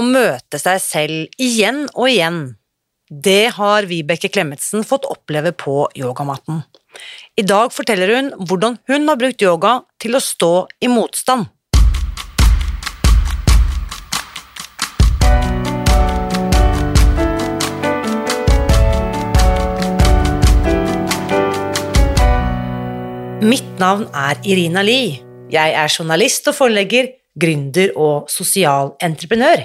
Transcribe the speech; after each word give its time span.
å 0.00 0.06
møte 0.06 0.58
seg 0.60 0.80
selv 0.82 1.40
igjen 1.40 1.84
og 1.92 2.08
igjen. 2.08 2.40
Det 3.10 3.52
har 3.56 3.88
Vibeke 3.90 4.30
Klemetsen 4.30 4.84
fått 4.86 5.08
oppleve 5.10 5.52
på 5.52 5.84
yogamatten. 5.98 6.62
I 7.36 7.44
dag 7.46 7.72
forteller 7.74 8.12
hun 8.14 8.28
hvordan 8.46 8.78
hun 8.90 9.08
har 9.10 9.18
brukt 9.18 9.42
yoga 9.42 9.80
til 10.00 10.16
å 10.16 10.22
stå 10.22 10.52
i 10.80 10.90
motstand. 10.90 11.50
Mitt 23.40 23.78
navn 23.80 24.04
er 24.12 24.38
Irina 24.44 24.84
Lie. 24.84 25.18
Jeg 25.50 25.74
er 25.74 25.90
journalist 25.90 26.46
og 26.52 26.54
forlegger, 26.60 27.08
gründer 27.40 27.90
og 27.98 28.28
sosial 28.30 28.92
entreprenør. 29.02 29.64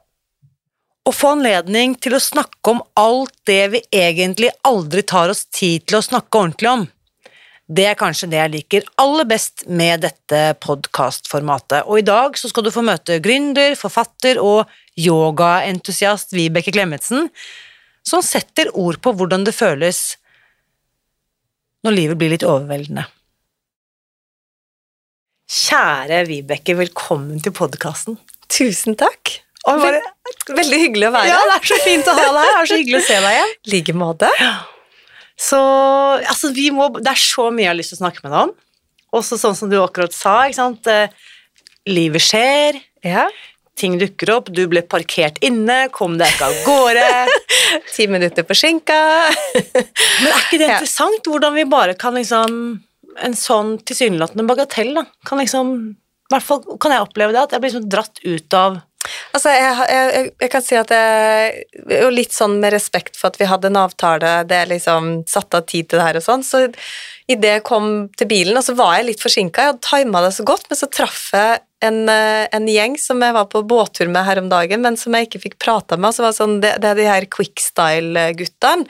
Å 1.01 1.11
få 1.15 1.31
anledning 1.33 1.95
til 1.97 2.13
å 2.13 2.21
snakke 2.21 2.75
om 2.75 2.81
alt 2.99 3.33
det 3.49 3.61
vi 3.73 3.79
egentlig 3.95 4.51
aldri 4.67 5.01
tar 5.01 5.31
oss 5.33 5.47
tid 5.49 5.87
til 5.89 5.97
å 5.97 6.05
snakke 6.05 6.37
ordentlig 6.37 6.69
om, 6.69 6.83
det 7.71 7.85
er 7.87 7.97
kanskje 7.97 8.27
det 8.29 8.37
jeg 8.37 8.51
liker 8.55 8.87
aller 9.01 9.25
best 9.29 9.63
med 9.71 10.03
dette 10.03 10.39
podkastformatet. 10.61 11.87
Og 11.87 12.01
i 12.01 12.05
dag 12.05 12.35
så 12.37 12.51
skal 12.51 12.67
du 12.67 12.71
få 12.73 12.83
møte 12.85 13.21
gründer, 13.23 13.77
forfatter 13.79 14.41
og 14.43 14.69
yogaentusiast 14.99 16.35
Vibeke 16.35 16.73
Klemetsen, 16.75 17.29
som 18.03 18.21
setter 18.25 18.69
ord 18.77 18.99
på 19.01 19.15
hvordan 19.15 19.47
det 19.47 19.55
føles 19.55 20.19
når 21.85 21.97
livet 21.97 22.19
blir 22.19 22.35
litt 22.35 22.45
overveldende. 22.45 23.07
Kjære 25.51 26.25
Vibeke, 26.27 26.75
velkommen 26.77 27.41
til 27.43 27.55
podkasten. 27.55 28.19
Tusen 28.51 28.99
takk. 28.99 29.39
Og 29.69 29.77
bare, 29.83 29.99
Veldig 30.57 30.77
hyggelig 30.81 31.07
å 31.09 31.13
være 31.13 31.29
ja, 31.29 31.37
her. 31.37 31.49
det 31.51 31.57
er 31.59 31.67
så 31.69 31.77
fint 31.85 32.07
å 32.09 32.13
ha 32.17 32.23
deg 32.33 32.39
her. 32.47 32.55
Er 32.63 32.69
så 32.71 32.77
hyggelig 32.79 32.99
å 33.01 33.05
se 33.07 33.17
deg 33.21 33.35
igjen. 33.35 33.51
Like 33.75 33.93
måte. 33.97 34.29
Så 35.41 35.59
altså, 36.21 36.51
vi 36.55 36.67
må, 36.73 36.87
det 36.97 37.11
er 37.13 37.21
så 37.21 37.47
mye 37.53 37.65
jeg 37.67 37.71
har 37.71 37.77
lyst 37.79 37.93
til 37.93 37.99
å 37.99 38.03
snakke 38.03 38.23
med 38.25 38.33
deg 38.33 38.41
om. 38.49 38.53
Også 39.21 39.37
sånn 39.41 39.57
som 39.57 39.69
du 39.71 39.77
akkurat 39.81 40.13
sa, 40.15 40.35
ikke 40.47 40.59
sant. 40.59 40.89
Eh, 40.91 41.13
Livet 41.89 42.21
skjer, 42.21 42.77
Ja. 43.03 43.23
ting 43.75 43.95
dukker 43.97 44.29
opp, 44.35 44.51
du 44.53 44.67
ble 44.69 44.83
parkert 44.85 45.39
inne, 45.41 45.87
kom 45.93 46.17
deg 46.19 46.29
ikke 46.35 46.49
av 46.51 46.59
gårde. 46.67 47.07
Ti 47.95 48.05
minutter 48.11 48.45
på 48.45 48.53
skinka. 48.57 48.99
Men 50.21 50.29
er 50.29 50.43
ikke 50.43 50.59
det 50.61 50.67
Ja. 50.69 50.75
interessant 50.77 51.25
hvordan 51.25 51.57
vi 51.57 51.65
bare 51.65 51.95
kan 51.97 52.13
liksom 52.17 52.53
En 53.25 53.33
sånn 53.35 53.73
tilsynelatende 53.83 54.45
bagatell, 54.47 54.93
da, 54.95 55.01
kan 55.27 55.41
liksom 55.41 55.71
I 55.91 56.31
hvert 56.31 56.45
fall 56.47 56.61
kan 56.79 56.93
jeg 56.93 57.03
oppleve 57.03 57.33
det, 57.35 57.41
at 57.41 57.51
jeg 57.57 57.59
blir 57.63 57.73
liksom 57.73 57.89
dratt 57.91 58.21
ut 58.23 58.55
av 58.55 58.77
Altså, 59.31 59.53
jeg, 59.55 59.75
jeg, 59.89 60.31
jeg, 60.43 60.49
kan 60.51 60.63
si 60.65 60.77
at 60.77 60.91
jeg 60.91 62.01
jo 62.03 62.09
litt 62.11 62.35
sånn 62.35 62.57
med 62.61 62.73
respekt 62.75 63.15
for 63.17 63.31
at 63.31 63.39
vi 63.39 63.47
hadde 63.49 63.71
en 63.71 63.79
avtale, 63.79 64.33
det 64.47 64.57
er 64.57 64.71
liksom 64.71 65.21
satt 65.29 65.55
av 65.57 65.65
tid 65.71 65.89
til 65.89 66.01
det 66.01 66.07
her 66.09 66.19
og 66.19 66.25
sånn, 66.25 66.43
så 66.45 66.65
idet 67.33 67.57
jeg 67.57 67.65
kom 67.67 67.91
til 68.19 68.29
bilen, 68.31 68.57
og 68.57 68.65
så 68.65 68.75
var 68.77 68.97
jeg 68.97 69.11
litt 69.11 69.23
forsinka, 69.23 69.61
jeg 69.61 69.73
hadde 69.73 69.85
tima 69.87 70.23
det 70.25 70.33
så 70.37 70.47
godt, 70.47 70.69
men 70.69 70.79
så 70.79 70.89
traff 70.91 71.29
jeg 71.35 71.61
en, 71.81 72.09
eh, 72.09 72.47
en 72.53 72.67
gjeng 72.69 72.95
som 72.99 73.21
jeg 73.23 73.33
var 73.33 73.47
på 73.49 73.63
båttur 73.65 74.09
med 74.11 74.25
her 74.25 74.39
om 74.41 74.49
dagen, 74.51 74.83
men 74.85 74.97
som 74.99 75.15
jeg 75.17 75.27
ikke 75.27 75.41
fikk 75.45 75.57
prata 75.61 75.97
med. 75.97 76.13
Så 76.13 76.23
var 76.23 76.33
det, 76.33 76.37
sånn, 76.37 76.59
det, 76.61 76.75
det 76.83 76.91
er 76.91 76.99
de 76.99 77.07
her 77.09 77.27
quickstyle-guttene. 77.33 78.85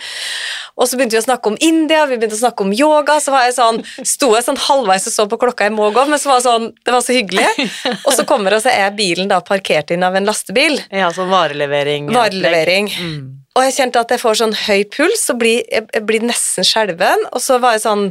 Og 0.75 0.89
så 0.89 0.99
begynte 0.99 1.15
vi 1.15 1.21
å 1.21 1.27
snakke 1.27 1.53
om 1.53 1.59
India, 1.63 2.03
vi 2.09 2.17
begynte 2.19 2.35
å 2.35 2.43
snakke 2.43 2.65
om 2.67 2.73
yoga. 2.75 3.17
Så 3.23 3.33
var 3.33 3.47
jeg 3.47 3.55
sånn, 3.57 3.81
sto 4.07 4.33
jeg 4.35 4.45
sånn 4.47 4.59
halvveis 4.67 5.07
og 5.07 5.15
så 5.15 5.27
på 5.31 5.39
klokka, 5.39 5.69
jeg 5.69 5.75
må 5.77 5.87
gå, 5.95 6.05
men 6.09 6.19
så 6.21 6.33
var 6.33 6.41
det 6.41 6.47
sånn, 6.49 6.71
det 6.83 6.95
var 6.95 7.05
så 7.05 7.15
hyggelig. 7.15 7.47
Og 8.07 8.13
så 8.15 8.25
kommer 8.27 8.55
og 8.55 8.63
så 8.63 8.71
er 8.73 8.91
bilen 8.95 9.29
da 9.31 9.39
parkert 9.45 9.91
inn 9.93 10.03
av 10.03 10.15
en 10.17 10.27
lastebil. 10.27 10.79
ja, 10.91 11.11
sånn 11.15 11.31
varelevering. 11.31 12.09
Varelevering. 12.11 12.89
Mm. 12.91 13.40
Og 13.51 13.65
jeg 13.65 13.73
kjente 13.75 13.99
at 13.99 14.11
jeg 14.13 14.21
får 14.21 14.37
sånn 14.39 14.53
høy 14.55 14.85
puls 14.93 15.25
og 15.33 15.41
blir, 15.41 15.65
jeg, 15.67 16.03
blir 16.07 16.23
nesten 16.23 16.63
skjelven. 16.67 17.25
Og 17.35 17.43
så 17.43 17.57
var 17.59 17.75
jeg 17.75 17.83
sånn 17.83 18.05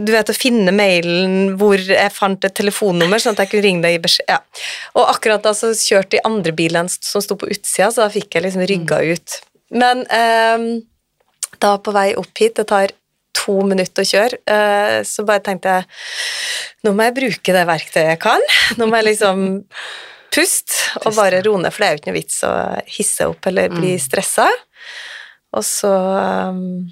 Du 0.00 0.12
vet, 0.14 0.30
å 0.30 0.36
finne 0.36 0.72
mailen 0.72 1.58
hvor 1.60 1.76
jeg 1.76 2.14
fant 2.14 2.46
et 2.46 2.56
telefonnummer, 2.56 3.20
sånn 3.20 3.36
at 3.36 3.44
jeg 3.44 3.52
kunne 3.52 3.66
ringe 3.66 3.84
deg 3.84 3.98
i 3.98 4.02
beskjed 4.04 4.30
ja. 4.30 4.38
Og 4.96 5.10
akkurat 5.10 5.44
da 5.44 5.52
så 5.56 5.72
kjørte 5.76 6.16
de 6.16 6.24
andre 6.28 6.54
bilene 6.56 6.92
som 6.94 7.24
sto 7.24 7.36
på 7.36 7.50
utsida, 7.52 7.90
så 7.92 8.06
da 8.06 8.12
fikk 8.14 8.38
jeg 8.38 8.46
liksom 8.46 8.64
rygga 8.70 9.02
ut. 9.12 9.38
Men 9.76 10.06
eh, 10.06 10.66
da 11.60 11.76
på 11.82 11.94
vei 11.94 12.12
opp 12.20 12.32
hit, 12.40 12.56
det 12.60 12.68
tar 12.70 12.94
to 13.36 13.58
minutter 13.66 14.04
å 14.04 14.08
kjøre, 14.08 14.38
eh, 14.54 14.96
så 15.08 15.26
bare 15.26 15.42
tenkte 15.44 15.76
jeg 15.76 16.86
nå 16.86 16.94
må 16.96 17.06
jeg 17.06 17.16
bruke 17.18 17.54
det 17.54 17.66
verktøyet 17.68 18.08
jeg 18.14 18.22
kan. 18.22 18.48
Nå 18.78 18.88
må 18.88 18.98
jeg 19.00 19.12
liksom 19.12 19.44
puste 20.32 20.98
og 21.02 21.14
bare 21.16 21.42
roe 21.44 21.60
ned, 21.60 21.72
for 21.72 21.82
det 21.82 21.88
er 21.88 21.94
jo 21.94 22.00
ikke 22.00 22.10
noe 22.10 22.18
vits 22.18 22.42
å 22.48 22.52
hisse 22.96 23.28
opp 23.30 23.48
eller 23.50 23.72
bli 23.72 23.94
stressa. 24.00 24.48
Og 25.52 25.64
så 25.66 25.92
um, 25.92 26.88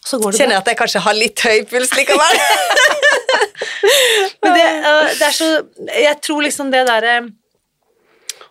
Så 0.00 0.18
går 0.20 0.36
kjenner 0.38 0.56
jeg 0.56 0.62
at 0.62 0.70
jeg 0.72 0.78
kanskje 0.80 1.02
har 1.04 1.16
litt 1.16 1.42
høy 1.44 1.58
puls 1.68 1.92
likevel. 1.96 2.40
Men 4.42 4.54
det, 4.56 4.66
det 5.18 5.26
er 5.26 5.34
så 5.34 5.48
Jeg 6.00 6.16
tror 6.24 6.44
liksom 6.46 6.70
det 6.72 6.84
derre 6.88 7.18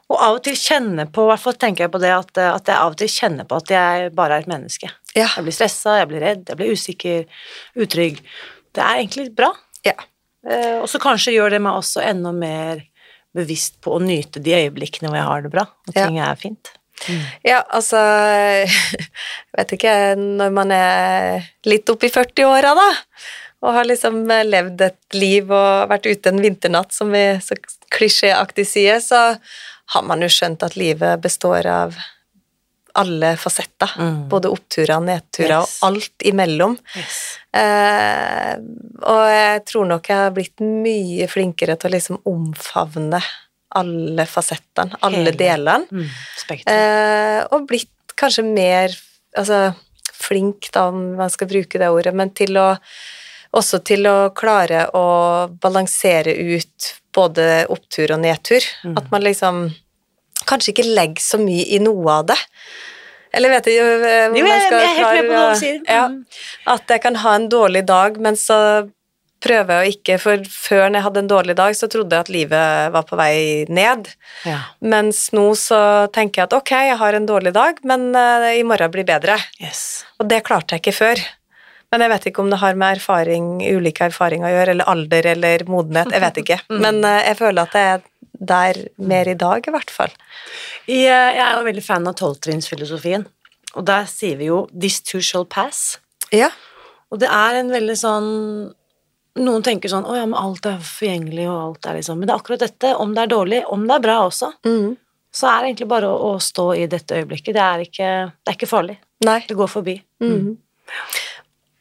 Å 0.07 0.19
av 0.23 0.37
og 0.37 0.43
til 0.45 0.55
kjenne 0.55 1.07
på, 1.11 1.25
i 1.25 1.31
hvert 1.31 1.43
fall 1.43 1.57
tenker 1.59 1.83
jeg 1.85 1.91
på 1.91 1.99
det, 1.99 2.13
at, 2.15 2.29
at 2.39 2.69
jeg 2.69 2.77
av 2.77 2.93
og 2.93 2.99
til 3.01 3.09
kjenner 3.11 3.47
på 3.49 3.57
at 3.59 3.73
jeg 3.73 4.11
bare 4.15 4.37
er 4.37 4.45
et 4.45 4.51
menneske. 4.51 4.87
ja. 5.17 5.25
Jeg 5.27 5.43
blir 5.43 5.55
stressa, 5.57 5.97
jeg 5.99 6.07
blir 6.13 6.23
redd, 6.23 6.45
jeg 6.47 6.59
blir 6.61 6.71
usikker, 6.71 7.41
utrygg. 7.75 8.21
Det 8.71 8.85
er 8.85 9.01
egentlig 9.01 9.33
bra. 9.35 9.49
ja. 9.83 9.97
Eh, 10.47 10.77
og 10.79 10.87
så 10.87 11.01
kanskje 11.03 11.33
gjør 11.35 11.57
det 11.57 11.59
meg 11.65 11.75
også 11.81 12.05
enda 12.07 12.31
mer 12.31 12.85
bevisst 13.35 13.79
på 13.83 13.95
å 13.97 14.01
nyte 14.03 14.39
de 14.43 14.55
øyeblikkene 14.57 15.09
hvor 15.11 15.17
jeg 15.19 15.27
har 15.29 15.41
det 15.45 15.51
bra, 15.53 15.65
og 15.87 15.93
Ja. 15.95 16.05
ting 16.07 16.19
er 16.19 16.35
fint. 16.35 16.71
Ja, 17.45 17.59
altså 17.69 17.97
Jeg 17.99 18.69
vet 19.57 19.73
ikke, 19.77 19.91
når 20.17 20.51
man 20.55 20.71
er 20.73 21.43
litt 21.65 21.89
oppi 21.93 22.09
40-åra, 22.09 22.73
da, 22.73 22.87
og 23.61 23.73
har 23.73 23.85
liksom 23.89 24.23
levd 24.27 24.81
et 24.81 25.13
liv 25.17 25.51
og 25.51 25.89
vært 25.89 26.05
ute 26.09 26.29
en 26.33 26.41
vinternatt, 26.41 26.91
som 26.93 27.11
vi 27.13 27.23
så 27.41 27.57
klisjéaktig 27.93 28.65
sier, 28.69 28.99
så 29.01 29.37
har 29.93 30.03
man 30.03 30.21
jo 30.21 30.27
skjønt 30.29 30.63
at 30.65 30.75
livet 30.77 31.21
består 31.23 31.65
av 31.69 31.95
alle 32.97 33.33
fasetter. 33.39 33.91
Mm. 33.99 34.21
Både 34.31 34.51
oppturer, 34.51 34.99
nedturer 35.03 35.59
Yes. 35.61 35.79
og 35.81 35.89
alt 35.89 36.25
imellom. 36.25 36.77
Eh, 37.53 38.53
og 39.07 39.25
jeg 39.31 39.65
tror 39.69 39.89
nok 39.93 40.09
jeg 40.09 40.23
har 40.23 40.33
blitt 40.35 40.63
mye 40.63 41.27
flinkere 41.31 41.77
til 41.77 41.91
å 41.91 41.95
liksom 41.95 42.21
omfavne 42.29 43.21
alle 43.77 44.25
fasettene, 44.29 44.97
alle 45.05 45.33
delene. 45.35 45.85
Mm. 45.91 46.07
Eh, 46.65 47.41
og 47.51 47.67
blitt 47.69 48.15
kanskje 48.17 48.45
mer 48.47 48.93
altså, 49.37 49.75
flink, 50.13 50.71
da, 50.73 50.87
om 50.89 51.15
man 51.19 51.29
skal 51.29 51.49
bruke 51.51 51.79
det 51.79 51.91
ordet, 51.93 52.15
men 52.15 52.33
til 52.35 52.57
å 52.57 52.71
også 53.57 53.79
til 53.87 54.07
å 54.09 54.29
klare 54.35 54.87
å 54.97 55.47
balansere 55.61 56.33
ut 56.35 56.93
både 57.15 57.65
opptur 57.73 58.11
og 58.13 58.21
nedtur. 58.21 58.65
Mm. 58.83 58.97
At 58.99 59.11
man 59.13 59.23
liksom 59.25 59.61
kanskje 60.47 60.73
ikke 60.73 60.87
legger 60.91 61.23
så 61.23 61.39
mye 61.41 61.65
i 61.75 61.79
noe 61.83 62.19
av 62.19 62.27
det. 62.31 62.37
Eller 63.37 63.53
vet 63.55 63.69
jeg 63.69 63.77
eh, 63.79 64.27
hvor 64.27 64.37
Jo, 64.41 64.45
jeg- 64.51 64.67
skal 64.67 64.79
jeg 64.81 64.89
er 64.89 64.99
helt 64.99 65.15
med 65.21 65.29
på 65.29 65.33
hva 65.33 65.39
klare 65.39 65.53
du 65.53 65.59
sier. 65.61 65.79
å- 65.79 65.95
Ja, 65.95 66.07
Mm. 66.09 66.25
at 66.75 66.87
jeg 66.95 67.01
kan 67.07 67.15
ha 67.23 67.35
en 67.37 67.49
dårlig 67.49 67.85
dag, 67.85 68.19
men 68.19 68.35
så 68.35 68.59
prøver 69.39 69.69
jeg 69.69 69.81
å 69.85 69.93
ikke 69.93 70.15
For 70.19 70.37
før 70.49 70.91
jeg 70.91 71.03
hadde 71.05 71.17
en 71.21 71.27
dårlig 71.29 71.55
dag, 71.55 71.73
så 71.77 71.87
trodde 71.87 72.09
jeg 72.15 72.19
at 72.25 72.29
livet 72.33 72.91
var 72.91 73.03
på 73.03 73.15
vei 73.19 73.65
ned. 73.69 74.07
Ja. 74.43 74.59
Mens 74.81 75.29
nå 75.31 75.51
så 75.55 76.09
tenker 76.11 76.41
jeg 76.41 76.47
at 76.49 76.53
ok, 76.57 76.71
jeg 76.89 76.97
har 76.97 77.13
en 77.13 77.27
dårlig 77.27 77.53
dag, 77.53 77.77
men 77.85 78.15
uh, 78.15 78.49
i 78.49 78.63
morgen 78.63 78.89
blir 78.91 79.05
bedre. 79.05 79.37
Yes. 79.61 80.03
Og 80.19 80.27
det 80.27 80.43
klarte 80.43 80.73
jeg 80.73 80.81
ikke 80.81 80.97
før. 80.97 81.21
Men 81.91 82.01
jeg 82.01 82.09
vet 82.09 82.25
ikke 82.33 82.39
om 82.43 82.49
det 82.49 82.59
har 82.59 82.73
med 82.75 82.97
erfaring, 82.97 83.61
ulike 83.61 84.09
erfaringer 84.09 84.49
å 84.49 84.55
gjøre, 84.57 84.69
eller 84.73 84.89
alder 84.91 85.25
eller 85.37 85.59
modenhet. 85.69 86.11
Jeg 86.11 86.19
vet 86.25 86.41
ikke. 86.43 86.57
Men 86.83 87.05
eh, 87.05 87.21
jeg 87.29 87.37
føler 87.37 87.61
at 87.61 87.71
det 87.77 87.83
er 87.93 88.01
der 88.39 88.87
mer 88.97 89.27
i 89.27 89.33
dag, 89.37 89.65
i 89.67 89.71
hvert 89.71 89.89
fall. 89.91 90.13
Jeg 90.87 91.37
er 91.37 91.57
jo 91.57 91.65
veldig 91.65 91.83
fan 91.83 92.07
av 92.07 92.15
tolvtrinnsfilosofien, 92.19 93.25
og 93.75 93.85
der 93.85 94.05
sier 94.05 94.37
vi 94.37 94.45
jo 94.45 94.67
'this 94.71 95.01
too 95.01 95.21
shall 95.21 95.45
pass'. 95.45 95.97
Ja. 96.31 96.49
Og 97.11 97.19
det 97.19 97.29
er 97.29 97.55
en 97.59 97.69
veldig 97.71 97.95
sånn 97.97 98.73
Noen 99.37 99.61
tenker 99.61 99.87
sånn 99.87 100.03
'Å 100.03 100.15
ja, 100.17 100.25
men 100.25 100.33
alt 100.33 100.65
er 100.65 100.79
forgjengelig, 100.81 101.45
og 101.47 101.59
alt 101.61 101.85
er 101.85 101.93
liksom 101.99 102.17
Men 102.17 102.27
det 102.27 102.33
er 102.33 102.39
akkurat 102.39 102.59
dette. 102.59 102.95
Om 102.97 103.13
det 103.13 103.21
er 103.21 103.27
dårlig, 103.35 103.63
om 103.69 103.87
det 103.87 103.95
er 103.95 103.99
bra 103.99 104.15
også, 104.27 104.53
Mm. 104.65 104.97
så 105.31 105.47
er 105.47 105.61
det 105.61 105.67
egentlig 105.77 105.87
bare 105.87 106.07
å, 106.07 106.33
å 106.33 106.39
stå 106.41 106.75
i 106.75 106.87
dette 106.87 107.13
øyeblikket. 107.15 107.53
Det 107.53 107.61
er 107.61 107.79
ikke, 107.85 108.31
det 108.43 108.47
er 108.47 108.53
ikke 108.57 108.67
farlig. 108.67 108.97
Nei. 109.23 109.45
Det 109.47 109.55
går 109.55 109.67
forbi. 109.69 110.01
Mm. 110.21 110.57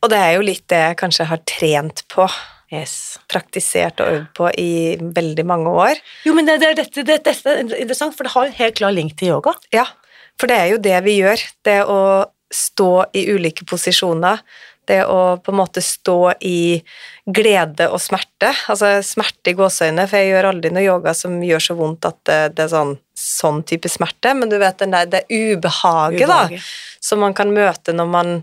Og 0.03 0.11
det 0.11 0.19
er 0.19 0.35
jo 0.35 0.43
litt 0.43 0.67
det 0.69 0.77
jeg 0.77 0.97
kanskje 0.99 1.25
har 1.25 1.39
trent 1.47 2.03
på, 2.09 2.29
Yes. 2.73 3.21
praktisert 3.31 4.01
og 4.03 4.09
øvd 4.11 4.31
på 4.35 4.49
i 4.59 4.71
veldig 4.99 5.45
mange 5.47 5.71
år. 5.71 6.01
Jo, 6.27 6.35
men 6.35 6.49
det, 6.49 6.59
det, 6.65 6.73
dette, 6.81 7.05
det, 7.07 7.21
dette 7.23 7.53
er 7.53 7.63
interessant, 7.63 8.17
for 8.17 8.27
det 8.27 8.35
har 8.35 8.49
en 8.49 8.57
helt 8.59 8.79
klar 8.81 8.95
link 8.95 9.15
til 9.19 9.37
yoga. 9.37 9.55
Ja, 9.75 9.87
for 10.41 10.51
det 10.51 10.57
er 10.59 10.73
jo 10.73 10.81
det 10.83 10.97
vi 11.07 11.21
gjør. 11.21 11.45
Det 11.67 11.77
å 11.87 12.01
stå 12.53 12.91
i 13.17 13.27
ulike 13.31 13.67
posisjoner. 13.69 14.43
Det 14.87 15.01
å 15.11 15.39
på 15.43 15.51
en 15.51 15.59
måte 15.59 15.83
stå 15.83 16.19
i 16.47 16.79
glede 17.27 17.89
og 17.91 17.99
smerte. 18.03 18.53
Altså 18.71 18.93
smerte 19.07 19.51
i 19.51 19.57
gåseøyne, 19.59 20.07
for 20.07 20.19
jeg 20.19 20.31
gjør 20.31 20.51
aldri 20.53 20.71
noe 20.75 20.85
yoga 20.85 21.15
som 21.19 21.39
gjør 21.43 21.65
så 21.69 21.79
vondt 21.79 22.07
at 22.07 22.21
det, 22.27 22.67
er 22.67 22.71
sånn, 22.71 22.95
sånn 23.19 23.65
type 23.67 23.91
smerte, 23.91 24.35
men 24.39 24.53
du 24.53 24.59
vet 24.63 24.79
den 24.83 24.95
der, 24.95 25.09
det 25.11 25.25
ubehaget, 25.31 26.31
da, 26.31 26.45
som 27.03 27.23
man 27.23 27.35
kan 27.35 27.51
møte 27.55 27.95
når 27.97 28.13
man 28.13 28.37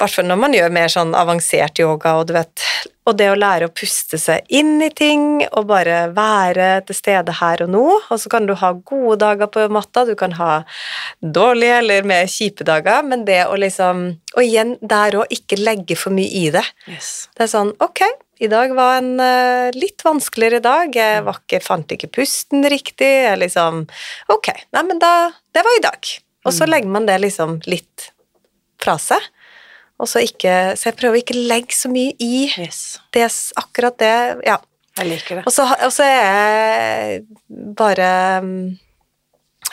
hvert 0.00 0.14
fall 0.18 0.28
når 0.28 0.38
man 0.40 0.54
gjør 0.56 0.74
mer 0.74 0.92
sånn 0.92 1.14
avansert 1.16 1.80
yoga, 1.80 2.18
og 2.20 2.28
du 2.28 2.36
vet 2.36 2.64
Og 3.06 3.14
det 3.14 3.28
å 3.30 3.36
lære 3.38 3.68
å 3.68 3.70
puste 3.70 4.18
seg 4.18 4.42
inn 4.50 4.80
i 4.82 4.88
ting, 4.90 5.44
og 5.52 5.68
bare 5.68 6.08
være 6.10 6.80
til 6.88 6.96
stede 6.98 7.36
her 7.38 7.62
og 7.62 7.68
nå. 7.70 7.84
Og 8.10 8.18
så 8.18 8.32
kan 8.32 8.48
du 8.48 8.54
ha 8.58 8.72
gode 8.74 9.20
dager 9.22 9.46
på 9.46 9.68
matta, 9.70 10.02
du 10.08 10.16
kan 10.18 10.34
ha 10.34 10.64
dårlige 11.22 11.76
eller 11.84 12.08
mer 12.10 12.26
kjipe 12.26 12.66
dager, 12.66 13.06
men 13.06 13.22
det 13.28 13.44
å 13.46 13.54
liksom 13.54 14.08
Og 14.36 14.42
igjen, 14.42 14.74
der 14.82 15.20
òg, 15.22 15.30
ikke 15.30 15.56
legge 15.62 15.94
for 15.96 16.12
mye 16.12 16.28
i 16.28 16.50
det. 16.50 16.64
Yes. 16.90 17.30
Det 17.38 17.46
er 17.46 17.52
sånn, 17.54 17.70
ok, 17.80 18.02
i 18.42 18.50
dag 18.52 18.74
var 18.76 18.98
en 18.98 19.14
uh, 19.16 19.70
litt 19.72 20.02
vanskeligere 20.04 20.60
dag, 20.60 20.92
jeg 20.92 21.22
ikke, 21.30 21.62
fant 21.64 21.94
ikke 21.94 22.10
pusten 22.18 22.66
riktig, 22.68 23.08
jeg 23.24 23.38
liksom, 23.40 23.86
ok, 24.34 24.50
nei, 24.76 24.82
men 24.90 25.00
da, 25.00 25.30
det 25.56 25.64
var 25.64 25.78
i 25.78 25.84
dag. 25.86 26.10
Og 26.44 26.52
så 26.54 26.68
legger 26.68 26.92
man 26.92 27.08
det 27.08 27.16
liksom 27.22 27.56
litt 27.70 28.10
fra 28.82 28.98
seg, 29.00 29.22
og 29.98 30.08
så 30.10 30.20
ikke, 30.24 30.54
så 30.76 30.90
jeg 30.90 30.96
prøver 30.98 31.22
ikke 31.22 31.36
å 31.36 31.44
legge 31.48 31.76
så 31.76 31.88
mye 31.92 32.12
i 32.20 32.46
yes. 32.60 32.98
det, 33.16 33.28
akkurat 33.56 33.96
det, 34.02 34.14
ja. 34.46 34.58
Jeg 34.96 35.08
liker 35.10 35.38
det. 35.40 35.46
Og 35.48 35.52
så, 35.52 35.64
og 35.84 35.92
så 35.92 36.04
er 36.08 36.20
jeg 36.24 37.24
bare 37.76 38.10
mm, 38.44 38.60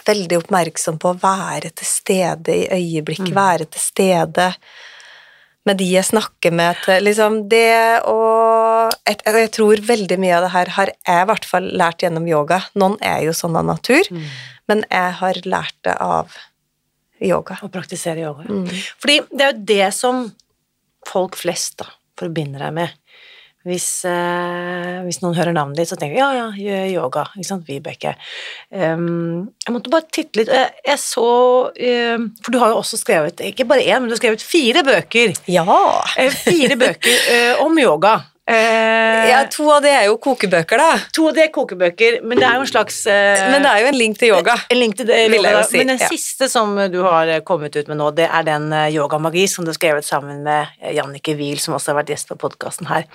veldig 0.08 0.40
oppmerksom 0.42 0.98
på 1.00 1.14
å 1.14 1.20
være 1.20 1.72
til 1.72 1.88
stede 1.88 2.56
i 2.56 2.66
øyeblikket, 2.76 3.32
Mm. 3.32 3.38
være 3.38 3.66
til 3.72 3.82
stede 3.82 4.50
med 5.66 5.78
de 5.80 5.86
jeg 5.94 6.04
snakker 6.04 6.52
med. 6.52 6.76
Til, 6.84 7.04
liksom 7.08 7.38
det 7.48 8.04
og 8.12 8.92
jeg, 9.08 9.22
jeg 9.24 9.52
tror 9.56 9.80
veldig 9.88 10.18
mye 10.20 10.36
av 10.36 10.44
det 10.44 10.52
her 10.58 10.72
har 10.76 10.92
jeg 10.92 11.22
i 11.24 11.30
hvert 11.32 11.46
fall 11.48 11.70
lært 11.72 12.04
gjennom 12.04 12.28
yoga. 12.28 12.60
Noen 12.76 12.98
er 13.00 13.22
jo 13.24 13.32
sånn 13.32 13.56
av 13.56 13.64
natur, 13.70 14.04
Mm. 14.12 14.26
men 14.68 14.84
jeg 14.92 15.14
har 15.22 15.40
lært 15.46 15.76
det 15.88 15.96
av 16.04 16.36
yoga. 17.30 17.60
Å 17.64 17.72
praktisere 17.74 18.26
yoga. 18.26 18.48
Mm. 18.50 18.68
Fordi 19.02 19.20
det 19.32 19.46
er 19.46 19.54
jo 19.54 19.68
det 19.74 19.88
som 19.96 20.26
folk 21.08 21.38
flest 21.40 21.80
da, 21.82 21.90
forbinder 22.20 22.68
deg 22.68 22.76
med. 22.78 23.00
Hvis, 23.64 24.04
eh, 24.04 24.98
hvis 25.06 25.22
noen 25.24 25.38
hører 25.38 25.56
navnet 25.56 25.80
ditt, 25.80 25.88
så 25.88 25.96
tenker 25.96 26.18
de 26.18 26.20
ja, 26.20 26.32
ja, 26.36 26.48
gjør 26.60 26.90
yoga. 26.92 27.24
Ikke 27.38 27.48
sant, 27.48 27.64
Vibeke. 27.70 28.12
Um, 28.68 29.54
jeg 29.64 29.76
måtte 29.76 29.94
bare 29.94 30.10
titte 30.12 30.42
litt. 30.42 30.52
Jeg, 30.52 30.74
jeg 30.84 31.00
så 31.00 31.28
um, 31.72 32.26
For 32.44 32.52
du 32.52 32.60
har 32.60 32.74
jo 32.74 32.82
også 32.82 33.00
skrevet, 33.00 33.40
ikke 33.54 33.68
bare 33.70 33.86
én, 33.86 34.04
men 34.04 34.12
du 34.12 34.18
har 34.18 34.20
skrevet 34.20 34.44
fire 34.44 34.84
bøker. 34.84 35.32
Ja! 35.48 35.80
Eh, 36.20 36.36
fire 36.44 36.76
bøker 36.80 37.24
uh, 37.32 37.64
om 37.66 37.80
yoga. 37.80 38.18
Eh, 38.44 39.30
ja! 39.30 39.38
To 39.56 39.70
av 39.72 39.84
det 39.86 39.92
er 39.96 40.10
jo 40.10 40.18
kokebøker, 40.20 40.82
da. 40.82 40.98
To 41.16 41.30
av 41.30 41.36
det 41.38 41.46
er 41.46 41.52
kokebøker, 41.56 42.18
men 42.28 42.42
det 42.42 42.44
er 42.44 42.58
jo 42.58 42.66
en 42.66 42.68
slags 42.74 42.98
eh, 43.08 43.44
Men 43.54 43.64
det 43.64 43.70
er 43.72 43.84
jo 43.86 43.92
en 43.94 43.98
link 43.98 44.18
til 44.20 44.34
yoga. 44.34 44.58
En 44.74 44.82
link 44.82 44.98
til 45.00 45.08
det, 45.08 45.20
Vil 45.32 45.48
jeg 45.48 45.56
jo 45.56 45.62
si, 45.70 45.80
Men 45.80 45.94
den 45.94 46.02
ja. 46.04 46.10
siste 46.12 46.50
som 46.52 46.74
du 46.92 47.00
har 47.06 47.32
eh, 47.32 47.40
kommet 47.48 47.78
ut 47.80 47.88
med 47.88 48.02
nå, 48.02 48.10
det 48.18 48.28
er 48.28 48.44
den 48.50 48.68
eh, 48.76 48.90
Yogamagi 48.98 49.46
som 49.48 49.64
du 49.64 49.72
har 49.72 49.80
skrevet 49.80 50.08
sammen 50.08 50.44
med 50.44 50.74
eh, 50.82 50.92
Jannicke 50.98 51.38
Wiel, 51.40 51.62
som 51.64 51.78
også 51.78 51.94
har 51.94 52.02
vært 52.02 52.12
gjest 52.12 52.34
på 52.34 52.40
podkasten 52.44 52.92
her. 52.92 53.08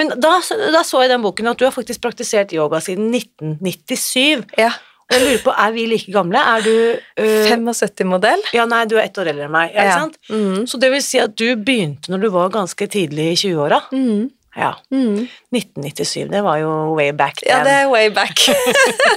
Men 0.00 0.10
da, 0.18 0.34
da 0.74 0.82
så 0.82 1.04
jeg 1.04 1.12
i 1.12 1.14
den 1.14 1.22
boken 1.22 1.52
at 1.52 1.62
du 1.62 1.68
har 1.68 1.74
faktisk 1.76 2.02
praktisert 2.02 2.54
yoga 2.56 2.82
siden 2.82 3.14
1997. 3.14 4.50
Ja. 4.58 4.72
Jeg 5.14 5.22
lurer 5.22 5.42
på, 5.44 5.52
er 5.54 5.70
vi 5.70 5.84
like 5.86 6.10
gamle? 6.10 6.40
Er 6.42 6.64
du 6.66 6.72
øh, 7.22 7.50
75-modell. 7.52 8.40
Ja, 8.56 8.64
nei, 8.66 8.82
du 8.90 8.96
er 8.98 9.04
ett 9.04 9.18
år 9.22 9.30
eldre 9.30 9.46
enn 9.46 9.54
meg, 9.54 9.70
ja, 9.76 9.84
Ja. 9.86 9.98
sant? 10.02 10.18
Mhm. 10.26 10.64
Så 10.66 10.80
det 10.82 10.90
vil 10.90 11.04
si 11.06 11.20
at 11.22 11.36
du 11.38 11.46
begynte 11.54 12.10
når 12.10 12.24
du 12.26 12.28
var 12.34 12.50
ganske 12.50 12.88
tidlig 12.90 13.28
i 13.36 13.38
20-åra? 13.46 13.84
Mhm. 13.94 14.24
Ja. 14.56 14.72
1997, 14.88 16.30
det 16.32 16.40
var 16.46 16.60
jo 16.62 16.70
way 16.96 17.12
back 17.12 17.42
then. 17.42 17.52
Ja, 17.52 17.64
det 17.66 17.74
er 17.82 17.90
way 17.92 18.08
back. 18.14 18.40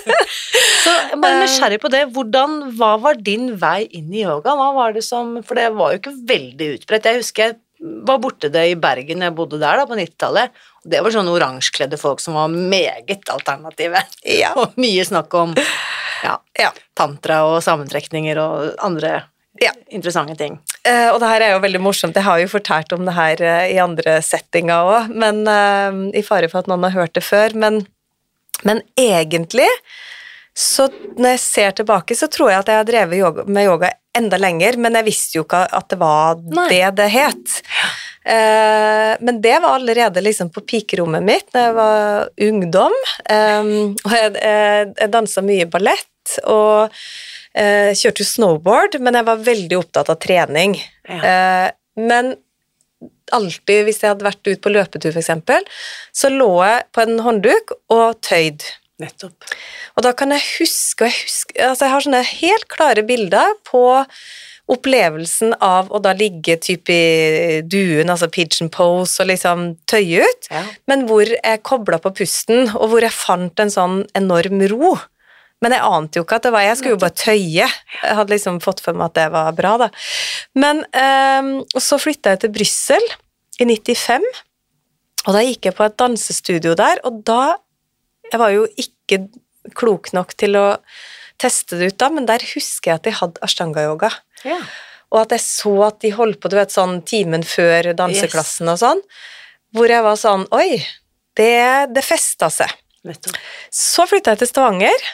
Så 0.84 0.92
jeg 0.92 1.20
bare 1.22 1.40
nysgjerrig 1.44 1.80
på 1.80 1.92
det. 1.94 2.04
Hvordan, 2.16 2.60
hva 2.76 2.94
var 3.00 3.20
din 3.24 3.54
vei 3.60 3.86
inn 3.96 4.12
i 4.12 4.26
yoga? 4.26 4.56
Hva 4.60 4.70
var 4.76 4.96
det 4.96 5.04
som 5.08 5.38
For 5.48 5.60
det 5.60 5.70
var 5.78 5.94
jo 5.94 6.02
ikke 6.02 6.16
veldig 6.28 6.70
utbredt. 6.78 7.08
Jeg 7.08 7.24
husker 7.24 7.48
jeg 7.48 7.60
var 7.80 8.20
borte 8.20 8.50
det 8.52 8.66
i 8.74 8.76
Bergen, 8.76 9.24
jeg 9.24 9.36
bodde 9.36 9.60
der 9.62 9.80
da 9.80 9.86
på 9.88 9.96
90-tallet. 9.96 10.56
Det 10.90 11.00
var 11.04 11.14
sånne 11.16 11.32
oransjekledde 11.32 12.00
folk 12.00 12.20
som 12.20 12.36
var 12.36 12.52
meget 12.52 13.32
alternative. 13.32 14.02
Ja. 14.28 14.52
Og 14.60 14.76
mye 14.80 15.06
snakk 15.08 15.34
om 15.40 15.56
ja, 16.26 16.36
ja. 16.60 16.74
tantra 17.00 17.46
og 17.48 17.62
sammentrekninger 17.64 18.40
og 18.44 18.74
andre 18.84 19.22
Ja. 19.58 19.72
interessante 19.90 20.36
ting. 20.36 20.60
Uh, 20.88 21.10
og 21.14 21.20
det 21.22 21.30
her 21.32 21.44
er 21.44 21.54
jo 21.56 21.64
veldig 21.64 21.82
morsomt. 21.84 22.18
Jeg 22.18 22.28
har 22.28 22.40
jo 22.42 22.52
fortalt 22.52 22.94
om 22.96 23.06
det 23.08 23.16
her 23.18 23.42
uh, 23.44 23.66
i 23.68 23.80
andre 23.82 24.20
settinger 24.26 24.92
òg, 24.94 25.10
men 25.12 25.42
eh, 25.50 26.20
i 26.20 26.24
fare 26.26 26.50
for 26.52 26.62
at 26.62 26.70
noen 26.70 26.86
har 26.88 26.96
hørt 26.96 27.16
det 27.18 27.26
før. 27.26 27.56
Men, 27.58 27.82
men 28.68 28.84
egentlig, 29.00 29.68
så 30.56 30.88
når 31.18 31.36
jeg 31.36 31.42
ser 31.44 31.80
tilbake, 31.80 32.16
så 32.16 32.30
tror 32.32 32.54
jeg 32.54 32.64
at 32.64 32.72
jeg 32.72 32.82
har 32.82 32.88
drevet 32.88 33.20
yoga, 33.20 33.48
med 33.48 33.68
yoga 33.68 33.92
enda 34.18 34.40
lenger, 34.42 34.78
men 34.82 34.98
jeg 35.00 35.08
visste 35.08 35.40
jo 35.40 35.46
ikke 35.46 35.64
at 35.78 35.90
det 35.92 36.00
var 36.02 36.40
Nei. 36.44 36.68
det 36.72 36.86
det 36.98 37.10
het. 37.14 37.58
Men 39.22 39.40
det 39.42 39.54
var 39.64 39.78
allerede 39.78 40.22
liksom 40.26 40.50
på 40.52 40.64
pikerommet 40.68 41.24
mitt 41.24 41.48
da 41.56 41.62
jeg 41.68 41.76
var 41.78 42.28
ungdom. 42.50 42.98
Og 43.30 44.16
jeg, 44.18 44.34
jeg, 44.36 44.90
jeg 45.00 45.14
dansa 45.14 45.46
mye 45.46 45.70
ballett 45.72 46.36
og 46.44 46.98
eh, 47.56 47.92
kjørte 47.98 48.24
jo 48.24 48.30
snowboard, 48.30 49.00
men 49.02 49.18
jeg 49.20 49.28
var 49.30 49.46
veldig 49.48 49.80
opptatt 49.80 50.12
av 50.14 50.20
trening. 50.22 50.76
Ja. 51.10 51.20
Eh, 51.20 51.72
men 52.00 52.36
alltid, 53.36 53.86
hvis 53.86 54.02
jeg 54.02 54.14
hadde 54.14 54.26
vært 54.26 54.48
ute 54.48 54.62
på 54.64 54.72
løpetur 54.74 55.16
f.eks., 55.16 55.70
så 56.16 56.32
lå 56.34 56.50
jeg 56.66 56.86
på 56.96 57.06
en 57.06 57.20
håndduk 57.26 57.76
og 57.94 58.20
tøyd. 58.26 58.66
Nettopp. 59.00 59.46
Og 59.96 60.04
da 60.04 60.12
kan 60.18 60.34
jeg 60.36 60.44
huske, 60.58 61.08
jeg 61.08 61.22
husker 61.22 61.70
altså 61.70 61.86
Jeg 61.86 61.94
har 61.94 62.04
sånne 62.04 62.24
helt 62.34 62.66
klare 62.68 63.04
bilder 63.08 63.54
på 63.64 63.84
opplevelsen 64.70 65.56
av 65.66 65.88
å 65.90 66.02
da 66.04 66.12
ligge 66.18 66.58
typ 66.62 66.92
i 66.94 67.62
duen, 67.66 68.12
altså 68.12 68.28
pigeon 68.30 68.70
pose, 68.74 69.16
og 69.24 69.30
liksom 69.32 69.64
tøye 69.90 70.28
ut, 70.28 70.50
Ja. 70.52 70.66
men 70.88 71.08
hvor 71.08 71.26
jeg 71.26 71.64
kobla 71.64 71.98
på 72.04 72.12
pusten, 72.14 72.70
og 72.76 72.90
hvor 72.92 73.02
jeg 73.02 73.16
fant 73.16 73.60
en 73.60 73.72
sånn 73.74 73.98
enorm 74.14 74.62
ro. 74.70 74.98
Men 75.64 75.76
jeg 75.76 75.84
ante 75.84 76.20
jo 76.20 76.24
ikke 76.24 76.38
at 76.40 76.46
det 76.48 76.54
var 76.56 76.64
Jeg 76.64 76.78
skulle 76.80 76.96
jo 76.96 77.02
bare 77.02 77.18
tøye. 77.20 77.66
Jeg 77.68 78.18
hadde 78.20 78.32
liksom 78.32 78.60
fått 78.64 78.84
for 78.84 78.96
meg 78.96 79.10
at 79.10 79.18
det 79.18 79.26
var 79.34 79.50
bra, 79.58 79.74
da. 79.82 79.90
Men 80.60 80.84
um, 80.88 81.52
så 81.76 82.00
flytta 82.00 82.36
jeg 82.36 82.44
til 82.46 82.54
Brussel 82.56 83.10
i 83.60 83.68
95, 83.68 84.24
og 85.28 85.36
da 85.36 85.44
gikk 85.44 85.68
jeg 85.68 85.76
på 85.76 85.84
et 85.84 85.98
dansestudio 86.00 86.78
der, 86.80 87.02
og 87.08 87.24
da 87.28 87.58
Jeg 88.30 88.38
var 88.38 88.52
jo 88.54 88.68
ikke 88.78 89.24
klok 89.74 90.12
nok 90.14 90.36
til 90.38 90.54
å 90.60 90.68
teste 91.42 91.80
det 91.80 91.88
ut 91.90 91.98
da, 91.98 92.12
men 92.14 92.28
der 92.30 92.44
husker 92.52 92.92
jeg 92.92 93.00
at 93.00 93.08
de 93.08 93.14
hadde 93.18 93.42
ashtanga-yoga. 93.42 94.12
Ja. 94.46 94.60
Og 95.10 95.24
at 95.24 95.34
jeg 95.34 95.42
så 95.42 95.72
at 95.88 95.98
de 96.04 96.12
holdt 96.14 96.38
på, 96.44 96.52
du 96.52 96.60
vet, 96.60 96.70
sånn 96.70 97.00
timen 97.10 97.42
før 97.42 97.90
danseklassen 97.98 98.70
og 98.70 98.78
sånn, 98.84 99.02
hvor 99.74 99.90
jeg 99.90 100.06
var 100.06 100.20
sånn 100.22 100.46
Oi, 100.54 100.78
det, 101.40 101.90
det 101.96 102.06
festa 102.06 102.52
seg. 102.54 102.70
Så 103.74 104.06
flytta 104.10 104.36
jeg 104.36 104.44
til 104.44 104.52
Stavanger, 104.52 105.10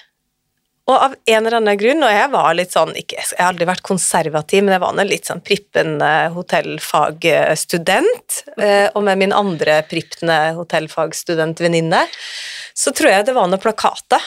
og 0.88 0.96
av 1.02 1.14
en 1.26 1.46
eller 1.48 1.56
annen 1.58 1.78
grunn, 1.82 2.04
og 2.06 2.12
jeg 2.14 2.30
var 2.30 2.54
litt 2.54 2.72
sånn 2.76 2.92
ikke, 2.96 3.16
Jeg 3.18 3.40
har 3.40 3.48
aldri 3.54 3.66
vært 3.66 3.82
konservativ, 3.82 4.62
men 4.64 4.74
jeg 4.76 4.82
var 4.84 4.94
en 5.00 5.08
litt 5.10 5.26
sånn 5.26 5.42
prippende 5.42 6.30
hotellfagstudent. 6.36 8.44
eh, 8.62 8.90
Og 8.96 9.04
med 9.04 9.18
min 9.18 9.34
andre 9.34 9.82
prippende 9.90 10.54
hotellfagstudentvenninne, 10.56 12.06
så 12.74 12.92
tror 12.94 13.10
jeg 13.10 13.26
det 13.26 13.34
var 13.36 13.48
noen 13.48 13.60
plakater 13.62 14.22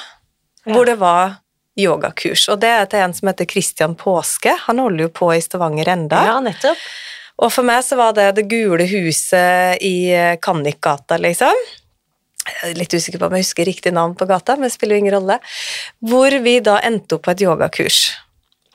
Ja. 0.67 0.73
hvor 0.75 0.85
det 0.87 0.99
var 0.99 1.37
yogakurs. 1.79 2.49
Og 2.49 2.59
det 2.61 2.69
er 2.69 2.87
til 2.87 3.01
en 3.01 3.15
som 3.15 3.29
heter 3.29 3.47
Christian 3.49 3.95
Påske. 3.95 4.53
Han 4.67 4.79
holder 4.79 5.05
jo 5.07 5.09
på 5.09 5.33
i 5.37 5.41
Stavanger 5.41 5.87
enda. 5.89 6.25
Ja, 6.27 6.41
nettopp. 6.41 6.77
Og 7.39 7.53
for 7.53 7.63
meg 7.63 7.85
så 7.85 7.97
var 7.97 8.13
det 8.15 8.35
det 8.35 8.49
gule 8.51 8.85
huset 8.85 9.79
i 9.81 10.11
eh, 10.11 10.37
Kannikgata, 10.43 11.19
liksom. 11.23 11.55
Jeg 12.49 12.73
er 12.73 12.81
litt 12.81 12.95
usikker 12.95 13.21
på 13.21 13.29
om 13.29 13.37
jeg 13.37 13.47
husker 13.47 13.69
riktig 13.69 13.93
navn 13.95 14.17
på 14.19 14.29
gata, 14.29 14.57
men 14.57 14.69
det 14.69 14.75
spiller 14.75 14.97
jo 14.97 15.05
ingen 15.05 15.17
rolle. 15.19 15.39
Hvor 16.05 16.39
vi 16.45 16.59
da 16.65 16.79
endte 16.87 17.19
opp 17.19 17.27
på 17.27 17.35
et 17.35 17.45
yogakurs. 17.45 18.01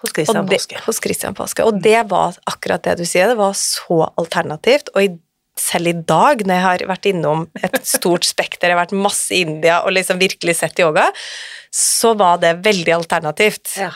Hos 0.04 0.12
Christian 0.12 0.48
Påske. 0.48 0.80
hos 0.86 1.00
Christian 1.00 1.36
Påske. 1.36 1.64
Og 1.64 1.80
det 1.84 2.02
var 2.12 2.36
akkurat 2.50 2.84
det 2.84 2.98
du 3.00 3.06
sier, 3.08 3.30
det 3.32 3.40
var 3.40 3.54
så 3.56 4.02
alternativt. 4.20 4.92
Og 4.98 5.06
i, 5.06 5.12
selv 5.60 5.94
i 5.94 5.96
dag, 5.96 6.44
når 6.44 6.60
jeg 6.60 6.66
har 6.66 6.86
vært 6.92 7.08
innom 7.14 7.46
et 7.64 7.80
stort 7.88 8.28
spekter, 8.28 8.68
jeg 8.68 8.76
har 8.76 8.84
vært 8.84 8.98
masse 8.98 9.32
i 9.32 9.46
India 9.48 9.80
og 9.86 9.96
liksom 9.96 10.20
virkelig 10.20 10.58
sett 10.60 10.82
yoga, 10.84 11.08
så 11.74 12.12
var 12.20 12.44
det 12.44 12.58
veldig 12.66 12.98
alternativt. 13.00 13.78
Ja. 13.80 13.94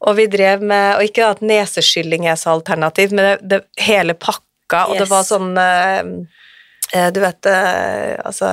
Og 0.00 0.16
vi 0.16 0.26
drev 0.32 0.62
med 0.64 0.96
Og 0.96 1.04
ikke 1.04 1.26
at 1.28 1.42
neseskylling 1.44 2.26
er 2.26 2.38
så 2.40 2.56
alternativt, 2.56 3.12
men 3.14 3.26
det, 3.26 3.34
det 3.52 3.84
hele 3.84 4.16
pakka, 4.16 4.86
og 4.88 4.98
det 4.98 5.06
var 5.10 5.26
sånn 5.28 5.52
eh, 5.60 6.14
Du 6.90 7.20
vet 7.22 7.46
eh, 7.46 8.16
Altså 8.26 8.48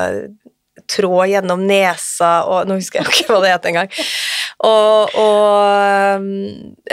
Tråd 0.87 1.31
gjennom 1.31 1.63
nesa 1.67 2.31
og 2.47 2.67
Nå 2.69 2.77
husker 2.77 3.01
jeg 3.01 3.09
ikke 3.09 3.33
hva 3.33 3.39
det 3.43 3.53
het 3.55 3.65
engang. 3.71 3.89
Og, 4.67 5.15
og, 5.19 6.27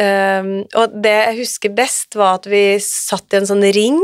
um, 0.01 0.49
og 0.81 0.97
det 1.05 1.13
jeg 1.15 1.37
husker 1.39 1.73
best, 1.77 2.17
var 2.19 2.41
at 2.41 2.49
vi 2.51 2.65
satt 2.83 3.33
i 3.33 3.39
en 3.39 3.49
sånn 3.49 3.65
ring. 3.77 4.01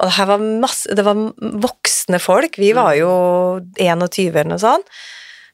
Og 0.00 0.06
det 0.06 0.16
her 0.18 0.28
var 0.30 0.44
masse 0.62 0.94
Det 0.96 1.06
var 1.06 1.18
voksne 1.64 2.20
folk. 2.22 2.60
Vi 2.60 2.70
var 2.76 2.94
jo 2.98 3.10
21 3.78 4.28
eller 4.28 4.52
noe 4.52 4.62
sånt. 4.62 5.00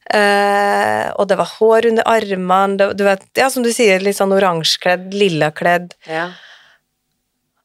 Uh, 0.07 1.11
og 1.19 1.26
det 1.31 1.38
var 1.41 1.55
hår 1.57 1.88
under 1.91 2.07
armene, 2.07 2.93
du 2.95 3.03
vet, 3.03 3.25
ja, 3.35 3.49
som 3.50 3.65
du 3.65 3.73
sier, 3.75 3.99
litt 4.05 4.15
sånn 4.19 4.35
oransjekledd, 4.37 5.09
lillakledd. 5.15 5.97
ja. 6.07 6.31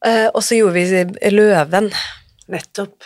Uh, 0.02 0.32
og 0.34 0.42
så 0.42 0.58
gjorde 0.58 0.82
vi 0.82 1.30
løven. 1.30 1.92
Nettopp. 2.50 3.06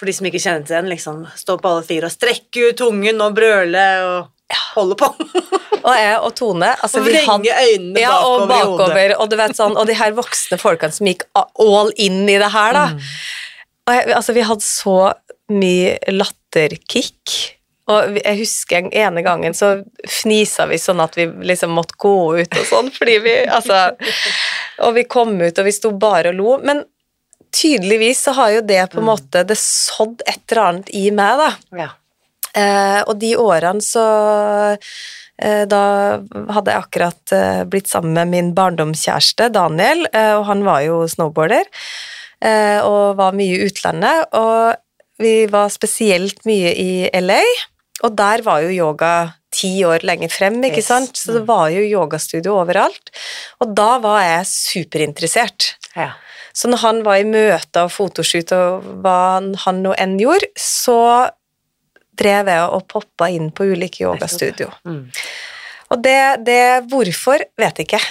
For 0.00 0.08
de 0.08 0.16
som 0.16 0.26
ikke 0.30 0.40
kjenner 0.40 0.64
til 0.64 0.78
den, 0.78 0.88
liksom 0.88 1.24
stå 1.36 1.58
på 1.60 1.70
alle 1.70 1.84
fire 1.84 2.08
og 2.08 2.14
strekke 2.14 2.70
ut 2.70 2.78
tungen 2.80 3.20
og 3.20 3.34
brøle 3.36 3.86
og 4.06 4.54
holde 4.72 4.96
på. 4.96 5.10
Og 5.80 5.94
jeg 5.96 6.16
og 6.20 6.32
Tone 6.36 6.66
altså, 6.74 7.00
og 7.00 7.06
vrenge 7.06 7.52
øynene 7.56 8.00
ja, 8.02 8.10
og 8.20 8.42
bakover, 8.42 8.50
i 8.52 8.64
hodet. 8.66 8.80
bakover, 8.84 9.12
og 9.16 9.30
du 9.30 9.36
vet 9.40 9.54
sånn, 9.56 9.78
og 9.80 9.86
de 9.88 9.94
her 9.96 10.12
voksne 10.12 10.58
folkene 10.60 10.92
som 10.92 11.08
gikk 11.08 11.22
all 11.32 11.88
in 11.96 12.18
i 12.28 12.34
det 12.36 12.50
her, 12.52 12.76
da. 12.76 12.82
Mm. 12.92 13.06
Og 13.88 13.96
jeg, 13.96 14.04
altså, 14.18 14.34
vi 14.36 14.44
hadde 14.44 14.66
så 14.66 14.96
mye 15.56 15.94
latterkick. 16.12 17.38
Og 17.90 18.20
jeg 18.20 18.38
husker 18.42 18.82
en 18.82 18.92
ene 18.92 19.24
gangen 19.24 19.56
så 19.56 19.72
fnisa 20.04 20.68
vi 20.70 20.78
sånn 20.78 21.00
at 21.02 21.16
vi 21.16 21.26
liksom 21.48 21.72
måtte 21.74 21.96
gå 22.04 22.14
ut 22.42 22.60
og 22.60 22.68
sånn, 22.68 22.92
fordi 22.94 23.16
vi 23.24 23.34
altså 23.48 23.80
Og 24.84 24.94
vi 24.96 25.08
kom 25.10 25.32
ut, 25.40 25.58
og 25.58 25.66
vi 25.66 25.74
sto 25.74 25.90
bare 25.96 26.30
og 26.30 26.38
lo. 26.38 26.58
Men 26.64 26.84
tydeligvis 27.52 28.22
så 28.26 28.32
har 28.38 28.50
jo 28.56 28.60
det 28.66 28.82
på 28.92 29.00
en 29.00 29.08
måte 29.08 29.42
Det 29.48 29.56
sådd 29.58 30.22
et 30.26 30.40
eller 30.52 30.62
annet 30.68 30.90
i 30.96 31.10
meg, 31.14 31.40
da. 31.40 31.50
Ja. 31.84 31.88
Eh, 32.54 33.00
og 33.06 33.18
de 33.22 33.34
årene 33.38 33.82
så 33.84 34.04
eh, 35.38 35.64
Da 35.70 35.82
hadde 36.54 36.72
jeg 36.74 36.82
akkurat 36.84 37.34
eh, 37.36 37.62
blitt 37.70 37.90
sammen 37.90 38.14
med 38.18 38.32
min 38.34 38.52
barndomskjæreste 38.56 39.50
Daniel, 39.54 40.06
eh, 40.12 40.34
og 40.38 40.46
han 40.50 40.64
var 40.66 40.82
jo 40.86 41.02
snowboarder 41.10 41.66
eh, 42.42 42.78
og 42.86 43.16
var 43.20 43.36
mye 43.38 43.58
i 43.58 43.66
utlandet. 43.68 44.30
Og 44.34 44.74
vi 45.20 45.34
var 45.52 45.68
spesielt 45.72 46.42
mye 46.48 46.72
i 46.80 46.90
LA, 47.20 47.42
og 48.06 48.14
der 48.16 48.40
var 48.46 48.62
jo 48.64 48.70
yoga 48.72 49.12
ti 49.52 49.80
år 49.84 50.04
lenger 50.06 50.30
frem, 50.32 50.56
ikke 50.64 50.78
Yes. 50.80 50.86
sant? 50.88 51.16
Så 51.18 51.34
det 51.34 51.42
var 51.48 51.68
jo 51.74 51.82
yogastudio 51.82 52.54
overalt. 52.62 53.10
Og 53.60 53.74
da 53.76 53.98
var 54.00 54.22
jeg 54.22 54.46
superinteressert. 54.54 55.74
ja. 55.98 56.12
Så 56.52 56.70
når 56.70 56.82
han 56.84 57.02
var 57.06 57.20
i 57.20 57.28
møter 57.28 57.86
og 57.86 57.92
fotoshoot 57.94 58.54
og 58.56 58.88
hva 59.04 59.18
han 59.64 59.84
nå 59.84 59.94
enn 59.98 60.16
gjorde, 60.20 60.50
så 60.58 61.00
drev 62.20 62.50
jeg 62.52 62.72
og 62.74 62.86
poppa 62.90 63.30
inn 63.32 63.50
på 63.54 63.70
ulike 63.72 64.04
yogastudio. 64.04 64.70
Mm. 64.84 65.04
Og 65.90 66.02
det, 66.04 66.20
det 66.46 66.62
Hvorfor, 66.90 67.42
vet 67.58 67.80
jeg 67.80 67.88
ikke. 67.88 68.02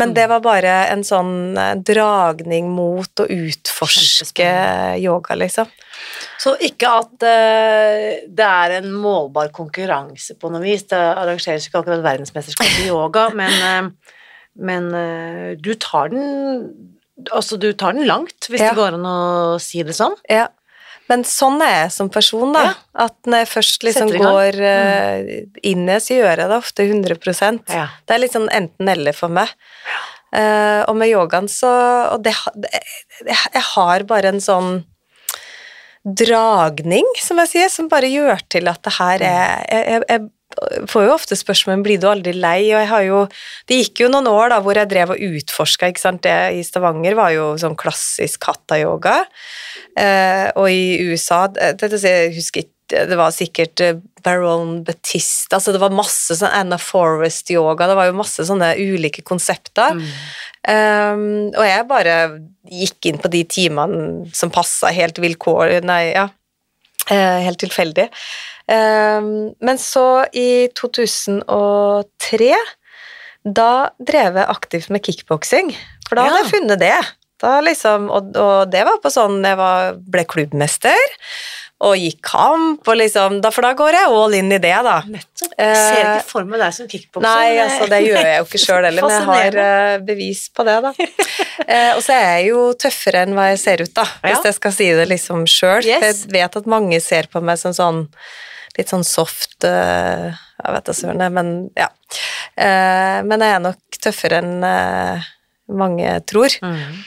Men 0.00 0.14
det 0.16 0.24
var 0.30 0.40
bare 0.40 0.72
en 0.88 1.02
sånn 1.04 1.58
eh, 1.60 1.74
dragning 1.84 2.70
mot 2.72 3.20
å 3.20 3.26
utforske 3.28 4.46
yoga, 5.02 5.36
liksom. 5.36 5.68
Så 6.40 6.54
ikke 6.64 6.94
at 7.02 7.26
uh, 7.28 8.06
det 8.24 8.46
er 8.46 8.78
en 8.78 8.88
målbar 8.96 9.52
konkurranse 9.54 10.38
på 10.40 10.48
noe 10.50 10.62
vis. 10.64 10.86
Det 10.88 10.96
arrangeres 10.96 11.68
ikke 11.68 11.82
akkurat 11.82 12.02
verdensmesterskap 12.06 12.80
i 12.80 12.88
yoga, 12.88 13.28
men, 13.38 13.52
uh, 13.60 14.16
men 14.64 14.88
uh, 14.96 15.52
du 15.60 15.74
tar 15.76 16.10
den 16.14 16.91
Altså, 17.30 17.58
du 17.60 17.72
tar 17.72 17.94
den 17.96 18.08
langt, 18.08 18.48
hvis 18.48 18.60
Ja. 18.60 18.72
det 18.72 18.80
går 18.80 18.94
an 18.98 19.06
å 19.06 19.60
si 19.60 19.82
det 19.82 19.94
sånn. 19.94 20.16
Ja. 20.28 20.48
Men 21.08 21.24
sånn 21.24 21.60
er 21.60 21.84
jeg 21.84 21.92
som 21.92 22.08
person, 22.08 22.52
da. 22.54 22.62
Ja. 22.62 22.74
At 23.06 23.16
når 23.28 23.44
jeg 23.44 23.50
først 23.52 23.84
liksom 23.84 24.12
går 24.14 24.60
eh, 24.60 25.44
inn 25.62 25.84
i 25.84 25.92
det, 25.92 26.00
så 26.02 26.16
gjør 26.16 26.36
jeg 26.38 26.48
det 26.48 26.56
ofte 26.56 26.86
100 26.86 27.60
Ja. 27.68 27.88
Det 28.06 28.14
er 28.14 28.22
litt 28.22 28.32
sånn 28.32 28.48
enten-eller 28.48 29.12
for 29.12 29.28
meg. 29.28 29.50
Uh, 30.32 30.80
og 30.88 30.96
med 30.96 31.10
yogaen 31.10 31.44
så 31.44 31.68
Og 32.14 32.22
det, 32.24 32.32
jeg, 32.64 33.36
jeg 33.52 33.62
har 33.74 34.04
bare 34.08 34.30
en 34.32 34.40
sånn 34.40 34.78
dragning, 36.02 37.04
som 37.20 37.38
jeg 37.44 37.50
sier, 37.50 37.68
som 37.68 37.90
bare 37.92 38.08
gjør 38.10 38.40
til 38.50 38.70
at 38.72 38.80
det 38.82 38.94
her 38.96 39.22
er 39.22 39.66
jeg, 39.68 39.82
jeg, 39.92 40.06
jeg 40.08 40.24
får 40.90 41.06
jo 41.06 41.14
ofte 41.14 41.38
spørsmål 41.38 41.82
blir 41.84 42.00
du 42.02 42.08
aldri 42.10 42.34
lei, 42.36 42.70
og 42.72 42.80
jeg 42.80 42.90
har 42.90 43.06
jo 43.06 43.20
Det 43.68 43.78
gikk 43.78 44.04
jo 44.04 44.10
noen 44.12 44.28
år 44.30 44.52
da 44.52 44.60
hvor 44.64 44.78
jeg 44.78 44.90
drev 44.90 45.14
og 45.14 45.24
utforska, 45.38 45.90
ikke 45.90 46.02
sant. 46.02 46.22
Det 46.26 46.36
i 46.58 46.62
Stavanger 46.66 47.16
var 47.18 47.32
jo 47.34 47.52
sånn 47.60 47.78
klassisk 47.78 48.48
hatta-yoga, 48.50 49.22
eh, 49.98 50.48
og 50.56 50.68
i 50.70 51.00
USA 51.08 51.46
det, 51.52 51.74
det, 51.80 52.02
Jeg 52.02 52.36
husker 52.36 52.66
ikke 52.66 52.78
det 52.92 53.16
var 53.16 53.32
sikkert 53.32 53.80
eh, 53.80 54.00
Baron 54.24 54.82
Batiste 54.84 55.56
altså 55.56 55.72
Det 55.72 55.80
var 55.80 55.94
masse 55.96 56.36
sånn 56.36 56.52
Anna 56.52 56.78
Forest-yoga, 56.80 57.88
det 57.88 57.96
var 57.98 58.10
jo 58.10 58.18
masse 58.18 58.44
sånne 58.48 58.74
ulike 58.76 59.24
konsepter. 59.24 59.96
Um, 60.62 61.48
og 61.50 61.64
jeg 61.66 61.86
bare 61.90 62.16
gikk 62.70 63.08
inn 63.10 63.18
på 63.18 63.30
de 63.32 63.42
timene 63.50 64.28
som 64.36 64.52
passa 64.54 64.92
helt 64.94 65.18
vilkår 65.18 65.80
Nei, 65.82 66.12
ja. 66.12 66.28
eh, 67.10 67.40
helt 67.48 67.58
tilfeldig. 67.64 68.06
Um, 68.70 69.54
men 69.60 69.78
så, 69.82 70.24
i 70.32 70.68
2003, 70.78 72.52
da 73.42 73.70
drev 73.98 74.38
jeg 74.38 74.48
aktivt 74.54 74.90
med 74.94 75.02
kickboksing. 75.06 75.72
For 76.08 76.16
da 76.18 76.28
hadde 76.28 76.36
Ja. 76.38 76.44
jeg 76.44 76.52
funnet 76.54 76.78
det. 76.82 76.94
Da 77.42 77.56
liksom, 77.60 78.04
og, 78.14 78.36
og 78.38 78.70
det 78.70 78.84
var 78.86 79.00
på 79.02 79.10
sånn 79.10 79.40
Jeg 79.42 79.56
var, 79.58 79.96
ble 79.98 80.22
klubbmester 80.30 80.94
og 81.82 81.96
gikk 81.98 82.20
kamp, 82.22 82.86
og 82.86 82.94
liksom, 82.94 83.40
da, 83.42 83.50
for 83.50 83.62
da 83.66 83.72
går 83.74 83.90
jeg 83.96 84.06
all 84.14 84.34
in 84.38 84.52
i 84.54 84.58
det, 84.62 84.76
da. 84.86 85.00
Nettopp. 85.02 85.54
Eh, 85.58 85.66
Jeg 85.66 85.80
ser 85.82 86.10
ikke 86.12 86.28
for 86.28 86.44
meg 86.46 86.60
deg 86.62 86.74
som 86.76 86.86
kickbokser. 86.86 87.24
Nei, 87.26 87.56
altså 87.58 87.88
det 87.90 87.98
gjør 88.06 88.20
jeg 88.22 88.36
jo 88.38 88.44
ikke 88.46 88.60
sjøl 88.62 88.86
heller, 88.86 89.02
men 89.08 89.16
jeg 89.16 89.26
har 89.26 89.58
eh, 89.64 89.96
bevis 90.06 90.44
på 90.54 90.62
det, 90.68 90.76
da. 90.84 90.92
Eh, 91.66 91.96
og 91.96 92.04
så 92.06 92.14
er 92.14 92.22
jeg 92.38 92.52
jo 92.52 92.60
tøffere 92.78 93.24
enn 93.26 93.34
hva 93.34 93.48
jeg 93.50 93.58
ser 93.64 93.82
ut, 93.82 93.90
da, 93.98 94.04
hvis 94.22 94.36
Ja. 94.38 94.44
jeg 94.52 94.54
skal 94.60 94.76
si 94.78 94.88
det 95.00 95.08
liksom 95.10 95.42
sjøl. 95.50 95.82
Yes. 95.90 96.22
Jeg 96.22 96.30
vet 96.38 96.60
at 96.62 96.70
mange 96.70 97.02
ser 97.02 97.26
på 97.34 97.42
meg 97.42 97.58
som 97.58 97.74
sånn 97.74 98.04
litt 98.78 98.88
sånn 98.92 99.04
soft 99.04 99.64
uh, 99.68 100.32
Jeg 100.32 100.74
vet 100.76 100.88
da 100.88 100.94
søren, 100.96 101.24
men 101.34 101.52
ja. 101.78 101.88
Uh, 102.56 103.20
men 103.26 103.42
jeg 103.44 103.56
er 103.56 103.64
nok 103.64 104.00
tøffere 104.02 104.40
enn 104.42 104.64
uh, 104.64 105.30
mange 105.72 106.18
tror. 106.28 106.54
Mm. 106.62 107.00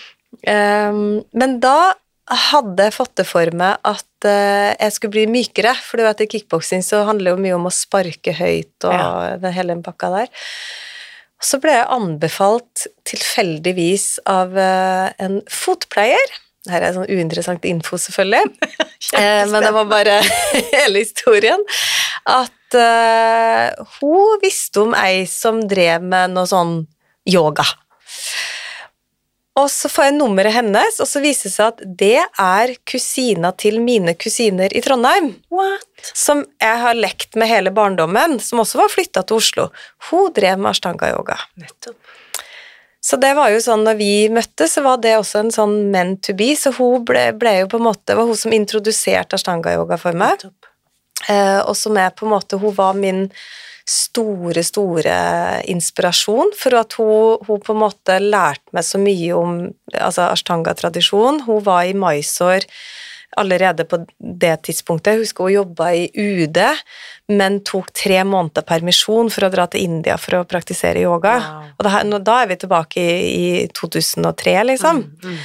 Eh, 0.45 0.97
men 1.39 1.59
da 1.63 1.77
hadde 2.25 2.87
jeg 2.87 2.95
fått 2.95 3.13
det 3.19 3.27
for 3.29 3.51
meg 3.57 3.77
at 3.85 4.27
eh, 4.27 4.71
jeg 4.73 4.95
skulle 4.95 5.13
bli 5.13 5.25
mykere, 5.29 5.75
for 5.85 6.01
du 6.01 6.05
vet 6.07 6.23
i 6.25 6.29
kickboksing 6.31 6.81
så 6.85 7.03
handler 7.05 7.31
det 7.31 7.35
jo 7.35 7.43
mye 7.45 7.59
om 7.59 7.69
å 7.69 7.73
sparke 7.73 8.33
høyt 8.33 8.87
og 8.87 8.95
Ja. 8.95 9.37
den 9.41 9.53
hele 9.53 9.75
den 9.75 9.85
pakka 9.85 10.09
der. 10.13 10.31
Så 11.43 11.59
ble 11.61 11.75
jeg 11.75 11.91
anbefalt 11.93 12.87
tilfeldigvis 13.05 14.07
av 14.25 14.57
eh, 14.57 15.13
en 15.21 15.41
fotpleier. 15.51 16.33
Her 16.71 16.87
er 16.87 16.95
sånn 16.95 17.09
uinteressant 17.11 17.65
info, 17.69 17.99
selvfølgelig. 18.01 18.45
Eh, 19.15 19.43
men 19.51 19.61
det 19.61 19.69
var 19.75 19.85
bare 19.85 20.15
hele 20.73 21.03
historien. 21.03 21.61
At 22.25 22.73
uh, 22.73 23.85
hun 23.99 24.39
visste 24.41 24.81
om 24.81 24.95
ei 24.97 25.27
som 25.29 25.59
drev 25.69 26.01
med 26.01 26.33
noe 26.33 26.49
sånn 26.49 26.79
yoga. 27.29 27.67
Og 29.55 29.69
så 29.71 29.87
får 29.91 30.09
jeg 30.09 30.15
nummeret 30.17 30.51
hennes, 30.57 30.97
og 30.99 31.07
så 31.07 31.21
viser 31.23 31.47
det 31.47 31.53
seg 31.53 31.69
at 31.69 31.83
det 32.01 32.23
er 32.43 32.73
kusina 32.87 33.53
til 33.55 33.77
mine 33.83 34.15
kusiner 34.19 34.73
i 34.75 34.81
Trondheim. 34.83 35.29
What? 35.53 35.85
Som 36.11 36.43
jeg 36.59 36.81
har 36.81 36.97
lekt 36.97 37.37
med 37.39 37.47
hele 37.51 37.71
barndommen, 37.75 38.35
som 38.43 38.59
også 38.65 38.81
var 38.81 38.91
flytta 38.91 39.23
til 39.23 39.39
Oslo. 39.39 39.69
Hun 40.09 40.33
drev 40.35 40.59
med 40.59 40.73
ashtanga-yoga. 40.73 41.39
Nettopp. 41.61 41.95
Så 43.05 43.19
det 43.21 43.35
var 43.37 43.51
jo 43.53 43.59
sånn 43.61 43.83
når 43.85 43.97
vi 43.99 44.13
møttes, 44.33 44.73
så 44.73 44.81
var 44.85 44.97
det 45.03 45.13
også 45.19 45.43
en 45.43 45.51
sånn 45.53 45.75
men 45.93 46.15
to 46.25 46.33
be. 46.37 46.55
så 46.57 46.71
hun 46.73 47.03
ble, 47.05 47.27
ble 47.37 47.59
jo 47.59 47.67
på 47.69 47.77
en 47.77 47.85
måte, 47.85 48.01
det 48.09 48.17
var 48.17 48.25
hun 48.25 48.39
som 48.39 48.55
introduserte 48.55 49.37
ashtanga-yoga 49.37 49.99
for 50.01 50.17
meg. 50.17 50.47
Eh, 51.29 51.61
og 51.61 51.75
som 51.77 51.97
er 52.01 52.11
på 52.13 52.25
en 52.25 52.33
måte 52.35 52.57
Hun 52.61 52.73
var 52.75 52.97
min 52.97 53.29
store, 53.85 54.63
store 54.65 55.15
inspirasjon, 55.69 56.51
for 56.57 56.77
at 56.81 56.97
hun, 56.97 57.45
hun 57.45 57.61
på 57.61 57.73
en 57.75 57.83
måte 57.83 58.17
lærte 58.21 58.73
meg 58.73 58.85
så 58.85 59.01
mye 59.01 59.37
om 59.37 59.59
altså 59.93 60.31
ashtanga-tradisjon. 60.31 61.43
Hun 61.45 61.61
var 61.65 61.85
i 61.85 61.93
Mysore 61.93 62.65
allerede 63.39 63.85
på 63.89 64.01
det 64.17 64.53
tidspunktet. 64.67 65.13
Jeg 65.13 65.25
husker 65.25 65.47
hun 65.47 65.55
jobba 65.55 65.91
i 65.97 66.07
UD, 66.13 66.59
men 67.35 67.59
tok 67.67 67.91
tre 67.95 68.23
måneder 68.27 68.65
permisjon 68.67 69.31
for 69.33 69.47
å 69.47 69.51
dra 69.53 69.67
til 69.71 69.85
India 69.87 70.17
for 70.21 70.39
å 70.39 70.47
praktisere 70.49 71.03
yoga. 71.05 71.37
Wow. 71.43 71.69
Og 71.77 71.87
da, 71.87 72.19
da 72.31 72.41
er 72.41 72.51
vi 72.51 72.59
tilbake 72.65 73.05
i, 73.05 73.21
i 73.35 73.47
2003, 73.75 74.57
liksom. 74.71 75.05
Mm, 75.05 75.31
mm. 75.31 75.39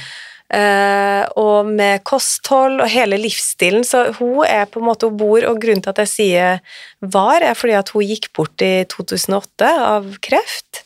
Uh, 0.51 1.23
og 1.39 1.69
med 1.69 2.01
kosthold 2.03 2.81
og 2.83 2.89
hele 2.91 3.15
livsstilen, 3.21 3.85
så 3.87 4.09
hun 4.17 4.41
er 4.43 4.65
på 4.67 4.81
en 4.81 4.89
måte 4.89 5.07
hun 5.07 5.15
bor, 5.19 5.39
og 5.47 5.61
grunnen 5.63 5.83
til 5.85 5.93
at 5.93 6.01
jeg 6.03 6.11
sier 6.11 6.79
var, 6.99 7.39
er 7.39 7.55
fordi 7.55 7.77
at 7.79 7.93
hun 7.95 8.03
gikk 8.03 8.27
bort 8.35 8.65
i 8.65 8.83
2008 8.91 9.69
av 9.85 10.09
kreft. 10.19 10.83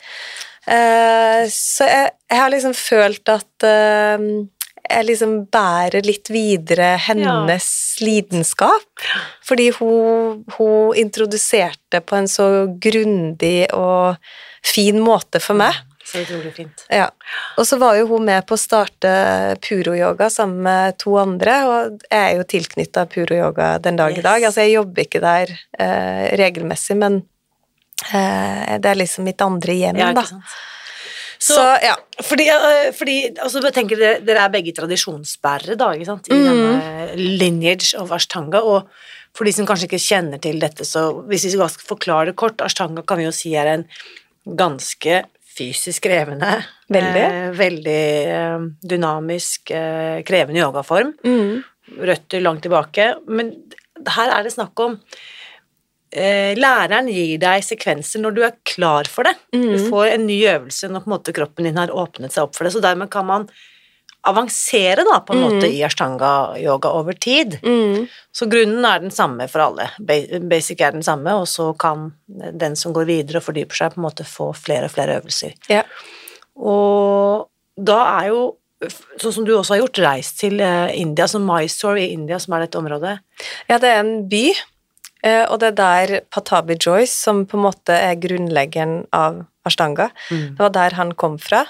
Uh, 0.69 1.49
så 1.49 1.89
jeg, 1.89 2.13
jeg 2.29 2.41
har 2.43 2.53
liksom 2.53 2.77
følt 2.77 3.29
at 3.29 3.65
eh, 3.65 4.29
jeg 4.89 5.05
liksom 5.07 5.33
bærer 5.51 6.05
litt 6.05 6.29
videre 6.33 6.95
hennes 7.07 7.67
lidenskap, 8.01 8.85
fordi 9.45 9.69
hun, 9.79 10.43
hun 10.57 10.95
introduserte 10.99 12.01
på 12.05 12.15
en 12.19 12.27
så 12.31 12.47
grundig 12.81 13.67
og 13.73 14.15
fin 14.65 14.99
måte 15.03 15.39
for 15.43 15.57
meg. 15.59 15.73
Så 16.05 16.21
utrolig 16.21 16.51
fint. 16.53 16.83
Ja. 16.93 17.07
Og 17.57 17.65
så 17.65 17.79
var 17.81 17.95
jo 17.97 18.05
hun 18.11 18.27
med 18.27 18.45
på 18.45 18.53
å 18.53 18.61
starte 18.61 19.09
Puro-yoga 19.65 20.27
sammen 20.29 20.61
med 20.67 20.99
to 21.01 21.15
andre, 21.17 21.55
og 21.65 22.03
jeg 22.11 22.19
er 22.19 22.35
jo 22.37 22.43
tilknytta 22.53 23.07
Puro-yoga 23.09 23.71
den 23.81 23.97
dag 23.97 24.11
Yes. 24.13 24.19
i 24.21 24.25
dag. 24.27 24.43
Altså, 24.51 24.61
jeg 24.67 24.75
jobber 24.77 25.01
ikke 25.07 25.23
der 25.23 25.55
eh, 25.81 26.27
regelmessig, 26.37 26.97
men 27.01 27.23
eh, 28.13 28.77
det 28.77 28.91
er 28.91 28.99
liksom 29.01 29.25
mitt 29.25 29.41
andre 29.41 29.73
hjem, 29.79 29.97
Ja, 29.97 30.11
da. 30.13 30.27
sant. 30.29 30.55
Så, 31.39 31.57
ja. 31.83 31.95
Fordi, 32.23 32.47
øh, 32.49 32.93
fordi 32.95 33.15
altså, 33.41 33.61
tenker 33.73 33.95
dere, 33.99 34.19
dere 34.25 34.45
er 34.45 34.49
begge 34.53 34.73
tradisjonsbærere 34.73 35.75
da, 35.77 35.91
ikke 35.93 36.05
sant? 36.05 36.27
i 36.27 36.33
Mm. 36.33 36.45
denne 36.47 37.15
lineage 37.39 37.93
of 37.97 38.11
ashtanga, 38.11 38.61
og 38.63 38.87
for 39.35 39.43
de 39.45 39.51
som 39.51 39.65
kanskje 39.67 39.89
ikke 39.89 39.99
kjenner 39.99 40.39
til 40.41 40.59
dette, 40.59 40.85
så 40.87 41.23
hvis 41.27 41.43
vi 41.45 41.51
skal 41.51 41.69
forklare 41.69 42.25
det 42.31 42.35
kort, 42.39 42.57
ashtanga 42.61 43.03
kan 43.05 43.17
vi 43.17 43.25
jo 43.25 43.31
si 43.35 43.53
er 43.55 43.67
en 43.73 43.85
ganske 44.55 45.25
fysisk 45.55 46.03
krevende, 46.03 46.63
Veldig. 46.91 47.21
eh, 47.23 47.51
veldig 47.55 48.01
eh, 48.27 48.59
dynamisk, 48.83 49.71
eh, 49.71 50.21
krevende 50.23 50.59
yogaform, 50.61 51.13
Mm. 51.23 51.63
røtter 51.99 52.41
langt 52.41 52.61
tilbake, 52.63 53.15
men 53.27 53.53
her 54.07 54.29
er 54.31 54.43
det 54.43 54.53
snakk 54.53 54.77
om 54.79 54.93
eh, 54.93 54.97
Læreren 56.13 57.07
gir 57.11 57.37
deg 57.41 57.63
sekvenser 57.65 58.21
når 58.21 58.35
du 58.35 58.41
er 58.45 58.53
klar 58.63 59.07
for 59.11 59.23
det. 59.23 59.33
Du 59.51 59.57
Mm. 59.77 59.89
får 59.89 60.13
en 60.13 60.27
ny 60.27 60.41
øvelse 60.47 60.89
når 60.89 61.05
måte 61.07 61.33
kroppen 61.33 61.63
din 61.65 61.75
har 61.77 61.87
åpnet 61.91 62.31
seg 62.31 62.43
opp 62.43 62.55
for 62.55 62.63
det, 62.63 62.73
så 62.73 62.81
dermed 62.81 63.09
kan 63.09 63.25
man 63.25 63.47
avansere 64.25 65.03
da, 65.05 65.19
på 65.21 65.33
en 65.35 65.41
måte 65.43 65.67
i 65.69 65.83
ashtanga-yoga 65.85 66.89
over 66.89 67.13
tid. 67.13 67.59
Mm. 67.61 68.07
Så 68.33 68.47
grunnen 68.49 68.83
er 68.85 68.99
den 68.99 69.11
samme 69.11 69.47
for 69.47 69.59
alle. 69.61 69.89
Basic 69.99 70.81
er 70.81 70.91
den 70.91 71.03
samme, 71.03 71.29
og 71.37 71.45
så 71.47 71.77
kan 71.77 72.13
den 72.27 72.75
som 72.75 72.91
går 72.93 73.05
videre 73.05 73.37
og 73.37 73.43
fordyper 73.43 73.75
seg, 73.75 73.93
på 73.93 74.01
en 74.01 74.07
måte 74.07 74.25
få 74.25 74.49
flere 74.55 74.85
og 74.85 74.91
flere 74.95 75.19
øvelser. 75.21 75.53
ja. 75.69 75.83
Og 76.55 77.49
da 77.77 78.21
er 78.23 78.27
jo, 78.31 78.55
sånn 79.19 79.33
som 79.33 79.45
du 79.45 79.51
også 79.57 79.75
har 79.75 79.81
gjort, 79.83 79.99
reist 80.05 80.39
til 80.39 80.61
eh, 80.63 80.93
India, 81.01 81.27
som 81.27 81.43
Mysore 81.45 81.99
i 82.01 82.13
India, 82.13 82.39
som 82.39 82.53
er 82.55 82.65
dette 82.65 82.79
området. 82.79 83.19
Ja, 83.69 83.77
det 83.77 83.89
er 83.91 83.99
en 83.99 84.29
by, 84.31 84.45
eh, 84.49 84.55
og 85.49 85.59
det 85.61 85.71
er 85.71 85.77
der 85.79 86.13
Patabi 86.29 86.77
Joyce, 86.77 87.13
som 87.13 87.45
på 87.49 87.57
en 87.57 87.65
måte 87.65 87.95
er 87.97 88.19
grunnleggeren 88.21 89.05
av 89.15 89.43
Ashtanga, 89.65 90.11
det 90.29 90.59
var 90.61 90.73
der 90.75 90.97
han 90.99 91.15
kom 91.17 91.39
fra. 91.41 91.63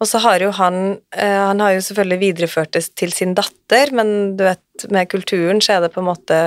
Og 0.00 0.08
så 0.08 0.20
har 0.24 0.40
jo 0.40 0.50
han 0.56 0.96
eh, 1.12 1.40
Han 1.50 1.60
har 1.60 1.74
jo 1.76 1.82
selvfølgelig 1.84 2.20
videreført 2.22 2.72
det 2.72 2.86
til 2.96 3.12
sin 3.12 3.34
datter, 3.36 3.92
men 3.92 4.36
du 4.38 4.46
vet, 4.46 4.86
med 4.88 5.10
kulturen 5.12 5.60
så 5.60 5.76
er 5.76 5.84
det 5.84 5.92
på 5.92 6.00
en 6.00 6.08
måte 6.08 6.38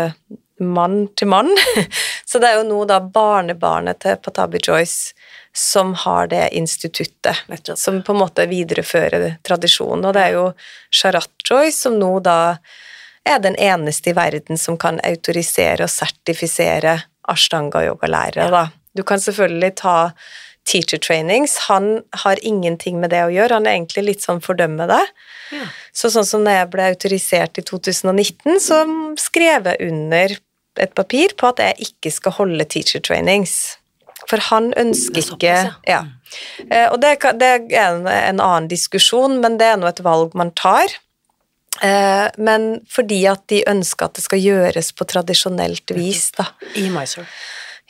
mann 0.63 1.07
til 1.17 1.29
mann. 1.29 1.51
Så 2.29 2.39
det 2.41 2.49
er 2.49 2.59
jo 2.59 2.65
nå 2.65 2.83
da 2.89 2.99
barnebarnet 3.03 3.99
til 4.01 4.17
Patabi 4.21 4.61
Joyce 4.63 5.13
som 5.53 5.91
har 6.01 6.31
det 6.31 6.47
instituttet, 6.57 7.43
som 7.77 7.99
på 8.01 8.13
en 8.13 8.21
måte 8.23 8.45
viderefører 8.49 9.35
tradisjonen. 9.45 10.07
Og 10.07 10.15
det 10.15 10.23
er 10.23 10.37
jo 10.37 10.45
Sharat 10.89 11.45
Joyce 11.45 11.83
som 11.83 11.99
nå 11.99 12.15
da 12.25 12.55
er 13.29 13.39
den 13.43 13.55
eneste 13.55 14.11
i 14.11 14.17
verden 14.17 14.59
som 14.59 14.77
kan 14.79 14.99
autorisere 15.03 15.85
og 15.85 15.91
sertifisere 15.91 16.99
ashtanga-yogalærere. 17.31 18.49
Ja. 18.51 18.67
Du 18.93 19.03
kan 19.03 19.21
selvfølgelig 19.21 19.75
ta 19.81 20.11
teacher 20.65 20.97
trainings. 20.97 21.57
Han 21.67 22.01
har 22.23 22.39
ingenting 22.45 22.99
med 22.99 23.11
det 23.11 23.23
å 23.25 23.31
gjøre. 23.33 23.59
Han 23.59 23.67
er 23.67 23.77
egentlig 23.77 24.05
litt 24.07 24.25
sånn 24.25 24.41
fordømme 24.43 24.87
det. 24.91 25.01
Ja. 25.55 25.67
Så 25.95 26.11
sånn 26.13 26.27
som 26.27 26.43
når 26.45 26.59
jeg 26.59 26.71
ble 26.75 26.89
autorisert 26.93 27.59
i 27.59 27.65
2019, 27.67 28.59
så 28.63 28.83
skrev 29.19 29.71
jeg 29.71 29.91
under 29.91 30.35
et 30.83 30.93
papir 30.97 31.35
på 31.37 31.51
at 31.51 31.61
jeg 31.61 31.89
ikke 31.89 32.13
skal 32.13 32.37
holde 32.39 32.67
teacher 32.69 33.03
trainings. 33.03 33.77
For 34.29 34.39
han 34.49 34.71
ønsker 34.79 35.19
er 35.19 35.33
ikke 35.35 35.53
ja. 35.53 35.71
ja. 35.89 36.01
Eh, 36.69 36.87
Og 36.87 37.01
det, 37.03 37.17
det 37.41 37.49
er 37.75 37.89
en, 37.89 38.07
en 38.07 38.39
annen 38.39 38.69
diskusjon, 38.71 39.41
men 39.43 39.59
det 39.59 39.73
er 39.73 39.81
nå 39.81 39.89
et 39.89 40.03
valg 40.05 40.35
man 40.39 40.53
tar. 40.57 40.95
Eh, 41.83 42.27
Men 42.37 42.69
fordi 42.89 43.25
at 43.27 43.43
de 43.51 43.63
ønsker 43.67 44.07
at 44.07 44.15
det 44.19 44.23
skal 44.25 44.41
gjøres 44.43 44.93
på 44.95 45.07
tradisjonelt 45.09 45.93
vis, 45.95 46.29
da. 46.37 46.47
I 46.79 46.87
Mysore. 46.93 47.27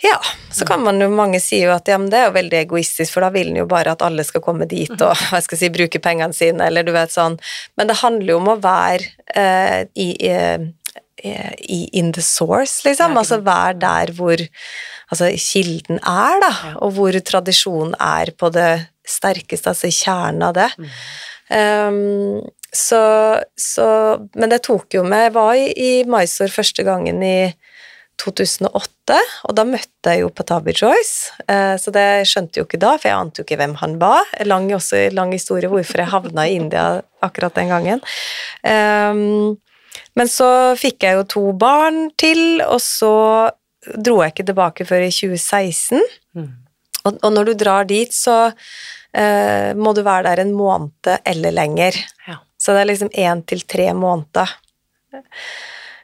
Ja, 0.04 0.18
så 0.52 0.66
kan 0.68 0.82
man 0.84 1.00
jo, 1.00 1.08
mange 1.14 1.40
sier 1.40 1.70
jo 1.70 1.76
at 1.78 1.88
ja, 1.88 1.96
men 2.02 2.10
det 2.12 2.18
er 2.20 2.26
jo 2.26 2.36
veldig 2.36 2.58
egoistisk, 2.60 3.14
for 3.14 3.24
da 3.24 3.30
vil 3.32 3.54
en 3.54 3.62
jo 3.62 3.68
bare 3.70 3.94
at 3.94 4.02
alle 4.04 4.26
skal 4.28 4.42
komme 4.44 4.66
dit 4.68 4.92
og 4.92 5.14
hva 5.30 5.40
skal 5.40 5.56
jeg 5.56 5.62
si, 5.62 5.70
bruke 5.76 6.02
pengene 6.04 6.36
sine, 6.36 6.66
eller 6.68 6.84
du 6.84 6.92
vet 6.96 7.14
sånn. 7.14 7.38
Men 7.80 7.92
det 7.92 8.02
handler 8.02 8.34
jo 8.34 8.40
om 8.42 8.50
å 8.56 8.62
være 8.64 9.12
eh, 9.38 9.86
i, 9.94 10.10
i, 10.28 11.30
i 11.78 11.80
in 12.02 12.12
the 12.18 12.26
source, 12.26 12.82
liksom. 12.88 13.16
Altså 13.22 13.40
være 13.46 13.78
der 13.86 14.12
hvor 14.18 14.42
altså, 14.42 15.30
kilden 15.38 16.02
er, 16.02 16.42
da, 16.44 16.52
og 16.82 16.98
hvor 16.98 17.20
tradisjonen 17.32 17.96
er 18.02 18.34
på 18.36 18.50
det 18.58 18.72
sterkeste, 19.08 19.72
altså 19.72 19.88
i 19.88 19.96
kjernen 19.96 20.50
av 20.50 20.58
det. 20.58 20.70
Um, 21.54 22.42
så, 22.74 23.04
så 23.60 23.86
Men 24.34 24.50
det 24.50 24.64
tok 24.66 24.96
jo 24.98 25.04
meg 25.06 25.28
Jeg 25.28 25.34
var 25.36 25.54
i, 25.54 25.68
i 25.78 25.92
Mysore 26.10 26.50
første 26.50 26.86
gangen 26.88 27.22
i 27.22 27.38
2008, 28.22 29.18
og 29.50 29.56
da 29.58 29.64
møtte 29.68 30.12
jeg 30.14 30.22
jo 30.22 30.30
Patabi 30.32 30.76
Joyce, 30.78 31.34
eh, 31.50 31.74
så 31.82 31.92
det 31.92 32.28
skjønte 32.30 32.60
jeg 32.60 32.62
jo 32.62 32.68
ikke 32.68 32.80
da, 32.84 32.92
for 33.02 33.10
jeg 33.10 33.18
ante 33.18 33.42
jo 33.42 33.46
ikke 33.48 33.58
hvem 33.60 33.74
han 33.82 33.96
var. 34.00 34.30
Lang, 34.46 34.68
også, 34.78 35.08
lang 35.18 35.34
historie 35.34 35.72
hvorfor 35.72 36.04
jeg 36.04 36.12
havna 36.12 36.46
i 36.46 36.54
India 36.60 36.86
akkurat 37.26 37.58
den 37.58 37.74
gangen. 37.74 38.04
Um, 38.62 39.58
men 40.14 40.30
så 40.30 40.48
fikk 40.80 41.08
jeg 41.08 41.18
jo 41.18 41.28
to 41.34 41.44
barn 41.58 42.06
til, 42.22 42.62
og 42.62 42.80
så 42.86 43.14
dro 43.98 44.22
jeg 44.22 44.36
ikke 44.36 44.48
tilbake 44.52 44.88
før 44.88 45.08
i 45.08 45.12
2016. 45.12 46.04
Mm. 46.38 46.50
Og, 47.04 47.18
og 47.18 47.30
når 47.34 47.50
du 47.50 47.54
drar 47.60 47.90
dit, 47.90 48.14
så 48.14 48.38
eh, 48.48 49.74
må 49.76 49.94
du 49.96 50.04
være 50.06 50.30
der 50.30 50.46
en 50.46 50.54
måned 50.56 51.16
eller 51.26 51.56
lenger. 51.56 51.98
Ja. 52.30 52.40
Så 52.64 52.72
det 52.72 52.84
er 52.84 52.92
liksom 52.94 53.12
én 53.20 53.44
til 53.50 53.64
tre 53.68 53.90
måneder. 53.98 54.56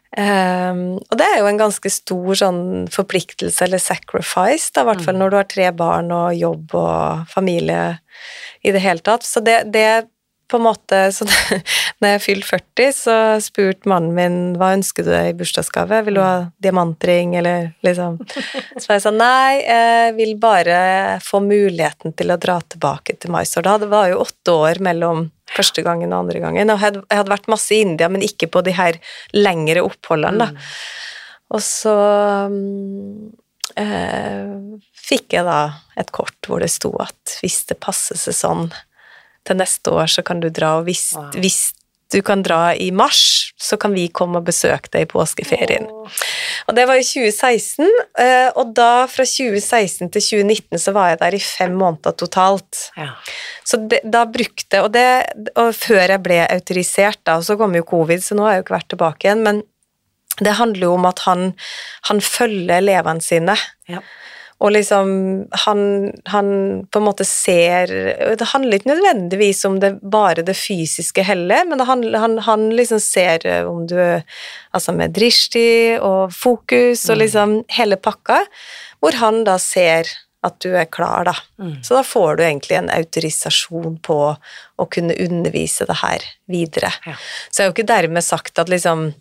Um, 0.09 0.97
og 0.97 1.17
det 1.21 1.25
er 1.27 1.37
jo 1.37 1.47
en 1.47 1.59
ganske 1.59 1.89
stor 1.93 2.37
sånn 2.39 2.61
forpliktelse 2.91 3.61
eller 3.63 3.79
sacrifice, 3.79 4.71
i 4.73 4.85
hvert 4.87 5.03
fall 5.05 5.19
når 5.19 5.31
du 5.31 5.37
har 5.37 5.47
tre 5.47 5.67
barn 5.77 6.09
og 6.11 6.33
jobb 6.35 6.73
og 6.75 7.29
familie 7.29 7.99
i 8.65 8.73
det 8.75 8.81
hele 8.83 9.05
tatt. 9.05 9.23
Så 9.27 9.43
det, 9.45 9.61
det 9.71 10.09
på 10.49 10.57
en 10.57 10.65
måte 10.65 10.99
så 11.15 11.27
det, 11.29 11.61
Når 11.99 12.13
jeg 12.13 12.23
fylte 12.23 12.47
40, 12.47 12.93
så 12.95 13.15
spurte 13.43 13.89
mannen 13.91 14.13
min 14.15 14.37
hva 14.59 14.71
ønsker 14.77 15.03
du 15.03 15.11
deg 15.11 15.31
i 15.31 15.35
bursdagsgave. 15.39 15.99
Vil 16.07 16.19
du 16.19 16.21
ha 16.23 16.47
diamantring, 16.63 17.35
eller 17.39 17.73
liksom 17.85 18.21
Så 18.79 18.93
jeg 18.95 19.03
sa 19.03 19.11
nei, 19.11 19.59
jeg 19.65 20.13
vil 20.15 20.37
bare 20.39 20.79
få 21.23 21.41
muligheten 21.43 22.15
til 22.15 22.31
å 22.31 22.39
dra 22.39 22.59
tilbake 22.63 23.17
til 23.19 23.33
Mysore. 23.35 23.67
Da 23.67 23.75
det 23.83 23.91
var 23.91 24.07
jo 24.11 24.23
åtte 24.23 24.55
år 24.55 24.81
mellom 24.85 25.27
første 25.49 25.83
gangen 25.85 26.13
og 26.13 26.23
andre 26.23 26.41
gangen. 26.43 26.71
Og 26.71 26.79
jeg 26.79 27.01
hadde, 27.09 27.33
vært 27.33 27.51
masse 27.51 27.75
i 27.75 27.83
India, 27.83 28.09
men 28.11 28.25
ikke 28.25 28.49
på 28.53 28.63
de 28.65 28.75
her 28.77 28.99
lengre 29.35 29.83
oppholdene, 29.85 30.47
da. 30.47 30.69
Og 31.49 31.63
så 31.65 31.95
mm, 32.53 33.31
eh, 33.81 34.51
fikk 34.93 35.33
jeg 35.39 35.47
da 35.47 35.61
et 35.99 36.11
kort 36.15 36.37
hvor 36.47 36.61
det 36.61 36.69
sto 36.71 36.93
at 37.01 37.39
hvis 37.41 37.63
det 37.71 37.79
passer 37.81 38.19
seg 38.21 38.37
sånn 38.37 38.69
til 39.49 39.59
neste 39.59 39.91
år, 39.97 40.07
så 40.13 40.23
kan 40.25 40.41
du 40.43 40.49
dra, 40.53 40.77
og 40.79 40.87
hvis, 40.87 41.09
Wow. 41.17 41.31
hvis 41.41 41.59
du 42.09 42.21
kan 42.25 42.41
dra 42.41 42.73
i 42.73 42.89
mars, 42.91 43.51
så 43.59 43.77
kan 43.77 43.93
vi 43.93 44.07
komme 44.09 44.39
og 44.39 44.47
besøke 44.47 44.89
deg 44.93 45.05
i 45.05 45.09
påskeferien. 45.09 45.85
Og 46.69 46.75
det 46.77 46.85
var 46.89 46.97
i 46.97 47.05
2016, 47.05 47.85
eh, 48.17 48.49
og 48.57 48.73
da 48.77 49.05
fra 49.11 49.25
2016 49.29 50.09
til 50.15 50.23
2019 50.25 50.81
så 50.81 50.93
var 50.95 51.11
jeg 51.11 51.19
der 51.21 51.37
i 51.37 51.41
fem 51.43 51.75
måneder 51.77 52.15
totalt. 52.17 52.89
Ja. 52.97 53.11
Så 53.67 53.77
det, 53.91 54.01
da 54.09 54.23
brukte 54.25 54.81
og, 54.85 54.91
det, 54.95 55.05
og 55.53 55.73
før 55.77 56.15
jeg 56.15 56.23
ble 56.25 56.39
autorisert, 56.47 57.21
da, 57.29 57.37
og 57.37 57.45
så 57.45 57.57
kom 57.59 57.77
jo 57.77 57.85
covid, 57.85 58.25
så 58.25 58.37
nå 58.37 58.47
har 58.47 58.57
jeg 58.57 58.63
jo 58.63 58.67
ikke 58.67 58.77
vært 58.79 58.89
tilbake 58.95 59.29
igjen, 59.29 59.45
men 59.45 59.61
det 60.39 60.55
handler 60.57 60.87
jo 60.87 60.95
om 60.95 61.05
at 61.09 61.21
han, 61.27 61.49
han 62.09 62.21
følger 62.23 62.79
elevene 62.79 63.21
sine. 63.21 63.57
Ja. 63.91 64.01
Og 64.59 64.73
liksom 64.75 65.11
han, 65.63 65.81
han 66.27 66.49
på 66.91 66.99
en 66.99 67.05
måte 67.05 67.23
ser 67.27 67.91
Det 68.35 68.47
handler 68.51 68.79
ikke 68.79 68.91
nødvendigvis 68.91 69.63
om 69.69 69.77
det, 69.79 69.93
bare 70.03 70.43
det 70.43 70.57
fysiske 70.59 71.23
heller, 71.23 71.63
men 71.69 71.79
han, 71.87 72.03
han, 72.13 72.37
han 72.43 72.69
liksom 72.75 72.99
ser 72.99 73.47
om 73.63 73.85
du 73.87 73.97
Altså 74.75 74.93
med 74.93 75.15
drishti 75.15 75.97
og 75.97 76.33
fokus 76.35 77.07
og 77.09 77.21
liksom 77.23 77.61
hele 77.73 77.97
pakka, 77.97 78.43
hvor 79.01 79.15
han 79.17 79.41
da 79.47 79.55
ser 79.61 80.11
at 80.45 80.59
du 80.63 80.71
er 80.77 80.87
klar, 80.87 81.27
da. 81.27 81.33
Mm. 81.59 81.79
Så 81.83 81.97
da 81.97 82.03
får 82.05 82.37
du 82.37 82.43
egentlig 82.45 82.77
en 82.77 82.91
autorisasjon 82.93 83.97
på 84.05 84.19
å 84.79 84.85
kunne 84.93 85.17
undervise 85.19 85.87
det 85.89 85.97
her 85.99 86.27
videre. 86.51 86.93
Ja. 87.05 87.17
Så 87.49 87.61
jeg 87.61 87.65
har 87.65 87.71
jo 87.71 87.75
ikke 87.75 87.91
dermed 87.91 88.23
sagt 88.23 88.61
at 88.61 88.71
liksom 88.71 89.09
eh, 89.09 89.15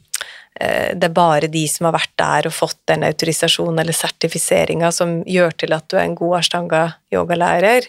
det 0.59 1.07
er 1.07 1.15
bare 1.15 1.47
de 1.53 1.61
som 1.71 1.87
har 1.87 1.95
vært 1.95 2.15
der 2.19 2.49
og 2.51 2.55
fått 2.57 2.79
den 2.91 3.05
autorisasjonen 3.07 3.79
eller 3.79 3.95
sertifiseringa 3.95 4.89
som 4.95 5.21
gjør 5.29 5.53
til 5.63 5.73
at 5.77 5.87
du 5.91 5.97
er 5.99 6.05
en 6.09 6.17
god 6.19 6.39
ashtanga-yogalærer, 6.41 7.87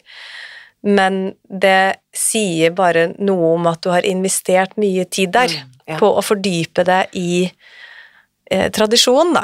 men 0.85 1.33
det 1.49 1.97
sier 2.15 2.71
bare 2.77 3.07
noe 3.19 3.55
om 3.57 3.65
at 3.71 3.81
du 3.83 3.89
har 3.91 4.05
investert 4.07 4.77
mye 4.79 5.03
tid 5.11 5.33
der 5.35 5.49
Mm, 5.49 5.71
ja. 5.95 5.97
på 5.99 6.11
å 6.13 6.21
fordype 6.23 6.85
deg 6.85 7.09
i 7.17 7.49
eh, 8.51 8.69
tradisjonen, 8.71 9.33
da. 9.33 9.43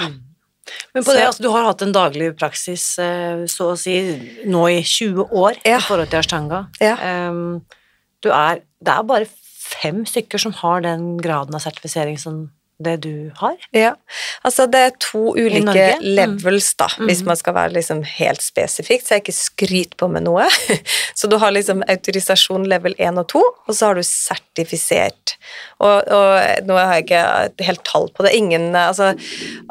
Men 0.93 1.03
på 1.05 1.13
det, 1.13 1.25
altså, 1.27 1.43
du 1.43 1.49
har 1.53 1.65
hatt 1.67 1.81
en 1.85 1.91
daglig 1.93 2.31
praksis 2.39 2.85
eh, 3.01 3.43
så 3.49 3.71
å 3.73 3.77
si 3.77 3.95
nå 4.49 4.63
i 4.69 4.79
20 4.81 5.27
år 5.33 5.57
Ja. 5.65 5.77
i 5.77 5.81
forhold 5.81 6.09
til 6.13 6.19
ashtanga. 6.21 6.63
Ja. 6.81 6.95
Um, 7.29 7.61
du 8.21 8.29
er, 8.33 8.61
det 8.81 8.93
er 8.95 9.03
bare 9.09 9.27
fem 9.65 10.05
stykker 10.05 10.41
som 10.41 10.53
har 10.61 10.81
den 10.85 11.17
graden 11.21 11.53
av 11.57 11.61
sertifisering 11.65 12.17
som 12.21 12.51
det 12.83 12.97
du 13.05 13.31
har. 13.39 13.55
Ja, 13.71 13.93
altså 14.43 14.65
det 14.67 14.79
er 14.89 14.95
to 14.99 15.31
ulike 15.37 15.85
Mm. 15.95 16.01
levels, 16.17 16.73
da, 16.75 16.87
hvis 17.07 17.21
man 17.23 17.37
skal 17.39 17.53
være 17.55 17.71
liksom 17.77 18.01
helt 18.03 18.41
spesifikt, 18.43 19.05
så 19.07 19.15
jeg 19.15 19.23
ikke 19.23 19.35
skryter 19.37 19.95
på 19.97 20.09
med 20.11 20.23
noe. 20.27 20.47
Så 21.15 21.29
du 21.31 21.37
har 21.39 21.51
liksom 21.55 21.79
autorisasjon 21.87 22.65
level 22.67 22.93
1 22.99 23.17
og 23.21 23.27
2, 23.31 23.41
og 23.67 23.73
så 23.75 23.85
har 23.87 23.95
du 23.95 24.03
sertifisert. 24.03 25.37
Og, 25.79 26.03
og 26.11 26.65
nå 26.67 26.75
har 26.75 26.97
jeg 26.97 27.05
ikke 27.05 27.63
helt 27.69 27.83
tall 27.87 28.09
på 28.15 28.25
det. 28.25 28.33
Ingen 28.35 28.75
Altså, 28.75 29.13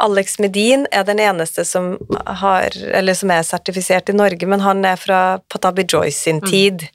Alex 0.01 0.39
Medin 0.41 0.87
er 0.93 1.05
den 1.05 1.21
eneste 1.21 1.65
som 1.69 1.95
har 2.41 2.73
Eller 2.95 3.15
som 3.15 3.31
er 3.35 3.43
sertifisert 3.47 4.09
i 4.09 4.17
Norge, 4.17 4.47
men 4.49 4.61
han 4.65 4.85
er 4.89 4.97
fra 5.01 5.39
Patabi 5.53 5.85
Joyce 5.85 6.25
sin 6.25 6.41
tid, 6.41 6.87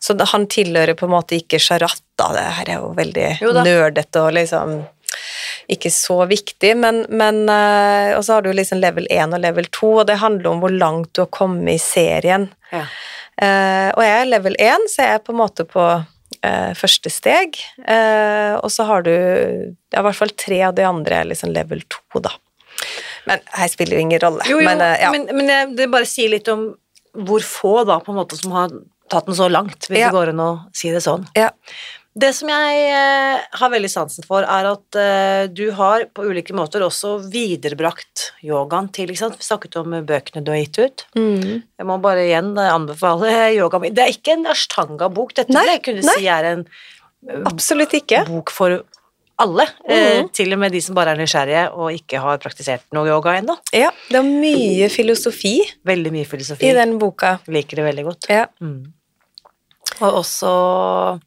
så 0.00 0.14
han 0.32 0.46
tilhører 0.46 0.94
på 0.94 1.06
en 1.08 1.14
måte 1.16 1.36
ikke 1.40 1.58
Sharat, 1.60 1.98
da. 2.18 2.30
Det 2.36 2.44
her 2.60 2.70
er 2.76 2.78
jo 2.80 2.92
veldig 2.96 3.26
nerdete 3.66 4.22
og 4.22 4.32
liksom 4.38 4.78
ikke 5.72 5.90
så 5.94 6.18
viktig, 6.30 6.72
men, 6.78 7.04
men 7.08 7.48
eh, 7.52 8.16
Og 8.16 8.24
så 8.26 8.36
har 8.36 8.42
du 8.46 8.52
liksom 8.52 8.80
level 8.82 9.06
1 9.10 9.34
og 9.36 9.40
level 9.42 9.66
2, 9.72 9.92
og 10.02 10.06
det 10.10 10.18
handler 10.22 10.50
om 10.50 10.60
hvor 10.62 10.74
langt 10.74 11.12
du 11.14 11.22
har 11.24 11.30
kommet 11.34 11.74
i 11.74 11.82
serien. 11.82 12.48
Ja. 12.72 12.86
Uh, 13.36 13.90
og 13.92 14.00
jeg 14.00 14.14
er 14.22 14.28
level 14.30 14.54
1, 14.58 14.86
så 14.88 15.02
jeg 15.04 15.18
er 15.18 15.24
på 15.26 15.34
en 15.34 15.40
måte 15.42 15.66
på 15.68 15.82
uh, 15.84 16.70
første 16.78 17.10
steg. 17.12 17.58
Uh, 17.84 18.56
og 18.62 18.70
så 18.72 18.86
har 18.88 19.04
du 19.04 19.12
ja, 19.12 20.00
i 20.00 20.04
hvert 20.06 20.16
fall 20.16 20.32
tre 20.40 20.62
av 20.70 20.74
de 20.78 20.86
andre 20.88 21.18
er 21.20 21.28
liksom 21.34 21.52
level 21.52 21.82
2, 21.92 22.22
da. 22.24 22.32
Men 23.28 23.42
her 23.58 23.68
spiller 23.68 23.98
jo 23.98 24.06
ingen 24.06 24.22
rolle. 24.22 24.46
Jo, 24.48 24.56
jo, 24.62 24.64
men, 24.70 24.80
ja. 24.80 25.10
men, 25.12 25.28
men 25.36 25.52
jeg- 25.52 25.76
det 25.76 25.90
bare 25.92 26.08
sier 26.08 26.32
litt 26.32 26.48
om 26.48 26.70
hvor 27.26 27.44
få 27.44 27.74
da, 27.88 27.98
på 28.00 28.12
en 28.12 28.20
måte, 28.22 28.36
som 28.40 28.52
har 28.56 28.72
tatt 29.12 29.28
den 29.28 29.36
så 29.38 29.46
langt, 29.52 29.86
hvis 29.88 30.00
Ja. 30.00 30.08
det 30.08 30.16
går 30.16 30.32
an 30.32 30.40
å 30.42 30.50
si 30.76 30.90
det 30.92 31.02
sånn. 31.04 31.28
ja. 31.36 31.50
Det 32.16 32.30
som 32.32 32.48
jeg 32.48 32.84
eh, 32.96 33.42
har 33.60 33.70
veldig 33.74 33.90
sansen 33.92 34.24
for, 34.24 34.40
er 34.48 34.64
at 34.70 34.96
eh, 34.96 35.46
du 35.52 35.66
har 35.76 36.06
på 36.16 36.24
ulike 36.30 36.54
måter 36.56 36.80
også 36.86 37.18
viderebrakt 37.28 38.30
yogaen 38.46 38.88
til 38.96 39.10
ikke 39.12 39.20
sant? 39.20 39.36
Vi 39.36 39.44
snakket 39.44 39.76
om 39.82 39.92
bøkene 40.08 40.40
du 40.46 40.48
har 40.54 40.62
gitt 40.62 40.78
ut. 40.80 41.04
Mm. 41.18 41.60
Jeg 41.76 41.86
må 41.90 41.98
bare 42.00 42.24
igjen 42.24 42.54
eh, 42.56 42.72
anbefale 42.72 43.34
yoga. 43.60 43.82
Det 43.92 44.06
er 44.06 44.14
ikke 44.16 44.32
en 44.38 44.46
ashtanga-bok. 44.48 45.34
Dette 45.36 45.52
Nei, 45.52 45.66
vil 45.66 45.74
jeg 45.74 45.84
kunne 45.90 46.06
nei. 46.08 46.16
si 46.22 46.30
er 46.38 46.50
en 46.54 46.66
Absolutt 47.50 47.92
ikke. 48.00 48.22
bok 48.30 48.52
for 48.54 48.78
alle. 49.42 49.66
eh, 49.84 50.22
Mhm. 50.22 50.32
til 50.32 50.52
og 50.56 50.58
med 50.62 50.72
de 50.72 50.80
som 50.80 50.94
bare 50.96 51.12
er 51.12 51.20
nysgjerrige 51.20 51.66
og 51.76 51.92
ikke 51.92 52.20
har 52.24 52.38
praktisert 52.40 52.84
noe 52.96 53.08
yoga 53.12 53.34
ennå. 53.42 53.58
Ja, 53.76 53.90
det 54.08 54.16
er 54.16 54.24
mye 54.24 54.88
filosofi 54.88 55.58
Veldig 55.84 56.12
mye 56.14 56.24
filosofi. 56.24 56.64
i 56.70 56.72
den 56.72 56.96
boka. 56.98 57.36
Liker 57.46 57.76
det 57.76 57.84
veldig 57.92 58.04
godt. 58.08 58.28
Ja. 58.32 58.46
Mm. 58.62 58.86
Og 60.00 60.22
også 60.22 61.20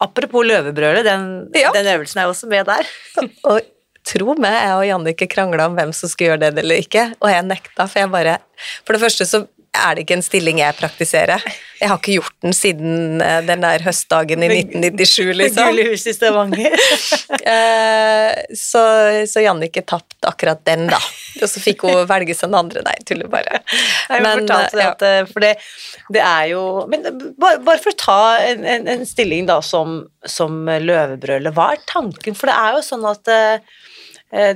Apropos 0.00 0.46
løvebrølet, 0.46 1.04
den, 1.06 1.28
Ja. 1.54 1.70
den 1.74 1.86
øvelsen 1.94 2.22
er 2.22 2.30
også 2.30 2.48
med 2.50 2.66
der. 2.68 2.88
Og 3.48 3.60
tro 4.04 4.34
meg, 4.34 4.56
jeg 4.58 4.74
og 4.76 4.86
Jannicke 4.88 5.28
krangla 5.30 5.68
om 5.70 5.76
hvem 5.78 5.92
som 5.94 6.10
skulle 6.10 6.32
gjøre 6.32 6.50
det 6.50 6.64
eller 6.64 6.80
ikke, 6.82 7.04
og 7.22 7.30
jeg 7.30 7.44
nekta, 7.46 7.86
for 7.86 8.02
jeg 8.02 8.10
bare 8.10 8.38
For 8.84 8.96
det 8.96 9.02
første 9.04 9.26
så 9.28 9.44
er 9.72 9.94
det 9.96 10.02
ikke 10.04 10.18
en 10.18 10.24
stilling 10.24 10.58
jeg 10.60 10.76
praktiserer. 10.76 11.40
Jeg 11.80 11.88
har 11.88 11.96
ikke 11.96 12.18
gjort 12.18 12.34
den 12.44 12.54
siden 12.54 13.22
eh, 13.24 13.38
den 13.46 13.62
der 13.64 13.82
høstdagen 13.86 14.44
i 14.44 14.50
1997, 14.52 15.30
liksom. 15.40 15.70
Gule 15.70 15.86
hus 15.90 16.06
i 16.06 16.16
Stavanger. 16.16 16.78
Eh, 17.42 18.36
så, 18.54 18.80
så 19.26 19.42
Jannicke 19.42 19.82
tapte 19.88 20.28
akkurat 20.28 20.60
den, 20.68 20.84
da. 20.92 20.98
Og 21.40 21.48
så 21.50 21.60
fikk 21.62 21.82
hun 21.88 22.04
velge 22.06 22.36
seg 22.36 22.52
den 22.52 22.58
andre. 22.60 22.82
Nei, 22.86 22.94
tuller 23.08 23.30
bare. 23.32 23.58
Jeg 23.72 24.22
men, 24.22 24.44
fortalte 24.44 24.78
det 24.78 24.84
ja. 24.84 24.92
at, 24.92 25.04
eh, 25.08 25.30
for 25.32 25.42
det, 25.42 25.50
det 26.14 26.22
er 26.22 26.44
jo 26.52 26.62
Men 26.92 27.08
bare, 27.40 27.58
bare 27.64 27.80
for 27.82 27.90
å 27.90 27.98
ta 27.98 28.20
en, 28.44 28.62
en, 28.68 28.86
en 28.94 29.02
stilling 29.08 29.48
da 29.50 29.58
som, 29.64 30.04
som 30.28 30.60
løvebrølet, 30.68 31.56
hva 31.56 31.72
er 31.74 31.82
tanken? 31.90 32.38
For 32.38 32.52
det 32.52 32.58
er 32.60 32.78
jo 32.78 32.84
sånn 32.92 33.08
at 33.10 33.32
eh, 33.32 33.82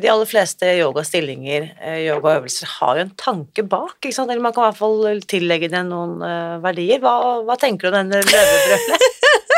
de 0.01 0.09
aller 0.09 0.29
fleste 0.29 0.71
yogastillinger, 0.79 1.67
eh, 1.85 1.99
yogaøvelser, 2.07 2.71
har 2.79 2.97
jo 2.97 3.05
en 3.05 3.11
tanke 3.21 3.65
bak, 3.69 3.99
ikke 4.01 4.15
sant? 4.17 4.31
Eller 4.33 4.41
man 4.41 4.55
kan 4.57 4.65
i 4.65 4.71
hvert 4.71 4.81
fall 4.81 5.21
tillegge 5.29 5.69
det 5.73 5.83
noen 5.85 6.23
eh, 6.25 6.57
verdier. 6.65 7.03
Hva, 7.03 7.43
hva 7.45 7.59
tenker 7.61 7.91
du 7.91 7.93
om 7.93 7.99
denne 7.99 8.23
løvebrølet? 8.25 9.07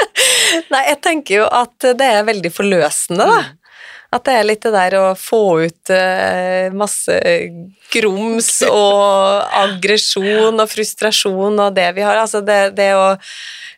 Nei, 0.72 0.82
jeg 0.88 1.00
tenker 1.04 1.42
jo 1.42 1.46
at 1.46 1.90
det 2.00 2.10
er 2.16 2.26
veldig 2.26 2.50
forløsende, 2.50 3.28
da. 3.30 3.38
At 4.08 4.24
det 4.24 4.34
er 4.38 4.46
litt 4.48 4.62
det 4.64 4.72
der 4.72 4.94
å 4.96 5.06
få 5.18 5.42
ut 5.68 5.90
eh, 5.92 6.72
masse 6.72 7.16
grums 7.92 8.50
og 8.68 9.56
aggresjon 9.60 10.56
og 10.56 10.70
frustrasjon 10.70 11.60
og 11.60 11.74
det 11.76 11.90
vi 11.98 12.06
har. 12.06 12.16
Altså 12.16 12.40
det, 12.40 12.60
det 12.78 12.88
å 12.96 13.10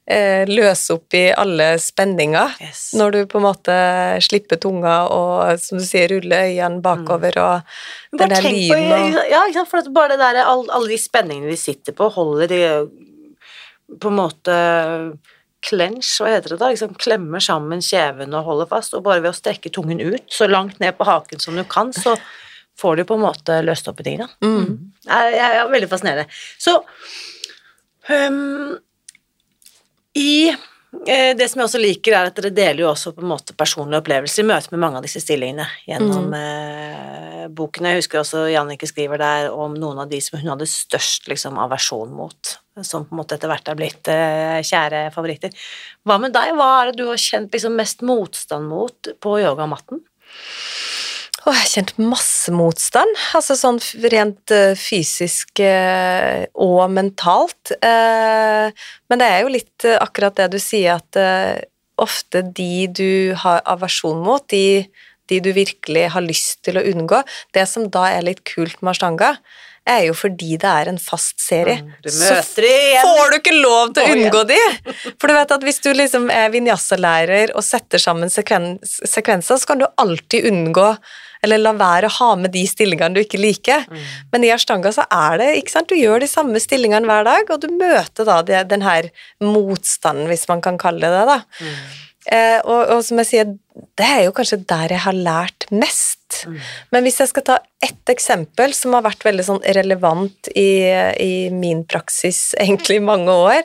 eh, 0.07 0.47
løse 0.47 0.95
opp 0.95 1.19
i 1.19 1.25
alle 1.35 1.73
spenninger. 1.83 2.55
Yes. 2.63 2.85
Når 2.99 3.17
du 3.17 3.21
på 3.33 3.41
en 3.41 3.47
måte 3.49 3.81
slipper 4.23 4.61
tunga 4.63 5.01
og, 5.11 5.59
som 5.63 5.83
du 5.83 5.87
sier, 5.89 6.07
ruller 6.15 6.47
øynene 6.47 6.79
bakover 6.85 7.41
og 7.43 7.75
den 8.15 8.23
Bare 8.23 8.37
der 8.37 8.47
lyden 8.47 9.19
og 9.19 9.35
ja? 9.35 9.67
For 9.67 9.83
at 9.83 9.91
bare 9.95 10.15
det 10.15 10.23
der, 10.23 10.45
all, 10.45 10.63
alle 10.71 10.95
de 10.95 11.01
spenningene 11.01 11.51
vi 11.51 11.59
sitter 11.59 11.97
på, 11.97 12.07
holder 12.15 12.55
de 12.55 12.63
på 13.99 14.15
en 14.15 14.21
måte 14.23 14.57
clench, 15.65 16.17
hva 16.21 16.35
heter 16.35 16.55
det 16.55 16.61
da? 16.63 16.71
Liksom 16.73 16.95
klemmer 17.01 17.43
sammen 17.45 17.83
kjeven 17.85 18.35
og 18.37 18.47
holder 18.49 18.71
fast, 18.71 18.95
og 18.97 19.05
bare 19.07 19.23
ved 19.23 19.33
å 19.33 19.37
strekke 19.37 19.73
tungen 19.75 20.01
ut 20.01 20.25
så 20.33 20.49
langt 20.51 20.81
ned 20.81 20.97
på 20.99 21.09
haken 21.09 21.43
som 21.43 21.59
du 21.59 21.65
kan, 21.69 21.93
så 21.93 22.17
får 22.81 22.97
du 22.97 23.05
på 23.05 23.19
en 23.19 23.27
måte 23.27 23.61
løst 23.65 23.89
opp 23.91 24.01
i 24.01 24.07
tingene. 24.07 24.31
Mm. 24.45 24.93
Jeg, 25.05 25.35
jeg, 25.37 25.59
er 25.61 25.73
veldig 25.75 25.91
fascinerende. 25.91 26.41
Så 26.61 26.79
um, 28.09 28.79
i 30.17 30.49
eh, 30.49 31.33
det 31.37 31.49
som 31.51 31.61
jeg 31.61 31.69
også 31.69 31.83
liker, 31.83 32.17
er 32.17 32.31
at 32.31 32.39
dere 32.39 32.53
deler 32.55 32.85
jo 32.85 32.91
også 32.93 33.13
på 33.17 33.25
en 33.25 33.33
måte 33.35 33.57
personlige 33.59 34.01
opplevelser 34.01 34.45
i 34.45 34.49
møte 34.51 34.73
med 34.73 34.83
mange 34.87 35.01
av 35.01 35.07
disse 35.07 35.23
stillingene 35.23 35.69
gjennom 35.89 36.33
eh, 36.37 37.45
boken. 37.57 37.91
Jeg 37.91 38.03
husker 38.03 38.23
også 38.23 38.47
Jannicke 38.51 38.89
skriver 38.91 39.21
der 39.21 39.53
om 39.53 39.77
noen 39.79 40.01
av 40.03 40.11
de 40.11 40.23
som 40.25 40.41
hun 40.41 40.53
hadde 40.55 40.69
størst 40.71 41.29
liksom, 41.31 41.61
aversjon 41.61 42.13
mot, 42.17 42.57
som 42.87 43.07
på 43.07 43.15
en 43.15 43.21
måte 43.21 43.37
etter 43.37 43.51
hvert 43.51 43.71
er 43.71 43.79
blitt 43.79 44.11
eh, 44.13 44.61
kjære 44.67 45.09
favoritter. 45.15 45.55
Hva 46.07 46.19
med 46.23 46.35
deg? 46.37 46.55
Hva 46.59 46.71
er 46.81 46.91
det 46.91 47.01
du 47.01 47.09
har 47.11 47.21
kjent 47.21 47.53
liksom, 47.55 47.77
mest 47.79 48.05
motstand 48.07 48.71
mot 48.71 49.11
på 49.23 49.37
yogamatten? 49.43 50.03
Oh, 51.47 51.55
jeg 51.57 51.63
har 51.63 51.71
kjent 51.73 51.95
masse 52.05 52.53
motstand, 52.53 53.15
altså 53.33 53.55
sånn 53.57 53.79
rent 54.13 54.53
uh, 54.53 54.75
fysisk 54.77 55.63
uh, 55.65 56.45
og 56.53 56.83
mentalt. 56.93 57.73
Uh, 57.81 58.69
men 59.09 59.23
det 59.23 59.29
er 59.29 59.41
jo 59.41 59.55
litt 59.55 59.87
akkurat 59.95 60.37
det 60.37 60.51
du 60.53 60.59
sier, 60.61 61.01
at 61.01 61.65
ofte 62.01 62.43
de 62.57 62.89
du 62.93 63.33
har 63.41 63.65
aversjon 63.69 64.21
mot, 64.25 64.45
de, 64.53 64.85
de 65.33 65.41
du 65.41 65.51
virkelig 65.57 66.11
har 66.15 66.25
lyst 66.25 66.61
til 66.67 66.81
å 66.81 66.85
unngå, 66.93 67.23
det 67.57 67.67
som 67.69 67.89
da 67.93 68.07
er 68.13 68.27
litt 68.27 68.45
kult 68.49 68.81
med 68.81 68.95
ashtanga, 68.95 69.35
er 69.89 70.05
jo 70.07 70.15
fordi 70.17 70.57
det 70.61 70.69
er 70.69 70.91
en 70.91 71.01
fast 71.01 71.41
serie. 71.43 71.81
Mm, 71.83 72.11
Så 72.13 72.35
får 73.01 73.33
du 73.33 73.39
ikke 73.39 73.57
lov 73.57 73.95
til 73.97 74.05
å 74.05 74.13
unngå 74.17 74.43
de! 74.51 74.59
For 75.21 75.31
du 75.31 75.35
vet 75.37 75.55
at 75.57 75.65
hvis 75.67 75.81
du 75.85 75.91
liksom 75.97 76.29
er 76.35 76.53
vinyasa-lærer 76.53 77.55
og 77.57 77.65
setter 77.67 78.03
sammen 78.03 78.33
sekven 78.33 78.75
sekvenser, 78.85 79.61
så 79.61 79.71
kan 79.71 79.83
du 79.83 79.89
alltid 80.01 80.47
unngå 80.51 80.93
eller 81.41 81.61
la 81.63 81.73
være 81.73 82.11
å 82.11 82.17
ha 82.19 82.29
med 82.37 82.53
de 82.53 82.67
stillingene 82.69 83.17
du 83.17 83.23
ikke 83.23 83.41
liker. 83.41 83.87
Mm. 83.89 84.05
Men 84.35 84.45
i 84.45 84.53
ashtanga 84.53 84.93
så 84.93 85.07
er 85.09 85.41
det, 85.41 85.49
ikke 85.63 85.73
sant, 85.73 85.89
du 85.89 85.97
gjør 85.97 86.21
de 86.21 86.29
samme 86.29 86.61
stillingene 86.61 87.09
hver 87.09 87.25
dag, 87.25 87.49
og 87.49 87.63
du 87.63 87.71
møter 87.73 88.29
da 88.29 88.41
det, 88.45 88.61
den 88.73 88.85
her 88.85 89.09
motstanden, 89.41 90.29
hvis 90.29 90.45
man 90.51 90.61
kan 90.65 90.77
kalle 90.81 91.01
det 91.01 91.15
det, 91.17 91.25
da. 91.33 91.39
Mm. 91.65 91.81
Eh, 92.37 92.59
og, 92.61 92.81
og 92.93 93.05
som 93.07 93.23
jeg 93.23 93.31
sier, 93.31 93.55
det 93.97 94.09
er 94.19 94.27
jo 94.27 94.35
kanskje 94.37 94.61
der 94.69 94.93
jeg 94.93 95.05
har 95.07 95.17
lært 95.17 95.65
mest. 95.73 96.20
Men 96.93 97.05
hvis 97.07 97.19
jeg 97.21 97.29
skal 97.31 97.45
ta 97.47 97.57
ett 97.83 98.13
eksempel 98.13 98.73
som 98.77 98.93
har 98.97 99.03
vært 99.07 99.25
veldig 99.25 99.45
sånn 99.47 99.61
relevant 99.77 100.51
i, 100.55 100.85
i 101.21 101.33
min 101.55 101.85
praksis 101.89 102.55
egentlig 102.61 102.99
i 103.01 103.05
mange 103.05 103.31
år, 103.33 103.63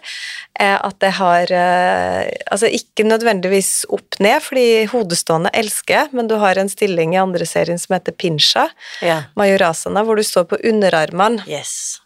er 0.60 0.78
at 0.86 1.04
jeg 1.04 1.16
har 1.18 1.52
eh, 1.52 2.32
Altså 2.52 2.70
ikke 2.72 3.04
nødvendigvis 3.08 3.86
opp 3.92 4.20
ned, 4.24 4.40
fordi 4.46 4.86
hodestående 4.92 5.52
elsker 5.54 5.98
jeg, 6.00 6.14
men 6.16 6.28
du 6.32 6.38
har 6.40 6.58
en 6.62 6.70
stilling 6.72 7.14
i 7.16 7.20
andre 7.22 7.46
serien 7.50 7.80
som 7.82 7.96
heter 7.98 8.16
pinsha, 8.16 8.70
Ja. 9.04 9.24
majorasana, 9.36 10.04
hvor 10.08 10.16
du 10.16 10.24
står 10.24 10.48
på 10.52 10.60
underarmene. 10.64 11.44
Yes. 11.50 12.00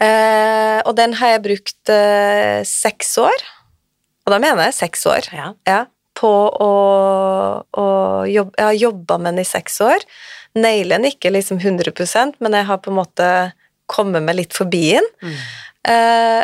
Eh, 0.00 0.80
og 0.86 0.94
den 0.96 1.12
har 1.20 1.34
jeg 1.34 1.42
brukt 1.44 1.92
eh, 1.92 2.62
seks 2.64 3.16
år, 3.20 3.42
og 4.24 4.32
da 4.34 4.38
mener 4.40 4.70
jeg 4.70 4.78
seks 4.78 5.04
år, 5.10 5.28
Ja. 5.34 5.50
ja, 5.68 5.80
på 6.20 6.30
å, 6.30 6.70
å 7.64 7.86
jobbe 8.28 8.60
Jeg 8.60 8.66
har 8.66 8.78
jobba 8.78 9.18
med 9.18 9.34
den 9.34 9.44
i 9.44 9.48
seks 9.48 9.80
år. 9.84 10.04
Nailer 10.58 10.98
den 10.98 11.10
ikke 11.12 11.32
liksom 11.32 11.60
100 11.62 12.36
men 12.42 12.56
jeg 12.58 12.68
har 12.68 12.80
på 12.82 12.92
en 12.92 13.00
måte 13.00 13.28
kommet 13.90 14.24
meg 14.24 14.38
litt 14.38 14.56
forbi 14.56 14.84
den. 14.98 15.10
Mm. 15.22 15.36
Eh, 15.94 16.42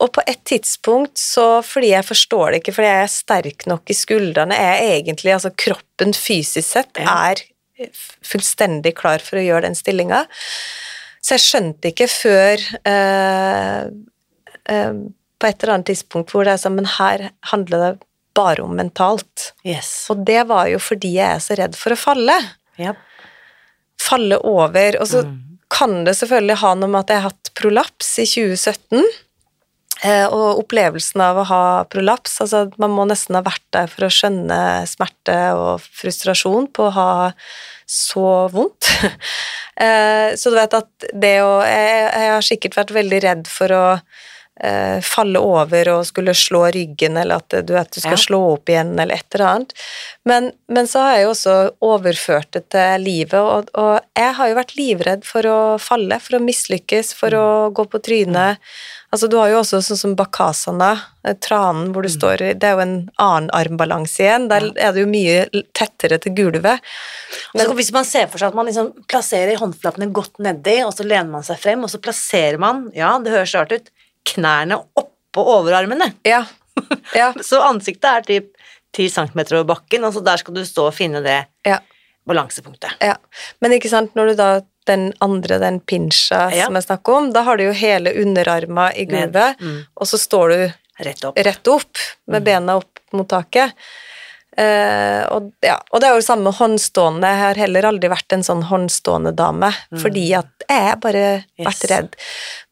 og 0.00 0.12
på 0.16 0.24
et 0.28 0.40
tidspunkt, 0.48 1.20
så 1.20 1.60
fordi 1.64 1.92
jeg 1.92 2.08
forstår 2.08 2.50
det 2.50 2.62
ikke, 2.62 2.74
fordi 2.78 2.88
jeg 2.88 3.04
er 3.04 3.12
sterk 3.12 3.66
nok 3.68 3.92
i 3.92 3.96
skuldrene, 3.96 4.56
er 4.56 4.80
jeg 4.80 5.00
egentlig 5.02 5.34
Altså 5.36 5.52
kroppen 5.52 6.14
fysisk 6.16 6.66
sett 6.66 7.00
er 7.04 7.42
fullstendig 8.24 8.94
klar 8.98 9.22
for 9.24 9.40
å 9.40 9.44
gjøre 9.44 9.68
den 9.68 9.76
stillinga. 9.76 10.24
Så 11.20 11.36
jeg 11.36 11.44
skjønte 11.44 11.92
ikke 11.92 12.08
før 12.08 12.64
eh, 12.88 13.82
eh, 14.72 15.00
på 15.40 15.48
et 15.48 15.62
eller 15.62 15.74
annet 15.74 15.90
tidspunkt 15.92 16.32
hvor 16.32 16.48
det 16.48 16.54
er 16.54 16.60
sånn 16.60 16.76
Men 16.76 16.88
her 16.96 17.30
handler 17.52 17.84
det 17.84 17.90
bare 18.36 18.62
om 18.64 18.74
mentalt. 18.78 19.52
Yes. 19.66 20.06
Og 20.12 20.24
det 20.26 20.42
var 20.50 20.68
jo 20.70 20.78
fordi 20.82 21.14
jeg 21.18 21.36
er 21.36 21.42
så 21.44 21.56
redd 21.58 21.76
for 21.78 21.94
å 21.94 21.98
falle. 21.98 22.36
Yep. 22.80 22.96
Falle 24.00 24.38
over. 24.48 25.00
Og 25.00 25.08
så 25.10 25.24
Mm. 25.24 25.58
kan 25.70 26.04
det 26.04 26.16
selvfølgelig 26.16 26.56
ha 26.62 26.74
noe 26.74 26.88
med 26.88 27.00
at 27.00 27.08
jeg 27.08 27.20
har 27.22 27.30
hatt 27.30 27.50
prolaps 27.54 28.18
i 28.18 28.26
2017. 28.26 29.04
Eh, 30.02 30.24
og 30.32 30.62
opplevelsen 30.62 31.20
av 31.20 31.36
å 31.36 31.44
ha 31.44 31.84
prolaps 31.84 32.38
altså 32.40 32.70
Man 32.80 32.94
må 32.96 33.04
nesten 33.04 33.36
ha 33.36 33.42
vært 33.44 33.66
der 33.70 33.86
for 33.86 34.06
å 34.06 34.08
skjønne 34.08 34.88
smerte 34.88 35.34
og 35.52 35.82
frustrasjon 35.84 36.70
på 36.72 36.86
å 36.88 36.94
ha 36.96 37.10
så 37.84 38.48
vondt. 38.48 38.88
eh, 39.76 40.32
så 40.40 40.48
du 40.48 40.56
vet 40.56 40.72
at 40.78 40.88
det 41.12 41.34
å 41.44 41.60
jeg, 41.66 42.08
jeg 42.16 42.32
har 42.32 42.46
sikkert 42.48 42.78
vært 42.80 42.94
veldig 42.96 43.20
redd 43.26 43.50
for 43.50 43.76
å 43.76 43.84
falle 45.02 45.40
over 45.40 45.88
og 45.94 46.02
skulle 46.04 46.34
slå 46.36 46.66
ryggen, 46.74 47.16
eller 47.16 47.40
at 47.40 47.54
du 47.66 47.74
at 47.80 47.90
du 47.94 48.00
skal 48.00 48.12
Ja. 48.18 48.20
slå 48.20 48.40
opp 48.52 48.68
igjen, 48.68 48.92
eller 49.00 49.14
et 49.14 49.34
eller 49.34 49.46
annet. 49.46 49.72
Men, 50.28 50.50
men 50.68 50.86
så 50.86 51.00
har 51.00 51.14
jeg 51.16 51.24
jo 51.24 51.30
også 51.32 51.54
overført 51.80 52.50
det 52.52 52.66
til 52.74 53.00
livet, 53.06 53.40
og, 53.40 53.70
og 53.74 54.00
jeg 54.18 54.34
har 54.36 54.48
jo 54.50 54.58
vært 54.58 54.76
livredd 54.76 55.24
for 55.24 55.48
å 55.48 55.58
falle, 55.80 56.20
for 56.20 56.36
å 56.36 56.44
mislykkes, 56.44 57.14
for 57.16 57.36
å 57.36 57.46
gå 57.72 57.86
på 57.88 58.02
trynet. 58.04 58.60
Altså, 59.10 59.26
du 59.26 59.38
har 59.40 59.48
jo 59.50 59.62
også 59.62 59.80
sånn 59.82 59.98
som 59.98 60.12
bakasana, 60.14 60.90
eh, 61.26 61.34
tranen 61.42 61.88
hvor 61.90 62.04
du 62.06 62.10
står 62.12 62.44
Det 62.60 62.62
er 62.68 62.76
jo 62.76 62.82
en 62.84 62.92
annen 63.18 63.48
armbalanse 63.56 64.22
igjen. 64.22 64.46
Der 64.52 64.68
er 64.78 64.92
det 64.94 65.02
jo 65.02 65.08
mye 65.10 65.48
tettere 65.74 66.20
til 66.22 66.36
gulvet. 66.36 66.78
Men 67.54 67.64
Altså, 67.64 67.74
hvis 67.80 67.90
man 67.96 68.04
ser 68.06 68.28
for 68.30 68.38
seg 68.38 68.52
at 68.52 68.58
man 68.60 68.68
liksom 68.70 68.92
plasserer 69.10 69.58
håndflatene 69.58 70.12
godt 70.14 70.38
nedi, 70.38 70.76
og 70.86 70.94
så 70.94 71.02
lener 71.08 71.32
man 71.32 71.42
seg 71.42 71.58
frem, 71.58 71.82
og 71.82 71.90
så 71.90 71.98
plasserer 71.98 72.60
man, 72.62 72.90
ja, 72.94 73.16
det 73.18 73.32
høres 73.34 73.56
rart 73.58 73.72
ut, 73.74 73.90
knærne 74.26 74.76
oppå 74.96 75.44
overarmene. 75.58 76.12
Ja. 76.26 76.44
Ja. 77.14 77.32
Så 77.46 77.60
ansiktet 77.62 78.04
er 78.10 78.26
typ 78.26 78.50
10 78.96 79.08
cm 79.14 79.40
over 79.54 79.64
bakken, 79.64 80.04
og 80.04 80.14
så 80.16 80.22
der 80.24 80.40
skal 80.40 80.54
du 80.56 80.64
stå 80.66 80.88
og 80.88 80.94
finne 80.96 81.20
det 81.22 81.36
ja. 81.66 81.76
balansepunktet. 82.26 82.96
Ja, 83.00 83.14
men 83.62 83.74
ikke 83.76 83.90
sant, 83.92 84.16
når 84.18 84.32
du 84.32 84.38
da 84.40 84.48
den 84.90 85.12
andre, 85.22 85.60
den 85.62 85.78
pinsja 85.86 86.48
Ja. 86.50 86.64
som 86.66 86.74
jeg 86.74 86.86
snakker 86.88 87.14
om, 87.20 87.28
da 87.32 87.44
har 87.46 87.56
du 87.60 87.64
jo 87.68 87.72
hele 87.76 88.10
underarma 88.18 88.88
i 88.98 89.04
gulvet, 89.06 89.60
Mm. 89.60 89.84
og 89.94 90.06
så 90.10 90.18
står 90.18 90.48
du 90.50 90.72
Rett 91.04 91.22
opp. 91.24 91.38
rett 91.38 91.68
opp 91.68 91.98
med 92.26 92.42
bena 92.44 92.76
opp 92.80 92.98
mot 93.12 93.28
taket. 93.28 93.72
Eh, 94.60 95.22
og, 95.32 95.52
ja, 95.64 95.78
og 95.88 96.02
det 96.02 96.08
er 96.08 96.14
jo 96.14 96.20
det 96.20 96.26
samme 96.26 96.50
med 96.50 96.58
håndstående. 96.58 97.28
Jeg 97.32 97.40
har 97.40 97.60
heller 97.62 97.86
aldri 97.88 98.10
vært 98.12 98.34
en 98.36 98.44
sånn 98.44 98.64
håndstående 98.68 99.32
dame, 99.36 99.70
fordi 100.02 100.26
at 100.36 100.66
jeg 100.66 100.86
har 100.88 100.98
bare 101.00 101.26
vært 101.60 101.86
redd. 101.90 102.18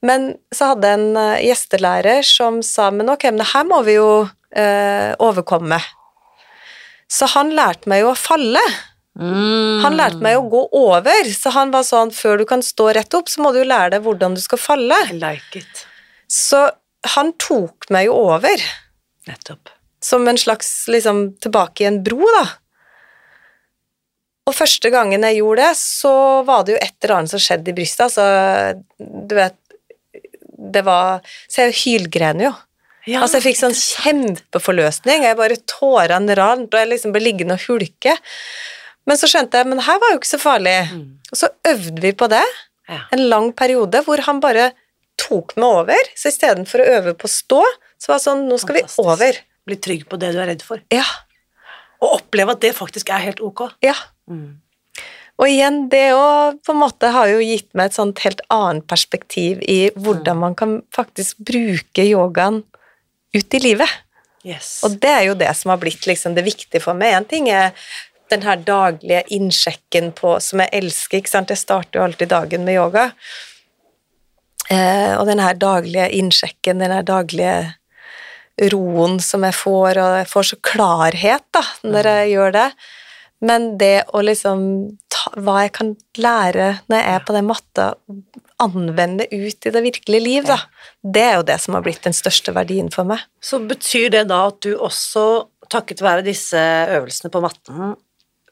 Men 0.05 0.33
så 0.55 0.73
hadde 0.73 0.91
jeg 0.91 1.01
en 1.01 1.17
uh, 1.17 1.39
gjestelærer 1.43 2.27
som 2.27 2.61
sa 2.67 2.91
men 2.95 3.09
ok, 3.13 3.31
men 3.31 3.41
det 3.43 3.49
her 3.55 3.65
må 3.69 3.81
vi 3.87 3.97
jo 3.97 4.11
uh, 4.27 5.11
overkomme. 5.25 5.81
Så 7.09 7.31
han 7.33 7.55
lærte 7.57 7.89
meg 7.89 8.05
jo 8.05 8.13
å 8.13 8.19
falle. 8.19 8.63
Mm. 9.19 9.81
Han 9.87 9.97
lærte 9.99 10.21
meg 10.23 10.37
å 10.39 10.45
gå 10.51 10.61
over, 10.77 11.33
så 11.33 11.55
han 11.57 11.73
var 11.75 11.87
sånn 11.89 12.13
før 12.15 12.43
du 12.43 12.45
kan 12.51 12.63
stå 12.63 12.93
rett 12.99 13.17
opp, 13.17 13.33
så 13.33 13.43
må 13.43 13.55
du 13.55 13.63
jo 13.63 13.71
lære 13.71 13.97
deg 13.97 14.05
hvordan 14.05 14.37
du 14.37 14.43
skal 14.45 14.61
falle. 14.61 15.01
I 15.09 15.17
like 15.17 15.63
it. 15.63 15.87
Så 16.29 16.67
han 17.17 17.33
tok 17.41 17.89
meg 17.95 18.11
jo 18.11 18.21
over, 18.29 18.69
Nettopp. 19.29 19.78
Som 20.01 20.27
en 20.29 20.39
slags 20.39 20.87
liksom 20.89 21.37
tilbake 21.43 21.83
i 21.85 21.89
en 21.91 22.03
bro, 22.07 22.21
da. 22.39 22.45
Og 24.49 24.55
første 24.57 24.89
gangen 24.93 25.25
jeg 25.27 25.41
gjorde 25.43 25.65
det, 25.67 25.77
så 25.77 26.13
var 26.49 26.63
det 26.65 26.77
jo 26.77 26.81
et 26.81 26.95
eller 27.05 27.17
annet 27.19 27.33
som 27.35 27.43
skjedde 27.43 27.69
i 27.73 27.77
brystet, 27.77 28.07
altså, 28.07 28.79
du 29.29 29.35
vet, 29.37 29.57
det 30.59 30.81
var 30.85 31.21
Så 31.49 31.69
jeg 31.69 31.77
hylgren 31.85 32.41
jo. 32.43 32.51
Ja, 33.09 33.21
Altså, 33.23 33.39
jeg 33.39 33.45
fikk 33.47 33.61
sånn 33.61 33.77
kjempeforløsning, 33.79 35.23
jeg 35.25 35.37
bare 35.39 35.57
tårene 35.71 36.35
rant, 36.37 36.69
og 36.73 36.81
jeg 36.81 36.91
liksom 36.91 37.13
ble 37.15 37.23
liggende 37.25 37.57
og 37.57 37.63
hulke. 37.69 38.17
Men 39.09 39.17
så 39.21 39.29
skjønte 39.31 39.61
jeg, 39.63 39.69
men 39.71 39.81
det 39.81 39.87
her 39.87 40.01
var 40.03 40.13
jo 40.13 40.19
ikke 40.21 40.29
så 40.35 40.41
farlig. 40.43 40.75
Mm. 40.93 41.05
Og 41.33 41.41
så 41.41 41.49
øvde 41.73 42.03
vi 42.05 42.13
på 42.13 42.29
det 42.29 42.45
Ja. 42.89 43.01
en 43.13 43.29
lang 43.29 43.53
periode 43.53 44.03
hvor 44.05 44.21
han 44.25 44.41
bare 44.41 44.73
tok 45.21 45.55
meg 45.57 45.65
over. 45.83 46.11
Så 46.17 46.29
istedenfor 46.33 46.81
å 46.81 46.89
øve 46.99 47.15
på 47.15 47.29
å 47.29 47.33
stå, 47.33 47.63
så 48.01 48.09
var 48.13 48.19
det 48.19 48.25
sånn, 48.27 48.45
nå 48.49 48.59
skal 48.61 48.77
Fantastisk. 48.81 48.99
vi 48.99 49.05
over. 49.13 49.41
Bli 49.69 49.77
trygg 49.85 50.07
på 50.09 50.19
det 50.21 50.33
du 50.35 50.41
er 50.41 50.51
redd 50.55 50.65
for. 50.65 50.81
Ja, 50.95 51.05
Og 51.99 52.21
oppleve 52.21 52.55
at 52.55 52.63
det 52.63 52.77
faktisk 52.79 53.11
er 53.11 53.25
helt 53.27 53.45
ok. 53.45 53.69
ja. 53.85 53.97
Mm. 54.31 54.59
Og 55.39 55.47
igjen, 55.47 55.85
det 55.87 56.09
òg 56.19 56.57
på 56.67 56.75
en 56.75 56.81
måte 56.81 57.13
har 57.15 57.29
jo 57.31 57.39
gitt 57.39 57.69
meg 57.79 57.93
et 57.93 57.95
sånt 57.95 58.19
helt 58.25 58.41
annet 58.51 58.89
perspektiv 58.91 59.61
i 59.63 59.93
hvordan 59.95 60.41
man 60.41 60.57
kan 60.59 60.73
faktisk 60.95 61.39
bruke 61.47 62.03
yogaen 62.03 62.65
ut 63.37 63.55
i 63.55 63.61
livet. 63.63 63.93
Yes. 64.43 64.81
Og 64.83 64.97
det 64.99 65.13
er 65.13 65.23
jo 65.29 65.37
det 65.39 65.53
som 65.55 65.71
har 65.71 65.79
blitt 65.79 66.09
liksom 66.11 66.35
det 66.35 66.43
viktige 66.47 66.83
for 66.83 66.99
meg. 66.99 67.15
En 67.15 67.29
ting 67.29 67.47
er 67.55 67.71
den 68.33 68.43
her 68.43 68.59
daglige 68.67 69.23
innsjekken 69.35 70.11
på, 70.19 70.35
som 70.43 70.65
jeg 70.65 70.75
elsker, 70.83 71.23
ikke 71.23 71.31
sant. 71.31 71.55
Jeg 71.55 71.63
starter 71.63 72.01
jo 72.01 72.09
alltid 72.09 72.35
dagen 72.35 72.67
med 72.67 72.81
yoga. 72.81 73.09
Eh, 74.69 75.15
og 75.17 75.25
den 75.31 75.41
her 75.41 75.55
daglige 75.55 76.11
innsjekken, 76.19 76.83
den 76.83 76.93
her 76.93 77.07
daglige 77.07 77.78
roen 78.73 79.19
som 79.23 79.45
jeg 79.47 79.57
får, 79.57 80.01
og 80.03 80.15
jeg 80.21 80.31
får 80.31 80.49
så 80.51 80.59
klarhet 80.67 81.45
da, 81.55 81.63
når 81.87 82.11
jeg 82.11 82.33
gjør 82.35 82.57
det. 82.57 82.69
Men 83.45 83.69
det 83.79 84.09
å 84.17 84.23
liksom 84.25 84.63
ta, 85.13 85.31
Hva 85.39 85.61
jeg 85.65 85.73
kan 85.77 85.93
lære 86.19 86.69
når 86.91 86.97
jeg 86.97 87.13
er 87.15 87.27
på 87.27 87.35
den 87.37 87.47
matta, 87.47 87.85
anvende 88.59 89.29
ut 89.31 89.67
i 89.69 89.73
det 89.75 89.83
virkelige 89.85 90.25
liv, 90.25 90.49
da. 90.49 90.59
Det 91.03 91.23
er 91.23 91.37
jo 91.39 91.47
det 91.47 91.59
som 91.63 91.77
har 91.77 91.85
blitt 91.87 92.03
den 92.03 92.17
største 92.17 92.55
verdien 92.57 92.91
for 92.91 93.07
meg. 93.07 93.23
Så 93.39 93.61
betyr 93.63 94.11
det 94.15 94.25
da 94.33 94.41
at 94.49 94.59
du 94.67 94.73
også, 94.75 95.47
takket 95.71 96.03
være 96.03 96.27
disse 96.27 96.59
øvelsene 96.59 97.31
på 97.31 97.43
matten, 97.45 97.95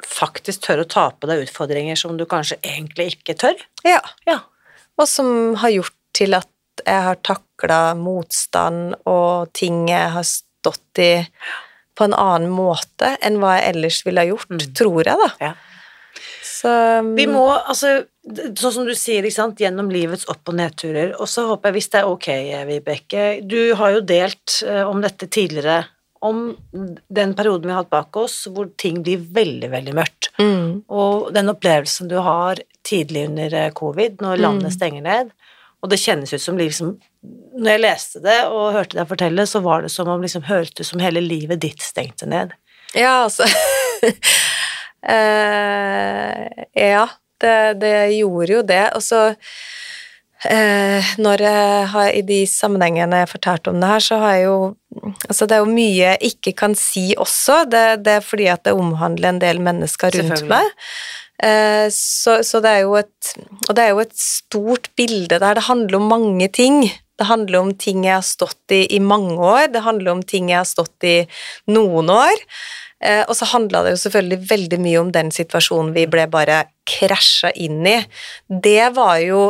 faktisk 0.06 0.66
tør 0.66 0.84
å 0.84 0.90
ta 0.90 1.08
på 1.10 1.30
deg 1.30 1.46
utfordringer 1.46 1.98
som 1.98 2.18
du 2.18 2.26
kanskje 2.28 2.60
egentlig 2.60 3.16
ikke 3.16 3.34
tør? 3.40 3.62
Ja. 3.86 4.02
Ja. 4.28 4.42
og 4.96 5.08
som 5.10 5.56
har 5.60 5.72
gjort 5.74 5.96
til 6.16 6.36
at 6.36 6.48
jeg 6.84 7.02
har 7.08 7.18
takla 7.56 7.94
motstand 7.94 8.94
og 9.06 9.52
ting 9.52 9.88
jeg 9.88 10.10
har 10.12 10.24
stått 10.24 10.98
i 10.98 11.26
på 11.96 12.04
en 12.04 12.14
annen 12.14 12.50
måte 12.50 13.16
enn 13.24 13.38
hva 13.40 13.56
jeg 13.56 13.72
ellers 13.72 14.02
ville 14.04 14.20
ha 14.20 14.28
gjort, 14.28 14.66
tror 14.76 15.06
jeg, 15.06 15.16
da. 15.16 15.30
ja. 15.40 15.54
Så 16.46 16.68
Vi 17.16 17.26
må, 17.28 17.50
altså, 17.52 18.04
sånn 18.56 18.72
som 18.72 18.86
du 18.86 18.94
sier, 18.96 19.24
ikke 19.24 19.34
sant, 19.34 19.60
gjennom 19.60 19.90
livets 19.92 20.26
opp- 20.28 20.48
og 20.48 20.56
nedturer, 20.56 21.14
og 21.20 21.28
så 21.28 21.46
håper 21.50 21.68
jeg, 21.68 21.74
hvis 21.76 21.90
det 21.92 21.98
er 22.00 22.08
ok, 22.08 22.28
Vibeke, 22.68 23.24
du 23.44 23.74
har 23.76 23.92
jo 23.92 24.00
delt 24.00 24.62
eh, 24.64 24.82
om 24.84 25.02
dette 25.04 25.28
tidligere, 25.28 25.84
om 26.24 26.56
den 26.72 27.34
perioden 27.36 27.68
vi 27.68 27.74
har 27.74 27.84
hatt 27.84 27.92
bak 27.92 28.16
oss, 28.20 28.46
hvor 28.52 28.70
ting 28.80 29.02
blir 29.04 29.20
veldig, 29.20 29.68
veldig 29.72 29.96
mørkt, 29.96 30.30
mm, 30.40 30.88
og 30.88 31.28
den 31.36 31.52
opplevelsen 31.52 32.08
du 32.12 32.16
har 32.24 32.60
tidlig 32.88 33.26
under 33.30 33.60
eh, 33.60 33.72
covid, 33.76 34.20
når 34.24 34.40
landet 34.44 34.76
stenger 34.76 35.04
ned, 35.04 35.36
og 35.84 35.92
det 35.92 36.00
kjennes 36.02 36.32
ut 36.32 36.42
som 36.42 36.58
liksom, 36.58 36.96
når 37.56 37.72
jeg 37.72 37.82
leste 37.82 38.22
det 38.24 38.38
og 38.50 38.74
hørte 38.76 38.98
deg 38.98 39.08
fortelle, 39.08 39.46
så 39.48 39.62
var 39.64 39.84
det 39.84 39.92
som 39.94 40.08
om 40.12 40.22
liksom, 40.22 40.44
hørtes 40.48 40.86
ut 40.86 40.92
som 40.92 41.02
hele 41.02 41.22
livet 41.24 41.62
ditt 41.64 41.84
stengte 41.84 42.28
ned. 42.28 42.52
Ja, 42.96 43.26
altså 43.26 43.46
eh, 45.14 46.46
Ja, 46.76 47.06
det, 47.42 47.56
det 47.82 47.96
gjorde 48.16 48.58
jo 48.58 48.62
det. 48.66 48.84
Og 48.96 49.04
så 49.04 49.22
eh, 50.48 51.14
når 51.20 51.44
jeg 51.46 51.86
har 51.92 52.10
i 52.12 52.22
de 52.28 52.40
sammenhengene 52.50 53.22
jeg 53.24 53.32
fortalte 53.32 53.72
om 53.72 53.80
det 53.82 53.92
her, 53.94 54.04
så 54.10 54.20
har 54.24 54.38
jeg 54.38 54.50
jo 54.50 54.58
Altså, 55.28 55.44
det 55.44 55.52
er 55.52 55.60
jo 55.60 55.68
mye 55.68 55.96
jeg 55.98 56.28
ikke 56.30 56.52
kan 56.56 56.74
si 56.78 57.10
også. 57.20 57.66
Det, 57.68 57.84
det 58.06 58.14
er 58.16 58.22
fordi 58.24 58.46
at 58.48 58.62
det 58.64 58.72
omhandler 58.72 59.34
en 59.34 59.40
del 59.42 59.60
mennesker 59.60 60.14
rundt 60.16 60.46
meg. 60.48 60.70
Eh, 61.44 61.88
så, 61.92 62.38
så 62.46 62.62
det 62.64 62.70
er 62.72 62.86
jo 62.86 62.94
et 62.96 63.32
Og 63.68 63.74
det 63.76 63.82
er 63.84 63.90
jo 63.92 63.98
et 64.00 64.14
stort 64.16 64.88
bilde 64.96 65.36
der 65.36 65.58
det 65.58 65.66
handler 65.68 65.98
om 65.98 66.08
mange 66.08 66.48
ting. 66.48 66.86
Det 67.16 67.28
handler 67.30 67.62
om 67.64 67.74
ting 67.80 68.04
jeg 68.04 68.18
har 68.18 68.26
stått 68.26 68.74
i 68.76 68.82
i 68.96 69.00
mange 69.00 69.36
år, 69.40 69.68
det 69.72 69.84
handler 69.86 70.12
om 70.12 70.22
ting 70.22 70.50
jeg 70.52 70.60
har 70.60 70.68
stått 70.68 71.06
i 71.08 71.16
noen 71.72 72.10
år. 72.12 72.42
Eh, 73.04 73.22
og 73.28 73.36
så 73.36 73.48
handla 73.52 73.82
det 73.84 73.94
jo 73.94 74.02
selvfølgelig 74.06 74.38
veldig 74.50 74.78
mye 74.80 75.00
om 75.02 75.12
den 75.12 75.32
situasjonen 75.34 75.92
vi 75.96 76.06
ble 76.08 76.26
bare 76.32 76.62
krasja 76.88 77.50
inn 77.52 77.82
i. 77.88 77.98
Det 78.48 78.92
var 78.96 79.18
jo 79.24 79.42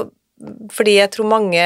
fordi 0.75 0.99
jeg 0.99 1.15
tror 1.15 1.31
mange 1.31 1.63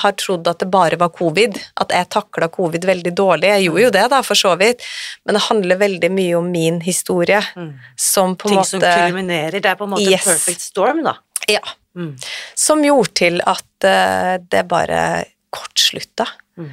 har 0.00 0.12
trodd 0.16 0.46
at 0.48 0.62
det 0.62 0.70
bare 0.72 0.96
var 0.96 1.10
covid, 1.12 1.58
at 1.82 1.90
jeg 1.92 2.08
takla 2.14 2.48
covid 2.48 2.86
veldig 2.88 3.12
dårlig. 3.12 3.50
Jeg 3.50 3.66
gjorde 3.66 3.82
jo 3.82 3.90
det, 3.92 4.04
da, 4.14 4.20
for 4.24 4.38
så 4.38 4.54
vidt, 4.56 4.80
men 5.26 5.36
det 5.36 5.42
handler 5.50 5.80
veldig 5.82 6.10
mye 6.16 6.38
om 6.38 6.48
min 6.54 6.78
historie, 6.80 7.42
som 8.00 8.32
på 8.36 8.48
en 8.48 8.54
Ting 8.56 8.64
som 8.64 8.80
måte 8.80 8.94
kulminerer. 9.02 9.58
Det 9.60 9.68
er 9.68 9.76
på 9.76 9.84
en 9.84 9.92
måte 9.92 10.08
Yes. 10.08 10.24
perfect 10.24 10.64
storm, 10.64 11.02
da. 11.04 11.18
Ja. 11.52 11.62
Mm. 11.98 12.14
Som 12.56 12.82
gjorde 12.86 13.12
til 13.20 13.38
at 13.44 13.86
uh, 13.86 14.40
det 14.40 14.64
bare 14.70 15.02
kortslutta. 15.52 16.26
Mm. 16.56 16.72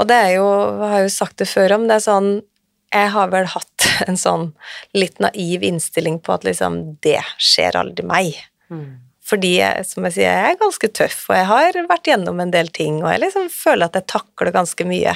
Og 0.00 0.08
det 0.10 0.16
er 0.16 0.32
jo, 0.38 0.48
jeg 0.80 0.92
har 0.94 1.04
jo 1.04 1.12
sagt 1.12 1.38
det 1.42 1.48
før 1.50 1.76
om, 1.76 1.86
det 1.88 1.98
er 1.98 2.04
sånn 2.04 2.28
Jeg 2.94 3.10
har 3.14 3.30
vel 3.32 3.46
hatt 3.52 3.86
en 4.08 4.18
sånn 4.20 4.50
litt 4.96 5.20
naiv 5.22 5.64
innstilling 5.66 6.20
på 6.24 6.34
at 6.34 6.46
liksom 6.46 6.96
Det 7.04 7.20
skjer 7.38 7.78
aldri 7.80 8.06
meg. 8.08 8.38
Mm. 8.72 9.04
Fordi 9.24 9.56
som 9.88 10.04
jeg 10.08 10.18
sier, 10.18 10.28
jeg 10.28 10.54
er 10.54 10.60
ganske 10.60 10.88
tøff, 10.92 11.22
og 11.30 11.38
jeg 11.38 11.48
har 11.48 11.78
vært 11.88 12.10
gjennom 12.10 12.42
en 12.42 12.50
del 12.52 12.68
ting, 12.76 12.98
og 13.00 13.08
jeg 13.08 13.22
liksom 13.22 13.46
føler 13.48 13.88
at 13.88 13.96
jeg 13.96 14.10
takler 14.12 14.52
ganske 14.52 14.84
mye. 14.84 15.14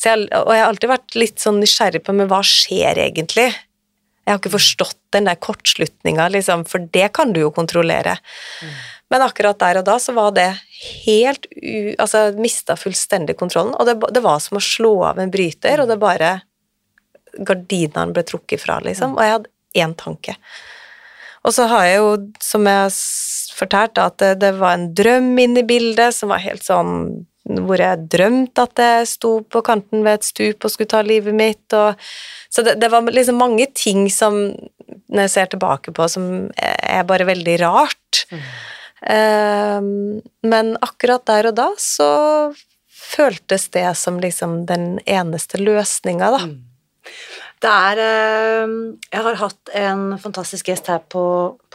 Så 0.00 0.14
jeg, 0.14 0.28
og 0.38 0.52
jeg 0.54 0.62
har 0.62 0.70
alltid 0.70 0.90
vært 0.94 1.18
litt 1.18 1.42
sånn 1.42 1.58
nysgjerrig 1.60 2.00
på 2.06 2.14
men 2.16 2.30
hva 2.30 2.40
skjer 2.46 3.02
egentlig? 3.04 3.50
Jeg 4.28 4.34
har 4.34 4.42
ikke 4.42 4.52
forstått 4.58 4.98
den 5.16 5.24
der 5.24 5.38
kortslutninga, 5.40 6.26
liksom, 6.34 6.66
for 6.68 6.84
det 6.92 7.06
kan 7.16 7.32
du 7.32 7.40
jo 7.40 7.52
kontrollere. 7.54 8.18
Men 9.08 9.24
akkurat 9.24 9.56
der 9.62 9.80
og 9.80 9.86
da 9.88 9.94
så 10.02 10.12
var 10.12 10.34
det 10.36 10.50
helt 11.06 11.48
u... 11.56 11.94
Altså, 11.96 12.26
mista 12.36 12.76
fullstendig 12.76 13.38
kontrollen, 13.40 13.72
og 13.72 13.88
det, 13.88 13.96
det 14.12 14.20
var 14.24 14.42
som 14.44 14.60
å 14.60 14.64
slå 14.64 14.92
av 15.08 15.22
en 15.22 15.32
bryter, 15.32 15.80
og 15.80 15.88
det 15.88 15.96
bare 16.02 16.34
Gardinene 17.38 18.12
ble 18.12 18.24
trukket 18.28 18.60
fra, 18.60 18.82
liksom, 18.84 19.16
og 19.16 19.24
jeg 19.24 19.34
hadde 19.38 19.80
én 19.80 19.96
tanke. 19.96 20.36
Og 21.48 21.54
så 21.56 21.68
har 21.70 21.86
jeg 21.86 22.02
jo, 22.02 22.12
som 22.44 22.68
jeg 22.68 22.84
har 22.84 23.00
fortalt, 23.56 24.00
at 24.02 24.20
det, 24.20 24.34
det 24.44 24.52
var 24.60 24.76
en 24.76 24.90
drøm 24.96 25.32
inne 25.40 25.62
i 25.62 25.68
bildet 25.68 26.16
som 26.16 26.34
var 26.34 26.44
helt 26.44 26.66
sånn 26.66 27.24
hvor 27.48 27.80
jeg 27.80 28.08
drømte 28.12 28.64
at 28.68 28.82
jeg 28.82 29.08
sto 29.10 29.32
på 29.48 29.62
kanten 29.64 30.04
ved 30.04 30.20
et 30.20 30.28
stup 30.28 30.66
og 30.66 30.72
skulle 30.72 30.90
ta 30.90 31.00
livet 31.06 31.36
mitt. 31.36 31.64
Og, 31.76 31.96
så 32.52 32.64
det, 32.66 32.76
det 32.82 32.90
var 32.92 33.08
liksom 33.08 33.40
mange 33.40 33.68
ting 33.74 34.06
som, 34.12 34.40
når 35.08 35.26
jeg 35.26 35.34
ser 35.34 35.52
tilbake 35.54 35.94
på, 35.96 36.08
som 36.12 36.48
er 36.58 37.08
bare 37.08 37.28
veldig 37.28 37.58
rart. 37.64 38.24
Ehm, 39.06 40.20
men 40.42 40.74
akkurat 40.82 41.26
der 41.28 41.50
og 41.52 41.58
da 41.58 41.68
så 41.80 42.10
føltes 42.88 43.68
det 43.74 43.86
som 43.96 44.18
liksom 44.20 44.64
den 44.68 44.98
eneste 45.06 45.60
løsninga, 45.62 46.32
da. 46.34 46.42
Det 47.58 47.70
er 47.70 48.00
eh, 48.02 48.74
Jeg 49.10 49.22
har 49.24 49.38
hatt 49.40 49.70
en 49.74 50.02
fantastisk 50.22 50.68
gjest 50.70 50.90
her 50.92 51.00
på 51.10 51.22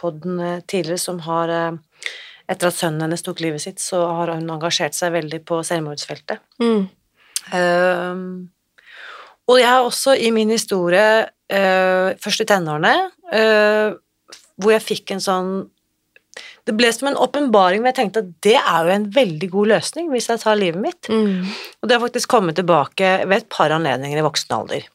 podden 0.00 0.38
eh, 0.40 0.60
tidligere 0.64 1.02
som 1.02 1.18
har 1.26 1.50
Etter 2.50 2.68
at 2.68 2.76
sønnen 2.76 3.06
hennes 3.06 3.24
tok 3.24 3.40
livet 3.40 3.62
sitt, 3.62 3.80
så 3.80 4.02
har 4.18 4.34
hun 4.34 4.50
engasjert 4.52 4.96
seg 4.96 5.14
veldig 5.14 5.40
på 5.48 5.62
selvmordsfeltet. 5.64 6.42
Mm. 6.60 6.82
Uh, 7.52 8.44
og 9.48 9.60
jeg 9.60 9.68
har 9.68 9.84
også 9.84 10.16
i 10.16 10.30
min 10.34 10.52
historie, 10.52 11.06
uh, 11.52 12.08
først 12.20 12.44
i 12.44 12.48
tenårene, 12.48 12.94
uh, 13.32 13.96
hvor 14.60 14.74
jeg 14.76 14.84
fikk 14.84 15.16
en 15.16 15.24
sånn 15.24 15.54
Det 16.64 16.72
ble 16.72 16.88
som 16.94 17.10
en 17.10 17.18
åpenbaring 17.20 17.82
men 17.82 17.90
jeg 17.90 17.96
tenkte 17.98 18.22
at 18.22 18.28
det 18.42 18.54
er 18.56 18.86
jo 18.86 18.92
en 18.94 19.02
veldig 19.12 19.48
god 19.52 19.68
løsning 19.74 20.06
hvis 20.08 20.30
jeg 20.30 20.40
tar 20.40 20.56
livet 20.56 20.80
mitt. 20.80 21.10
Mm. 21.12 21.44
Og 21.82 21.88
det 21.88 21.94
har 21.96 22.02
faktisk 22.02 22.30
kommet 22.32 22.56
tilbake 22.56 23.10
ved 23.26 23.36
et 23.36 23.50
par 23.52 23.74
anledninger 23.74 24.18
i 24.18 24.24
voksen 24.24 24.54
alder. 24.56 24.86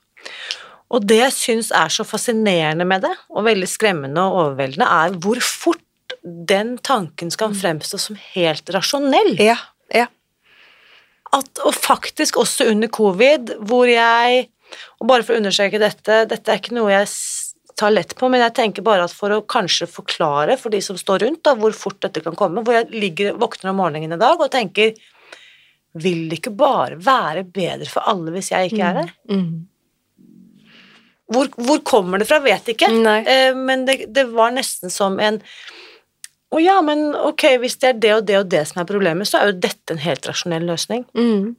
Og 0.90 1.06
det 1.06 1.20
jeg 1.20 1.36
syns 1.36 1.70
er 1.76 1.94
så 1.94 2.06
fascinerende 2.08 2.88
med 2.90 3.06
det, 3.06 3.14
og 3.30 3.46
veldig 3.46 3.70
skremmende 3.70 4.24
og 4.26 4.40
overveldende, 4.40 4.88
er 4.90 5.14
hvor 5.22 5.42
fort 5.46 5.84
den 6.24 6.78
tanken 6.78 7.32
skal 7.32 7.56
fremstå 7.56 7.98
som 8.02 8.18
helt 8.34 8.70
rasjonell. 8.74 9.36
Ja. 9.40 9.58
Ja. 9.94 10.08
At, 11.36 11.62
og 11.66 11.76
faktisk 11.78 12.40
også 12.42 12.70
under 12.72 12.90
covid, 12.90 13.56
hvor 13.70 13.90
jeg 13.90 14.48
Og 15.02 15.08
bare 15.10 15.24
for 15.26 15.34
å 15.34 15.40
understreke 15.40 15.80
dette, 15.82 16.28
dette 16.30 16.52
er 16.54 16.60
ikke 16.60 16.76
noe 16.78 16.92
jeg 16.92 17.08
tar 17.80 17.90
lett 17.90 18.12
på, 18.20 18.28
men 18.30 18.44
jeg 18.44 18.54
tenker 18.54 18.86
bare 18.86 19.08
at 19.08 19.14
for 19.16 19.34
å 19.34 19.40
kanskje 19.50 19.88
forklare 19.90 20.60
for 20.62 20.70
de 20.70 20.82
som 20.84 20.98
står 21.00 21.24
rundt, 21.24 21.42
da, 21.48 21.56
hvor 21.58 21.74
fort 21.74 21.98
dette 22.04 22.22
kan 22.22 22.38
komme, 22.38 22.62
hvor 22.62 22.76
jeg 22.76 22.92
ligger, 22.92 23.40
våkner 23.40 23.72
om 23.72 23.80
morgenen 23.82 24.14
i 24.14 24.20
dag 24.22 24.38
og 24.38 24.52
tenker 24.54 24.94
Vil 25.98 26.28
det 26.30 26.38
ikke 26.38 26.54
bare 26.54 27.00
være 27.02 27.48
bedre 27.50 27.90
for 27.90 28.06
alle 28.06 28.36
hvis 28.36 28.52
jeg 28.52 28.70
ikke 28.70 28.92
er 28.92 29.02
her? 29.02 29.12
Mm. 29.32 29.66
Hvor, 31.34 31.50
hvor 31.58 31.82
kommer 31.86 32.22
det 32.22 32.30
fra, 32.30 32.38
vet 32.46 32.70
ikke, 32.76 32.92
eh, 33.22 33.58
men 33.58 33.88
det, 33.90 34.04
det 34.14 34.28
var 34.30 34.54
nesten 34.54 34.94
som 34.94 35.18
en 35.22 35.42
Å 36.50 36.60
ja, 36.64 36.80
men 36.82 37.12
ok, 37.16 37.44
hvis 37.62 37.76
det 37.82 37.90
er 37.92 37.98
det 38.02 38.14
og 38.16 38.24
det 38.26 38.38
og 38.40 38.48
det 38.50 38.64
som 38.68 38.80
er 38.82 38.88
problemet, 38.90 39.28
så 39.30 39.38
er 39.42 39.52
jo 39.52 39.60
dette 39.62 39.94
en 39.94 40.00
helt 40.02 40.26
rasjonell 40.26 40.64
løsning. 40.66 41.04
Mm. 41.14 41.52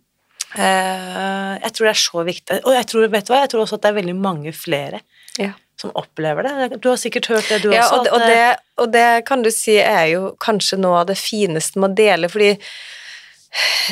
Uh, 0.51 1.55
jeg 1.63 1.71
tror 1.77 1.87
det 1.87 1.93
er 1.93 2.01
så 2.01 2.25
viktig. 2.27 2.57
Og 2.67 2.75
jeg 2.75 2.87
tror, 2.91 3.05
vet 3.13 3.29
du 3.29 3.31
hva, 3.31 3.43
jeg 3.45 3.53
tror 3.53 3.63
også 3.63 3.79
at 3.79 3.85
det 3.85 3.91
er 3.93 3.99
veldig 4.01 4.17
mange 4.19 4.53
flere 4.57 4.99
Ja. 5.39 5.53
som 5.79 5.93
opplever 5.95 6.43
det. 6.49 6.81
Du 6.83 6.89
har 6.91 6.99
sikkert 6.99 7.27
hørt 7.31 7.47
det, 7.49 7.61
du 7.63 7.71
Ja, 7.71 7.85
også. 7.87 8.01
og, 8.01 8.05
det- 8.05 8.13
og, 8.13 8.21
det, 8.27 8.57
og 8.83 8.91
det 8.97 9.07
kan 9.31 9.43
du 9.47 9.51
si 9.55 9.77
er 9.79 10.07
jo 10.11 10.35
kanskje 10.43 10.79
noe 10.83 11.05
av 11.05 11.07
det 11.07 11.17
fineste 11.23 11.79
med 11.79 11.93
å 11.93 11.95
dele, 12.03 12.29
fordi 12.29 12.51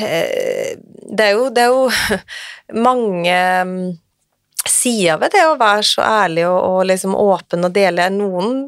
eh, 0.03 0.75
det 0.79 1.25
er 1.29 1.33
jo, 1.39 1.49
det 1.55 1.63
er 1.63 1.73
jo 1.73 1.89
mange 2.89 3.39
mm, 3.71 3.79
sider 4.69 5.19
ved 5.23 5.33
det 5.35 5.45
å 5.49 5.57
være 5.61 5.87
så 5.87 6.03
ærlig 6.05 6.45
og, 6.51 6.59
og 6.73 6.83
liksom 6.91 7.15
åpen 7.19 7.65
og 7.71 7.73
dele. 7.79 8.11
Noen 8.15 8.67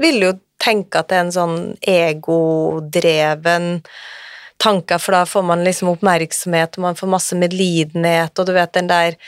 vil 0.00 0.22
jo 0.24 0.32
tenke 0.66 1.00
at 1.00 1.10
det 1.10 1.18
er 1.18 1.26
en 1.26 1.34
sånn 1.34 1.58
egodreven 1.86 3.68
tanke, 4.62 4.98
for 5.02 5.16
da 5.16 5.24
får 5.28 5.44
man 5.46 5.64
liksom 5.66 5.92
oppmerksomhet, 5.92 6.78
og 6.78 6.86
man 6.88 6.98
får 6.98 7.12
masse 7.12 7.38
medlidenhet, 7.38 8.32
og 8.38 8.48
du 8.48 8.54
vet 8.56 8.74
den 8.76 8.90
der 8.90 9.18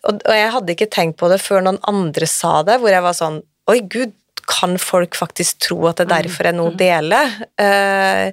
og, 0.00 0.16
og 0.16 0.32
jeg 0.32 0.52
hadde 0.54 0.72
ikke 0.72 0.88
tenkt 0.88 1.18
på 1.20 1.28
det 1.28 1.40
før 1.42 1.64
noen 1.66 1.80
andre 1.88 2.24
sa 2.30 2.60
det, 2.64 2.78
hvor 2.80 2.92
jeg 2.92 3.04
var 3.04 3.16
sånn 3.16 3.42
Oi, 3.70 3.82
gud, 3.86 4.14
kan 4.50 4.74
folk 4.80 5.14
faktisk 5.14 5.60
tro 5.66 5.76
at 5.90 6.00
det 6.00 6.08
derfor 6.10 6.48
er 6.48 6.56
noe 6.56 6.72
jeg 6.72 6.80
dele? 6.80 7.20
deler? 7.60 8.32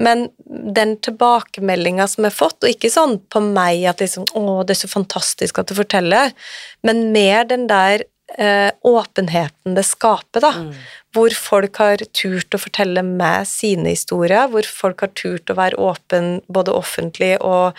men 0.00 0.22
den 0.48 0.94
tilbakemeldinga 1.04 2.06
som 2.08 2.24
jeg 2.24 2.32
har 2.32 2.38
fått, 2.38 2.64
og 2.64 2.72
ikke 2.72 2.88
sånn 2.92 3.18
på 3.28 3.42
meg 3.44 3.84
at 3.90 4.00
liksom 4.00 4.24
Å, 4.38 4.62
det 4.64 4.72
er 4.72 4.80
så 4.80 4.88
fantastisk 4.88 5.60
at 5.60 5.68
du 5.68 5.76
forteller, 5.76 6.32
men 6.86 7.10
mer 7.12 7.44
den 7.50 7.66
der 7.68 8.06
eh, 8.38 8.70
åpenheten 8.86 9.74
det 9.74 9.84
skaper, 9.84 10.40
da. 10.40 10.52
Mm. 10.52 10.74
Hvor 11.14 11.34
folk 11.34 11.76
har 11.82 11.96
turt 12.14 12.54
å 12.54 12.60
fortelle 12.62 13.02
meg 13.02 13.46
sine 13.50 13.90
historier, 13.94 14.46
hvor 14.52 14.62
folk 14.66 15.00
har 15.00 15.10
turt 15.18 15.50
å 15.50 15.56
være 15.58 15.76
åpen 15.80 16.40
både 16.48 16.72
offentlig 16.72 17.36
og 17.40 17.74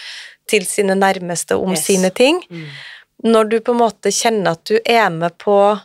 til 0.51 0.65
sine 0.67 0.95
nærmeste 0.99 1.55
om 1.55 1.71
Yes. 1.71 1.85
sine 1.85 2.09
ting 2.11 2.41
Mm. 2.49 2.65
når 3.23 3.49
du 3.49 3.59
på 3.61 3.71
en 3.71 3.79
måte 3.79 4.11
kjenner 4.11 4.51
at 4.51 4.65
du 4.65 4.79
er 4.85 5.09
med 5.09 5.37
på 5.37 5.79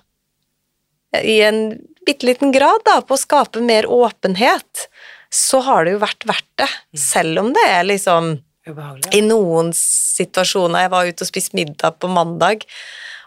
i 1.23 1.41
en 1.43 1.79
bitte 2.07 2.27
liten 2.27 2.53
grad 2.53 2.81
da, 2.85 3.01
på 3.01 3.15
å 3.15 3.21
skape 3.21 3.61
mer 3.63 3.87
åpenhet, 3.87 4.89
så 5.31 5.61
har 5.63 5.85
det 5.85 5.93
jo 5.97 5.99
vært 6.03 6.27
verdt 6.29 6.51
det. 6.61 6.69
Selv 6.99 7.39
om 7.41 7.53
det 7.53 7.65
er 7.69 7.85
liksom 7.85 8.41
Ubehagelig. 8.67 9.15
i 9.15 9.21
noen 9.23 9.73
situasjoner 9.75 10.81
Jeg 10.87 10.91
var 10.91 11.07
ute 11.07 11.23
og 11.23 11.29
spiste 11.31 11.55
middag 11.59 11.99
på 12.01 12.09
mandag, 12.11 12.65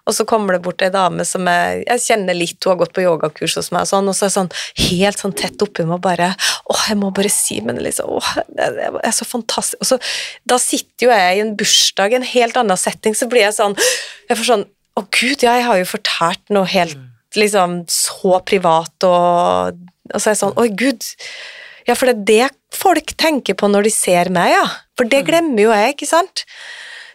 og 0.10 0.15
så 0.17 0.26
kommer 0.28 0.56
det 0.56 0.63
bort 0.65 0.82
ei 0.82 0.89
dame 0.93 1.26
som 1.28 1.45
jeg, 1.45 1.84
jeg 1.86 2.04
kjenner 2.08 2.38
litt, 2.38 2.58
hun 2.63 2.74
har 2.74 2.80
gått 2.82 2.95
på 2.95 3.04
yogakurs 3.04 3.58
hos 3.60 3.69
meg, 3.74 3.86
og 3.86 3.91
sånn, 3.91 4.10
og 4.10 4.17
så 4.17 4.26
er 4.26 4.32
jeg 4.32 4.38
sånn 4.38 4.52
helt 4.89 5.22
sånn 5.22 5.36
tett 5.38 5.65
oppi 5.65 5.86
meg 5.86 6.00
og 6.00 6.06
bare 6.08 6.32
Åh, 6.69 6.84
jeg 6.91 7.00
må 7.02 7.12
bare 7.15 7.32
si, 7.34 7.60
men 7.65 7.82
liksom 7.84 8.10
Åh, 8.17 8.32
det, 8.50 8.69
det 8.80 8.89
er 9.06 9.15
så 9.15 9.28
fantastisk. 9.28 9.80
Og 9.84 9.91
så 9.91 10.00
da 10.50 10.58
sitter 10.62 11.08
jo 11.08 11.13
jeg 11.13 11.38
i 11.38 11.43
en 11.43 11.54
bursdag, 11.60 12.15
en 12.17 12.25
helt 12.25 12.58
annen 12.60 12.79
setting, 12.79 13.17
så 13.17 13.29
blir 13.29 13.46
jeg 13.46 13.58
sånn 13.58 13.77
Jeg 13.77 14.36
får 14.40 14.50
sånn 14.50 14.65
Å, 15.00 15.06
gud, 15.06 15.46
ja, 15.46 15.56
jeg 15.60 15.67
har 15.69 15.79
jo 15.79 15.94
fortalt 15.94 16.54
noe 16.54 16.67
helt 16.69 16.98
liksom 17.38 17.83
så 17.94 18.40
privat, 18.42 18.96
og, 19.06 19.77
og 20.10 20.17
så 20.17 20.31
er 20.31 20.33
jeg 20.33 20.42
sånn 20.42 20.58
Oi, 20.60 20.69
gud. 20.73 21.06
Ja, 21.86 21.96
for 21.96 22.10
det 22.10 22.15
er 22.15 22.25
det 22.29 22.75
folk 22.75 23.13
tenker 23.19 23.58
på 23.58 23.69
når 23.69 23.88
de 23.88 23.94
ser 23.94 24.29
meg, 24.33 24.54
ja. 24.54 24.65
For 24.98 25.10
det 25.10 25.23
glemmer 25.27 25.63
jo 25.63 25.73
jeg, 25.73 25.96
ikke 25.96 26.10
sant? 26.10 26.46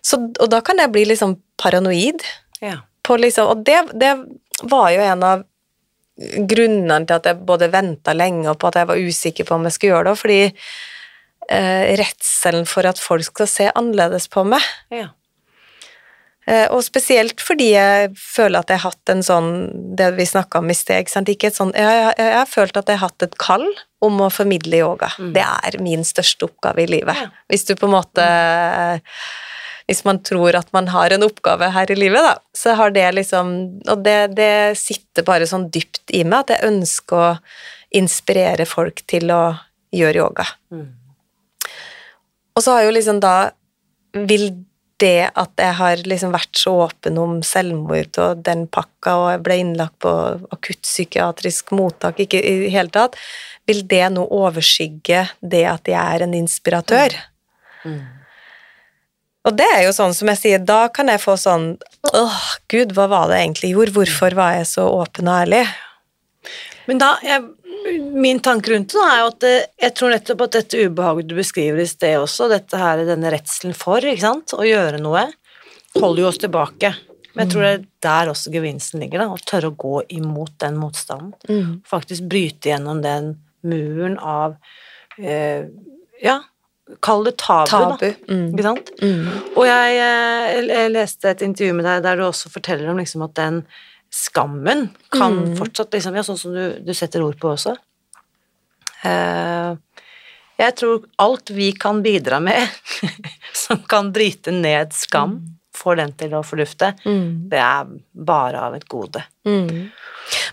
Så, 0.04 0.18
og 0.20 0.48
da 0.52 0.60
kan 0.64 0.80
jeg 0.80 0.92
bli 0.94 1.06
liksom 1.08 1.38
paranoid 1.60 2.24
Ja. 2.62 2.82
På 3.04 3.18
liksom 3.20 3.50
Og 3.52 3.64
det, 3.66 3.80
det 4.00 4.14
var 4.70 4.90
jo 4.94 5.02
en 5.04 5.26
av 5.26 5.44
grunnene 6.14 7.02
til 7.08 7.18
at 7.18 7.26
jeg 7.28 7.42
både 7.46 7.72
venta 7.72 8.14
lenge 8.14 8.46
og 8.50 8.58
på 8.62 8.70
at 8.70 8.80
jeg 8.80 8.90
var 8.90 9.02
usikker 9.02 9.48
på 9.48 9.56
om 9.56 9.66
jeg 9.66 9.76
skulle 9.76 9.96
gjøre 9.96 10.12
det, 10.12 10.20
fordi 10.20 10.40
eh, 11.50 11.94
redselen 11.98 12.68
for 12.70 12.86
at 12.86 13.02
folk 13.02 13.26
skal 13.26 13.50
se 13.50 13.68
annerledes 13.74 14.28
på 14.30 14.44
meg. 14.46 14.62
Ja. 14.94 15.10
Eh, 16.46 16.66
og 16.68 16.84
spesielt 16.84 17.40
fordi 17.40 17.70
jeg 17.72 18.12
føler 18.20 18.60
at 18.60 18.70
jeg 18.70 18.82
har 18.82 18.92
hatt 18.92 19.10
en 19.14 19.22
sånn 19.24 19.46
Det 19.96 20.10
vi 20.12 20.26
snakka 20.28 20.60
om 20.60 20.68
i 20.68 20.76
sted, 20.76 21.08
ikke 21.08 21.48
et 21.48 21.56
sånn, 21.56 21.72
jeg, 21.72 21.88
jeg, 21.88 22.18
jeg 22.20 22.36
har 22.36 22.50
følt 22.50 22.76
at 22.76 22.90
jeg 22.92 23.00
har 23.00 23.08
hatt 23.08 23.24
et 23.24 23.38
kall 23.40 23.64
om 24.04 24.20
å 24.20 24.28
formidle 24.28 24.82
yoga. 24.82 25.08
Det 25.16 25.40
er 25.40 25.78
min 25.80 26.04
største 26.04 26.44
oppgave 26.50 26.84
i 26.84 26.90
livet. 26.98 27.16
Ja. 27.16 27.30
Hvis 27.48 27.64
du 27.64 27.72
på 27.80 27.88
en 27.88 27.96
måte 27.96 28.26
Hvis 29.88 30.04
man 30.06 30.22
tror 30.24 30.56
at 30.56 30.70
man 30.72 30.88
har 30.88 31.12
en 31.12 31.26
oppgave 31.26 31.68
her 31.74 31.90
i 31.92 31.96
livet, 31.98 32.24
da, 32.24 32.34
så 32.56 32.72
har 32.78 32.94
det 32.94 33.06
liksom 33.18 33.54
Og 33.92 34.04
det, 34.04 34.34
det 34.38 34.78
sitter 34.80 35.26
bare 35.26 35.48
sånn 35.48 35.68
dypt 35.72 36.14
i 36.16 36.22
meg 36.24 36.46
at 36.46 36.54
jeg 36.54 36.70
ønsker 36.72 37.20
å 37.20 37.32
inspirere 37.94 38.66
folk 38.66 39.04
til 39.10 39.30
å 39.30 39.42
gjøre 39.94 40.22
yoga. 40.24 40.46
Mm. 40.74 40.88
Og 42.54 42.62
så 42.64 42.78
har 42.78 42.86
jo 42.86 42.94
liksom 42.94 43.20
da 43.22 43.36
Vil 44.14 44.52
det 45.02 45.30
at 45.34 45.58
jeg 45.58 45.74
har 45.74 46.02
liksom 46.06 46.32
vært 46.34 46.54
så 46.58 46.72
åpen 46.84 47.18
om 47.18 47.40
selvmord 47.44 48.18
og 48.22 48.44
den 48.46 48.66
pakka, 48.70 49.16
og 49.18 49.26
jeg 49.32 49.40
ble 49.46 49.56
innlagt 49.60 49.96
på 50.04 50.12
akuttpsykiatrisk 50.54 51.74
mottak 51.74 52.20
ikke 52.22 52.38
i 52.38 52.54
det 52.62 52.70
hele 52.72 52.94
tatt, 52.94 53.18
vil 53.66 53.82
det 53.90 54.04
nå 54.14 54.22
overskygge 54.22 55.24
det 55.42 55.64
at 55.66 55.90
jeg 55.90 55.98
er 55.98 56.24
en 56.24 56.36
inspiratør? 56.38 57.16
Mm. 57.82 58.23
Og 59.44 59.56
det 59.58 59.66
er 59.76 59.82
jo 59.84 59.92
sånn 59.92 60.14
som 60.16 60.30
jeg 60.32 60.40
sier, 60.40 60.62
da 60.64 60.86
kan 60.92 61.10
jeg 61.12 61.20
få 61.20 61.36
sånn 61.40 61.74
Åh, 62.14 62.38
gud, 62.72 62.94
hva 62.96 63.08
var 63.12 63.28
det 63.28 63.40
jeg 63.40 63.48
egentlig 63.48 63.72
gjorde? 63.74 63.94
Hvorfor 63.98 64.36
var 64.38 64.56
jeg 64.58 64.70
så 64.70 64.86
åpen 64.88 65.28
og 65.28 65.36
ærlig? 65.42 65.62
Men 66.88 67.00
da, 67.00 67.10
jeg, 67.24 67.44
min 68.12 68.40
tanke 68.44 68.72
rundt 68.72 68.92
det 68.92 69.04
er 69.04 69.20
jo 69.20 69.30
at 69.32 69.40
det, 69.44 69.54
jeg 69.84 69.96
tror 69.98 70.12
nettopp 70.14 70.44
at 70.46 70.58
dette 70.58 70.84
ubehaget 70.84 71.28
du 71.30 71.34
beskriver 71.36 71.80
i 71.80 71.88
sted 71.88 72.16
også, 72.20 72.48
dette 72.52 72.80
her, 72.80 73.04
denne 73.08 73.32
redselen 73.32 73.76
for 73.76 74.04
ikke 74.04 74.24
sant, 74.24 74.56
å 74.56 74.64
gjøre 74.68 75.00
noe, 75.02 75.26
holder 75.96 76.24
jo 76.24 76.30
oss 76.30 76.40
tilbake. 76.42 76.94
Men 77.34 77.44
jeg 77.44 77.52
tror 77.52 77.64
det 77.64 77.72
er 77.72 77.86
der 78.06 78.30
også 78.30 78.52
gevinsten 78.54 79.02
ligger, 79.02 79.24
da, 79.24 79.34
å 79.34 79.48
tørre 79.50 79.72
å 79.72 79.78
gå 79.84 80.04
imot 80.20 80.54
den 80.62 80.76
motstanden. 80.78 81.34
Faktisk 81.88 82.28
bryte 82.30 82.70
gjennom 82.70 83.00
den 83.04 83.34
muren 83.66 84.16
av 84.20 84.56
eh, 85.18 85.66
Ja, 86.22 86.38
kall 87.00 87.24
det 87.24 87.36
tabu, 87.40 87.70
Tabu. 87.70 87.96
da. 88.00 88.10
Mm. 88.28 88.46
Ikke 88.52 88.62
sant? 88.66 88.90
Mm. 89.00 89.28
Og 89.56 89.64
jeg, 89.66 89.96
eh, 90.04 90.60
jeg 90.68 90.92
leste 90.92 91.30
et 91.30 91.42
intervju 91.46 91.74
med 91.78 91.84
deg 91.88 92.02
der 92.04 92.16
du 92.20 92.26
også 92.26 92.50
forteller 92.52 92.90
om 92.92 92.98
liksom 93.00 93.24
at 93.24 93.34
den 93.40 93.62
skammen 94.14 94.90
kan 95.10 95.32
Mm. 95.40 95.56
fortsatt 95.58 95.90
liksom, 95.96 96.14
ja, 96.14 96.22
Sånn 96.22 96.38
som 96.38 96.52
du, 96.54 96.78
du 96.84 96.92
setter 96.94 97.22
ord 97.24 97.38
på 97.40 97.50
også. 97.56 97.74
Uh, 99.04 99.74
jeg 100.56 100.76
tror 100.78 101.02
alt 101.20 101.50
vi 101.52 101.72
kan 101.76 101.98
bidra 102.04 102.38
med 102.40 102.68
som 103.64 103.82
kan 103.90 104.12
bryte 104.14 104.52
ned 104.54 104.92
skam, 104.96 105.40
får 105.74 105.96
den 105.98 106.12
til 106.20 106.36
å 106.38 106.44
fordufte, 106.46 106.92
Mm. 107.04 107.48
det 107.50 107.58
er 107.58 107.88
bare 108.14 108.60
av 108.68 108.74
et 108.78 108.86
gode. 108.88 109.24
Mm. 109.44 109.90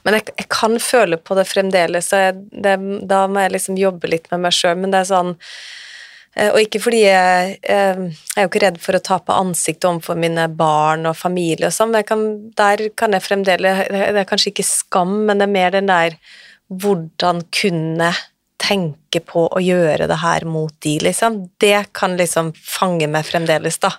Men 0.04 0.18
jeg, 0.18 0.26
jeg 0.42 0.48
kan 0.50 0.74
føle 0.82 1.18
på 1.22 1.36
det 1.38 1.46
fremdeles, 1.48 2.10
jeg, 2.12 2.40
det, 2.52 2.74
da 3.08 3.28
må 3.30 3.44
jeg 3.46 3.54
liksom 3.54 3.78
jobbe 3.78 4.10
litt 4.10 4.26
med 4.34 4.42
meg 4.48 4.52
sjøl. 4.58 4.76
Men 4.82 4.92
det 4.92 5.04
er 5.04 5.12
sånn 5.14 5.36
Og 6.32 6.62
ikke 6.62 6.80
fordi 6.80 7.02
jeg 7.04 7.56
eh, 7.60 7.98
Jeg 8.08 8.40
er 8.40 8.46
jo 8.46 8.50
ikke 8.50 8.64
redd 8.64 8.78
for 8.80 8.96
å 8.96 9.04
tape 9.04 9.36
ansiktet 9.36 9.90
overfor 9.90 10.16
mine 10.16 10.46
barn 10.48 11.04
og 11.10 11.18
familie 11.20 11.68
og 11.68 11.76
sånn, 11.76 11.92
men 11.92 12.08
kan, 12.08 12.24
der 12.56 12.86
kan 12.96 13.12
jeg 13.18 13.26
fremdeles 13.26 13.90
Det 13.92 14.22
er 14.24 14.30
kanskje 14.30 14.54
ikke 14.54 14.68
skam, 14.68 15.18
men 15.28 15.42
det 15.42 15.50
er 15.50 15.56
mer 15.58 15.76
den 15.76 15.92
der 15.92 16.16
Hvordan 16.72 17.44
kunne 17.52 18.14
tenke 18.62 19.20
på 19.26 19.48
å 19.50 19.60
gjøre 19.64 20.06
det 20.08 20.18
her 20.22 20.46
mot 20.46 20.74
de, 20.86 20.94
liksom. 21.02 21.40
Det 21.60 21.88
kan 21.98 22.14
liksom 22.20 22.52
fange 22.56 23.08
meg 23.10 23.26
fremdeles, 23.26 23.80
da. 23.82 23.90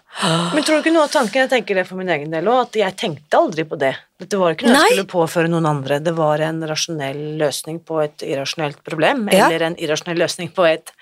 Men 0.54 0.62
tror 0.62 0.78
du 0.78 0.84
ikke 0.84 0.92
noe 0.94 1.08
av 1.08 1.12
tanken, 1.16 1.42
jeg 1.42 1.50
tenker 1.50 1.80
det 1.80 1.84
for 1.88 1.98
min 1.98 2.12
egen 2.14 2.30
del 2.32 2.46
òg, 2.52 2.68
at 2.68 2.78
jeg 2.78 2.96
tenkte 3.00 3.40
aldri 3.40 3.64
på 3.68 3.78
det. 3.80 3.92
Dette 4.22 4.38
var 4.38 4.54
ikke 4.54 4.68
noe 4.70 4.76
Nei. 4.78 4.84
jeg 4.92 5.00
skulle 5.00 5.10
påføre 5.16 5.50
noen 5.50 5.66
andre, 5.66 5.98
det 5.98 6.14
var 6.14 6.44
en 6.46 6.62
rasjonell 6.70 7.20
løsning 7.42 7.80
på 7.88 7.98
et 8.04 8.22
irrasjonelt 8.28 8.78
problem, 8.86 9.26
Ja. 9.34 9.48
eller 9.48 9.66
en 9.72 9.78
irrasjonell 9.82 10.22
løsning 10.22 10.52
på 10.54 10.68
et, 10.70 10.94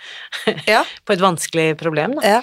Ja. 0.66 0.82
på 1.04 1.12
et 1.12 1.20
vanskelig 1.20 1.74
problem. 1.78 2.16
Da. 2.16 2.36
Ja. 2.38 2.42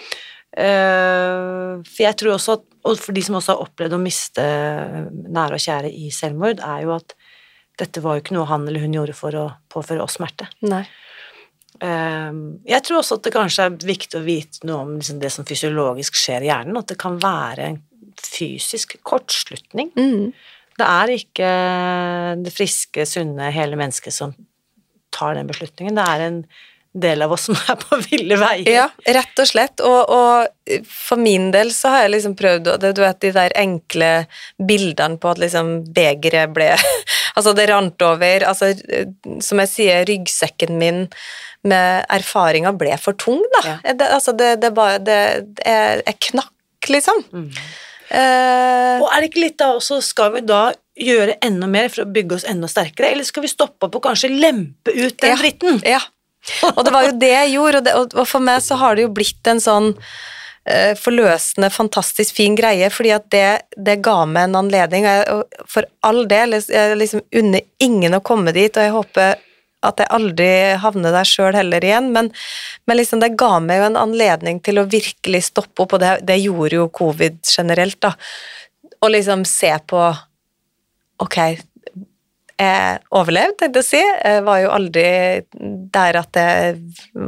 Eh, 0.57 1.81
for 1.85 2.03
jeg 2.05 2.17
tror 2.21 2.35
også 2.37 2.59
at, 2.59 2.67
og 2.87 3.01
for 3.01 3.15
de 3.17 3.23
som 3.25 3.35
også 3.39 3.55
har 3.55 3.65
opplevd 3.65 3.97
å 3.97 4.01
miste 4.01 4.45
nære 5.27 5.57
og 5.57 5.63
kjære 5.65 5.91
i 5.91 6.11
selvmord, 6.13 6.61
er 6.63 6.85
jo 6.85 6.93
at 6.95 7.17
dette 7.77 8.01
var 8.01 8.17
jo 8.17 8.23
ikke 8.23 8.33
noe 8.37 8.47
han 8.49 8.63
eller 8.67 8.81
hun 8.81 8.95
gjorde 8.95 9.13
for 9.17 9.35
å 9.37 9.45
påføre 9.69 10.01
oss 10.01 10.15
smerte. 10.17 10.47
Nei. 10.65 10.85
Eh, 11.81 12.31
Jeg 12.73 12.83
tror 12.87 12.99
også 13.01 13.17
at 13.19 13.23
det 13.27 13.33
kanskje 13.35 13.65
er 13.69 13.77
viktig 13.89 14.19
å 14.19 14.25
vite 14.25 14.67
noe 14.67 14.83
om 14.85 14.95
liksom 14.99 15.19
det 15.21 15.31
som 15.33 15.45
fysiologisk 15.47 16.15
skjer 16.17 16.45
i 16.45 16.51
hjernen, 16.51 16.77
at 16.79 16.87
det 16.93 16.97
kan 17.01 17.17
være 17.21 17.67
en 17.71 17.81
fysisk 18.17 18.97
kortslutning. 19.05 19.91
Mm. 19.97 20.31
Det 20.77 20.85
er 20.85 21.11
ikke 21.17 21.51
det 22.45 22.53
friske, 22.53 23.05
sunne, 23.09 23.51
hele 23.53 23.77
mennesket 23.79 24.13
som 24.13 24.33
tar 25.13 25.37
den 25.37 25.47
beslutningen. 25.49 25.95
Det 25.97 26.05
er 26.05 26.25
en 26.27 26.41
del 26.97 27.21
av 27.21 27.33
oss 27.35 27.43
som 27.45 27.57
er 27.69 27.77
på 27.77 27.97
ville 28.07 28.37
veier. 28.41 28.69
Ja, 28.73 28.85
rett 29.13 29.37
og 29.41 29.45
slett. 29.49 29.81
Og, 29.85 30.09
og 30.09 30.77
for 30.89 31.21
min 31.21 31.51
del 31.53 31.69
så 31.75 31.91
har 31.93 32.05
jeg 32.05 32.13
liksom 32.15 32.35
prøvd 32.39 32.71
det- 32.81 32.93
Du 32.97 33.01
vet 33.03 33.19
de 33.21 33.31
der 33.35 33.53
enkle 33.55 34.09
bildene 34.57 35.17
på 35.21 35.29
at 35.29 35.37
liksom 35.43 35.83
begeret 35.93 36.53
ble 36.57 36.71
Altså, 37.37 37.53
det 37.53 37.67
rant 37.69 38.01
over. 38.01 38.45
Altså, 38.49 38.71
som 39.45 39.59
jeg 39.61 39.69
sier, 39.69 40.05
ryggsekken 40.09 40.77
min 40.81 41.03
med 41.67 42.05
erfaringa 42.17 42.71
ble 42.77 42.95
for 43.01 43.17
tung, 43.19 43.41
da. 43.57 43.61
Ja. 43.83 43.93
Det, 43.93 44.07
altså, 44.17 44.33
det, 44.37 44.53
det 44.63 44.73
bare 44.77 44.97
det, 45.03 45.17
er 45.65 46.01
Jeg 46.01 46.05
jeg 46.07 46.19
knakk, 46.31 46.89
liksom. 46.93 47.23
Mm. 47.33 47.49
Eh, 48.09 49.01
Og 49.03 49.09
er 49.11 49.21
det 49.23 49.29
ikke 49.31 49.43
litt 49.43 49.57
da 49.59 49.73
også, 49.75 49.99
skal 50.05 50.31
vi 50.37 50.41
da 50.47 50.69
gjøre 50.97 51.35
enda 51.45 51.67
mer 51.69 51.89
for 51.93 52.05
å 52.05 52.09
bygge 52.13 52.39
oss 52.39 52.45
enda 52.49 52.69
sterkere, 52.71 53.11
eller 53.13 53.27
skal 53.27 53.43
vi 53.45 53.51
stoppe 53.51 53.85
opp 53.89 53.97
og 53.99 54.05
kanskje 54.07 54.31
lempe 54.33 54.93
ut 54.95 55.17
den 55.21 55.33
Ja. 55.33 55.35
dritten? 55.41 55.81
Ja. 55.85 55.99
Og 56.71 56.83
det 56.87 56.93
var 56.95 57.03
jo 57.09 57.11
det 57.19 57.33
jeg 57.33 57.53
gjorde, 57.57 57.93
og, 57.99 58.13
og- 58.15 58.27
for 58.27 58.39
meg 58.39 58.61
så 58.63 58.77
har 58.79 58.95
det 58.95 59.03
jo 59.03 59.09
blitt 59.13 59.45
en 59.51 59.59
sånn 59.59 59.89
eh, 60.67 60.95
forløsende, 60.99 61.69
fantastisk 61.71 62.35
fin 62.35 62.55
greie, 62.55 62.89
fordi 62.91 63.11
at 63.15 63.29
det, 63.31 63.61
det 63.77 64.01
ga 64.03 64.25
meg 64.25 64.49
en 64.49 64.55
anledning, 64.63 65.05
og, 65.07 65.11
jeg, 65.11 65.27
og 65.31 65.67
for 65.67 65.85
all 66.03 66.25
del, 66.27 66.57
jeg 66.59 66.97
liksom 66.99 67.21
unner 67.39 67.61
ingen 67.79 68.15
å 68.17 68.23
komme 68.23 68.51
dit, 68.55 68.75
og 68.75 68.83
jeg 68.83 68.91
håper 68.95 69.35
at 69.89 70.03
jeg 70.03 70.11
aldri 70.17 70.49
havner 70.83 71.15
der 71.15 71.27
sjøl 71.27 71.55
heller 71.57 71.83
igjen, 71.83 72.11
men, 72.15 72.31
men 72.87 72.99
liksom 72.99 73.23
det 73.23 73.35
ga 73.39 73.57
meg 73.63 73.81
jo 73.81 73.89
en 73.89 74.01
anledning 74.03 74.61
til 74.65 74.81
å 74.81 74.87
virkelig 74.89 75.47
stoppe 75.49 75.85
opp, 75.85 75.97
og 75.97 76.03
det, 76.03 76.13
det 76.27 76.39
gjorde 76.43 76.81
jo 76.81 76.91
covid 76.93 77.39
generelt, 77.45 77.99
da, 78.03 78.13
og 79.01 79.13
liksom 79.13 79.45
se 79.47 79.73
på 79.89 80.05
Ok, 81.17 81.33
jeg 82.57 82.97
overlevde, 83.13 83.53
tenkte 83.59 83.81
jeg 83.81 83.85
å 83.85 83.87
si. 83.87 84.01
Jeg 84.01 84.43
var 84.45 84.59
jo 84.63 84.69
aldri 84.73 85.05
der 85.93 86.17
at 86.17 86.39
jeg 86.39 86.77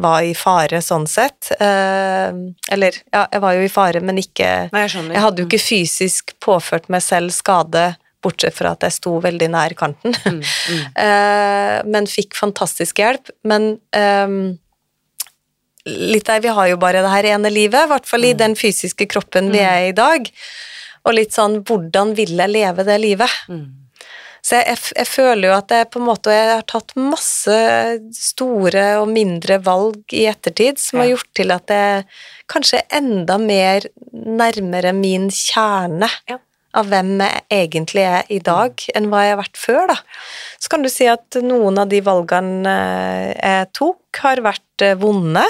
var 0.02 0.26
i 0.26 0.34
fare 0.38 0.82
sånn 0.82 1.06
sett. 1.10 1.52
Eh, 1.54 2.30
eller, 2.74 3.00
ja, 3.14 3.26
jeg 3.26 3.44
var 3.44 3.58
jo 3.58 3.66
i 3.66 3.72
fare, 3.72 4.02
men 4.02 4.22
ikke 4.22 4.50
Nei, 4.74 4.86
jeg. 4.88 5.06
Jeg 5.14 5.26
hadde 5.26 5.44
jo 5.44 5.50
ikke 5.50 5.62
fysisk 5.62 6.34
påført 6.42 6.90
meg 6.90 7.06
selv 7.06 7.34
skade, 7.36 7.92
bortsett 8.24 8.56
fra 8.56 8.74
at 8.76 8.86
jeg 8.88 8.98
sto 8.98 9.18
veldig 9.24 9.50
nær 9.54 9.76
kanten. 9.80 10.16
Mm, 10.26 10.42
mm. 10.42 10.88
Eh, 11.06 11.78
men 11.88 12.10
fikk 12.10 12.36
fantastisk 12.36 13.00
hjelp. 13.00 13.32
Men 13.48 13.72
eh, 13.96 14.34
litt 15.90 16.28
der, 16.28 16.42
vi 16.44 16.56
har 16.56 16.72
jo 16.72 16.80
bare 16.82 17.04
det 17.06 17.14
her 17.14 17.30
ene 17.36 17.52
livet, 17.54 17.86
i 17.86 17.92
hvert 17.94 18.10
fall 18.10 18.28
i 18.28 18.36
den 18.38 18.58
fysiske 18.60 19.08
kroppen 19.10 19.52
vi 19.54 19.64
er 19.64 19.88
i 19.88 19.92
i 19.94 19.98
dag. 19.98 20.28
Og 21.08 21.16
litt 21.16 21.36
sånn, 21.36 21.62
hvordan 21.66 22.16
vil 22.18 22.36
jeg 22.38 22.52
leve 22.52 22.86
det 22.88 22.98
livet? 23.02 23.38
Mm. 23.48 23.68
Så 24.46 24.56
jeg, 24.56 24.66
jeg, 24.72 24.82
jeg 25.02 25.10
føler 25.10 25.50
jo 25.50 25.56
at 25.58 25.72
jeg 25.76 25.88
på 25.92 26.00
en 26.00 26.08
måte 26.08 26.34
jeg 26.34 26.52
har 26.54 26.68
tatt 26.68 26.94
masse 27.00 27.56
store 28.16 28.86
og 29.02 29.10
mindre 29.12 29.60
valg 29.64 30.16
i 30.16 30.26
ettertid 30.32 30.80
som 30.82 31.02
har 31.04 31.12
gjort 31.12 31.32
til 31.38 31.54
at 31.56 31.74
jeg 31.76 32.06
kanskje 32.50 32.80
er 32.80 33.02
enda 33.02 33.36
mer 33.42 33.90
nærmere 34.14 34.96
min 34.96 35.28
kjerne 35.34 36.10
Ja. 36.30 36.40
Av 36.78 36.90
hvem 36.92 37.16
jeg 37.24 37.42
egentlig 37.50 38.04
er 38.06 38.28
i 38.30 38.38
dag, 38.46 38.76
enn 38.96 39.08
hva 39.10 39.24
jeg 39.26 39.34
har 39.34 39.40
vært 39.42 39.58
før, 39.58 39.88
da. 39.90 39.96
Så 40.62 40.70
kan 40.70 40.84
du 40.86 40.90
si 40.92 41.08
at 41.10 41.40
noen 41.42 41.80
av 41.82 41.90
de 41.90 42.02
valgene 42.06 42.76
eh, 42.76 43.32
jeg 43.40 43.72
tok, 43.80 44.22
har 44.22 44.42
vært 44.46 44.86
eh, 44.86 44.94
vonde. 45.02 45.46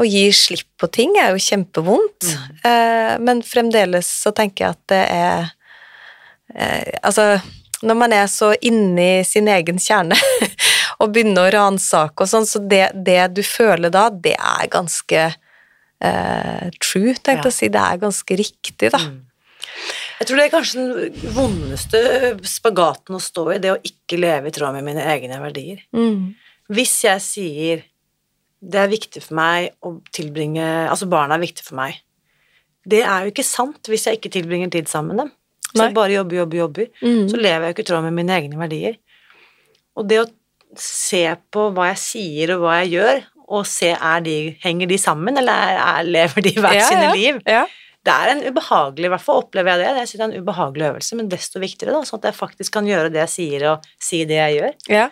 Å 0.00 0.06
gi 0.06 0.24
slipp 0.32 0.66
på 0.80 0.88
ting 0.90 1.14
er 1.20 1.34
jo 1.34 1.42
kjempevondt, 1.44 2.26
eh, 2.64 3.14
men 3.20 3.42
fremdeles 3.44 4.08
så 4.24 4.32
tenker 4.34 4.64
jeg 4.64 4.76
at 4.78 4.84
det 4.92 5.00
er 5.12 5.50
eh, 6.54 6.98
Altså, 7.04 7.26
når 7.86 7.96
man 7.96 8.12
er 8.12 8.26
så 8.30 8.50
inni 8.66 9.22
sin 9.24 9.48
egen 9.48 9.78
kjerne 9.80 10.16
og 11.00 11.12
begynner 11.14 11.46
å 11.46 11.52
ransake 11.54 12.24
og 12.24 12.28
sånn, 12.32 12.48
så 12.48 12.60
det, 12.60 12.90
det 13.06 13.20
du 13.36 13.42
føler 13.46 13.92
da, 13.94 14.08
det 14.10 14.34
er 14.36 14.66
ganske 14.72 15.22
eh, 15.28 16.66
true, 16.82 17.14
tenkte 17.14 17.36
jeg 17.36 17.44
Ja. 17.44 17.50
å 17.52 17.58
si. 17.60 17.68
Det 17.72 17.80
er 17.86 18.02
ganske 18.02 18.36
riktig, 18.40 18.90
da. 18.96 19.00
Mm. 19.04 19.18
Jeg 20.20 20.28
tror 20.28 20.36
det 20.36 20.44
er 20.46 20.52
kanskje 20.52 20.82
den 20.84 21.32
vondeste 21.34 22.00
spagaten 22.44 23.16
å 23.16 23.22
stå 23.24 23.46
i, 23.54 23.58
det 23.62 23.70
å 23.72 23.78
ikke 23.86 24.18
leve 24.20 24.50
i 24.50 24.54
tråd 24.54 24.74
med 24.76 24.84
mine 24.90 25.04
egne 25.14 25.38
verdier. 25.40 25.80
Mm. 25.96 26.34
Hvis 26.70 26.98
jeg 27.06 27.22
sier 27.24 27.86
det 28.60 28.76
er 28.82 28.90
viktig 28.92 29.22
for 29.24 29.38
meg 29.38 29.70
å 29.88 29.94
tilbringe 30.12 30.64
Altså, 30.92 31.06
barna 31.08 31.38
er 31.38 31.40
viktig 31.46 31.64
for 31.64 31.78
meg. 31.78 31.96
Det 32.84 33.00
er 33.00 33.24
jo 33.24 33.32
ikke 33.32 33.44
sant 33.48 33.88
hvis 33.88 34.04
jeg 34.08 34.18
ikke 34.18 34.32
tilbringer 34.34 34.68
tid 34.74 34.90
sammen 34.92 35.14
med 35.16 35.22
dem. 35.24 35.30
Hvis 35.70 35.78
Nei. 35.80 35.86
jeg 35.88 35.96
bare 35.96 36.12
jobber, 36.18 36.36
jobber, 36.42 36.58
jobber, 36.64 36.86
Mm. 37.00 37.24
så 37.30 37.36
lever 37.40 37.64
jeg 37.64 37.70
jo 37.70 37.74
ikke 37.78 37.86
i 37.86 37.88
tråd 37.92 38.04
med 38.04 38.16
mine 38.18 38.36
egne 38.36 38.58
verdier. 38.60 38.96
Og 39.96 40.08
det 40.10 40.18
å 40.20 40.28
se 40.76 41.24
på 41.52 41.68
hva 41.74 41.88
jeg 41.94 42.00
sier 42.04 42.52
og 42.56 42.64
hva 42.66 42.76
jeg 42.82 42.92
gjør, 42.98 43.22
og 43.50 43.64
se 43.66 43.90
er 43.96 44.20
de, 44.22 44.36
henger 44.62 44.86
de 44.92 44.98
sammen, 45.02 45.36
eller 45.40 45.52
er, 45.52 45.78
er, 45.80 46.04
lever 46.06 46.44
de 46.46 46.52
hvert 46.60 46.76
Ja, 46.78 46.84
sine 46.86 47.06
ja. 47.08 47.14
liv? 47.16 47.40
Ja. 47.48 47.64
Det 48.06 48.12
er 48.14 48.32
en 48.32 48.42
ubehagelig, 48.46 49.08
i 49.08 49.12
hvert 49.12 49.24
fall 49.24 49.42
opplever 49.42 49.74
jeg 49.74 49.82
det. 49.82 49.88
Jeg 50.00 50.08
synes 50.08 50.20
det 50.20 50.24
er 50.24 50.30
en 50.30 50.44
ubehagelig 50.44 50.86
øvelse, 50.88 51.18
men 51.18 51.28
desto 51.32 51.60
viktigere, 51.60 51.92
da, 51.96 52.06
sånn 52.08 52.22
at 52.22 52.30
jeg 52.30 52.38
faktisk 52.38 52.76
kan 52.78 52.88
gjøre 52.88 53.12
det 53.12 53.20
jeg 53.26 53.34
sier, 53.34 53.66
og 53.74 53.90
si 54.00 54.22
det 54.28 54.38
jeg 54.38 54.56
gjør. 54.56 54.78
Ja. 54.92 55.06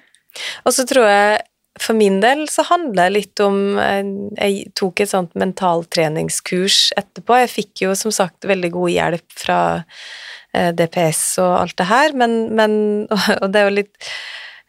Og 0.64 0.74
så 0.76 0.86
tror 0.88 1.08
jeg 1.08 1.38
for 1.78 1.94
min 1.94 2.18
del 2.22 2.44
så 2.50 2.64
handler 2.68 3.08
det 3.08 3.14
litt 3.14 3.42
om 3.44 3.78
eh, 3.78 4.02
Jeg 4.38 4.72
tok 4.78 5.02
et 5.02 5.12
sånt 5.12 5.36
mentaltreningskurs 5.38 6.92
etterpå. 6.98 7.38
Jeg 7.42 7.52
fikk 7.52 7.84
jo 7.86 7.94
som 7.98 8.14
sagt 8.14 8.48
veldig 8.48 8.72
god 8.74 8.94
hjelp 8.94 9.38
fra 9.44 9.60
eh, 9.78 10.72
DPS 10.76 11.22
og 11.44 11.54
alt 11.62 11.78
det 11.78 11.88
her, 11.90 12.16
men, 12.18 12.38
men 12.58 12.72
Og 13.42 13.48
det 13.52 13.60
er 13.60 13.68
jo 13.68 13.76
litt 13.78 14.10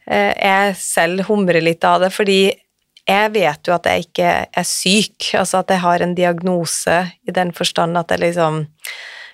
eh, 0.06 0.32
Jeg 0.36 0.76
selv 0.80 1.26
humrer 1.30 1.62
litt 1.64 1.86
av 1.86 2.04
det, 2.04 2.12
fordi 2.14 2.42
jeg 3.10 3.32
vet 3.34 3.68
jo 3.68 3.74
at 3.76 3.86
jeg 3.90 3.98
ikke 4.08 4.30
er 4.46 4.66
syk, 4.66 5.30
altså 5.38 5.62
at 5.62 5.70
jeg 5.74 5.80
har 5.82 5.98
en 6.04 6.16
diagnose 6.16 6.96
i 7.26 7.30
den 7.34 7.50
forstand 7.56 7.98
at 7.98 8.10
jeg 8.14 8.20
liksom 8.22 8.54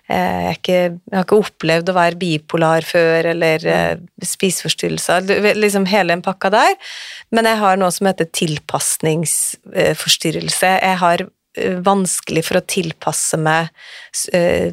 eh, 0.09 0.41
jeg, 0.47 0.55
ikke, 0.59 0.73
jeg 0.73 1.17
har 1.17 1.25
ikke 1.27 1.43
opplevd 1.45 1.87
å 1.91 1.99
være 1.99 2.21
bipolar 2.21 2.83
før, 2.87 3.21
eller 3.35 3.59
eh, 3.71 3.97
spiseforstyrrelser, 4.25 5.19
liksom 5.59 5.85
hele 5.91 6.11
den 6.15 6.27
pakka 6.27 6.49
der. 6.55 6.73
Men 7.35 7.45
jeg 7.51 7.59
har 7.63 7.75
noe 7.81 7.93
som 7.95 8.07
heter 8.11 8.27
tilpasningsforstyrrelse. 8.41 10.71
Jeg 10.79 10.97
har 11.03 11.19
eh, 11.27 11.77
vanskelig 11.85 12.43
for 12.49 12.57
å 12.61 12.69
tilpasse 12.77 13.37
meg 13.43 13.63
eh, 14.33 14.69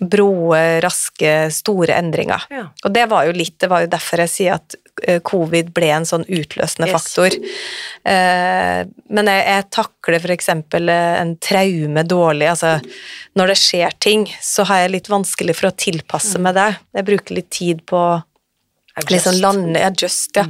broe, 0.00 0.62
raske, 0.84 1.32
store 1.54 1.92
endringer. 1.98 2.42
Ja. 2.54 2.64
Og 2.84 2.90
det 2.94 3.06
var 3.12 3.22
jo 3.28 3.32
litt, 3.36 3.56
det 3.60 3.70
var 3.72 3.80
jo 3.84 3.92
derfor 3.92 4.16
jeg 4.24 4.30
sier 4.36 4.52
at 4.60 4.68
covid 5.26 5.72
ble 5.74 5.90
en 5.94 6.06
sånn 6.08 6.26
utløsende 6.28 6.88
Yes. 6.88 6.94
faktor. 6.96 7.36
Eh, 8.04 8.80
men 9.10 9.30
jeg, 9.32 9.44
jeg 9.48 9.66
takler 9.74 10.30
eksempel 10.34 10.88
eh, 10.92 11.20
en 11.20 11.34
traume 11.42 12.04
dårlig, 12.08 12.48
altså 12.52 12.76
når 13.38 13.52
det 13.52 13.58
skjer 13.60 13.98
ting, 14.00 14.26
så 14.42 14.66
har 14.68 14.84
jeg 14.84 14.94
litt 14.96 15.12
vanskelig 15.12 15.56
for 15.58 15.70
å 15.70 15.76
tilpasse 15.76 16.40
meg 16.42 16.56
det. 16.58 16.70
Jeg 16.98 17.08
bruker 17.10 17.38
litt 17.38 17.50
tid 17.50 17.84
på 17.88 18.02
Adjust. 18.98 19.10
liksom 19.12 19.40
lande, 19.42 19.84
adjust, 19.86 20.36
ja. 20.36 20.44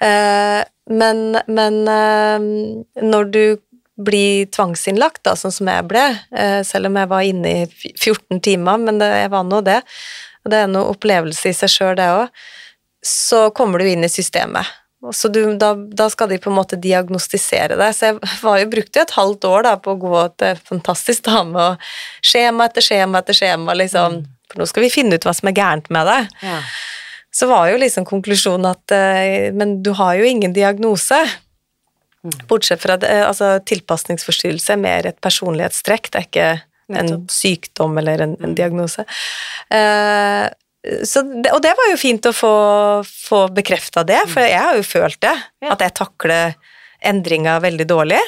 Mm. 0.00 0.64
men 1.00 1.38
men 1.46 1.88
eh, 1.88 3.04
når 3.04 3.30
du 3.32 3.44
blir 3.94 4.46
tvangsinnlagt, 4.50 5.22
da, 5.26 5.36
sånn 5.38 5.54
som 5.54 5.70
jeg 5.70 5.86
ble, 5.86 6.04
eh, 6.34 6.60
selv 6.66 6.90
om 6.90 6.96
jeg 6.98 7.10
var 7.10 7.26
inne 7.28 7.52
i 7.52 7.92
14 7.94 8.40
timer, 8.42 8.80
men 8.82 8.98
det, 8.98 9.10
jeg 9.22 9.30
var 9.30 9.44
nå 9.46 9.60
det, 9.66 9.80
og 10.44 10.50
det 10.50 10.60
er 10.60 10.68
en 10.68 10.80
opplevelse 10.82 11.52
i 11.52 11.56
seg 11.56 11.72
sjøl, 11.72 11.94
det 11.98 12.08
òg, 12.10 12.44
så 13.04 13.50
kommer 13.56 13.78
du 13.82 13.88
inn 13.90 14.04
i 14.06 14.08
systemet. 14.12 14.66
Så 15.12 15.28
du, 15.28 15.42
da, 15.60 15.74
da 15.76 16.06
skal 16.08 16.30
de 16.30 16.38
på 16.40 16.48
en 16.48 16.56
måte 16.56 16.78
diagnostisere 16.80 17.76
deg. 17.76 17.90
Så 17.92 18.06
jeg 18.08 18.18
var 18.40 18.56
jo, 18.62 18.68
brukte 18.72 19.02
jo 19.02 19.04
et 19.04 19.12
halvt 19.18 19.44
år 19.50 19.66
da, 19.66 19.74
på 19.84 19.92
å 19.92 20.00
gå 20.00 20.22
til 20.40 20.62
fantastisk 20.64 21.26
dame 21.28 21.60
og 21.74 21.88
skjema 22.24 22.70
etter 22.70 22.86
skjema 22.86 23.20
etter 23.20 23.36
skjema, 23.36 23.74
liksom. 23.76 24.22
For 24.48 24.62
nå 24.62 24.68
skal 24.70 24.86
vi 24.86 24.92
finne 24.94 25.18
ut 25.18 25.26
hva 25.28 25.34
som 25.36 25.50
er 25.52 25.56
gærent 25.58 25.90
med 25.92 26.08
deg 26.08 26.32
Ja. 26.46 26.56
så 27.34 27.48
var 27.50 27.68
jo 27.68 27.76
liksom 27.82 28.04
konklusjonen 28.08 28.70
at 28.70 28.92
eh, 28.96 29.50
Men 29.52 29.82
du 29.82 29.92
har 29.98 30.14
jo 30.16 30.24
ingen 30.24 30.52
diagnose. 30.56 31.20
Mm. 32.24 32.38
Bortsett 32.48 32.80
fra 32.80 32.96
eh, 33.04 33.26
altså 33.28 33.58
tilpasningsforstyrrelse 33.68 34.72
er 34.72 34.80
mer 34.80 35.06
et 35.12 35.20
personlighetstrekk, 35.20 36.08
det 36.14 36.20
er 36.22 36.28
ikke 36.30 36.48
en 37.00 37.26
sykdom 37.32 37.98
eller 38.00 38.20
en, 38.24 38.36
en 38.40 38.52
Mm. 38.52 38.54
diagnose. 38.56 39.04
Uh, 39.72 40.48
det, 40.84 41.50
og 41.54 41.62
det 41.64 41.72
var 41.78 41.90
jo 41.90 41.96
fint 42.00 42.26
å 42.28 42.32
få, 42.36 42.54
få 43.08 43.46
bekrefta 43.56 44.04
det, 44.04 44.20
for 44.28 44.44
jeg 44.44 44.60
har 44.60 44.76
jo 44.76 44.84
følt 44.86 45.20
det. 45.24 45.34
Ja. 45.64 45.72
At 45.72 45.80
jeg 45.80 45.94
takler 45.96 46.54
endringer 47.04 47.60
veldig 47.64 47.86
dårlig. 47.88 48.20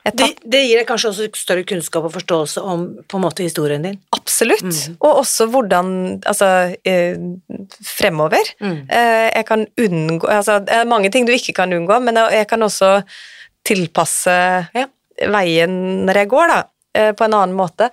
Det, 0.00 0.26
det 0.48 0.62
gir 0.64 0.78
deg 0.80 0.86
kanskje 0.88 1.10
også 1.10 1.26
større 1.36 1.62
kunnskap 1.68 2.06
og 2.08 2.14
forståelse 2.14 2.62
om 2.64 2.86
på 3.06 3.18
en 3.18 3.22
måte 3.26 3.44
historien 3.44 3.82
din. 3.84 3.98
absolutt. 4.16 4.62
Mm. 4.64 4.94
Og 5.04 5.18
også 5.20 5.46
hvordan 5.52 5.90
Altså, 6.26 6.48
eh, 6.88 7.18
fremover. 7.84 8.40
Eh, 8.64 9.28
jeg 9.36 9.44
kan 9.46 9.66
unngå 9.78 10.26
altså, 10.26 10.58
Det 10.64 10.72
er 10.72 10.88
mange 10.88 11.10
ting 11.12 11.26
du 11.28 11.32
ikke 11.36 11.52
kan 11.60 11.72
unngå, 11.76 12.00
men 12.02 12.16
jeg 12.16 12.32
jeg 12.40 12.48
kan 12.48 12.62
også 12.62 13.02
tilpasse 13.68 14.34
Ja. 14.74 14.86
veien 15.28 16.06
når 16.06 16.14
jeg 16.22 16.28
går, 16.32 16.48
da. 16.48 16.62
Eh, 16.96 17.12
På 17.16 17.24
en 17.24 17.34
annen 17.34 17.56
måte. 17.56 17.90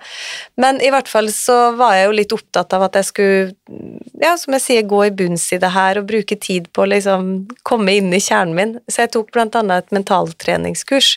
Men 0.56 0.80
i 0.84 0.90
hvert 0.92 1.08
fall 1.10 1.30
så 1.34 1.56
var 1.78 1.96
jeg 1.96 2.08
jo 2.08 2.16
litt 2.18 2.34
opptatt 2.36 2.74
av 2.76 2.86
at 2.88 2.98
jeg 3.00 3.08
skulle, 3.08 3.78
ja, 4.22 4.34
som 4.40 4.56
jeg 4.56 4.64
sier, 4.64 4.88
gå 4.88 5.04
i 5.06 5.14
bunns 5.14 5.46
i 5.54 5.60
det 5.62 5.72
her 5.74 6.00
og 6.00 6.08
bruke 6.10 6.38
tid 6.40 6.70
på 6.72 6.84
å 6.84 6.90
liksom 6.92 7.32
komme 7.68 7.98
inn 7.98 8.12
i 8.14 8.22
kjernen 8.22 8.56
min. 8.58 8.76
Så 8.88 9.04
jeg 9.04 9.14
tok 9.16 9.32
blant 9.36 9.58
annet 9.58 9.86
et 9.86 9.96
mentaltreningskurs. 9.98 11.14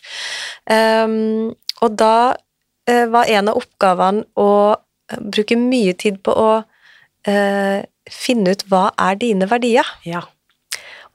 Um, 0.70 1.54
og 1.82 1.98
da 2.00 2.16
uh, 2.36 3.08
var 3.14 3.32
en 3.32 3.52
av 3.52 3.62
oppgavene 3.62 4.28
å 4.40 4.52
bruke 5.20 5.58
mye 5.60 5.96
tid 6.00 6.22
på 6.24 6.36
å 6.38 6.52
uh, 6.62 7.80
finne 8.12 8.54
ut 8.54 8.68
hva 8.70 8.90
er 9.00 9.18
dine 9.22 9.48
verdier. 9.50 9.88
Ja. 10.08 10.24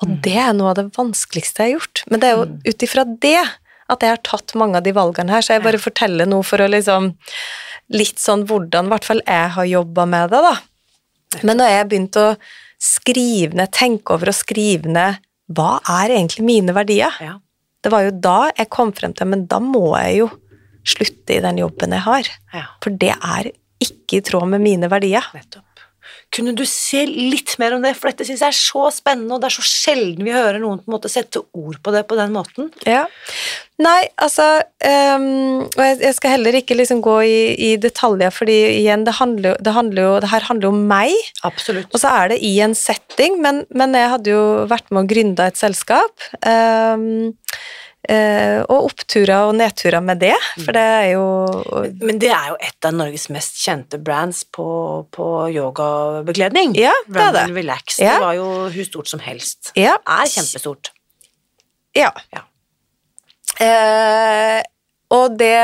Og 0.04 0.18
det 0.24 0.36
er 0.36 0.52
noe 0.56 0.74
av 0.74 0.80
det 0.80 0.90
vanskeligste 0.96 1.64
jeg 1.64 1.70
har 1.70 1.78
gjort. 1.78 2.02
Men 2.10 2.22
det 2.22 2.28
er 2.28 2.36
jo 2.36 2.48
ut 2.66 2.84
ifra 2.84 3.06
det 3.06 3.38
at 3.92 4.02
jeg 4.02 4.14
har 4.14 4.22
tatt 4.26 4.54
mange 4.58 4.80
av 4.80 4.86
de 4.86 4.94
valgene 4.96 5.32
her, 5.34 5.44
så 5.44 5.56
jeg 5.56 5.64
bare 5.64 5.80
forteller 5.82 6.28
noe 6.28 6.46
for 6.46 6.62
å 6.62 6.70
liksom 6.70 7.14
Litt 7.94 8.18
sånn 8.18 8.40
hvordan 8.50 8.88
i 8.88 8.90
hvert 8.90 9.04
fall 9.06 9.20
jeg 9.22 9.50
har 9.54 9.66
jobba 9.70 10.08
med 10.10 10.32
det, 10.32 10.40
da. 10.42 10.54
Men 11.46 11.60
når 11.60 11.68
jeg 11.70 11.84
begynte 11.86 12.24
å 12.24 12.32
skrive 12.82 13.54
ned, 13.54 13.70
tenke 13.70 14.16
over 14.16 14.32
og 14.32 14.34
skrive 14.34 14.90
ned 14.90 15.20
hva 15.54 15.76
er 16.00 16.16
egentlig 16.16 16.42
mine 16.48 16.74
verdier, 16.74 17.14
ja. 17.22 17.36
det 17.86 17.92
var 17.94 18.08
jo 18.08 18.16
da 18.24 18.48
jeg 18.48 18.72
kom 18.74 18.90
frem 18.90 19.14
til 19.14 19.30
men 19.30 19.46
da 19.46 19.60
må 19.62 19.84
jeg 20.00 20.16
jo 20.24 20.26
slutte 20.82 21.36
i 21.36 21.44
den 21.46 21.62
jobben 21.62 21.94
jeg 21.94 22.06
har. 22.08 22.32
ja. 22.58 22.64
For 22.82 22.98
det 23.04 23.14
er 23.14 23.52
ikke 23.86 24.18
i 24.18 24.24
tråd 24.26 24.50
med 24.56 24.66
mine 24.66 24.90
verdier. 24.90 25.30
Nettopp. 25.36 25.65
Kunne 26.34 26.52
du 26.56 26.64
se 26.68 27.04
litt 27.06 27.54
mer 27.62 27.76
om 27.76 27.84
det, 27.84 27.94
for 27.96 28.10
dette 28.10 28.26
syns 28.26 28.42
jeg 28.42 28.52
er 28.52 28.56
så 28.56 28.88
spennende, 28.92 29.36
og 29.36 29.40
det 29.42 29.48
er 29.48 29.54
så 29.56 29.64
sjelden 29.64 30.26
vi 30.26 30.34
hører 30.34 30.58
noen 30.60 30.82
på 30.82 30.90
en 30.90 30.96
måte 30.96 31.10
sette 31.12 31.40
ord 31.56 31.78
på 31.80 31.94
det 31.94 32.02
på 32.10 32.18
den 32.18 32.34
måten. 32.34 32.68
Ja. 32.84 33.06
Nei, 33.80 34.08
altså 34.24 34.44
um, 34.82 35.64
jeg, 35.76 36.12
skal 36.16 36.34
heller 36.34 36.58
ikke 36.58 36.76
liksom 36.78 37.00
gå 37.04 37.16
i, 37.28 37.40
i 37.68 37.70
detaljer, 37.80 38.34
fordi 38.34 38.58
igjen, 38.82 39.06
det 39.06 39.16
handler, 39.20 39.58
det 39.60 39.74
handler 39.76 40.06
jo 40.06 40.12
Det 40.24 40.30
her 40.32 40.46
handler 40.48 40.68
jo 40.68 40.74
om 40.74 40.84
meg, 40.90 41.16
Absolutt. 41.46 41.90
og 41.92 42.02
så 42.02 42.12
er 42.22 42.34
det 42.34 42.42
i 42.44 42.54
en 42.64 42.76
setting, 42.76 43.40
men, 43.44 43.64
men 43.76 43.96
jeg 43.96 44.12
hadde 44.16 44.32
jo 44.32 44.44
vært 44.70 44.88
med 44.90 45.04
og 45.04 45.12
gründa 45.12 45.50
et 45.50 45.60
selskap. 45.60 46.30
eh, 46.42 47.04
og 48.06 48.86
oppturer 48.90 49.48
og 49.48 49.56
nedturer 49.58 50.02
med 50.04 50.20
det, 50.22 50.34
for 50.60 50.76
det 50.76 50.82
er 50.82 51.06
jo 51.14 51.24
Men 52.00 52.20
det 52.22 52.30
er 52.30 52.52
jo 52.52 52.58
et 52.62 52.86
av 52.86 52.94
Norges 52.94 53.26
mest 53.34 53.58
kjente 53.62 53.98
brands 53.98 54.44
på, 54.44 54.66
på 55.10 55.26
yogabekledning. 55.50 56.76
Ja, 56.78 56.94
det 57.10 57.24
er 57.24 57.34
det. 57.40 57.46
Relax. 57.56 57.98
Ja. 57.98 58.16
Det 58.16 58.26
var 58.28 58.38
jo 58.38 58.46
hvor 58.76 58.88
stort 58.90 59.10
som 59.10 59.22
helst. 59.24 59.72
Ja. 59.78 59.96
Er 60.06 60.30
kjempestort. 60.30 60.92
Ja. 61.96 62.12
Ja. 62.34 62.44
Eh, 63.56 64.62
og 65.14 65.36
det 65.38 65.56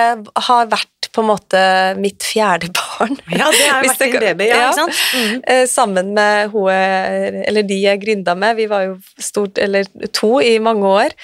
har 0.46 0.68
vært 0.70 0.88
på 1.12 1.20
en 1.20 1.28
måte 1.28 1.60
mitt 2.00 2.24
fjerde 2.24 2.70
barn. 2.72 3.18
Ja, 3.28 3.50
det 3.52 3.66
har 3.68 3.82
vært 3.84 4.00
din 4.00 4.14
baby, 4.16 4.46
ja, 4.48 4.70
ja. 4.72 4.86
Mhm. 4.86 5.42
Eh, 5.44 5.64
sammen 5.68 6.12
med 6.16 6.52
hun, 6.54 6.70
eller 6.72 7.66
de 7.68 7.78
jeg 7.82 8.00
gründa 8.04 8.34
med, 8.38 8.56
vi 8.56 8.68
var 8.70 8.86
jo 8.86 8.94
stort, 9.20 9.60
eller 9.60 9.88
to 10.16 10.38
i 10.40 10.56
mange 10.62 10.88
år, 10.88 11.16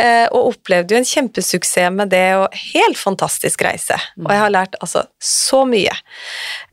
eh, 0.00 0.24
og 0.30 0.54
opplevde 0.54 0.96
jo 0.96 1.02
en 1.02 1.10
kjempesuksess 1.10 1.92
med 1.92 2.14
det, 2.14 2.26
og 2.38 2.56
helt 2.72 2.96
fantastisk 3.00 3.66
reise. 3.66 3.98
Og 4.22 4.30
jeg 4.32 4.44
har 4.46 4.54
lært 4.54 4.80
altså 4.80 5.04
så 5.20 5.64
mye. 5.68 5.92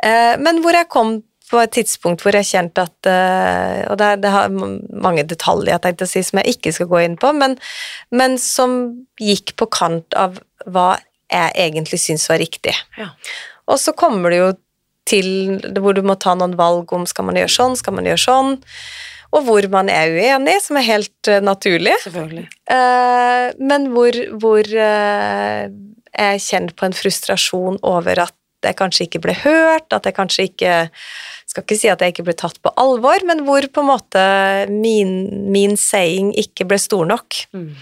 Eh, 0.04 0.38
men 0.40 0.64
hvor 0.64 0.78
jeg 0.78 0.90
kom 0.92 1.20
på 1.52 1.60
et 1.60 1.74
tidspunkt 1.76 2.24
hvor 2.24 2.36
jeg 2.38 2.48
kjente 2.48 2.86
at 2.88 3.10
eh, 3.12 3.82
Og 3.92 3.98
det, 4.00 4.12
det 4.24 4.32
har 4.32 4.52
mange 4.54 5.26
detaljer 5.28 5.74
jeg 5.74 5.84
tenkte 5.84 6.08
å 6.08 6.12
si 6.12 6.24
som 6.24 6.40
jeg 6.40 6.56
ikke 6.56 6.72
skal 6.76 6.88
gå 6.92 7.02
inn 7.04 7.18
på, 7.20 7.34
men, 7.36 7.58
men 8.16 8.38
som 8.40 8.78
gikk 9.20 9.56
på 9.60 9.68
kant 9.74 10.16
av 10.18 10.40
hva 10.70 10.96
jeg 11.32 11.54
egentlig 11.66 12.02
syns 12.04 12.28
var 12.30 12.42
riktig. 12.42 12.74
Ja. 13.00 13.12
Og 13.72 13.80
så 13.80 13.94
kommer 13.98 14.34
det 14.34 14.42
jo 14.42 14.52
til 15.08 15.30
hvor 15.82 15.96
du 15.98 16.04
må 16.06 16.18
ta 16.20 16.36
noen 16.38 16.58
valg 16.60 16.92
om 16.96 17.08
skal 17.10 17.28
man 17.28 17.40
gjøre 17.40 17.52
sånn, 17.52 17.78
skal 17.80 17.96
man 17.98 18.08
gjøre 18.10 18.22
sånn, 18.22 18.52
og 19.32 19.48
hvor 19.48 19.66
man 19.72 19.90
er 19.92 20.12
uenig, 20.12 20.58
som 20.64 20.78
er 20.80 20.88
helt 20.90 21.32
uh, 21.32 21.40
naturlig. 21.44 21.96
Eh, 22.12 23.46
men 23.64 23.88
hvor, 23.96 24.18
hvor 24.44 24.68
uh, 24.68 25.64
jeg 26.12 26.44
kjenner 26.44 26.76
på 26.76 26.88
en 26.88 26.96
frustrasjon 26.96 27.80
over 27.88 28.26
at 28.28 28.36
jeg 28.62 28.78
kanskje 28.78 29.08
ikke 29.08 29.24
ble 29.24 29.36
hørt, 29.42 29.88
at 29.96 30.06
jeg 30.06 30.14
kanskje 30.14 30.44
ikke 30.52 30.74
Skal 31.50 31.64
ikke 31.66 31.76
si 31.80 31.90
at 31.90 32.04
jeg 32.04 32.14
ikke 32.14 32.24
ble 32.30 32.36
tatt 32.38 32.60
på 32.64 32.72
alvor, 32.80 33.24
men 33.28 33.42
hvor 33.44 33.66
på 33.74 33.82
en 33.82 33.90
måte 33.90 34.22
min, 34.72 35.10
min 35.52 35.74
saying 35.76 36.30
ikke 36.40 36.64
ble 36.70 36.78
stor 36.80 37.04
nok. 37.10 37.42
Mm. 37.52 37.74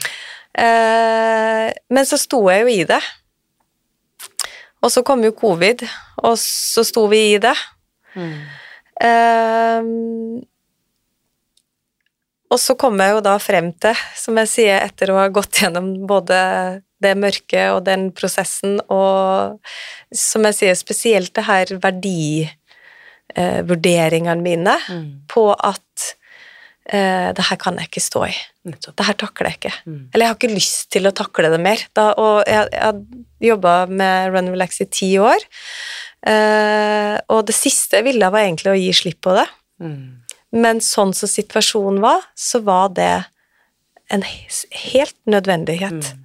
Eh, 0.57 1.69
men 1.89 2.05
så 2.09 2.17
sto 2.19 2.41
jeg 2.49 2.65
jo 2.65 2.69
i 2.73 2.83
det. 2.89 3.01
Og 4.79 4.87
så 4.93 5.03
kom 5.03 5.23
jo 5.25 5.31
covid, 5.35 5.81
og 6.23 6.37
så 6.39 6.83
sto 6.87 7.07
vi 7.11 7.33
i 7.33 7.39
det. 7.43 7.57
Mm. 8.15 8.37
Eh, 9.05 9.81
og 12.49 12.57
så 12.57 12.73
kom 12.79 12.97
jeg 13.03 13.11
jo 13.13 13.19
da 13.25 13.35
frem 13.43 13.67
til, 13.77 13.95
som 14.17 14.37
jeg 14.41 14.47
sier, 14.49 14.79
etter 14.81 15.11
å 15.13 15.17
ha 15.19 15.27
gått 15.33 15.59
gjennom 15.61 15.87
både 16.09 16.37
det 16.99 17.15
mørke 17.19 17.71
og 17.75 17.83
den 17.85 18.11
prosessen, 18.15 18.79
og 18.91 19.59
som 20.15 20.43
jeg 20.49 20.55
sier, 20.57 20.75
spesielt 20.79 21.33
det 21.37 21.45
her 21.47 21.65
verdivurderingene 21.85 24.41
mine 24.43 24.75
Mm. 24.89 25.09
på 25.29 25.43
at 25.53 25.88
eh, 26.91 27.29
det 27.35 27.45
her 27.49 27.59
kan 27.61 27.77
jeg 27.79 27.89
ikke 27.89 28.03
stå 28.03 28.25
i. 28.27 28.33
Nettopp. 28.69 28.95
Det 28.99 29.07
her 29.07 29.17
takler 29.21 29.49
jeg 29.49 29.59
ikke. 29.59 29.73
Mm. 29.85 29.99
Eller 30.13 30.25
jeg 30.25 30.33
har 30.33 30.39
ikke 30.39 30.57
lyst 30.57 30.89
til 30.93 31.09
å 31.09 31.15
takle 31.15 31.51
det 31.53 31.61
mer. 31.63 31.83
Da, 31.97 32.11
og 32.19 32.41
jeg, 32.49 32.69
jeg 32.73 32.85
har 32.85 33.49
jobba 33.49 33.75
med 33.91 34.33
Run 34.33 34.51
Relax 34.53 34.81
i 34.83 34.89
ti 34.91 35.11
år, 35.21 35.45
eh, 36.29 37.15
og 37.31 37.45
det 37.49 37.55
siste 37.57 37.99
jeg 37.99 38.09
ville 38.09 38.31
var 38.33 38.45
egentlig 38.45 38.73
å 38.73 38.79
gi 38.79 38.93
slipp 39.01 39.21
på 39.27 39.37
det. 39.37 39.47
Mm. 39.83 40.01
Men 40.59 40.81
sånn 40.83 41.13
som 41.13 41.29
situasjonen 41.29 42.01
var, 42.03 42.25
så 42.37 42.61
var 42.65 42.89
det 42.97 43.13
en 44.09 44.25
helt 44.25 45.17
nødvendighet. 45.29 46.15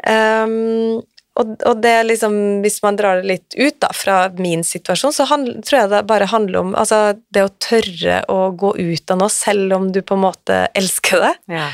Um, 0.00 1.00
og, 1.38 1.52
og 1.62 1.78
det 1.84 1.94
liksom, 2.08 2.34
hvis 2.64 2.80
man 2.82 2.98
drar 2.98 3.20
det 3.20 3.28
litt 3.30 3.54
ut 3.54 3.76
da, 3.82 3.92
fra 3.94 4.16
min 4.36 4.64
situasjon, 4.66 5.14
så 5.14 5.28
handl, 5.30 5.60
tror 5.66 5.78
jeg 5.82 5.92
det 5.92 6.00
bare 6.10 6.28
handler 6.32 6.60
om 6.64 6.72
altså, 6.78 7.14
det 7.32 7.44
å 7.46 7.52
tørre 7.62 8.22
å 8.32 8.40
gå 8.58 8.74
ut 8.80 9.14
av 9.14 9.20
noe, 9.22 9.30
selv 9.32 9.76
om 9.78 9.88
du 9.94 10.02
på 10.02 10.18
en 10.18 10.24
måte 10.26 10.64
elsker 10.76 11.22
det. 11.22 11.34
Ja. 11.54 11.68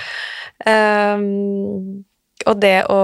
Um, 0.67 2.05
og 2.47 2.61
det 2.63 2.79
å 2.89 3.01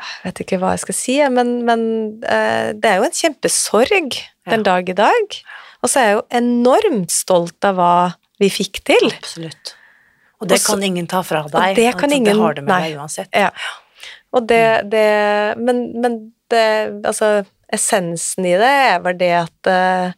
Jeg 0.00 0.24
vet 0.24 0.40
ikke 0.42 0.58
hva 0.62 0.72
jeg 0.74 0.82
skal 0.86 0.96
si, 0.96 1.16
men, 1.30 1.52
men 1.68 1.82
uh, 2.24 2.70
det 2.72 2.88
er 2.88 3.02
jo 3.02 3.08
en 3.10 3.18
kjempesorg 3.18 4.22
den 4.48 4.64
dag 4.66 4.88
i 4.88 4.96
dag. 4.96 5.36
Og 5.82 5.90
så 5.90 6.00
er 6.00 6.08
jeg 6.08 6.16
jo 6.18 6.24
enormt 6.40 7.12
stolt 7.12 7.68
av 7.68 7.76
hva 7.78 7.92
vi 8.40 8.48
fikk 8.52 8.82
til. 8.88 9.10
Absolutt. 9.12 9.74
Og 10.40 10.48
det 10.48 10.56
Også, 10.56 10.72
kan 10.72 10.84
ingen 10.86 11.08
ta 11.10 11.20
fra 11.26 11.42
deg. 11.44 11.52
Og 11.52 11.76
det 11.76 11.92
kan 11.92 12.08
altså, 12.08 12.16
ingen- 12.16 12.32
det 12.32 12.40
har 12.40 12.54
du 12.56 12.62
med 12.62 12.72
nei. 12.72 12.80
deg 12.88 13.00
uansett. 13.00 13.28
Ja. 13.36 13.50
Og 14.36 14.46
det, 14.46 14.90
det 14.92 15.06
Men, 15.58 16.00
men 16.00 16.20
det 16.50 16.66
Altså, 17.06 17.44
essensen 17.72 18.46
i 18.46 18.56
det 18.58 18.74
er 18.90 19.00
vel 19.04 19.18
det 19.18 19.32
at 19.44 19.70
uh, 19.70 20.12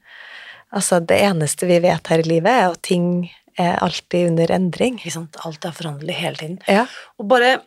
Altså, 0.73 1.01
det 1.05 1.19
eneste 1.21 1.69
vi 1.69 1.83
vet 1.85 2.07
her 2.09 2.23
i 2.23 2.25
livet, 2.25 2.49
er 2.49 2.71
at 2.73 2.81
ting 2.81 3.27
er 3.61 3.75
alltid 3.85 4.31
under 4.31 4.55
endring. 4.55 4.95
Ikke 4.97 5.13
sant? 5.13 5.37
Alt 5.45 5.67
er 5.69 5.75
foranderlig 5.77 6.15
hele 6.17 6.41
tiden. 6.41 6.55
Ja. 6.65 6.87
Og 7.21 7.29
bare 7.29 7.59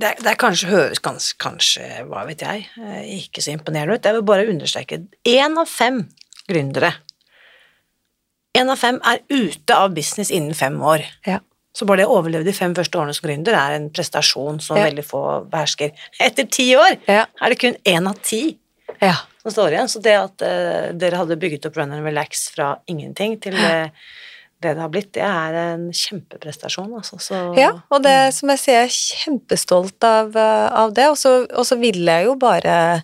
det 0.00 0.08
er, 0.08 0.14
det 0.22 0.30
er 0.30 0.38
kanskje 0.38 0.70
høres 0.70 1.02
kanskje, 1.02 1.34
kanskje, 1.42 1.88
hva 2.08 2.22
vet 2.28 2.44
jeg, 2.46 2.68
eh, 2.80 3.02
ikke 3.18 3.42
så 3.42 3.52
imponerende 3.52 3.98
ut. 3.98 4.06
Jeg 4.06 4.16
vil 4.16 4.26
bare 4.30 4.46
understreke 4.48 5.02
én 5.28 5.58
av 5.60 5.68
fem 5.68 6.04
gründere 6.48 6.94
Én 8.58 8.66
av 8.66 8.80
fem 8.80 8.96
er 9.06 9.20
ute 9.30 9.76
av 9.78 9.92
business 9.94 10.32
innen 10.34 10.56
fem 10.58 10.74
år. 10.82 11.04
Ja. 11.22 11.36
Så 11.72 11.86
bare 11.86 12.02
det 12.02 12.08
å 12.10 12.16
overleve 12.18 12.44
de 12.44 12.54
fem 12.56 12.72
første 12.74 12.98
årene 12.98 13.14
som 13.14 13.28
gründer 13.28 13.54
er 13.54 13.76
en 13.76 13.90
prestasjon 13.94 14.60
som 14.60 14.76
Ja. 14.76 14.88
veldig 14.88 15.04
få 15.06 15.22
behersker. 15.50 15.92
Etter 16.18 16.48
ti 16.50 16.72
år 16.74 16.98
Ja. 17.06 17.26
er 17.40 17.48
det 17.48 17.58
kun 17.60 17.76
én 17.84 18.08
av 18.08 18.18
ti 18.22 18.58
ja. 19.00 19.14
som 19.42 19.52
står 19.52 19.72
igjen. 19.76 19.88
Så 19.88 20.02
det 20.02 20.16
at 20.18 20.42
uh, 20.42 20.92
dere 20.92 21.16
hadde 21.16 21.38
bygget 21.38 21.66
opp 21.66 21.76
Run 21.76 21.92
and 21.92 22.04
Relax 22.04 22.50
fra 22.50 22.76
ingenting 22.88 23.40
til 23.40 23.52
det, 23.52 23.92
det 24.60 24.74
det 24.74 24.80
har 24.82 24.90
blitt, 24.92 25.12
det 25.14 25.22
er 25.22 25.54
en 25.54 25.86
kjempeprestasjon, 25.90 26.90
altså. 26.98 27.16
Så, 27.18 27.56
Ja, 27.56 27.70
og 27.90 28.02
det 28.02 28.34
som 28.34 28.50
jeg 28.52 28.58
sier, 28.58 28.74
jeg 28.74 28.90
er 28.90 28.98
kjempestolt 29.24 30.04
av, 30.04 30.36
eh, 30.36 30.68
av 30.82 30.92
det, 30.92 31.06
og 31.08 31.16
så, 31.16 31.78
ville 31.80 32.04
jeg 32.04 32.26
jo 32.26 32.34
bare 32.34 33.02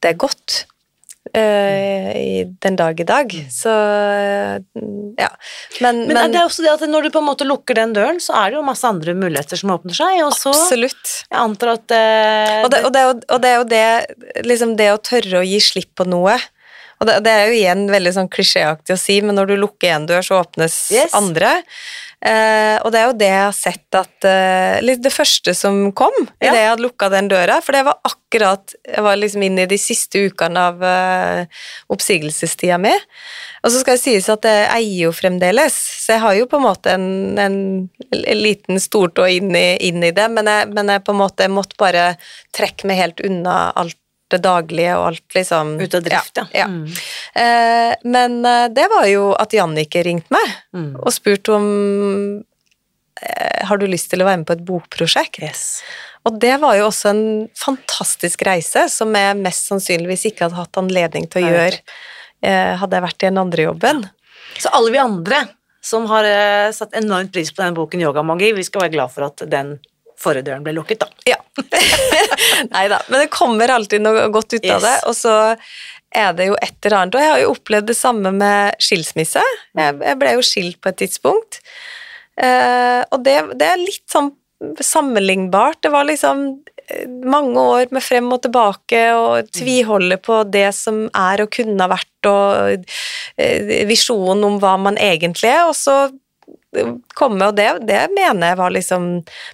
det 0.00 0.16
godt 0.16 0.64
i 1.40 2.44
den 2.62 2.76
dag 2.78 3.00
i 3.00 3.06
dag. 3.08 3.34
Så 3.50 3.70
eh, 3.70 4.56
ja. 5.18 5.30
Men, 5.80 6.04
Men, 6.06 6.32
det 6.32 6.40
er 6.40 6.46
også 6.46 6.64
det 6.64 6.72
at 6.74 6.86
når 6.90 7.06
du 7.08 7.10
på 7.14 7.22
en 7.22 7.28
måte 7.28 7.46
lukker 7.48 7.78
den 7.78 7.94
døren, 7.96 8.20
så 8.22 8.36
er 8.38 8.52
det 8.52 8.60
jo 8.60 8.64
masse 8.66 8.86
andre 8.88 9.16
muligheter 9.18 9.58
som 9.60 9.74
åpner 9.74 9.96
seg, 9.96 10.22
og 10.26 10.34
så 10.38 10.54
absolutt. 10.54 11.14
Jeg 11.28 11.40
antar 11.40 11.74
at 11.76 11.94
eh, 11.96 12.58
Og 12.64 12.70
det, 12.74 12.82
og, 12.86 12.92
det, 12.94 13.04
og 13.34 13.44
det 13.44 13.52
er 13.52 13.56
jo 13.58 13.68
det 13.74 14.46
liksom 14.46 14.76
det 14.80 14.90
å 14.94 15.00
tørre 15.02 15.42
å 15.42 15.46
gi 15.46 15.60
slipp 15.62 15.92
på 15.98 16.06
noe. 16.08 16.38
Og 17.02 17.08
det, 17.08 17.18
det 17.26 17.32
er 17.34 17.48
jo 17.50 17.58
igjen 17.58 17.84
veldig 17.90 18.14
sånn 18.16 18.30
klisjéaktig 18.32 18.94
å 18.94 19.00
si, 19.00 19.18
men 19.24 19.36
når 19.38 19.50
du 19.50 19.56
lukker 19.58 19.96
én 19.96 20.06
dør, 20.08 20.22
så 20.24 20.38
åpnes 20.40 20.76
Yes. 20.94 21.14
andre. 21.18 21.56
Eh, 22.24 22.78
og 22.80 22.88
det 22.88 23.00
er 23.00 23.08
jo 23.10 23.16
det 23.20 23.26
jeg 23.28 23.40
har 23.44 23.56
sett 23.56 23.96
at 23.98 24.24
eh, 24.24 24.94
Det 24.96 25.10
første 25.12 25.52
som 25.52 25.90
kom 25.92 26.14
Ja. 26.40 26.48
idet 26.48 26.60
jeg 26.62 26.70
hadde 26.70 26.84
lukka 26.86 27.10
den 27.12 27.28
døra, 27.28 27.58
for 27.60 27.76
det 27.76 27.82
var 27.84 27.98
akkurat 28.00 28.72
Jeg 28.80 29.04
var 29.04 29.18
liksom 29.20 29.42
inne 29.44 29.66
i 29.66 29.68
de 29.68 29.76
siste 29.76 30.22
ukene 30.30 30.62
av 30.70 30.80
eh, 30.82 31.44
oppsigelsestida 31.92 32.78
mi. 32.80 32.94
Og 33.62 33.72
så 33.72 33.82
skal 33.82 33.98
det 33.98 34.04
sies 34.06 34.28
at 34.32 34.48
jeg 34.48 34.70
eier 34.72 35.02
jo 35.04 35.12
fremdeles, 35.12 35.76
så 35.76 36.16
jeg 36.16 36.22
har 36.24 36.38
jo 36.38 36.46
på 36.48 36.56
en 36.60 36.64
måte 36.64 36.94
en, 36.96 37.06
en, 37.38 37.58
en 38.14 38.40
liten 38.40 38.80
stortå 38.80 39.28
inn, 39.28 39.52
inn 39.54 40.00
i 40.04 40.12
det, 40.16 40.26
men 40.32 40.48
jeg, 40.48 40.72
men 40.72 40.92
jeg 40.92 41.04
på 41.04 41.12
en 41.12 41.20
måte 41.20 41.48
måtte 41.52 41.76
bare 41.80 42.14
trekke 42.56 42.88
meg 42.88 43.00
helt 43.02 43.20
unna 43.24 43.68
alt 43.76 44.00
det 44.32 44.40
daglige 44.44 44.96
og 44.98 45.06
alt 45.12 45.36
liksom 45.36 45.74
Ut 45.80 45.94
av 45.94 46.04
drift, 46.04 46.40
ja. 46.40 46.46
ja. 46.56 46.66
Mm. 46.70 46.86
Eh, 47.34 47.92
men 48.06 48.40
eh, 48.46 48.68
det 48.70 48.86
var 48.92 49.06
jo 49.10 49.32
at 49.34 49.54
Jannicke 49.56 50.04
ringte 50.06 50.30
meg 50.34 50.52
Mm. 50.74 50.92
og 51.02 51.10
spurte 51.14 51.54
om 51.54 51.66
eh, 53.22 53.64
har 53.66 53.78
du 53.78 53.86
lyst 53.90 54.10
til 54.12 54.22
å 54.22 54.26
være 54.28 54.42
med 54.42 54.48
på 54.48 54.56
et 54.56 54.64
bokprosjekt. 54.66 55.40
Yes. 55.42 55.82
Og 56.26 56.38
det 56.40 56.54
var 56.62 56.76
jo 56.78 56.88
også 56.88 57.10
en 57.12 57.24
fantastisk 57.58 58.42
reise 58.48 58.86
som 58.92 59.12
jeg 59.14 59.36
mest 59.42 59.68
sannsynligvis 59.70 60.28
ikke 60.30 60.46
hadde 60.46 60.58
hatt 60.62 60.80
anledning 60.80 61.26
til 61.30 61.42
å 61.42 61.46
Nei, 61.46 61.52
gjøre 61.54 61.80
hadde 62.80 62.96
jeg 62.98 63.04
vært 63.06 63.22
i 63.22 63.28
den 63.30 63.38
andre 63.40 63.62
jobben. 63.64 64.00
Så 64.60 64.68
alle 64.76 64.90
vi 64.92 64.98
andre 65.00 65.38
som 65.84 66.04
har 66.10 66.26
satt 66.76 66.92
enormt 66.98 67.30
pris 67.32 67.48
på 67.52 67.62
denne 67.62 67.76
boken 67.76 68.02
Yogamagi, 68.02 68.50
vi 68.56 68.64
skal 68.66 68.82
være 68.84 68.92
glad 68.98 69.12
for 69.14 69.24
at 69.30 69.40
den 69.48 69.78
forrige 70.20 70.44
døren 70.50 70.64
ble 70.64 70.74
lukket, 70.76 71.00
da. 71.00 71.08
Ja. 71.28 71.38
Nei 72.74 72.84
da, 72.92 72.98
men 73.08 73.24
det 73.24 73.30
kommer 73.32 73.72
alltid 73.72 74.04
noe 74.04 74.26
godt 74.32 74.54
ut 74.58 74.60
av 74.64 74.76
Yes. 74.76 74.84
det. 74.84 74.94
Og 75.08 75.16
så 75.16 75.34
er 76.14 76.32
det 76.36 76.48
jo 76.50 76.56
et 76.62 76.78
eller 76.86 77.00
annet. 77.00 77.16
Og 77.16 77.24
jeg 77.24 77.32
har 77.32 77.42
jo 77.42 77.52
opplevd 77.54 77.90
det 77.90 77.98
samme 77.98 78.32
med 78.34 78.78
skilsmisse. 78.82 79.42
Jeg, 79.76 79.98
jeg 80.00 80.20
ble 80.20 80.36
jo 80.36 80.46
skilt 80.46 80.80
på 80.82 80.92
et 80.92 81.00
tidspunkt. 81.02 81.60
Eh, 82.40 83.00
og 83.10 83.22
det, 83.26 83.36
det 83.60 83.68
er 83.68 83.82
litt 83.82 84.06
sånn 84.10 84.32
sammenlignbart. 84.80 85.82
Det 85.84 85.92
var 85.94 86.06
liksom 86.08 86.44
eh, 86.88 87.06
mange 87.30 87.60
år 87.60 87.94
med 87.94 88.04
frem 88.04 88.30
og 88.34 88.42
tilbake 88.46 89.04
og 89.18 89.50
tviholde 89.54 90.18
på 90.22 90.42
det 90.48 90.70
som 90.76 91.04
er 91.10 91.44
og 91.44 91.52
kunne 91.54 91.78
ha 91.82 91.90
vært, 91.92 92.30
og 92.30 92.86
eh, 93.36 93.86
visjonen 93.88 94.46
om 94.48 94.60
hva 94.62 94.76
man 94.80 95.00
egentlig 95.00 95.52
er, 95.52 95.66
og 95.68 95.76
så 95.78 95.98
komme, 97.14 97.48
og 97.48 97.56
det, 97.58 97.66
det 97.88 98.00
mener 98.14 98.52
jeg 98.52 98.58
var 98.58 98.72
liksom 98.74 99.04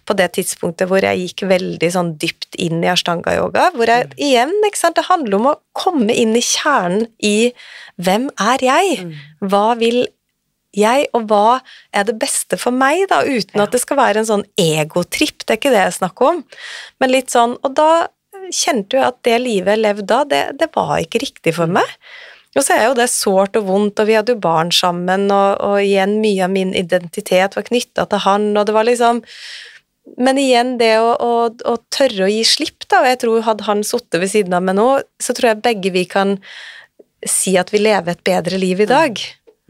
på 0.08 0.16
det 0.18 0.30
tidspunktet 0.36 0.88
hvor 0.90 1.04
jeg 1.04 1.24
gikk 1.24 1.44
veldig 1.50 1.90
sånn 1.92 2.14
dypt 2.20 2.56
inn 2.60 2.84
i 2.84 2.90
ashtanga-yoga, 2.92 3.70
hvor 3.76 3.92
jeg 3.92 4.08
igjen, 4.16 4.54
ikke 4.66 4.80
sant, 4.80 4.96
det 4.98 5.08
handler 5.10 5.40
om 5.40 5.50
å 5.52 5.58
komme 5.76 6.14
inn 6.16 6.32
i 6.38 6.44
kjernen 6.44 7.08
i 7.24 7.52
hvem 8.00 8.30
er 8.40 8.64
jeg? 8.64 9.04
Hva 9.44 9.66
vil 9.80 10.06
jeg, 10.76 11.08
og 11.16 11.26
hva 11.30 11.60
er 11.96 12.06
det 12.06 12.16
beste 12.20 12.58
for 12.60 12.74
meg, 12.74 13.02
da, 13.10 13.24
uten 13.26 13.62
at 13.62 13.74
det 13.74 13.82
skal 13.82 13.98
være 14.00 14.22
en 14.22 14.30
sånn 14.30 14.46
egotripp, 14.60 15.42
det 15.42 15.56
er 15.56 15.60
ikke 15.60 15.74
det 15.74 15.84
jeg 15.88 15.98
snakker 15.98 16.32
om, 16.34 16.42
men 17.02 17.12
litt 17.12 17.32
sånn, 17.34 17.56
og 17.66 17.74
da 17.78 17.90
kjente 18.54 18.98
jeg 18.98 19.06
at 19.06 19.18
det 19.26 19.38
livet 19.42 19.74
jeg 19.74 19.82
levde 19.84 20.06
da, 20.10 20.20
det, 20.26 20.42
det 20.60 20.70
var 20.74 20.98
ikke 21.02 21.22
riktig 21.22 21.54
for 21.58 21.70
meg. 21.70 21.86
Og 22.58 22.64
så 22.66 22.74
er 22.74 22.88
jo 22.88 22.96
det 22.98 23.06
sårt 23.12 23.56
og 23.60 23.66
vondt, 23.68 24.00
og 24.02 24.08
vi 24.08 24.16
hadde 24.18 24.34
jo 24.34 24.42
barn 24.42 24.72
sammen, 24.74 25.28
og, 25.30 25.60
og 25.62 25.76
igjen 25.84 26.16
mye 26.22 26.46
av 26.48 26.50
min 26.50 26.72
identitet 26.74 27.54
var 27.54 27.66
knytta 27.68 28.08
til 28.10 28.22
han, 28.24 28.48
og 28.58 28.66
det 28.66 28.74
var 28.74 28.88
liksom 28.88 29.22
Men 30.18 30.38
igjen, 30.42 30.72
det 30.80 30.96
å, 30.98 31.12
å, 31.22 31.34
å 31.70 31.74
tørre 31.92 32.24
å 32.26 32.30
gi 32.32 32.40
slipp, 32.48 32.88
da, 32.90 33.04
og 33.04 33.06
jeg 33.06 33.18
tror 33.22 33.44
hadde 33.46 33.66
han 33.68 33.84
sittet 33.86 34.18
ved 34.18 34.32
siden 34.32 34.56
av 34.56 34.64
meg 34.66 34.74
nå, 34.74 34.86
så 35.22 35.36
tror 35.36 35.52
jeg 35.52 35.62
begge 35.62 35.92
vi 35.94 36.02
kan 36.08 36.32
si 37.22 37.52
at 37.60 37.70
vi 37.70 37.78
lever 37.84 38.16
et 38.16 38.24
bedre 38.26 38.58
liv 38.58 38.80
i 38.82 38.88
dag. 38.90 39.20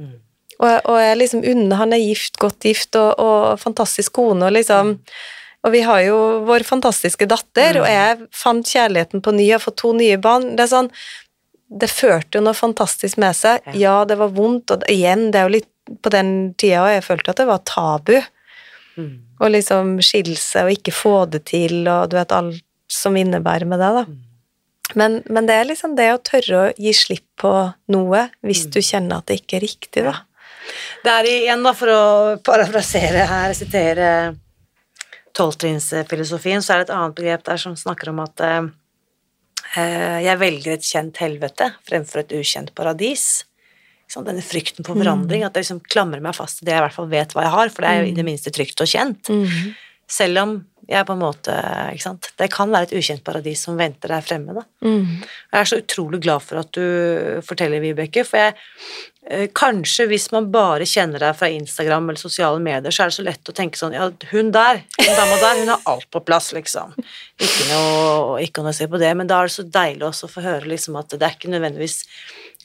Mm. 0.01 0.15
Og, 0.63 0.71
og 0.87 0.97
jeg 1.03 1.19
liksom 1.19 1.45
unner 1.51 1.83
han 1.83 1.93
er 1.93 2.01
gift, 2.01 2.39
godt 2.41 2.65
gift, 2.65 2.97
og, 2.97 3.21
og 3.21 3.61
fantastisk 3.61 4.17
kone, 4.17 4.49
og 4.49 4.57
liksom 4.57 4.95
og 5.61 5.75
vi 5.75 5.83
har 5.85 6.01
jo 6.07 6.19
vår 6.49 6.65
fantastiske 6.65 7.27
datter, 7.29 7.77
Mm. 7.77 7.83
og 7.83 7.89
jeg 7.93 8.29
fant 8.33 8.65
kjærligheten 8.65 9.21
på 9.21 9.35
ny, 9.37 9.51
har 9.53 9.61
fått 9.61 9.77
to 9.83 9.93
nye 9.93 10.17
barn. 10.17 10.55
Det 10.57 10.65
er 10.65 10.73
sånn 10.73 10.89
Det 11.71 11.87
førte 11.91 12.39
jo 12.39 12.45
noe 12.45 12.57
fantastisk 12.57 13.21
med 13.23 13.37
seg. 13.39 13.67
Ja. 13.79 14.01
Det 14.09 14.19
var 14.19 14.33
vondt, 14.35 14.73
og 14.75 14.87
igjen, 14.91 15.29
det 15.31 15.41
er 15.41 15.49
jo 15.49 15.59
litt 15.59 15.69
på 16.03 16.13
den 16.13 16.53
tida 16.59 16.85
og 16.85 16.93
jeg 16.93 17.05
følte 17.07 17.33
at 17.33 17.43
det 17.43 17.49
var 17.49 17.63
tabu. 17.67 18.17
Mm. 18.99 19.13
Å 19.41 19.51
liksom 19.51 19.95
skille 20.05 20.39
seg 20.39 20.67
og 20.67 20.75
ikke 20.77 20.95
få 20.95 21.15
det 21.31 21.45
til, 21.51 21.83
og 21.89 22.11
du 22.11 22.19
vet 22.19 22.35
alt 22.35 22.67
som 22.91 23.17
innebærer 23.17 23.69
med 23.71 23.81
det, 23.81 23.93
da. 24.01 24.05
Men, 24.99 25.21
men 25.31 25.47
det 25.47 25.55
er 25.55 25.69
liksom 25.69 25.95
det 25.99 26.09
å 26.11 26.23
tørre 26.27 26.61
å 26.61 26.71
gi 26.75 26.93
slipp 26.97 27.27
på 27.39 27.53
noe 27.95 28.25
hvis 28.43 28.65
du 28.75 28.81
kjenner 28.83 29.21
at 29.21 29.31
det 29.31 29.39
ikke 29.41 29.61
er 29.61 29.67
riktig, 29.67 30.05
da. 30.09 30.17
Det 31.05 31.13
er 31.13 31.29
igjen, 31.31 31.63
da, 31.65 31.73
for 31.77 31.93
å 31.95 32.03
parafrasere 32.47 33.25
her, 33.31 33.55
sitere 33.57 34.11
tolvtrinnsfilosofien, 35.39 36.63
så 36.63 36.75
er 36.75 36.83
det 36.83 36.89
et 36.89 36.95
annet 36.97 37.17
begrep 37.17 37.47
der 37.47 37.61
som 37.61 37.77
snakker 37.79 38.11
om 38.13 38.21
at 38.25 38.43
eh, 38.45 38.59
eh, 38.59 38.71
jeg 39.77 40.41
velger 40.41 40.75
et 40.75 40.87
kjent 40.87 41.21
helvete 41.23 41.69
fremfor 41.87 42.25
et 42.25 42.35
ukjent 42.41 42.73
paradis. 42.75 43.45
Denne 44.11 44.43
frykten 44.43 44.83
på 44.83 44.97
forandring, 44.99 45.45
at 45.47 45.55
jeg 45.55 45.69
liksom 45.69 45.85
klamrer 45.87 46.23
meg 46.25 46.35
fast 46.35 46.59
til 46.59 46.67
det 46.67 46.75
jeg 46.75 46.83
i 46.83 46.85
hvert 46.89 46.97
fall 46.97 47.11
vet 47.13 47.35
hva 47.37 47.45
jeg 47.45 47.55
har, 47.55 47.71
for 47.71 47.87
det 47.87 47.91
er 47.93 48.01
jo 48.01 48.09
i 48.11 48.17
det 48.17 48.25
minste 48.27 48.51
trygt 48.51 48.83
og 48.83 48.91
kjent. 48.91 49.31
Mm. 49.31 49.77
Selv 50.11 50.43
om 50.43 50.57
jeg 50.91 51.07
på 51.07 51.15
en 51.15 51.23
måte 51.23 51.55
ikke 51.93 52.03
sant? 52.03 52.29
Det 52.39 52.49
kan 52.51 52.73
være 52.73 52.89
et 52.89 52.97
ukjent 52.99 53.23
paradis 53.27 53.63
som 53.67 53.79
venter 53.79 54.11
der 54.11 54.25
fremme, 54.27 54.57
da. 54.57 54.65
Mm. 54.83 55.21
Jeg 55.23 55.61
er 55.61 55.71
så 55.71 55.79
utrolig 55.85 56.21
glad 56.25 56.43
for 56.43 56.63
at 56.65 56.73
du 56.75 57.41
forteller, 57.47 57.83
Vibeke, 57.85 58.25
for 58.27 58.43
jeg 58.43 58.57
eh, 58.57 58.65
Kanskje 59.55 60.09
hvis 60.11 60.25
man 60.35 60.49
bare 60.51 60.87
kjenner 60.89 61.23
deg 61.23 61.37
fra 61.39 61.47
Instagram 61.55 62.09
eller 62.11 62.19
sosiale 62.19 62.59
medier, 62.63 62.91
så 62.91 63.05
er 63.05 63.13
det 63.13 63.15
så 63.15 63.25
lett 63.27 63.51
å 63.53 63.55
tenke 63.55 63.79
sånn 63.79 63.95
Ja, 63.95 64.09
hun 64.33 64.51
der, 64.55 64.81
hun 64.99 65.13
dama 65.15 65.37
der, 65.39 65.61
hun 65.61 65.71
har 65.71 65.85
alt 65.93 66.09
på 66.11 66.23
plass, 66.27 66.51
liksom. 66.57 66.97
Ikke 67.39 67.69
noe, 67.71 68.41
ikke 68.43 68.65
noe 68.65 68.75
å 68.75 68.79
se 68.81 68.89
på 68.91 68.99
det, 68.99 69.13
men 69.15 69.31
da 69.31 69.39
er 69.39 69.51
det 69.51 69.55
så 69.55 69.67
deilig 69.67 70.09
også 70.09 70.27
å 70.27 70.33
få 70.33 70.43
høre 70.49 70.73
liksom 70.73 70.99
at 70.99 71.15
det 71.15 71.23
er 71.23 71.37
ikke 71.39 71.53
nødvendigvis 71.53 72.01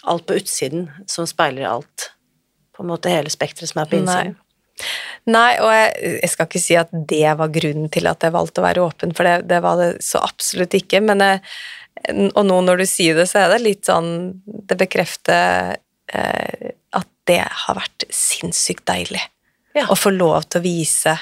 alt 0.10 0.26
på 0.26 0.40
utsiden 0.42 0.90
som 1.12 1.30
speiler 1.30 1.70
alt. 1.70 2.10
På 2.76 2.84
en 2.84 2.90
måte 2.90 3.14
hele 3.14 3.30
spekteret 3.30 3.70
som 3.70 3.84
er 3.84 3.92
på 3.92 4.02
innsiden. 4.02 4.36
Nei, 5.32 5.56
og 5.62 5.72
jeg, 5.72 6.18
jeg 6.20 6.34
skal 6.34 6.50
ikke 6.50 6.62
si 6.62 6.76
at 6.78 6.92
det 7.14 7.26
var 7.40 7.54
grunnen 7.54 7.90
til 7.94 8.10
at 8.10 8.26
jeg 8.26 8.34
valgte 8.36 8.62
å 8.62 8.66
være 8.66 8.84
åpen, 8.86 9.14
for 9.18 9.28
det, 9.28 9.48
det 9.50 9.62
var 9.66 9.80
det 9.80 9.90
så 10.06 10.22
absolutt 10.26 10.76
ikke. 10.78 11.02
Men 11.06 11.24
jeg, 11.24 11.40
og 12.28 12.44
nå 12.46 12.60
når 12.68 12.84
du 12.84 12.90
sier 12.90 13.18
det, 13.18 13.30
så 13.30 13.46
er 13.46 13.56
det 13.56 13.64
litt 13.64 13.88
sånn 13.88 14.10
Det 14.44 14.76
bekrefter 14.78 15.72
eh, 15.72 15.82
at 16.14 17.08
det 17.26 17.42
har 17.66 17.76
vært 17.76 18.06
sinnssykt 18.14 18.86
deilig. 18.88 19.22
Ja. 19.76 19.88
Å 19.92 19.96
få 19.98 20.12
lov 20.16 20.46
til 20.48 20.62
å 20.62 20.66
vise 20.66 21.18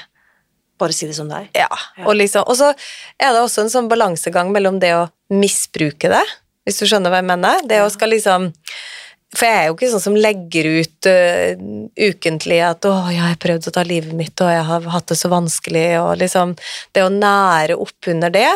Bare 0.82 0.94
si 0.94 1.06
det 1.08 1.14
som 1.16 1.30
det 1.30 1.38
er. 1.38 1.48
Ja. 1.64 1.68
Og, 2.04 2.16
liksom, 2.18 2.44
og 2.50 2.58
så 2.58 2.72
er 3.22 3.30
det 3.32 3.44
også 3.44 3.62
en 3.62 3.70
sånn 3.72 3.88
balansegang 3.92 4.50
mellom 4.52 4.80
det 4.82 4.90
å 4.98 5.04
misbruke 5.32 6.10
det, 6.10 6.24
hvis 6.66 6.82
du 6.82 6.88
skjønner 6.90 7.14
hva 7.14 7.20
jeg 7.22 7.28
mener. 7.30 7.62
Det 7.70 7.78
å 7.84 7.92
skal 7.94 8.10
liksom 8.12 8.50
For 9.38 9.48
jeg 9.48 9.60
er 9.60 9.70
jo 9.70 9.76
ikke 9.78 9.92
sånn 9.94 10.04
som 10.04 10.18
legger 10.18 10.68
ut 10.82 11.08
uh, 11.10 11.62
ukentlig 11.98 12.60
at 12.66 12.86
'Å, 12.86 12.96
jeg 13.14 13.22
har 13.22 13.38
prøvd 13.46 13.70
å 13.70 13.76
ta 13.78 13.84
livet 13.86 14.18
mitt, 14.18 14.36
og 14.42 14.50
jeg 14.52 14.66
har 14.68 14.90
hatt 14.98 15.08
det 15.14 15.18
så 15.18 15.30
vanskelig', 15.30 16.02
og 16.02 16.18
liksom 16.22 16.58
Det 16.94 17.06
å 17.06 17.14
nære 17.14 17.78
opp 17.78 18.10
under 18.10 18.30
det. 18.34 18.52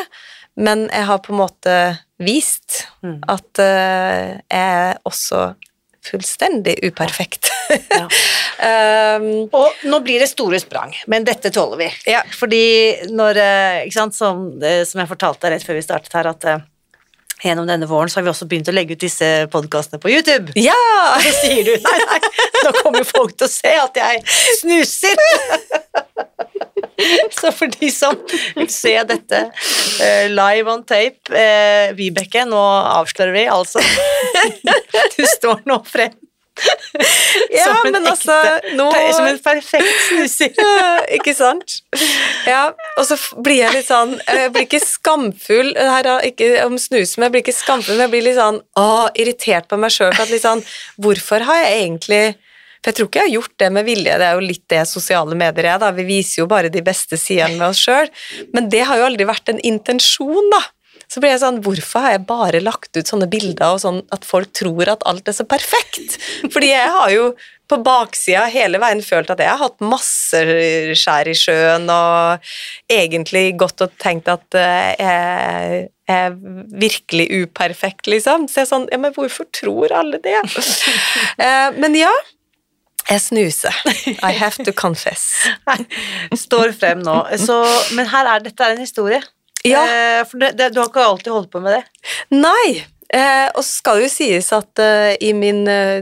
Men 0.58 0.90
jeg 0.90 1.06
har 1.06 1.22
på 1.22 1.34
en 1.34 1.42
måte 1.46 1.78
vist 2.20 2.88
Mm. 3.04 3.22
at 3.30 3.60
uh, 3.62 4.42
jeg 4.50 4.98
også 5.06 5.54
fullstendig 6.12 6.80
uperfekt. 6.88 7.52
Ja. 7.98 8.06
um, 9.20 9.26
Og 9.52 9.82
nå 9.90 9.98
blir 10.06 10.22
det 10.24 10.30
store 10.32 10.60
sprang, 10.62 10.94
men 11.12 11.26
dette 11.28 11.50
tåler 11.54 11.82
vi. 11.82 11.88
Ja. 12.08 12.22
Fordi 12.32 12.62
når 13.12 13.40
eh, 13.44 13.90
sant, 13.92 14.16
som, 14.16 14.46
eh, 14.64 14.86
som 14.88 15.02
jeg 15.02 15.10
fortalte 15.10 15.52
rett 15.52 15.66
før 15.68 15.76
vi 15.76 15.84
startet 15.84 16.16
her, 16.16 16.30
at 16.32 16.48
eh, 16.48 16.64
gjennom 17.44 17.68
denne 17.70 17.90
våren 17.90 18.10
så 18.10 18.20
har 18.22 18.28
vi 18.28 18.32
også 18.32 18.48
begynt 18.50 18.72
å 18.72 18.76
legge 18.76 18.96
ut 18.96 19.04
disse 19.04 19.28
podkastene 19.54 20.00
på 20.02 20.14
YouTube. 20.14 20.56
ja! 20.56 20.78
Så 21.26 21.34
sier 21.42 21.68
du 21.68 21.74
nei, 21.84 21.98
nei, 22.08 22.22
nå 22.64 22.74
kommer 22.80 23.06
folk 23.08 23.36
til 23.38 23.50
å 23.50 23.52
se 23.52 23.76
at 23.84 24.00
jeg 24.00 24.24
snuser. 24.62 25.22
Så 27.40 27.52
for 27.54 27.70
de 27.80 27.90
som 27.94 28.16
vil 28.58 28.70
se 28.74 28.94
dette 29.10 29.42
eh, 30.02 30.28
live 30.34 30.72
on 30.72 30.84
tape 30.88 31.30
eh, 31.36 31.92
Vibeke, 31.98 32.46
nå 32.50 32.62
avslører 32.98 33.36
vi 33.36 33.44
altså 33.52 33.84
Du 35.18 35.22
står 35.38 35.62
nå 35.70 35.82
frem 35.88 36.16
Ja, 37.54 37.68
som 37.68 37.86
en 37.86 37.94
men 37.94 38.08
altså, 38.10 38.34
nå- 38.74 38.90
Som 39.14 39.28
en 39.30 39.38
perfekt 39.46 39.92
snuser. 40.08 40.56
Ja, 40.58 40.96
ikke 41.20 41.36
sant? 41.38 41.76
Ja, 42.50 42.64
og 42.98 43.06
så 43.06 43.18
blir 43.46 43.60
jeg 43.62 43.76
litt 43.76 43.90
sånn 43.92 44.16
Jeg 44.26 44.50
blir 44.56 44.66
ikke 44.66 44.82
skamfull 44.82 45.70
her 45.78 46.10
er 46.16 46.26
ikke 46.32 46.50
om 46.66 46.80
snusen, 46.82 47.20
men 47.22 47.28
jeg 47.28 47.36
blir 47.36 47.46
ikke 47.46 47.58
skamfull, 47.60 47.94
men 48.00 48.08
jeg 48.08 48.14
blir 48.16 48.26
litt 48.32 48.40
sånn 48.40 48.58
å, 48.80 48.88
irritert 49.22 49.70
på 49.70 49.78
meg 49.78 49.94
sjøl. 49.94 50.18
Sånn, 50.42 50.64
hvorfor 51.02 51.46
har 51.46 51.62
jeg 51.62 51.78
egentlig 51.84 52.24
For 52.80 52.92
jeg 52.92 53.00
tror 53.00 53.10
ikke 53.10 53.20
jeg 53.22 53.30
har 53.30 53.36
gjort 53.36 53.56
det 53.64 53.70
med 53.74 53.88
vilje, 53.88 54.16
det 54.22 54.30
er 54.30 54.38
jo 54.40 54.48
litt 54.48 54.66
det 54.72 54.84
sosiale 54.90 55.38
medier 55.40 55.72
er, 55.74 55.82
da. 55.84 55.92
Vi 55.96 56.08
viser 56.08 56.44
jo 56.44 56.48
bare 56.52 56.72
de 56.74 56.84
beste 56.86 57.20
sidene 57.20 57.58
med 57.58 57.70
oss 57.72 57.84
sjøl, 57.84 58.10
men 58.54 58.70
det 58.74 58.86
har 58.88 59.00
jo 59.02 59.08
aldri 59.10 59.28
vært 59.28 59.54
en 59.54 59.62
intensjon, 59.66 60.52
da. 60.54 60.64
Så 61.08 61.22
blir 61.24 61.32
jeg 61.32 61.40
sånn, 61.40 61.62
Hvorfor 61.64 62.04
har 62.04 62.18
jeg 62.18 62.26
bare 62.28 62.60
lagt 62.60 62.98
ut 62.98 63.08
sånne 63.08 63.30
bilder 63.32 63.76
og 63.78 63.80
sånn 63.84 64.02
at 64.12 64.26
folk 64.28 64.50
tror 64.58 64.90
at 64.92 65.06
alt 65.08 65.30
er 65.30 65.36
så 65.38 65.46
perfekt? 65.48 66.18
Fordi 66.52 66.72
jeg 66.74 66.90
har 66.92 67.12
jo 67.14 67.30
på 67.68 67.78
baksida 67.84 68.46
hele 68.52 68.80
veien 68.80 69.02
følt 69.04 69.32
at 69.32 69.42
jeg 69.44 69.52
har 69.52 69.60
hatt 69.60 69.84
masse 69.84 70.40
skjær 70.96 71.28
i 71.28 71.36
sjøen 71.36 71.90
og 71.92 72.52
egentlig 72.92 73.58
gått 73.60 73.84
og 73.84 73.96
tenkt 74.00 74.30
at 74.32 74.56
eh, 74.56 74.94
jeg 75.00 75.88
er 76.08 76.38
virkelig 76.80 77.26
uperfekt, 77.44 78.08
liksom. 78.08 78.48
Så 78.48 78.62
jeg 78.62 78.68
er 78.68 78.72
sånn 78.72 78.88
Ja, 78.92 79.00
men 79.04 79.16
hvorfor 79.16 79.48
tror 79.56 79.92
alle 79.96 80.20
det? 80.24 80.40
Eh, 81.44 81.70
Men 81.78 81.96
ja, 81.96 82.12
jeg 83.08 83.24
snuser. 83.24 83.76
I 84.24 84.34
have 84.36 84.64
to 84.66 84.74
confess. 84.76 85.30
Står 86.46 86.74
frem 86.78 87.02
nå. 87.06 87.18
Så, 87.40 87.58
men 87.98 88.10
her 88.12 88.30
er 88.34 88.46
dette 88.46 88.64
er 88.66 88.76
en 88.76 88.84
historie. 88.84 89.22
Ja. 89.68 89.84
Eh, 89.84 90.22
for 90.28 90.42
det, 90.42 90.54
det, 90.60 90.72
du 90.76 90.82
har 90.82 90.92
ikke 90.92 91.06
alltid 91.06 91.34
holdt 91.34 91.52
på 91.54 91.64
med 91.64 91.78
det. 91.78 91.84
Nei. 92.36 92.84
Eh, 93.08 93.48
og 93.56 93.64
så 93.64 93.72
skal 93.80 94.02
det 94.02 94.10
jo 94.10 94.12
sies 94.12 94.50
at 94.52 94.80
eh, 94.84 95.14
i 95.24 95.30
min 95.32 95.62
eh, 95.72 96.02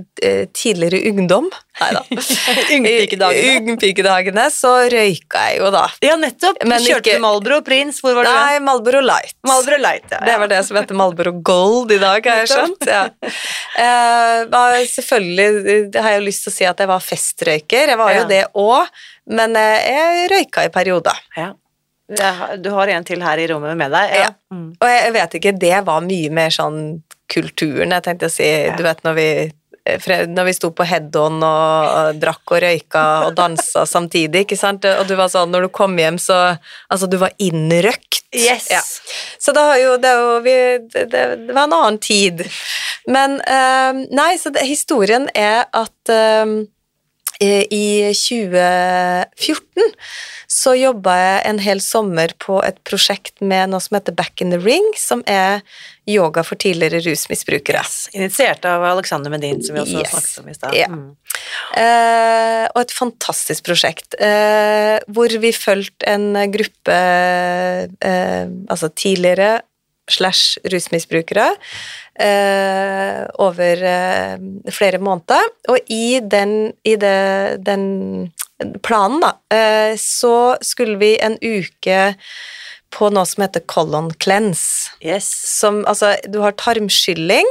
tidligere 0.58 1.04
ungdom 1.12 1.52
Nei 1.76 1.90
da. 1.94 2.02
Ungpikedagene. 2.76 3.58
Ungpikedagene 3.76 4.46
så 4.54 4.72
røyka 4.90 5.42
jeg 5.52 5.60
jo 5.60 5.68
da. 5.76 5.84
Ja, 6.02 6.16
nettopp. 6.18 6.62
Men 6.64 6.80
kjørte 6.82 7.12
ikke- 7.12 7.20
Malbro 7.22 7.58
Prins. 7.68 8.00
Hvor 8.02 8.16
var 8.16 8.26
du? 8.26 8.32
Nei, 8.32 8.62
Malboro 8.64 9.02
Light. 9.04 9.36
Malboro 9.46 9.78
Light, 9.84 10.08
ja. 10.10 10.22
Det 10.24 10.38
var 10.40 10.48
det 10.54 10.62
som 10.66 10.80
heter 10.80 10.96
Malboro 10.98 11.34
Gold 11.46 11.92
i 11.92 12.00
dag, 12.02 12.26
har 12.32 12.42
jeg 12.46 12.54
skjønt. 12.56 12.88
Ja. 12.90 13.04
Eh, 13.76 14.46
selvfølgelig 14.88 15.92
det 15.92 16.00
har 16.00 16.14
jeg 16.16 16.22
jo 16.22 16.26
lyst 16.30 16.46
til 16.46 16.52
å 16.54 16.56
si 16.56 16.66
at 16.70 16.80
jeg 16.80 16.88
var 16.88 17.02
festrøyker. 17.04 17.90
Jeg 17.92 17.98
var 18.00 18.14
Ja. 18.14 18.22
jo 18.22 18.28
det 18.30 18.42
òg, 18.56 18.88
men 19.36 19.56
eh, 19.60 19.84
jeg 19.92 20.30
røyka 20.32 20.64
i 20.64 20.72
perioder. 20.72 21.20
Ja. 21.36 21.50
Ja, 22.08 22.56
Du 22.58 22.70
har 22.76 22.88
en 22.94 23.06
til 23.08 23.24
her 23.26 23.42
i 23.42 23.48
rommet 23.50 23.78
med 23.78 23.94
deg. 23.94 24.16
Ja. 24.22 24.32
Mm. 24.54 24.72
Og 24.78 24.90
jeg 24.90 25.14
vet 25.16 25.38
ikke, 25.40 25.54
det 25.60 25.78
var 25.88 26.06
mye 26.06 26.32
mer 26.34 26.54
sånn 26.54 26.82
kulturen, 27.32 27.94
jeg 27.96 28.06
tenkte 28.06 28.30
å 28.30 28.34
si. 28.34 28.50
Du 28.78 28.84
vet 28.86 29.02
når 29.06 29.16
vi 29.18 29.30
når 29.86 30.48
vi 30.48 30.54
sto 30.58 30.72
på 30.74 30.86
head-on 30.90 31.44
og, 31.46 31.86
og 31.86 32.18
drakk 32.18 32.52
og 32.56 32.62
røyka 32.64 33.04
og 33.28 33.36
dansa 33.38 33.86
samtidig, 33.96 34.42
ikke 34.46 34.58
sant? 34.58 34.86
Og 34.86 35.06
du 35.06 35.14
var 35.18 35.30
sånn, 35.30 35.52
når 35.54 35.68
du 35.68 35.70
kom 35.74 35.94
hjem, 36.00 36.18
så 36.18 36.58
Altså, 36.90 37.06
du 37.06 37.18
var 37.22 37.30
innrøkt. 37.38 38.24
Yes. 38.34 38.68
Ja. 38.72 38.82
Så 39.40 39.54
det, 39.54 39.62
har 39.62 39.78
jo 39.80 39.98
det, 40.02 40.12
jo, 40.18 40.40
vi, 40.44 40.56
det, 40.90 41.06
det 41.14 41.26
det 41.46 41.54
var 41.54 41.68
en 41.68 41.76
annen 41.78 42.00
tid. 42.02 42.42
Men 43.06 43.38
eh, 43.42 43.94
Nei, 44.10 44.32
så 44.42 44.50
historien 44.58 45.30
er 45.38 45.70
at 45.70 46.10
eh, 46.10 46.66
i 47.44 48.14
2014 48.16 49.94
så 50.66 50.74
jobba 50.78 51.14
jeg 51.20 51.42
en 51.52 51.60
hel 51.62 51.82
sommer 51.84 52.34
på 52.42 52.58
et 52.66 52.78
prosjekt 52.88 53.42
med 53.46 53.70
noe 53.70 53.84
som 53.84 53.98
heter 54.00 54.16
Back 54.18 54.42
in 54.42 54.54
the 54.54 54.60
Ring, 54.62 54.88
som 54.98 55.22
er 55.30 55.62
yoga 56.10 56.42
for 56.46 56.58
tidligere 56.62 57.04
rusmisbrukere. 57.06 57.84
Yes. 57.86 58.08
Initiert 58.18 58.66
av 58.70 58.86
Alexander 58.88 59.34
Medin, 59.34 59.62
som 59.66 59.78
vi 59.78 59.84
også 59.84 60.02
Yes. 60.02 60.12
snakket 60.14 60.40
om 60.42 60.50
i 60.50 60.58
stad. 60.58 60.74
Ja. 60.78 60.90
Mm. 60.90 61.16
Eh, 61.78 62.66
og 62.74 62.82
et 62.82 62.96
fantastisk 62.96 63.66
prosjekt, 63.70 64.18
eh, 64.20 64.98
hvor 65.08 65.30
vi 65.42 65.52
fulgte 65.54 66.10
en 66.10 66.34
gruppe 66.54 66.98
eh, 68.02 68.46
altså 68.70 68.90
tidligere 68.96 69.62
slash 70.10 70.60
rusmisbrukere 70.70 71.48
eh, 72.22 73.22
over 73.42 73.82
eh, 73.90 74.36
flere 74.72 75.02
måneder. 75.02 75.42
Og 75.74 75.80
i 75.90 76.20
den, 76.22 76.74
i 76.86 76.96
det, 77.02 77.66
den 77.66 77.88
planen, 78.84 79.20
da, 79.22 79.34
eh, 79.56 79.96
så 80.00 80.56
skulle 80.64 80.98
vi 81.02 81.14
en 81.20 81.38
uke 81.42 82.16
på 82.96 83.10
noe 83.12 83.26
som 83.28 83.44
heter 83.44 83.64
colon 83.68 84.12
cleanse 84.24 84.90
Yes. 85.04 85.28
som 85.28 85.84
Altså, 85.86 86.16
du 86.30 86.40
har 86.42 86.54
tarmskylling, 86.54 87.46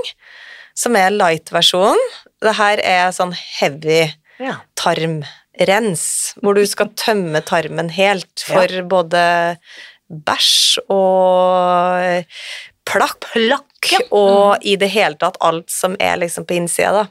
som 0.75 0.97
er 0.97 1.11
light-versjonen. 1.11 2.01
Det 2.41 2.55
her 2.57 2.81
er 2.83 3.11
sånn 3.13 3.35
heavy 3.35 4.15
Ja. 4.41 4.57
tarmrens, 4.77 6.35
hvor 6.43 6.55
du 6.55 6.65
skal 6.67 6.89
tømme 6.97 7.43
tarmen 7.45 7.91
helt 7.91 8.41
for 8.47 8.67
både 8.89 9.59
bæsj 10.11 10.79
og 10.91 12.25
plakk, 12.85 13.29
og 14.13 14.59
i 14.63 14.77
det 14.77 14.91
hele 14.91 15.17
tatt 15.21 15.37
alt 15.41 15.71
som 15.71 15.97
er 16.01 16.17
liksom 16.17 16.45
på 16.47 16.57
innsida, 16.59 16.93
da. 16.93 17.07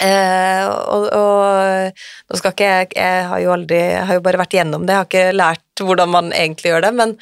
Eh, 0.00 0.68
og, 0.68 1.08
og 1.10 1.90
nå 2.30 2.36
skal 2.38 2.52
ikke 2.54 2.66
jeg 2.68 2.86
Jeg 2.94 3.24
har 3.26 3.40
jo 3.42 3.50
aldri 3.50 3.78
Jeg 3.80 4.04
har 4.06 4.14
jo 4.14 4.20
bare 4.22 4.38
vært 4.38 4.54
gjennom 4.54 4.84
det, 4.86 4.92
jeg 4.94 5.00
har 5.00 5.06
ikke 5.08 5.32
lært 5.34 5.80
hvordan 5.82 6.08
man 6.12 6.28
egentlig 6.34 6.70
gjør 6.70 6.82
det, 6.86 6.92
men 6.98 7.16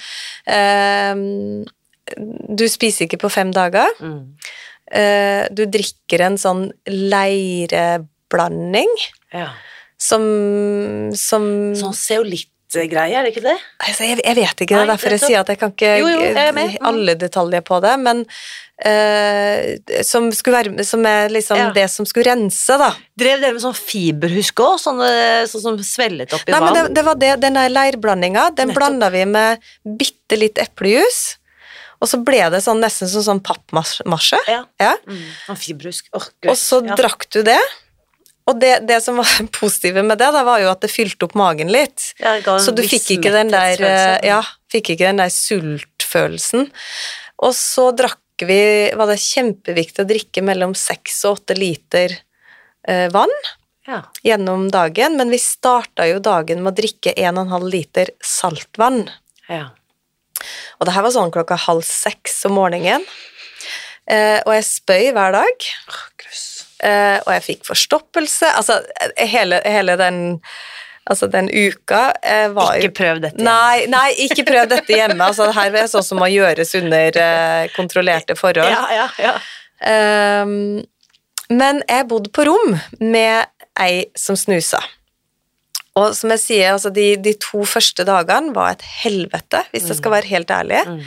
eh, 0.53 1.15
du 2.57 2.65
spiser 2.71 3.05
ikke 3.07 3.19
på 3.25 3.29
fem 3.33 3.51
dager. 3.57 3.89
Mm. 4.01 4.37
Eh, 4.97 5.43
du 5.57 5.63
drikker 5.67 6.21
en 6.29 6.39
sånn 6.41 6.65
leireblanding 6.87 8.93
Ja. 9.35 9.49
som, 9.99 10.23
som 11.17 11.75
Sånn 11.77 11.95
zeolittgreie, 12.77 13.17
er 13.17 13.27
det 13.27 13.33
ikke 13.35 13.47
det? 13.47 13.57
altså, 13.83 14.07
jeg, 14.07 14.21
jeg 14.23 14.39
vet 14.39 14.63
ikke, 14.63 14.75
det 14.75 14.85
er 14.85 14.93
derfor 14.93 15.17
jeg 15.17 15.23
sier 15.25 15.41
at 15.43 15.51
jeg 15.53 15.61
kan 15.61 15.75
ikke 15.75 15.93
Jo, 16.01 16.13
jo, 16.13 16.23
jeg 16.29 16.55
mm. 16.57 16.77
alle 16.91 17.17
detaljer 17.19 17.65
på 17.67 17.81
det, 17.85 17.95
men 18.03 18.23
uh, 18.87 20.03
som, 20.07 20.29
være, 20.31 20.85
som 20.89 21.09
er 21.09 21.33
liksom 21.33 21.61
Ja. 21.61 21.71
det 21.77 21.87
som 21.93 22.09
skulle 22.09 22.29
rense, 22.31 22.77
da. 22.81 22.93
Drev 23.19 23.41
dere 23.41 23.57
med 23.57 23.65
sånn 23.65 23.77
fiberhusk 23.79 24.63
òg, 24.65 24.77
sånn 24.83 25.03
som 25.53 25.81
svellet 25.87 26.37
opp 26.37 26.45
i 26.47 26.55
Nei, 26.55 26.61
men 26.61 26.69
vann? 26.69 26.79
det, 26.79 26.95
det 26.99 27.07
var 27.09 27.19
det, 27.23 27.33
den 27.45 27.59
der 27.59 27.73
leirblandinga, 27.73 28.51
den 28.59 28.75
blanda 28.77 29.11
vi 29.15 29.25
med 29.29 29.65
bitte 29.99 30.39
litt 30.41 30.61
eplejus, 30.63 31.39
og 31.97 32.11
så 32.11 32.21
ble 32.21 32.43
det 32.53 32.61
sånn, 32.65 32.83
nesten 32.85 33.09
som 33.09 33.25
sånn 33.25 33.41
pappmasje. 33.45 34.39
Ja. 34.51 34.63
Ja. 34.83 34.93
Mm. 35.09 35.25
Sånn 35.47 35.61
fiberhusk. 35.63 36.11
Oh, 36.13 36.29
Og 36.51 36.59
så 36.61 36.83
ja. 36.85 36.97
drakk 36.99 37.25
du 37.33 37.41
det. 37.47 37.61
Og 38.47 38.61
det, 38.63 38.87
det 38.87 39.01
som 39.03 39.17
var 39.19 39.31
positive 39.61 40.03
med 40.07 40.19
det, 40.23 40.29
da, 40.35 40.45
var 40.47 40.61
jo 40.63 40.71
at 40.71 40.85
det 40.85 40.93
fylte 40.93 41.27
opp 41.27 41.35
magen 41.39 41.71
litt. 41.73 42.13
Så 42.63 42.75
du 42.77 42.83
fikk 42.87 43.17
ikke 43.19 43.33
den 43.35 43.51
der 43.51 43.81
Ja, 44.27 44.41
fikk 44.73 44.93
ikke 44.95 45.09
den 45.09 45.19
der 45.23 45.33
sultfølelsen. 45.35 46.69
Og 47.43 47.53
så 47.59 47.91
drakk 47.97 48.21
vi 48.47 48.93
Var 48.93 49.09
det 49.09 49.17
kjempeviktig 49.23 50.03
å 50.05 50.09
drikke 50.09 50.43
mellom 50.45 50.75
seks 50.77 51.23
og 51.25 51.39
åtte 51.39 51.55
liter 51.57 52.13
eh, 52.87 53.07
vann 53.15 53.33
Ja. 53.89 54.03
gjennom 54.27 54.67
dagen, 54.71 55.17
men 55.17 55.31
vi 55.33 55.39
starta 55.41 56.05
jo 56.11 56.19
dagen 56.21 56.61
med 56.63 56.75
å 56.75 56.77
drikke 56.83 57.15
1,5 57.17 57.65
liter 57.73 58.11
saltvann. 58.21 59.07
ja. 59.49 59.71
Og 60.77 60.85
det 60.85 60.93
her 60.93 61.03
var 61.07 61.15
sånn 61.15 61.33
klokka 61.33 61.57
halv 61.57 61.81
seks 61.89 62.43
om 62.45 62.59
morgenen. 62.59 63.07
Eh, 64.07 64.43
og 64.45 64.53
jeg 64.53 64.67
spøy 64.69 65.07
hver 65.17 65.33
dag. 65.33 65.65
Eh, 66.85 67.19
og 67.23 67.31
jeg 67.37 67.45
fikk 67.47 67.69
forstoppelse. 67.69 68.51
Altså, 68.59 68.81
eh, 69.01 69.29
hele, 69.31 69.63
hele 69.65 69.97
den 70.01 70.41
Altså, 71.07 71.29
den 71.31 71.47
uka 71.47 72.09
eh, 72.23 72.49
var 72.51 72.81
Ikke 72.83 72.97
prøv 72.99 73.21
dette. 73.23 73.39
hjemme. 73.39 73.47
Nei, 73.47 73.85
nei, 73.87 74.09
ikke 74.27 74.43
prøv 74.49 74.65
dette 74.73 74.91
hjemme. 74.91 75.29
Altså, 75.29 75.47
det 75.47 75.55
her 75.55 75.77
er 75.79 75.87
sånn 75.93 76.03
som 76.03 76.19
må 76.19 76.27
gjøres 76.33 76.75
under 76.81 77.19
eh, 77.23 77.69
kontrollerte 77.77 78.35
forhold. 78.35 78.73
Ja, 78.73 78.89
ja, 78.91 79.07
ja. 79.23 79.37
Um, 80.43 80.83
men 81.53 81.79
jeg 81.87 82.09
bodde 82.11 82.33
på 82.35 82.49
rom 82.49 82.75
med 82.99 83.47
ei 83.79 84.09
som 84.19 84.35
snusa. 84.35 84.81
Og 85.97 86.11
som 86.17 86.33
jeg 86.35 86.43
sier, 86.43 86.73
altså 86.75 86.91
de, 86.91 87.13
de 87.23 87.37
to 87.39 87.63
første 87.69 88.03
dagene 88.09 88.51
var 88.57 88.75
et 88.75 88.83
helvete, 89.05 89.63
hvis 89.71 89.87
jeg 89.93 90.01
skal 90.01 90.17
være 90.17 90.31
helt 90.33 90.51
ærlig. 90.53 90.83
Mm. 90.91 90.99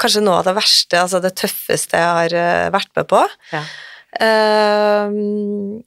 Kanskje 0.00 0.22
noe 0.22 0.38
av 0.40 0.46
det 0.46 0.54
verste, 0.60 1.00
altså 1.00 1.18
det 1.24 1.34
tøffeste 1.42 1.98
jeg 1.98 2.20
har 2.20 2.38
eh, 2.38 2.70
vært 2.74 2.94
med 2.94 3.10
på. 3.10 3.24
ja. 3.50 3.64
Ehm, 4.22 5.82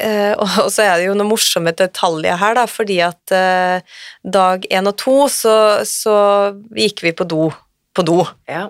Uh, 0.00 0.32
og 0.40 0.70
så 0.74 0.84
er 0.86 0.94
det 0.96 1.08
jo 1.10 1.16
noen 1.16 1.28
morsomme 1.28 1.74
detaljer 1.76 2.38
her, 2.40 2.56
da, 2.56 2.66
fordi 2.70 3.00
at 3.04 3.34
uh, 3.36 3.98
dag 4.24 4.64
én 4.72 4.88
og 4.88 4.96
to 5.00 5.16
så, 5.28 5.56
så 5.84 6.14
gikk 6.76 7.04
vi 7.04 7.12
på 7.16 7.26
do. 7.28 7.50
På 7.92 8.04
do. 8.06 8.22
Ja. 8.48 8.68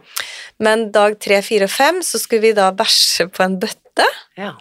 Men 0.65 0.89
dag 0.95 1.19
tre, 1.23 1.39
fire 1.45 1.69
og 1.69 1.71
fem 1.71 2.01
så 2.03 2.19
skulle 2.19 2.49
vi 2.49 2.57
da 2.57 2.71
bæsje 2.75 3.29
på 3.31 3.47
en 3.47 3.61
bøtte. 3.63 4.09
ja. 4.41 4.57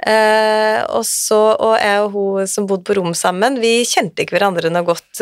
Uh, 0.00 0.78
og 0.96 1.02
så, 1.04 1.36
og 1.60 1.74
jeg 1.76 2.04
og 2.04 2.14
hun 2.14 2.48
som 2.48 2.68
bodde 2.68 2.86
på 2.86 2.94
rom 2.96 3.12
sammen, 3.16 3.58
vi 3.60 3.82
kjente 3.88 4.22
ikke 4.22 4.38
hverandre 4.38 4.70
noe 4.72 4.86
godt 4.86 5.20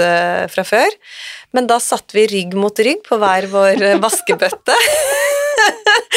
fra 0.52 0.64
før. 0.68 0.98
Men 1.56 1.70
da 1.70 1.80
satt 1.82 2.14
vi 2.14 2.28
rygg 2.30 2.54
mot 2.58 2.84
rygg 2.84 3.00
på 3.08 3.18
hver 3.18 3.48
vår 3.50 3.88
vaskebøtte. 4.04 4.76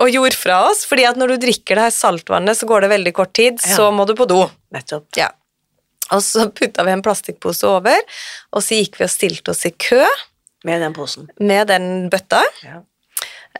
og 0.00 0.10
gjorde 0.12 0.36
fra 0.36 0.58
oss, 0.70 0.84
fordi 0.88 1.04
at 1.08 1.16
når 1.16 1.34
du 1.34 1.36
drikker 1.46 1.74
det 1.78 1.84
her 1.86 1.94
saltvannet, 1.94 2.56
så 2.58 2.66
går 2.68 2.84
det 2.84 2.90
veldig 2.90 3.12
kort 3.16 3.32
tid, 3.34 3.58
Ja. 3.64 3.76
så 3.76 3.90
må 3.94 4.06
du 4.06 4.14
på 4.14 4.26
do. 4.28 4.42
Nettopp. 4.72 5.06
Ja. 5.16 5.30
Og 6.12 6.20
så 6.22 6.46
putta 6.54 6.84
vi 6.86 6.92
en 6.92 7.02
plastikkpose 7.02 7.64
over, 7.66 7.96
og 8.52 8.62
så 8.62 8.76
gikk 8.78 8.98
vi 9.00 9.04
og 9.08 9.10
stilte 9.10 9.50
oss 9.50 9.64
i 9.66 9.72
kø 9.72 10.04
Med 10.64 10.80
den 10.82 10.92
posen. 10.94 11.28
med 11.40 11.66
den 11.68 12.08
bøtta. 12.10 12.42
Ja. 12.62 12.80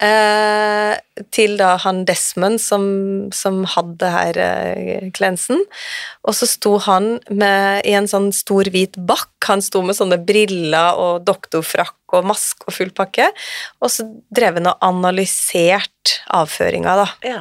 Eh, 0.00 0.94
til 1.32 1.54
da 1.56 1.72
han 1.80 2.02
Desmond 2.08 2.60
som, 2.60 2.84
som 3.34 3.62
hadde 3.72 4.10
her 4.12 4.38
eh, 4.40 5.06
klensen. 5.16 5.62
Og 6.26 6.36
så 6.36 6.48
sto 6.50 6.76
han 6.84 7.16
med, 7.30 7.86
i 7.88 7.94
en 7.96 8.08
sånn 8.10 8.28
stor 8.36 8.68
hvit 8.72 8.98
bakk. 9.08 9.32
Han 9.48 9.64
sto 9.64 9.80
med 9.86 9.96
sånne 9.96 10.18
briller 10.26 10.98
og 11.00 11.24
doktorfrakk 11.28 12.16
og 12.16 12.26
maske 12.28 12.68
og 12.68 12.76
full 12.76 12.92
pakke. 12.96 13.30
Og 13.80 13.92
så 13.92 14.06
drev 14.34 14.60
han 14.60 14.70
og 14.72 14.84
analyserte 14.84 16.20
avføringa, 16.36 16.96
da. 17.00 17.06
Ja. 17.26 17.40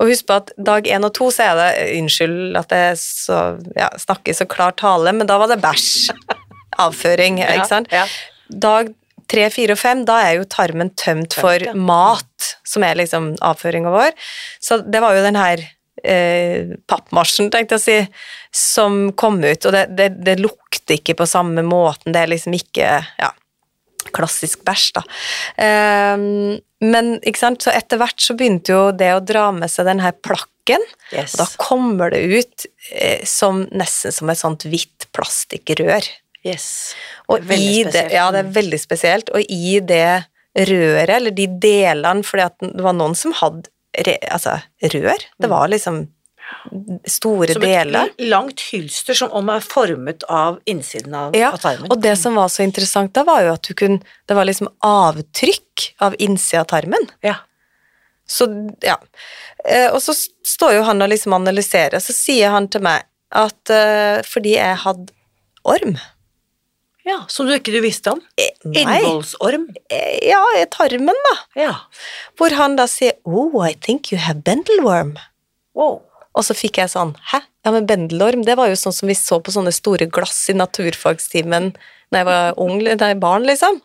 Og 0.00 0.12
husk 0.12 0.28
på 0.28 0.38
at 0.38 0.52
dag 0.56 0.86
én 0.88 1.06
og 1.06 1.12
to 1.16 1.28
så 1.34 1.50
er 1.50 1.58
det 1.58 1.70
Unnskyld 1.98 2.56
at 2.60 2.72
jeg 2.72 3.00
så, 3.02 3.40
ja, 3.76 3.90
snakker 4.00 4.36
så 4.36 4.46
klar 4.48 4.76
tale, 4.78 5.12
men 5.16 5.28
da 5.28 5.40
var 5.42 5.50
det 5.52 5.60
bæsj. 5.64 6.12
Avføring, 6.86 7.40
ikke 7.40 7.68
sant? 7.70 7.92
Ja. 7.92 8.04
dag 8.52 8.90
tre, 9.30 9.46
fire 9.52 9.76
og 9.76 9.80
fem, 9.80 10.04
da 10.08 10.18
er 10.24 10.38
jo 10.38 10.50
tarmen 10.50 10.92
tømt 10.98 11.36
for 11.38 11.62
ja. 11.62 11.74
mat, 11.76 12.52
som 12.66 12.84
er 12.86 12.98
liksom 13.00 13.32
avføringa 13.44 13.92
vår. 13.94 14.14
Så 14.62 14.80
det 14.86 15.02
var 15.04 15.16
jo 15.16 15.24
den 15.26 15.38
her 15.38 15.64
eh, 16.04 16.76
pappmarsjen, 16.88 17.50
tenkte 17.52 17.78
jeg 17.78 17.82
å 17.82 17.86
si, 17.86 17.98
som 18.56 19.00
kom 19.18 19.40
ut, 19.44 19.66
og 19.66 19.74
det, 19.74 19.86
det, 19.98 20.10
det 20.26 20.38
lukter 20.42 20.98
ikke 20.98 21.16
på 21.18 21.28
samme 21.28 21.64
måten, 21.66 22.14
det 22.14 22.22
er 22.22 22.32
liksom 22.32 22.56
ikke 22.56 22.92
ja, 23.02 23.32
klassisk 24.16 24.64
bæsj, 24.66 24.88
da. 24.96 25.04
Ehm, 25.62 26.58
men 26.84 27.16
ikke 27.24 27.40
sant, 27.40 27.64
så 27.64 27.72
etter 27.74 28.00
hvert 28.00 28.20
så 28.22 28.36
begynte 28.36 28.74
jo 28.74 28.82
det 28.96 29.14
å 29.16 29.24
dra 29.24 29.48
med 29.56 29.72
seg 29.72 29.88
den 29.88 30.04
her 30.04 30.16
plakken, 30.16 30.84
Yes. 31.14 31.36
og 31.36 31.44
da 31.44 31.46
kommer 31.62 32.10
det 32.10 32.24
ut 32.26 32.64
eh, 32.90 33.20
som 33.22 33.60
nesten 33.70 34.10
som 34.10 34.30
et 34.32 34.40
sånt 34.40 34.64
hvitt 34.66 35.06
plastikkrør. 35.14 36.08
Yes. 36.46 36.94
Og 37.28 37.42
veldig 37.42 37.76
i 37.80 37.84
det, 37.90 38.04
ja, 38.14 38.28
det 38.34 38.44
er 38.44 38.50
veldig 38.56 38.78
spesielt. 38.80 39.32
Og 39.34 39.42
i 39.50 39.78
det 39.82 40.24
røret, 40.56 41.10
eller 41.18 41.34
de 41.36 41.46
delene, 41.60 42.24
fordi 42.24 42.70
det 42.72 42.84
var 42.86 42.94
noen 42.96 43.16
som 43.18 43.34
hadde 43.36 43.68
re, 44.06 44.14
altså, 44.32 44.58
rør. 44.94 45.26
Det 45.42 45.50
var 45.50 45.68
liksom 45.72 46.04
store. 47.10 47.52
Som 47.56 47.64
deler. 47.64 48.06
et 48.12 48.28
langt 48.30 48.62
hylster 48.70 49.16
som 49.18 49.32
om 49.34 49.48
er 49.50 49.64
formet 49.66 50.22
av 50.30 50.60
innsiden 50.70 51.14
av, 51.18 51.34
Ja, 51.36 51.50
av 51.52 51.58
tarmen. 51.58 51.90
og 51.90 52.00
det 52.04 52.12
som 52.20 52.36
var 52.38 52.48
så 52.54 52.62
interessant 52.62 53.12
da, 53.18 53.24
var 53.26 53.42
jo 53.42 53.52
at 53.56 53.66
du 53.66 53.74
kunne 53.74 53.98
Det 54.28 54.36
var 54.38 54.46
liksom 54.46 54.68
avtrykk 54.86 55.88
av 56.06 56.14
innsida 56.22 56.60
av 56.62 56.68
tarmen. 56.70 57.08
Ja. 57.26 57.34
Så, 58.26 58.46
ja. 58.82 58.96
Eh, 59.64 59.90
Og 59.92 60.00
så 60.02 60.14
står 60.46 60.78
jo 60.78 60.82
han 60.86 61.02
og 61.02 61.10
liksom 61.10 61.34
analyserer, 61.34 61.98
så 61.98 62.14
sier 62.14 62.50
han 62.54 62.68
til 62.68 62.82
meg 62.86 63.02
at 63.32 63.70
eh, 63.70 64.22
fordi 64.22 64.54
jeg 64.56 64.76
hadde 64.86 65.12
orm 65.66 65.96
ja, 67.06 67.20
som 67.30 67.46
du 67.46 67.54
ikke 67.54 67.74
du 67.74 67.80
visste 67.84 68.12
om. 68.16 68.20
Eh, 68.40 68.50
Innvollsorm. 68.66 69.68
Eh, 69.90 70.18
Ja, 70.26 70.42
tarmen, 70.72 71.14
da. 71.28 71.34
Ja. 71.58 71.72
Hvor 72.38 72.54
han 72.58 72.76
da 72.76 72.88
sier 72.90 73.14
Oh, 73.24 73.62
I 73.62 73.74
think 73.74 74.10
you 74.12 74.18
have 74.18 74.42
bendelworm. 74.42 75.16
Wow. 75.76 76.02
Og 76.36 76.44
så 76.44 76.56
fikk 76.56 76.80
jeg 76.82 76.92
sånn 76.92 77.14
Hæ? 77.30 77.40
Ja, 77.66 77.72
men 77.74 77.86
bendelorm, 77.88 78.44
det 78.46 78.56
var 78.58 78.68
jo 78.70 78.76
sånn 78.78 78.94
som 78.94 79.08
vi 79.10 79.16
så 79.18 79.40
på 79.42 79.54
sånne 79.54 79.72
store 79.74 80.06
glass 80.06 80.44
i 80.52 80.54
naturfagstimen 80.54 81.72
da 82.12 82.20
jeg 82.20 82.28
var 82.28 82.58
ung, 82.62 82.78
da 82.84 83.08
jeg 83.10 83.18
barn, 83.18 83.46
liksom. 83.48 83.80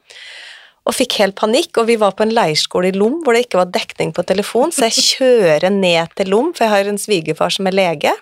Og 0.85 0.93
fikk 0.93 1.15
helt 1.21 1.37
panikk, 1.37 1.77
og 1.81 1.87
vi 1.89 1.95
var 2.01 2.13
på 2.17 2.25
en 2.25 2.33
leirskole 2.33 2.91
i 2.91 2.97
Lom 2.97 3.19
hvor 3.25 3.33
det 3.33 3.47
ikke 3.47 3.61
var 3.61 3.71
dekning 3.73 4.13
på 4.13 4.25
telefon, 4.29 4.73
så 4.73 4.87
jeg 4.89 5.05
kjører 5.07 5.73
ned 5.73 6.13
til 6.17 6.29
Lom, 6.33 6.51
for 6.53 6.65
jeg 6.67 6.73
har 6.73 6.91
en 6.91 7.01
svigerfar 7.01 7.53
som 7.53 7.69
er 7.69 7.77
lege. 7.77 8.13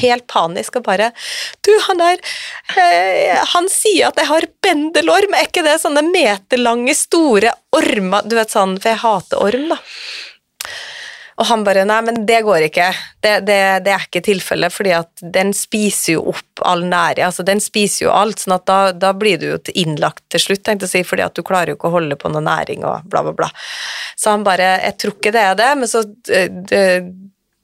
Helt 0.00 0.26
panisk 0.30 0.78
og 0.80 0.86
bare 0.86 1.10
Du, 1.64 1.72
han 1.88 2.00
der 2.00 2.20
eh, 2.80 3.40
Han 3.54 3.68
sier 3.72 4.10
at 4.10 4.20
jeg 4.20 4.30
har 4.30 4.48
bendelorm, 4.64 5.36
er 5.36 5.48
ikke 5.48 5.64
det 5.66 5.78
sånne 5.82 6.04
meterlange, 6.08 6.96
store 6.98 7.54
ormer 7.76 8.28
Du 8.28 8.38
vet 8.38 8.54
sånn, 8.54 8.78
for 8.80 8.94
jeg 8.94 9.02
hater 9.04 9.42
orm, 9.44 9.68
da. 9.74 9.80
Og 11.40 11.48
han 11.48 11.64
bare 11.66 11.82
Nei, 11.88 11.98
men 12.06 12.20
det 12.28 12.40
går 12.46 12.68
ikke. 12.68 12.88
Det, 13.22 13.32
det, 13.48 13.58
det 13.86 13.92
er 13.94 14.06
ikke 14.06 14.22
tilfellet, 14.24 14.74
fordi 14.74 14.92
at 14.94 15.24
den 15.34 15.50
spiser 15.56 16.16
jo 16.16 16.28
opp 16.34 16.62
all 16.62 16.84
næring. 16.86 17.26
Altså, 17.26 17.46
den 17.46 17.62
spiser 17.62 18.06
jo 18.06 18.14
alt, 18.14 18.44
sånn 18.44 18.56
at 18.56 18.66
da, 18.70 18.78
da 18.94 19.10
blir 19.18 19.40
du 19.40 19.48
jo 19.48 19.58
innlagt 19.74 20.22
til 20.32 20.42
slutt, 20.44 20.62
tenkte 20.66 20.86
jeg 20.86 20.92
å 20.92 20.94
si, 20.94 21.08
fordi 21.08 21.26
at 21.26 21.34
du 21.34 21.42
klarer 21.46 21.72
jo 21.72 21.78
ikke 21.78 21.90
å 21.90 21.96
holde 21.96 22.18
på 22.20 22.30
noe 22.30 22.44
næring 22.44 22.86
og 22.86 23.08
bla, 23.10 23.24
bla, 23.26 23.34
bla. 23.42 23.50
Så 24.14 24.30
han 24.30 24.46
bare 24.46 24.76
Jeg 24.84 24.98
tror 25.00 25.16
ikke 25.16 25.34
det 25.34 25.42
er 25.42 25.58
det, 25.58 25.70
men 25.80 25.90
så 25.90 26.04
det, 26.04 26.84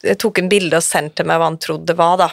jeg 0.02 0.18
tok 0.22 0.38
en 0.42 0.48
bilde 0.52 0.78
og 0.78 0.84
sendte 0.86 1.24
meg 1.28 1.40
hva 1.40 1.48
han 1.50 1.58
trodde 1.60 1.86
det 1.92 1.96
var, 1.98 2.16
da. 2.20 2.30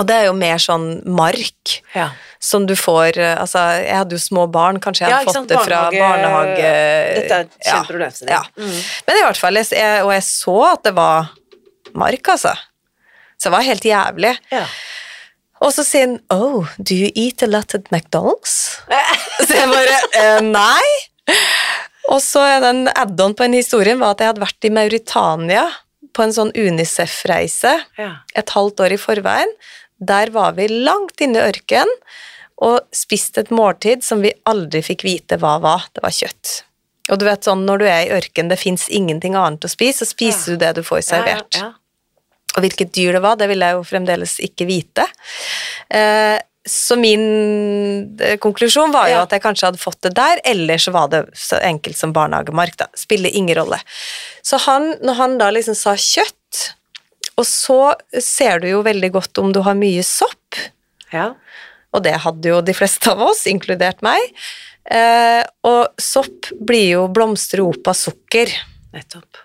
Og 0.00 0.06
det 0.08 0.14
er 0.16 0.24
jo 0.30 0.32
mer 0.36 0.56
sånn 0.62 1.02
mark 1.04 1.74
Ja. 1.92 2.06
som 2.40 2.64
du 2.64 2.72
får 2.80 3.18
eh, 3.20 3.34
Altså, 3.36 3.60
jeg 3.82 3.92
hadde 3.98 4.16
jo 4.16 4.22
små 4.22 4.46
barn, 4.48 4.78
kanskje 4.80 5.04
jeg 5.04 5.12
hadde 5.12 5.28
ja, 5.28 5.34
fått 5.36 5.50
det 5.50 5.58
fra 5.60 5.80
barnehage- 5.90 6.00
barnehage... 6.00 6.70
Dette 7.18 7.34
er 7.34 7.44
et 7.44 7.52
ja. 7.66 8.38
Ja. 8.38 8.40
Mm. 8.56 8.78
Men 9.06 9.20
i 9.20 9.24
hvert 9.26 9.40
fall, 9.42 9.60
jeg, 9.60 9.92
og 10.06 10.12
jeg 10.14 10.24
så 10.30 10.56
at 10.70 10.82
det 10.88 10.94
var 10.96 11.28
mark, 11.92 12.32
altså. 12.32 12.54
Så 13.36 13.50
det 13.50 13.54
var 13.58 13.66
helt 13.68 13.84
jævlig. 13.84 14.32
Ja. 14.54 14.64
Og 15.62 15.70
så 15.76 15.84
sier 15.86 16.08
han 16.08 16.16
Oh, 16.32 16.66
do 16.78 16.96
you 16.96 17.10
eat 17.14 17.42
a 17.44 17.50
lot 17.50 17.74
at 17.76 17.92
McDonald's? 17.92 18.56
så 19.46 19.52
jeg 19.52 19.68
bare 19.70 20.00
eh, 20.18 20.40
Nei. 20.48 21.36
Og 22.10 22.18
så 22.24 22.42
er 22.56 22.64
den 22.64 22.86
add-on 22.96 23.36
på 23.38 23.44
en 23.46 23.54
historie 23.60 23.94
var 24.00 24.16
at 24.16 24.24
jeg 24.24 24.32
hadde 24.32 24.42
vært 24.42 24.66
i 24.66 24.72
Mauritania 24.74 25.68
på 26.12 26.22
en 26.24 26.32
sånn 26.34 26.52
Unicef-reise 26.56 27.72
Ja. 27.98 28.10
et 28.34 28.50
halvt 28.50 28.80
år 28.84 28.92
i 28.92 29.00
forveien. 29.00 29.52
Der 30.00 30.30
var 30.34 30.52
vi 30.58 30.68
langt 30.68 31.20
inne 31.20 31.38
i 31.40 31.52
ørkenen 31.52 31.90
og 32.62 32.80
spiste 32.92 33.40
et 33.40 33.50
måltid 33.50 34.02
som 34.04 34.20
vi 34.22 34.32
aldri 34.46 34.82
fikk 34.82 35.02
vite 35.04 35.38
hva 35.38 35.56
var. 35.60 35.86
Det 35.94 36.02
var 36.02 36.10
kjøtt. 36.10 36.62
Og 37.10 37.18
du 37.18 37.24
vet 37.26 37.42
sånn, 37.42 37.64
når 37.66 37.78
du 37.78 37.84
er 37.86 38.02
i 38.06 38.12
ørkenen, 38.14 38.48
det 38.52 38.58
fins 38.60 38.88
ingenting 38.88 39.34
annet 39.34 39.64
å 39.66 39.70
spise, 39.70 40.04
så 40.04 40.10
spiser 40.14 40.52
Ja. 40.52 40.56
du 40.56 40.56
det 40.64 40.74
du 40.76 40.82
får 40.82 41.02
servert. 41.02 41.54
Ja, 41.56 41.60
ja, 41.60 41.72
Og 42.56 42.62
hvilket 42.62 42.92
dyr 42.92 43.12
det 43.12 43.22
var, 43.22 43.36
det 43.36 43.48
ville 43.48 43.64
jeg 43.64 43.74
jo 43.74 43.82
fremdeles 43.82 44.38
ikke 44.38 44.66
vite. 44.68 45.06
Eh, 45.90 46.38
så 46.68 46.96
min 46.96 47.24
eh, 48.20 48.36
konklusjon 48.38 48.92
var 48.94 49.08
jo 49.10 49.16
Ja. 49.16 49.22
at 49.26 49.32
jeg 49.34 49.42
kanskje 49.42 49.66
hadde 49.66 49.82
fått 49.82 50.00
det 50.06 50.14
der, 50.14 50.40
eller 50.44 50.78
så 50.78 50.92
var 50.94 51.08
det 51.08 51.24
så 51.34 51.58
enkelt 51.58 51.96
som 51.98 52.12
barnehagemark, 52.12 52.76
da. 52.78 52.86
Spiller 52.94 53.30
ingen 53.30 53.56
rolle. 53.58 53.80
Så 54.42 54.60
han, 54.66 54.94
når 55.02 55.14
han 55.18 55.38
da 55.38 55.50
liksom 55.50 55.74
sa 55.74 55.96
kjøtt, 55.98 56.74
og 57.36 57.46
så 57.48 57.94
ser 58.20 58.60
du 58.60 58.68
jo 58.68 58.82
veldig 58.86 59.10
godt 59.12 59.38
om 59.38 59.52
du 59.52 59.62
har 59.66 59.74
mye 59.74 60.02
sopp, 60.06 60.58
ja. 61.12 61.32
og 61.92 62.02
det 62.04 62.14
hadde 62.24 62.48
jo 62.48 62.60
de 62.62 62.74
fleste 62.76 63.10
av 63.10 63.22
oss, 63.30 63.46
inkludert 63.50 64.02
meg. 64.04 64.20
Eh, 64.90 65.42
og 65.66 65.94
sopp 66.00 66.50
blir 66.60 66.90
jo 66.96 67.06
blomstrer 67.08 67.64
opp 67.64 67.88
av 67.88 67.96
sukker. 67.98 68.52
Nettopp. 68.92 69.40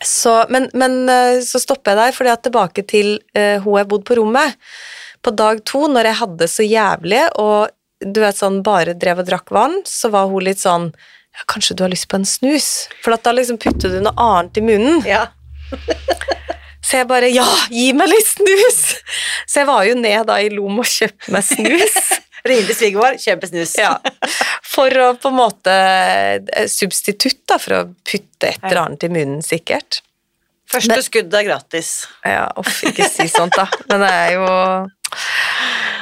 Så, 0.00 0.32
men, 0.48 0.70
men 0.72 1.02
eh, 1.12 1.40
så 1.44 1.60
stopper 1.60 1.92
jeg 1.92 2.00
der, 2.00 2.16
for 2.16 2.42
tilbake 2.42 2.86
til 2.88 3.18
eh, 3.36 3.60
hun 3.60 3.76
jeg 3.78 3.88
bodde 3.90 4.08
på 4.08 4.16
rommet. 4.16 4.56
På 5.22 5.32
dag 5.36 5.60
to, 5.68 5.84
når 5.92 6.08
jeg 6.10 6.18
hadde 6.22 6.48
så 6.48 6.64
jævlig, 6.64 7.22
og 7.40 7.70
du 8.00 8.22
vet 8.22 8.38
sånn 8.38 8.62
bare 8.64 8.94
drev 8.96 9.20
og 9.20 9.28
drakk 9.28 9.50
vann, 9.52 9.80
så 9.84 10.08
var 10.12 10.30
hun 10.30 10.46
litt 10.46 10.62
sånn 10.62 10.88
ja, 10.94 11.44
Kanskje 11.52 11.76
du 11.76 11.84
har 11.84 11.92
lyst 11.92 12.08
på 12.10 12.16
en 12.18 12.24
snus? 12.26 12.88
For 13.04 13.14
at 13.14 13.22
da 13.26 13.34
liksom 13.36 13.58
putter 13.60 13.92
du 13.92 14.00
noe 14.02 14.16
annet 14.18 14.56
i 14.58 14.64
munnen. 14.64 15.04
Ja. 15.06 15.26
Så 16.80 16.96
jeg 17.02 17.06
bare 17.10 17.28
Ja, 17.30 17.44
gi 17.70 17.90
meg 17.94 18.08
litt 18.10 18.26
snus! 18.26 18.80
Så 19.46 19.60
jeg 19.60 19.68
var 19.68 19.84
jo 19.86 19.94
ned 20.00 20.24
da 20.26 20.38
i 20.42 20.48
Lom 20.50 20.80
og 20.80 20.88
kjøpte 20.88 21.30
meg 21.34 21.44
snus. 21.46 21.98
Ringte 22.48 22.74
svigermor, 22.74 23.18
kjøpe 23.20 23.50
snus. 23.50 23.76
ja. 23.78 23.92
For 24.66 24.90
å 24.96 25.10
på 25.20 25.28
en 25.30 25.36
måte 25.36 25.74
eh, 25.76 26.64
Substitutt, 26.72 27.42
da, 27.50 27.60
for 27.60 27.76
å 27.76 27.82
putte 28.00 28.48
et 28.48 28.64
eller 28.64 28.86
annet 28.86 29.04
i 29.06 29.10
munnen, 29.12 29.42
sikkert. 29.44 30.00
Første 30.70 30.94
Men- 30.94 31.02
skudd 31.02 31.34
er 31.34 31.46
gratis. 31.48 32.06
Ja, 32.24 32.46
uff, 32.60 32.82
ikke 32.86 33.08
si 33.10 33.26
sånt, 33.30 33.56
da. 33.58 33.66
Men 33.90 34.04
det 34.04 34.10
er 34.10 34.32
jo 34.36 34.46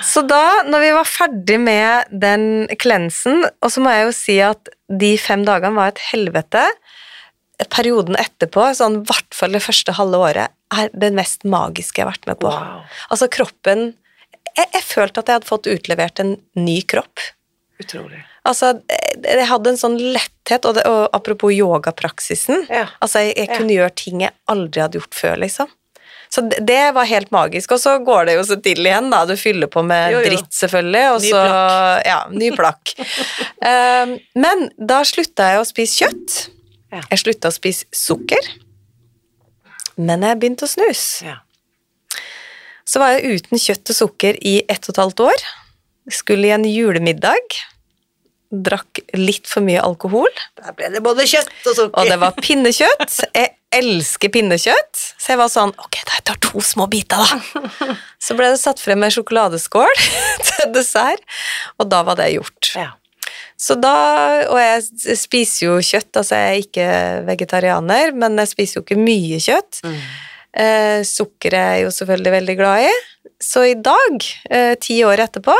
Så 0.04 0.20
da, 0.28 0.62
når 0.68 0.82
vi 0.84 0.90
var 0.92 1.08
ferdig 1.08 1.56
med 1.60 2.10
den 2.12 2.66
klensen, 2.80 3.46
og 3.62 3.72
så 3.72 3.80
må 3.80 3.92
jeg 3.94 4.04
jo 4.06 4.12
si 4.16 4.36
at 4.44 4.68
de 4.88 5.16
fem 5.20 5.44
dagene 5.44 5.76
var 5.76 5.94
et 5.94 6.02
helvete 6.12 6.66
Perioden 7.74 8.14
etterpå, 8.14 8.68
sånn 8.76 9.00
i 9.00 9.06
hvert 9.08 9.34
fall 9.34 9.56
det 9.56 9.64
første 9.64 9.96
halve 9.96 10.20
året, 10.28 10.52
er 10.70 10.92
det 10.94 11.10
mest 11.16 11.42
magiske 11.42 11.98
jeg 11.98 12.06
har 12.06 12.12
vært 12.12 12.28
med 12.28 12.38
på. 12.44 12.52
Wow. 12.54 12.84
Altså, 13.10 13.26
kroppen 13.34 13.96
jeg, 14.58 14.68
jeg 14.74 14.84
følte 14.86 15.22
at 15.22 15.30
jeg 15.30 15.38
hadde 15.40 15.48
fått 15.48 15.68
utlevert 15.70 16.22
en 16.22 16.36
ny 16.58 16.78
kropp. 16.88 17.22
Utrolig. 17.82 18.22
Altså, 18.48 18.74
jeg 18.88 19.38
jeg 19.38 19.46
hadde 19.50 19.70
en 19.74 19.76
sånn 19.80 19.96
letthet, 20.14 20.64
og, 20.64 20.76
det, 20.78 20.84
og 20.88 21.08
apropos 21.16 21.52
yogapraksisen 21.52 22.64
Ja. 22.72 22.86
Altså, 23.04 23.20
jeg, 23.26 23.34
jeg 23.36 23.48
Ja. 23.50 23.56
kunne 23.58 23.74
gjøre 23.76 23.94
ting 23.94 24.22
jeg 24.24 24.32
aldri 24.48 24.80
hadde 24.84 24.98
gjort 25.00 25.14
før, 25.18 25.36
liksom. 25.42 25.68
Så 26.30 26.42
det, 26.44 26.58
det 26.68 26.92
var 26.92 27.06
helt 27.08 27.30
magisk. 27.32 27.72
Og 27.72 27.80
så 27.80 27.94
går 28.04 28.26
det 28.28 28.34
jo 28.36 28.42
så 28.44 28.56
til 28.62 28.84
igjen, 28.84 29.06
da. 29.10 29.22
Du 29.24 29.32
fyller 29.40 29.66
på 29.72 29.80
med 29.84 30.12
Jo, 30.12 30.18
jo. 30.20 30.28
dritt, 30.28 30.50
selvfølgelig. 30.52 31.04
Og 31.14 31.22
Ny 31.24 31.30
så, 31.32 31.42
plakk. 31.44 32.06
Ja, 32.06 32.18
ny 32.30 32.50
plakk. 32.56 32.92
um, 33.64 34.12
men 34.44 34.66
da 34.76 34.98
slutta 35.08 35.46
jeg 35.54 35.62
å 35.62 35.66
spise 35.68 36.04
kjøtt. 36.04 36.36
Ja. 36.92 37.00
Jeg 37.10 37.22
slutta 37.24 37.48
å 37.48 37.56
spise 37.56 37.88
sukker. 37.96 38.50
Men 39.96 40.22
jeg 40.28 40.38
begynte 40.42 40.68
å 40.68 40.70
snus. 40.70 41.06
Ja. 41.24 41.38
Så 42.88 43.00
var 43.02 43.16
jeg 43.16 43.40
uten 43.42 43.60
kjøtt 43.60 43.90
og 43.92 43.96
sukker 43.98 44.36
i 44.46 44.58
ett 44.68 44.84
og 44.88 44.94
et 44.94 45.00
halvt 45.02 45.24
år. 45.26 45.48
Skulle 46.12 46.48
i 46.48 46.54
en 46.54 46.64
julemiddag. 46.68 47.56
Drakk 48.48 49.02
litt 49.18 49.48
for 49.50 49.60
mye 49.64 49.80
alkohol. 49.84 50.30
Der 50.56 50.76
ble 50.76 50.88
det 50.94 51.02
både 51.04 51.26
kjøtt 51.28 51.50
og 51.68 51.74
sukker. 51.74 51.96
Og 52.00 52.08
det 52.08 52.16
var 52.22 52.36
pinnekjøtt. 52.38 53.18
Jeg 53.36 53.50
elsker 53.76 54.32
pinnekjøtt. 54.32 55.02
Så 55.20 55.34
jeg 55.34 55.40
var 55.40 55.50
sånn 55.52 55.74
Ok, 55.76 55.98
da 56.08 56.16
jeg 56.16 56.24
tar 56.30 56.38
to 56.46 56.62
små 56.64 56.86
biter, 56.88 57.20
da. 57.20 57.96
Så 58.24 58.36
ble 58.38 58.48
det 58.54 58.60
satt 58.62 58.80
frem 58.80 59.04
en 59.04 59.12
sjokoladeskål 59.12 59.92
til 60.48 60.72
dessert, 60.72 61.20
og 61.76 61.90
da 61.92 62.00
var 62.08 62.16
det 62.20 62.30
gjort. 62.38 62.72
Ja. 62.78 62.94
Så 63.58 63.74
da, 63.76 63.92
Og 64.48 64.56
jeg 64.62 65.18
spiser 65.18 65.66
jo 65.66 65.76
kjøtt, 65.82 66.12
altså 66.16 66.38
jeg 66.38 66.48
er 66.48 66.64
ikke 66.64 66.88
vegetarianer, 67.28 68.14
men 68.16 68.38
jeg 68.40 68.52
spiser 68.54 68.78
jo 68.78 68.86
ikke 68.86 69.00
mye 69.02 69.40
kjøtt. 69.42 69.82
Mm. 69.84 70.00
Eh, 70.64 71.00
sukker 71.06 71.54
er 71.54 71.72
jeg 71.76 71.86
jo 71.86 71.94
selvfølgelig 71.98 72.34
veldig 72.38 72.56
glad 72.58 72.86
i. 72.88 72.92
Så 73.42 73.66
i 73.68 73.74
dag, 73.76 74.28
eh, 74.50 74.74
ti 74.80 75.02
år 75.06 75.26
etterpå, 75.26 75.54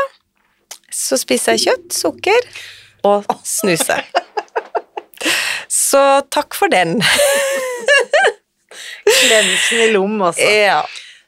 så 0.95 1.19
spiser 1.21 1.59
jeg 1.59 1.69
kjøtt, 1.69 1.93
sukker 1.95 2.49
og 3.09 3.25
snuse. 3.47 3.99
Så 5.73 6.03
takk 6.31 6.55
for 6.59 6.71
den. 6.73 6.99
Klensen 9.05 9.81
i 9.81 9.91
lom, 9.93 10.19
altså. 10.23 10.45
Ja. 10.49 10.83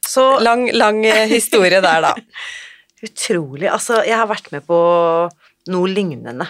Så 0.06 0.24
Lang, 0.42 0.66
lang 0.74 1.04
eh, 1.06 1.26
historie 1.30 1.80
der, 1.80 2.02
da. 2.02 2.14
utrolig. 3.06 3.68
Altså, 3.70 4.02
jeg 4.04 4.16
har 4.18 4.28
vært 4.28 4.50
med 4.52 4.64
på 4.68 4.78
noe 5.70 5.88
lignende 5.92 6.46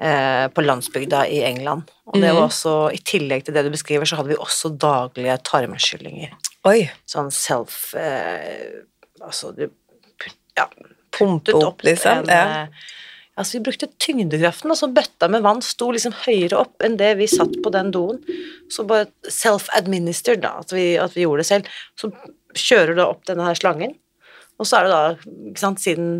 eh, 0.00 0.46
på 0.52 0.64
landsbygda 0.64 1.22
i 1.30 1.40
England. 1.46 1.88
Og 2.10 2.18
det 2.20 2.32
var 2.32 2.40
Mhm. 2.42 2.48
også, 2.50 2.74
i 2.92 2.98
tillegg 3.06 3.44
til 3.46 3.54
det 3.54 3.64
du 3.64 3.70
beskriver, 3.72 4.04
så 4.08 4.16
hadde 4.18 4.32
vi 4.34 4.40
også 4.40 4.72
daglige 4.80 5.36
tarmskyllinger. 5.46 6.32
Oi. 6.68 6.90
Sånn 7.08 7.30
self 7.32 7.94
eh, 7.96 8.84
Altså, 9.20 9.50
du 9.52 9.66
ja, 10.56 10.64
puttet 11.12 11.54
opp, 11.60 11.82
liksom. 11.84 12.22
en, 12.24 12.28
Ja. 12.32 12.66
Altså, 13.40 13.56
vi 13.56 13.64
brukte 13.70 13.88
tyngdekraften, 14.02 14.72
og 14.72 14.76
så 14.76 14.90
bøtta 14.92 15.30
med 15.32 15.44
vann 15.46 15.62
sto 15.64 15.88
liksom 15.94 16.12
høyere 16.26 16.58
opp 16.60 16.84
enn 16.84 16.98
det 17.00 17.14
vi 17.20 17.28
satt 17.30 17.54
på 17.64 17.72
den 17.72 17.88
doen. 17.94 18.20
Så 18.72 18.84
bare 18.88 19.08
self-administered, 19.32 20.42
da, 20.44 20.58
at 20.60 20.74
vi, 20.76 20.92
at 21.00 21.16
vi 21.16 21.24
gjorde 21.24 21.40
det 21.44 21.48
selv. 21.48 21.70
Så 21.96 22.12
kjører 22.58 22.98
du 22.98 23.04
opp 23.06 23.24
denne 23.30 23.46
her 23.46 23.56
slangen, 23.56 23.96
og 24.60 24.68
så 24.68 24.76
er 24.76 24.86
det 24.86 24.92
da, 24.92 25.34
ikke 25.50 25.62
sant, 25.62 25.80
siden 25.80 26.10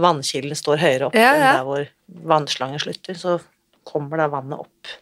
vannkilden 0.00 0.56
står 0.56 0.80
høyere 0.80 1.10
opp 1.10 1.18
Ja, 1.18 1.32
ja. 1.34 1.34
enn 1.34 1.58
der 1.58 1.66
hvor 1.68 1.88
vannslangen 2.32 2.80
slutter, 2.80 3.18
så 3.18 3.36
kommer 3.84 4.22
da 4.22 4.30
vannet 4.32 4.64
opp. 4.64 4.94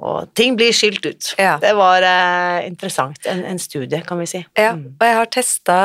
Og 0.00 0.30
ting 0.38 0.54
blir 0.56 0.72
skilt 0.72 1.04
ut. 1.04 1.26
Ja. 1.36 1.58
Det 1.60 1.74
var 1.76 2.00
eh, 2.06 2.66
interessant. 2.70 3.18
En, 3.28 3.42
en 3.44 3.58
studie, 3.60 4.00
kan 4.06 4.18
vi 4.22 4.26
si. 4.30 4.40
Ja, 4.56 4.70
Mm. 4.72 4.94
og 4.96 5.04
jeg 5.06 5.16
har 5.18 5.26
testa 5.34 5.76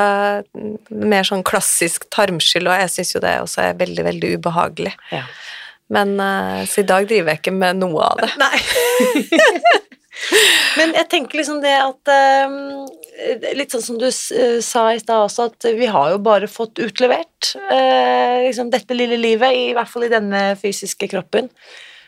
mer 0.90 1.28
sånn 1.28 1.44
klassisk 1.44 2.06
tarmskyld, 2.16 2.70
og 2.72 2.80
jeg 2.80 2.94
syns 2.94 3.12
jo 3.16 3.20
det 3.24 3.34
også 3.44 3.62
er 3.66 3.74
veldig, 3.82 4.06
veldig 4.08 4.30
ubehagelig. 4.40 4.94
Ja. 5.12 5.26
Men 5.92 6.16
eh, 6.20 6.64
Så 6.66 6.82
i 6.82 6.88
dag 6.88 7.08
driver 7.12 7.34
jeg 7.36 7.42
ikke 7.44 7.54
med 7.60 7.82
noe 7.84 8.08
av 8.08 8.24
det. 8.24 8.32
Nei. 8.40 8.58
Men 10.80 10.94
jeg 10.96 11.08
tenker 11.12 11.40
liksom 11.42 11.58
det 11.64 11.74
at 11.76 12.12
eh, 12.12 12.54
Litt 13.56 13.74
sånn 13.76 13.84
som 13.84 13.98
du 14.00 14.08
eh, 14.08 14.60
sa 14.64 14.86
i 14.96 15.00
stad 15.02 15.26
også, 15.28 15.50
at 15.52 15.68
vi 15.78 15.88
har 15.92 16.14
jo 16.14 16.22
bare 16.24 16.48
fått 16.52 16.80
utlevert 16.84 17.52
eh, 17.72 18.46
liksom 18.48 18.72
dette 18.74 18.96
lille 18.98 19.20
livet, 19.20 19.52
i 19.56 19.74
hvert 19.76 19.92
fall 19.92 20.08
i 20.08 20.12
denne 20.12 20.42
fysiske 20.60 21.08
kroppen. 21.12 21.48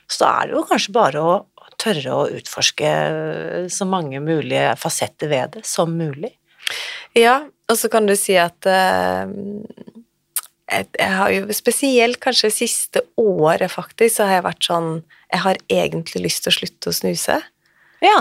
Så 0.08 0.24
da 0.24 0.32
er 0.42 0.50
det 0.50 0.58
jo 0.58 0.66
kanskje 0.68 0.96
bare 0.96 1.24
å 1.24 1.36
tørre 1.82 2.14
å 2.16 2.28
utforske 2.40 2.92
så 3.74 3.88
mange 3.90 4.22
mulige 4.24 4.72
fasetter 4.82 5.32
ved 5.32 5.58
det 5.58 5.66
som 5.68 5.94
mulig. 5.98 6.34
Ja, 7.18 7.42
og 7.70 7.80
så 7.80 7.90
kan 7.92 8.08
du 8.08 8.16
si 8.18 8.36
at 8.40 8.68
uh, 8.68 9.28
jeg 10.68 11.12
har 11.16 11.32
jo 11.32 11.56
spesielt 11.56 12.20
kanskje 12.24 12.52
siste 12.52 13.04
året 13.20 13.72
faktisk, 13.72 14.18
så 14.18 14.28
har 14.28 14.40
jeg 14.40 14.48
vært 14.50 14.68
sånn 14.68 14.90
Jeg 15.32 15.44
har 15.44 15.60
egentlig 15.72 16.24
lyst 16.26 16.44
til 16.44 16.54
å 16.54 16.58
slutte 16.58 16.92
å 16.92 16.96
snuse. 16.96 17.38
Ja. 18.04 18.20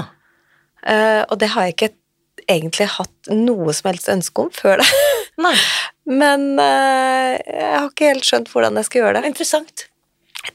Uh, 0.86 1.22
og 1.30 1.38
det 1.42 1.50
har 1.54 1.66
jeg 1.66 1.76
ikke 1.76 1.92
egentlig 2.46 2.86
hatt 2.94 3.30
noe 3.32 3.74
som 3.74 3.90
helst 3.90 4.10
ønske 4.12 4.46
om 4.46 4.52
før 4.54 4.82
det. 4.82 4.88
Nei, 5.42 5.56
Men 6.22 6.52
uh, 6.60 7.34
jeg 7.34 7.72
har 7.74 7.90
ikke 7.90 8.12
helt 8.12 8.26
skjønt 8.26 8.50
hvordan 8.52 8.78
jeg 8.78 8.90
skal 8.90 9.02
gjøre 9.02 9.20
det. 9.20 9.32
interessant. 9.34 9.88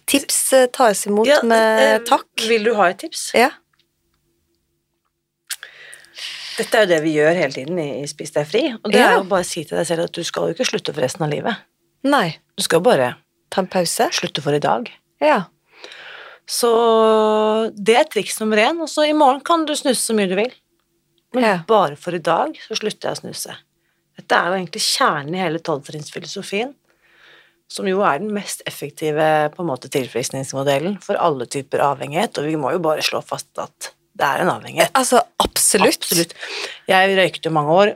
Tips 0.07 0.53
eh, 0.53 0.67
tas 0.71 1.05
imot 1.07 1.27
Ja, 1.27 1.41
med 1.43 1.79
eh, 1.85 1.97
takk. 2.07 2.27
Vil 2.47 2.63
du 2.63 2.73
ha 2.77 2.89
et 2.91 2.99
tips? 3.03 3.31
Ja. 3.37 3.49
Dette 6.57 6.77
er 6.77 6.83
jo 6.85 6.89
det 6.91 6.99
vi 7.05 7.13
gjør 7.15 7.37
hele 7.39 7.55
tiden 7.55 7.79
i, 7.81 7.87
Spis 8.11 8.33
deg 8.35 8.47
fri, 8.49 8.63
og 8.75 8.91
det 8.91 8.99
Ja. 8.99 9.11
er 9.13 9.17
jo 9.21 9.23
bare 9.31 9.41
å 9.45 9.47
si 9.47 9.63
til 9.63 9.77
deg 9.79 9.87
selv 9.87 10.03
at 10.03 10.11
du 10.17 10.23
skal 10.27 10.49
jo 10.49 10.53
ikke 10.55 10.67
slutte 10.67 10.93
for 10.93 11.01
resten 11.01 11.23
av 11.25 11.31
livet. 11.31 11.55
Nei. 12.03 12.37
Du 12.57 12.63
skal 12.63 12.81
bare 12.81 13.15
Ta 13.49 13.61
en 13.61 13.67
pause. 13.67 14.09
slutte 14.11 14.41
for 14.41 14.53
i 14.53 14.59
dag. 14.59 14.89
Ja. 15.19 15.45
Så 16.47 17.71
det 17.75 17.95
er 17.95 18.03
triks 18.05 18.39
nummer 18.39 18.57
én, 18.57 18.79
og 18.81 18.87
så 18.89 19.07
i 19.07 19.13
morgen 19.13 19.41
kan 19.43 19.65
du 19.65 19.73
snuse 19.73 20.01
så 20.03 20.13
mye 20.15 20.27
du 20.29 20.35
vil. 20.35 20.51
Men 21.33 21.43
Ja. 21.43 21.57
bare 21.67 21.95
for 21.95 22.11
i 22.13 22.19
dag 22.19 22.57
så 22.67 22.75
slutter 22.77 23.09
jeg 23.09 23.17
å 23.17 23.21
snuse. 23.21 23.55
Dette 24.17 24.31
er 24.35 24.45
jo 24.47 24.65
egentlig 24.65 24.81
kjernen 24.81 25.35
i 25.35 25.39
hele 25.39 25.59
tolvtrinnsfilosofien. 25.59 26.75
Som 27.71 27.87
jo 27.87 28.03
er 28.03 28.19
den 28.19 28.33
mest 28.35 28.63
effektive 28.67 29.25
på 29.55 29.63
en 29.63 29.69
måte 29.69 29.89
tilfriskningsmodellen 29.91 30.97
for 31.03 31.19
alle 31.21 31.47
typer 31.49 31.83
avhengighet, 31.85 32.37
og 32.37 32.49
vi 32.49 32.59
må 32.59 32.73
jo 32.75 32.83
bare 32.83 33.05
slå 33.05 33.23
fast 33.23 33.51
at 33.63 33.93
det 34.19 34.27
er 34.27 34.43
en 34.43 34.51
avhengighet. 34.51 34.91
Altså, 34.97 35.21
absolutt. 35.41 36.03
Absolutt. 36.03 36.35
Jeg 36.91 37.15
røykte 37.17 37.47
jo 37.47 37.55
mange 37.55 37.77
år, 37.77 37.93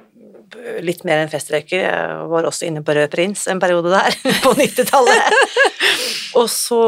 litt 0.85 1.03
mer 1.07 1.21
enn 1.21 1.31
festrøyker. 1.31 1.83
Jeg 1.83 2.27
var 2.31 2.47
også 2.47 2.69
inne 2.69 2.83
på 2.85 2.95
Rød 2.95 3.11
Prins 3.13 3.45
en 3.51 3.59
periode 3.61 3.91
der, 3.91 4.15
på 4.45 4.55
90-tallet. 4.55 5.37
og 6.39 6.47
så 6.51 6.81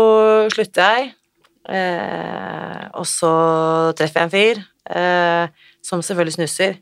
slutter 0.55 0.95
jeg, 0.95 1.11
eh, 1.67 2.83
og 2.95 3.07
så 3.09 3.33
treffer 3.99 4.23
jeg 4.23 4.29
en 4.29 4.35
fyr 4.37 4.63
eh, 4.95 5.67
som 5.85 6.03
selvfølgelig 6.03 6.39
snuser. 6.39 6.79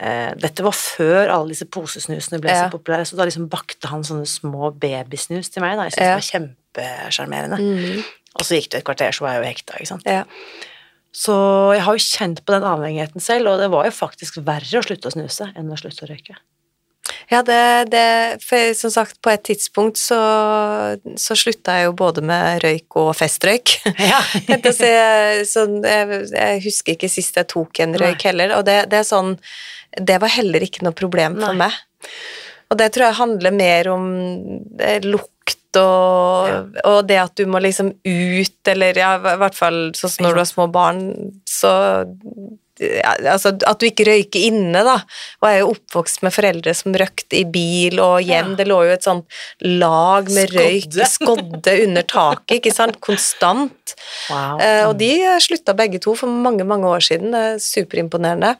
Eh, 0.00 0.30
dette 0.40 0.64
var 0.64 0.72
før 0.72 1.28
alle 1.28 1.52
disse 1.52 1.66
posesnusene 1.68 2.40
ble 2.40 2.54
Ja. 2.54 2.64
så 2.64 2.72
populære, 2.72 3.04
så 3.04 3.16
da 3.18 3.26
liksom 3.28 3.50
bakte 3.52 3.90
han 3.90 4.02
sånne 4.06 4.26
små 4.26 4.70
babysnus 4.72 5.50
til 5.52 5.60
meg. 5.62 5.76
Da. 5.76 5.84
Jeg 5.88 5.92
syntes 5.92 6.00
Ja. 6.00 6.16
det 6.16 6.20
var 6.20 6.30
kjempesjarmerende. 6.32 7.58
Mm. 7.60 8.04
Og 8.38 8.46
så 8.46 8.56
gikk 8.56 8.70
det 8.70 8.78
et 8.80 8.84
kvarter, 8.84 9.12
så 9.12 9.20
var 9.26 9.34
jeg 9.34 9.42
jo 9.42 9.50
hekta. 9.50 9.76
ikke 9.76 9.86
sant? 9.92 10.02
Ja. 10.06 10.24
Så 11.12 11.74
jeg 11.74 11.82
har 11.82 11.96
jo 11.98 11.98
kjent 12.06 12.44
på 12.46 12.54
den 12.54 12.62
avhengigheten 12.62 13.20
selv, 13.20 13.48
og 13.48 13.58
det 13.58 13.70
var 13.70 13.84
jo 13.84 13.90
faktisk 13.90 14.38
verre 14.46 14.78
å 14.78 14.84
slutte 14.86 15.10
å 15.10 15.12
snuse 15.12 15.52
enn 15.56 15.72
å 15.72 15.76
slutte 15.76 16.06
å 16.06 16.08
røyke. 16.08 16.36
Ja, 17.30 17.42
det, 17.42 17.90
det 17.90 18.42
For 18.42 18.72
som 18.74 18.90
sagt, 18.90 19.20
på 19.22 19.30
et 19.32 19.42
tidspunkt 19.46 19.98
så, 19.98 20.18
så 21.18 21.36
slutta 21.38 21.78
jeg 21.78 21.88
jo 21.88 21.92
både 21.98 22.22
med 22.22 22.62
røyk 22.62 22.96
og 22.96 23.12
festrøyk. 23.18 23.76
Ja. 23.98 24.20
så 24.78 24.86
jeg, 24.86 25.46
sånn, 25.50 25.80
jeg, 25.82 26.22
jeg 26.30 26.62
husker 26.66 26.94
ikke 26.94 27.10
sist 27.10 27.36
jeg 27.36 27.50
tok 27.50 27.82
en 27.82 27.94
røyk 27.98 28.22
heller, 28.30 28.56
og 28.58 28.64
det, 28.68 28.84
det 28.90 29.02
er 29.02 29.08
sånn 29.08 29.36
Det 29.96 30.20
var 30.22 30.32
heller 30.36 30.62
ikke 30.66 30.84
noe 30.86 30.96
problem 30.96 31.38
for 31.40 31.56
Nei. 31.56 31.66
meg. 31.66 32.10
Og 32.70 32.78
det 32.78 32.92
tror 32.94 33.08
jeg 33.08 33.18
handler 33.18 33.56
mer 33.56 33.90
om 33.90 34.06
eh, 34.78 35.02
lukt 35.06 35.58
og, 35.78 36.78
og 36.82 37.04
det 37.06 37.18
at 37.22 37.36
du 37.38 37.44
må 37.46 37.60
liksom 37.62 37.92
ut, 38.02 38.70
eller 38.72 38.96
ja, 38.98 39.12
i 39.18 39.36
hvert 39.38 39.54
fall 39.54 39.78
sånn 39.94 40.10
som 40.10 40.26
når 40.26 40.34
du 40.34 40.40
har 40.42 40.48
små 40.50 40.66
barn, 40.74 41.04
så 41.46 41.70
ja, 42.80 43.12
altså 43.34 43.52
at 43.68 43.80
du 43.80 43.86
ikke 43.90 44.06
røyker 44.08 44.40
inne, 44.48 44.82
da. 44.86 44.96
Og 45.40 45.46
jeg 45.46 45.58
er 45.58 45.62
jo 45.62 45.72
oppvokst 45.74 46.22
med 46.24 46.34
foreldre 46.34 46.74
som 46.76 46.96
røykte 46.96 47.36
i 47.42 47.44
bil 47.44 48.00
og 48.00 48.24
hjem. 48.24 48.54
Ja. 48.54 48.58
Det 48.60 48.66
lå 48.70 48.78
jo 48.88 48.94
et 48.94 49.06
sånt 49.06 49.40
lag 49.66 50.30
med 50.32 50.54
røyk, 50.54 50.88
Skodde. 50.88 51.10
skodde 51.12 51.76
under 51.84 52.08
taket, 52.08 52.56
ikke 52.56 52.72
sant, 52.74 53.00
konstant. 53.04 53.94
Wow. 54.32 54.62
Eh, 54.64 54.82
og 54.88 54.96
de 55.00 55.12
slutta 55.44 55.76
begge 55.76 56.00
to 56.02 56.16
for 56.18 56.40
mange, 56.48 56.64
mange 56.66 56.88
år 56.88 57.04
siden. 57.04 57.36
Det 57.36 57.44
er 57.50 57.62
superimponerende. 57.64 58.56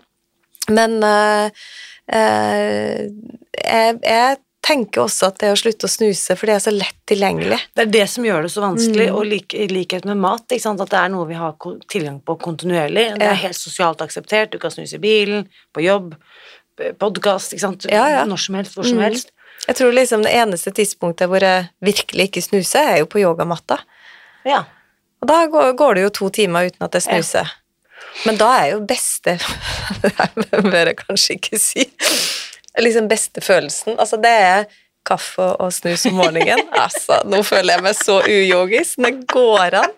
Men 0.69 0.99
uh, 1.03 1.49
uh, 2.13 3.01
jeg, 3.65 3.99
jeg 4.05 4.37
tenker 4.61 5.07
også 5.07 5.31
at 5.31 5.39
det 5.41 5.51
å 5.55 5.57
slutte 5.59 5.89
å 5.89 5.91
snuse, 5.91 6.37
for 6.37 6.47
det 6.47 6.55
er 6.59 6.63
så 6.63 6.73
lett 6.75 6.99
tilgjengelig. 7.09 7.57
Det 7.75 7.87
er 7.87 7.93
det 7.95 8.05
som 8.13 8.27
gjør 8.27 8.45
det 8.45 8.51
så 8.53 8.61
vanskelig, 8.63 9.07
Mm. 9.09 9.17
og 9.17 9.55
i 9.57 9.67
likhet 9.73 10.05
med 10.05 10.21
mat, 10.21 10.45
at 10.53 10.91
det 10.93 10.99
er 11.01 11.09
noe 11.09 11.27
vi 11.27 11.35
har 11.35 11.57
tilgang 11.89 12.21
på 12.23 12.37
kontinuerlig. 12.39 13.07
Det 13.19 13.27
er 13.27 13.35
helt 13.47 13.57
sosialt 13.57 14.03
akseptert. 14.05 14.51
Du 14.53 14.59
kan 14.59 14.71
snuse 14.71 14.95
i 14.99 15.03
bilen, 15.03 15.49
på 15.73 15.83
jobb, 15.83 16.15
podkast. 17.01 17.55
Ja, 17.89 18.09
ja. 18.09 18.25
Når 18.29 18.37
som 18.45 18.55
helst, 18.61 18.75
hvor 18.77 18.85
som 18.85 18.99
Mm. 18.99 19.05
helst. 19.09 19.31
Jeg 19.67 19.77
tror 19.77 19.93
liksom 19.93 20.23
det 20.23 20.33
eneste 20.33 20.71
tidspunktet 20.73 21.29
hvor 21.29 21.41
jeg 21.41 21.69
virkelig 21.83 22.29
ikke 22.31 22.43
snuser, 22.43 22.81
er 22.95 22.99
jo 22.99 23.07
på 23.07 23.21
yogamatta. 23.21 23.79
Ja. 24.45 24.65
Og 25.23 25.29
da 25.29 25.47
går, 25.47 25.73
går 25.77 25.95
det 25.95 26.03
jo 26.03 26.09
to 26.09 26.29
timer 26.31 26.67
uten 26.67 26.85
at 26.85 26.93
jeg 26.93 27.03
snuser. 27.03 27.51
Men 28.27 28.39
da 28.41 28.51
er 28.61 28.69
jo 28.75 28.83
beste 28.89 29.37
Det 30.51 30.63
bør 30.67 30.91
jeg 30.91 30.99
kanskje 31.01 31.37
ikke 31.39 31.61
si. 31.61 31.87
Liksom 32.81 33.09
beste 33.11 33.43
følelsen. 33.45 33.97
Altså, 33.99 34.19
det 34.21 34.31
er 34.31 34.65
kaffe 35.07 35.47
og 35.63 35.73
snus 35.75 36.05
om 36.11 36.19
morgenen. 36.21 36.63
Altså, 36.85 37.21
nå 37.29 37.43
føler 37.47 37.77
jeg 37.77 37.85
meg 37.85 37.97
så 37.99 38.21
uyogisk. 38.27 39.01
Det 39.01 39.13
går 39.31 39.79
an. 39.81 39.95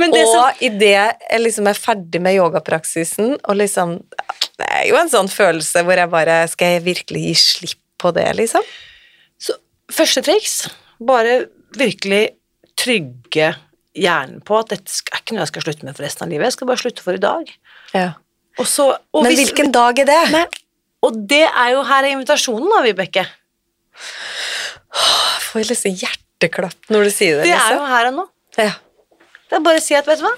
Men 0.00 0.14
det 0.14 0.24
som 0.28 0.46
og 0.46 0.62
idet 0.64 0.94
jeg 0.96 1.42
liksom 1.42 1.68
er 1.70 1.78
ferdig 1.78 2.22
med 2.22 2.38
yogapraksisen, 2.38 3.36
og 3.44 3.58
liksom 3.60 3.98
Det 4.60 4.68
er 4.68 4.86
jo 4.88 4.98
en 5.00 5.12
sånn 5.12 5.28
følelse 5.32 5.82
hvor 5.84 5.98
jeg 5.98 6.12
bare 6.12 6.36
Skal 6.52 6.76
jeg 6.76 6.84
virkelig 6.84 7.22
gi 7.26 7.34
slipp 7.42 7.80
på 8.00 8.12
det, 8.16 8.28
liksom? 8.38 8.64
Så 9.40 9.56
første 9.92 10.22
triks, 10.24 10.62
bare 11.04 11.42
virkelig 11.76 12.30
trygge 12.80 13.50
hjernen 13.96 14.40
på 14.46 14.58
at 14.60 14.70
dette 14.72 15.00
er 15.10 15.20
ikke 15.22 15.34
noe 15.34 15.42
jeg 15.44 15.50
skal 15.52 15.64
slutte 15.66 15.86
med 15.88 15.96
for 15.96 16.06
resten 16.06 16.26
av 16.26 16.30
livet, 16.32 16.46
jeg 16.50 16.56
skal 16.58 16.70
bare 16.70 16.82
slutte 16.82 17.02
for 17.04 17.16
i 17.18 17.22
dag. 17.22 17.52
Ja. 17.94 18.08
Og 18.58 18.66
så, 18.68 18.90
og 19.14 19.22
Men 19.24 19.32
hvis- 19.32 19.48
hvilken 19.50 19.72
dag 19.72 19.98
er 19.98 20.04
det? 20.10 20.20
Nei, 20.34 20.46
Og 21.02 21.16
det 21.26 21.46
er 21.48 21.70
jo 21.72 21.82
her 21.88 22.04
er 22.04 22.10
invitasjonen 22.12 22.68
da, 22.68 22.82
Vibeke. 22.84 23.22
Jeg 24.90 25.42
får 25.46 25.64
liksom 25.70 25.94
hjerteklapp 25.96 26.90
når 26.92 27.04
du 27.08 27.10
sier 27.14 27.38
det. 27.40 27.46
Det 27.48 27.54
er 27.54 27.62
liksom. 27.62 27.78
jo 27.78 27.86
her 27.88 28.08
og 28.10 28.14
nå. 28.18 28.24
Ja. 28.58 28.72
Det 29.48 29.56
er 29.58 29.64
bare 29.64 29.80
å 29.80 29.82
si 29.82 29.96
at, 29.98 30.06
vet 30.06 30.20
du 30.20 30.26
hva? 30.26 30.34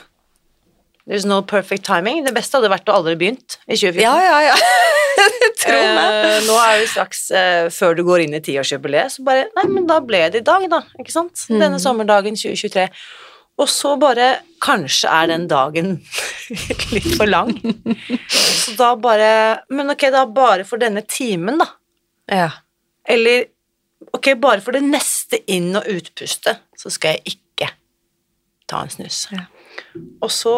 There's 1.10 1.26
no 1.26 1.40
perfect 1.42 1.82
timing. 1.84 2.22
Det 2.24 2.32
beste 2.36 2.56
hadde 2.60 2.70
vært 2.70 2.86
å 2.88 2.94
aldri 3.00 3.16
begynt 3.18 3.58
i 3.66 3.74
2014. 3.74 4.04
ja, 4.04 4.14
ja, 4.22 4.38
ja. 4.52 4.54
Tro 5.62 5.74
meg. 5.74 6.14
Eh, 6.30 6.38
nå 6.46 6.54
er 6.62 6.78
vi 6.80 6.86
straks 6.92 7.24
eh, 7.36 7.66
før 7.74 7.98
du 7.98 8.04
går 8.06 8.22
inn 8.24 8.38
i 8.38 8.40
tiårsjubileet, 8.42 9.16
så 9.16 9.24
bare 9.26 9.48
Nei, 9.58 9.66
men 9.70 9.86
da 9.90 9.98
ble 10.02 10.22
det 10.32 10.42
i 10.42 10.46
dag, 10.46 10.64
da. 10.70 10.80
Ikke 11.02 11.12
sant? 11.14 11.42
Mm. 11.50 11.58
Denne 11.60 11.82
sommerdagen 11.82 12.38
2023. 12.38 12.86
Og 13.60 13.68
så 13.68 13.96
bare 14.00 14.28
Kanskje 14.62 15.10
er 15.10 15.26
den 15.32 15.48
dagen 15.50 15.96
litt 16.94 17.08
for 17.18 17.26
lang. 17.26 17.50
Så 18.30 18.76
da 18.78 18.92
bare 18.96 19.64
Men 19.74 19.90
ok, 19.90 20.06
da 20.14 20.22
bare 20.30 20.64
for 20.68 20.78
denne 20.82 21.02
timen, 21.08 21.58
da. 21.60 21.66
Ja. 22.30 22.50
Eller 23.08 23.48
ok, 24.14 24.34
bare 24.38 24.62
for 24.62 24.76
det 24.76 24.84
neste 24.86 25.40
inn- 25.50 25.74
og 25.78 25.88
utpustet, 25.90 26.62
så 26.78 26.90
skal 26.94 27.16
jeg 27.16 27.34
ikke 27.36 27.72
ta 28.70 28.84
en 28.84 28.94
snus. 28.94 29.24
Ja. 29.34 29.48
Og 30.22 30.30
så 30.30 30.54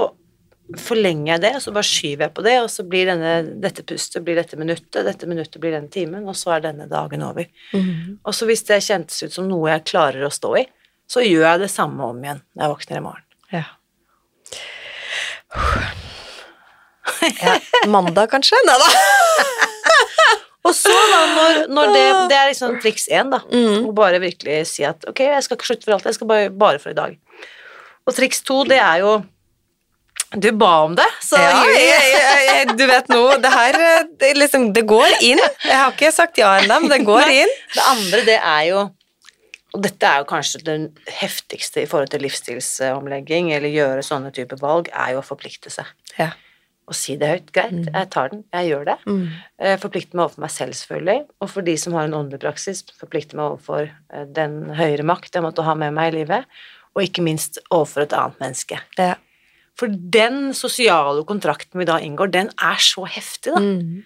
forlenger 0.81 1.35
jeg 1.35 1.43
det, 1.43 1.51
og 1.59 1.63
så 1.65 1.73
bare 1.77 1.89
skyver 1.89 2.27
jeg 2.27 2.35
på 2.37 2.45
det, 2.47 2.55
og 2.63 2.71
så 2.73 2.85
blir 2.89 3.09
denne, 3.11 3.33
dette 3.61 3.85
pustet 3.87 4.25
blir 4.25 4.39
dette 4.39 4.57
minuttet, 4.61 5.03
dette 5.07 5.29
minuttet 5.29 5.61
blir 5.61 5.75
denne 5.77 5.93
timen, 5.93 6.25
og 6.29 6.37
så 6.39 6.55
er 6.57 6.65
denne 6.71 6.87
dagen 6.91 7.25
over. 7.27 7.49
Mhm. 7.77 8.21
Og 8.25 8.37
så 8.37 8.49
hvis 8.49 8.65
det 8.69 8.81
kjentes 8.85 9.21
ut 9.25 9.37
som 9.37 9.49
noe 9.49 9.73
jeg 9.75 9.85
klarer 9.93 10.25
å 10.25 10.33
stå 10.33 10.55
i, 10.63 10.65
så 11.11 11.23
gjør 11.25 11.45
jeg 11.47 11.61
det 11.65 11.71
samme 11.73 12.07
om 12.11 12.23
igjen 12.25 12.41
når 12.55 12.65
jeg 12.65 12.75
våkner 12.75 12.97
i 13.01 13.05
morgen. 13.05 13.25
ja. 13.53 13.65
ja. 17.43 17.59
Mandag, 17.91 18.31
kanskje? 18.33 18.57
Nei 18.67 18.77
da. 18.81 18.89
Og 20.65 20.73
så 20.73 20.89
da, 20.89 21.19
når, 21.29 21.59
når 21.77 21.91
det, 21.93 22.05
det 22.31 22.37
er 22.41 22.47
liksom 22.49 22.79
triks 22.81 23.05
én, 23.13 23.29
da, 23.35 23.43
Mm. 23.53 23.83
å 23.91 23.93
bare 23.97 24.17
virkelig 24.23 24.63
si 24.71 24.85
at 24.89 25.05
ok, 25.11 25.21
jeg 25.27 25.45
skal 25.45 25.59
ikke 25.59 25.69
slutte 25.69 25.85
for 25.85 25.97
alltid, 25.99 26.09
jeg 26.15 26.17
skal 26.17 26.31
bare, 26.31 26.47
bare 26.65 26.81
for 26.81 26.95
i 26.95 26.97
dag. 26.97 27.19
Og 28.09 28.17
triks 28.17 28.41
to, 28.45 28.63
det 28.69 28.81
er 28.81 29.03
jo 29.05 29.13
Du 30.41 30.49
ba 30.59 30.71
om 30.87 30.97
det, 30.99 31.05
så 31.23 31.37
Ja, 31.39 31.61
jeg, 31.77 32.07
jeg, 32.11 32.47
jeg, 32.49 32.73
du 32.81 32.87
vet 32.91 33.13
nå, 33.13 33.21
det 33.45 33.53
her 33.53 33.77
det, 34.19 34.33
liksom, 34.41 34.71
det 34.75 34.83
går 34.89 35.13
inn. 35.23 35.39
Jeg 35.69 35.77
har 35.79 35.93
ikke 35.93 36.11
sagt 36.17 36.41
ja 36.41 36.57
ennå, 36.63 36.81
men 36.83 36.91
det 36.91 37.03
går 37.07 37.29
inn. 37.31 37.53
Det 37.77 37.85
andre, 37.93 38.23
det 38.27 38.39
er 38.41 38.65
jo 38.73 38.81
Og 39.75 39.83
dette 39.83 40.07
er 40.07 40.23
jo 40.23 40.29
kanskje 40.31 40.63
det 40.63 40.79
heftigste 41.19 41.83
i 41.83 41.89
forhold 41.91 42.13
til 42.13 42.23
livsstilsomlegging, 42.23 43.51
eller 43.57 43.73
gjøre 43.75 44.05
sånne 44.07 44.31
typer 44.35 44.61
valg, 44.63 44.91
er 44.95 45.17
jo 45.17 45.23
å 45.23 45.27
forplikte 45.27 45.73
seg. 45.75 45.89
Ja. 46.19 46.31
Og 46.85 46.95
si 46.95 47.17
det 47.19 47.31
høyt. 47.31 47.51
Greit, 47.57 47.89
jeg 47.89 48.09
tar 48.13 48.31
den, 48.31 48.45
jeg 48.53 48.69
gjør 48.71 48.87
det. 48.91 48.97
Mm. 49.09 49.25
Eh, 49.59 49.75
Forplikte 49.81 50.15
meg 50.15 50.27
overfor 50.27 50.45
meg 50.45 50.53
selv, 50.53 50.77
selvfølgelig. 50.77 51.25
Og 51.41 51.51
for 51.51 51.67
de 51.67 51.75
som 51.81 51.97
har 51.97 52.07
en 52.07 52.17
åndelig 52.21 52.43
praksis, 52.45 52.85
forplikte 53.01 53.39
meg 53.41 53.55
overfor 53.55 53.89
eh, 53.89 54.27
den 54.37 54.59
høyere 54.77 55.07
makt 55.09 55.35
jeg 55.35 55.47
måtte 55.47 55.65
ha 55.65 55.75
med 55.81 55.97
meg 55.97 56.13
i 56.13 56.17
livet, 56.21 56.51
og 56.95 57.07
ikke 57.07 57.25
minst 57.27 57.59
overfor 57.71 58.05
et 58.05 58.15
annet 58.15 58.43
menneske. 58.45 58.79
Ja. 59.01 59.15
For 59.81 59.91
den 59.91 60.53
sosiale 60.55 61.25
kontrakten 61.27 61.81
vi 61.81 61.89
da 61.89 61.97
inngår, 62.05 62.31
den 62.37 62.53
er 62.63 62.79
så 62.85 63.09
heftig, 63.11 63.57
da. 63.57 63.65
Mm. 63.65 64.05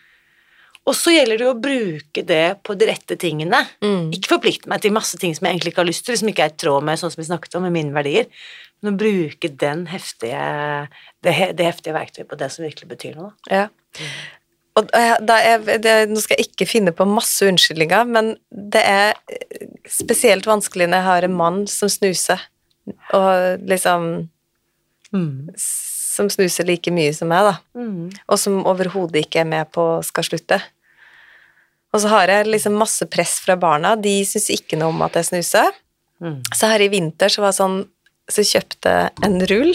Og 0.88 0.96
så 0.96 1.12
gjelder 1.12 1.42
det 1.42 1.48
å 1.50 1.58
bruke 1.60 2.22
det 2.24 2.44
på 2.64 2.76
de 2.78 2.88
rette 2.88 3.18
tingene. 3.20 3.60
Mm. 3.84 4.08
Ikke 4.16 4.32
forplikte 4.36 4.70
meg 4.72 4.80
til 4.84 4.94
masse 4.96 5.20
ting 5.20 5.34
som 5.36 5.44
jeg 5.44 5.56
egentlig 5.56 5.74
ikke 5.74 5.82
har 5.82 5.90
lyst 5.90 6.06
til, 6.06 6.16
som 6.16 6.30
ikke 6.30 6.46
er 6.46 6.54
i 6.54 6.58
tråd 6.64 6.86
med 6.88 7.00
sånn 7.00 7.12
som 7.12 7.20
vi 7.20 7.28
snakket 7.28 7.58
om, 7.58 7.66
med 7.66 7.76
mine 7.76 7.92
verdier, 7.96 8.30
men 8.80 8.94
å 8.94 8.98
bruke 9.00 9.50
den 9.60 9.84
heftige, 9.90 10.40
det, 11.26 11.34
det 11.58 11.66
heftige 11.66 11.96
verktøyet 11.96 12.30
på 12.30 12.38
det 12.40 12.50
som 12.54 12.64
virkelig 12.64 12.90
betyr 12.94 13.18
noe. 13.18 13.32
Ja. 13.52 13.66
Og 14.78 14.92
eh, 14.94 15.14
da 15.26 15.38
er, 15.42 15.64
det, 15.82 15.94
nå 16.10 16.22
skal 16.22 16.38
jeg 16.38 16.52
ikke 16.52 16.68
finne 16.70 16.94
på 16.94 17.06
masse 17.08 17.46
unnskyldninger, 17.48 18.08
men 18.14 18.32
det 18.48 18.84
er 18.86 19.12
eh, 19.34 19.68
spesielt 19.90 20.46
vanskelig 20.48 20.86
når 20.86 21.00
jeg 21.00 21.08
har 21.08 21.26
en 21.26 21.38
mann 21.40 21.60
som 21.70 21.90
snuser, 21.92 22.48
og 23.12 23.64
liksom 23.68 24.28
Som 25.58 26.28
snuser 26.28 26.66
like 26.66 26.90
mye 26.92 27.12
som 27.16 27.28
meg, 27.30 27.46
da. 27.46 27.54
Mm. 27.78 28.08
Og 28.28 28.38
som 28.40 28.58
overhodet 28.66 29.22
ikke 29.22 29.40
er 29.40 29.46
med 29.48 29.68
på 29.72 29.84
skal 30.04 30.26
slutte. 30.26 30.58
Og 31.94 32.02
så 32.02 32.10
har 32.12 32.28
jeg 32.28 32.48
liksom 32.52 32.74
masse 32.76 33.06
press 33.08 33.38
fra 33.40 33.56
barna. 33.56 33.94
De 33.96 34.18
syns 34.28 34.50
ikke 34.52 34.76
noe 34.80 34.92
om 34.92 35.04
at 35.06 35.14
jeg 35.16 35.30
snuser. 35.30 35.70
Mm. 36.20 36.40
Så 36.52 36.68
her 36.68 36.82
i 36.84 36.90
vinter 36.92 37.30
så 37.32 37.44
var 37.44 37.52
jeg 37.52 37.60
sånn 37.60 37.76
Så 38.28 38.42
kjøpte 38.44 38.90
jeg 38.90 39.24
en 39.28 39.36
rull. 39.48 39.70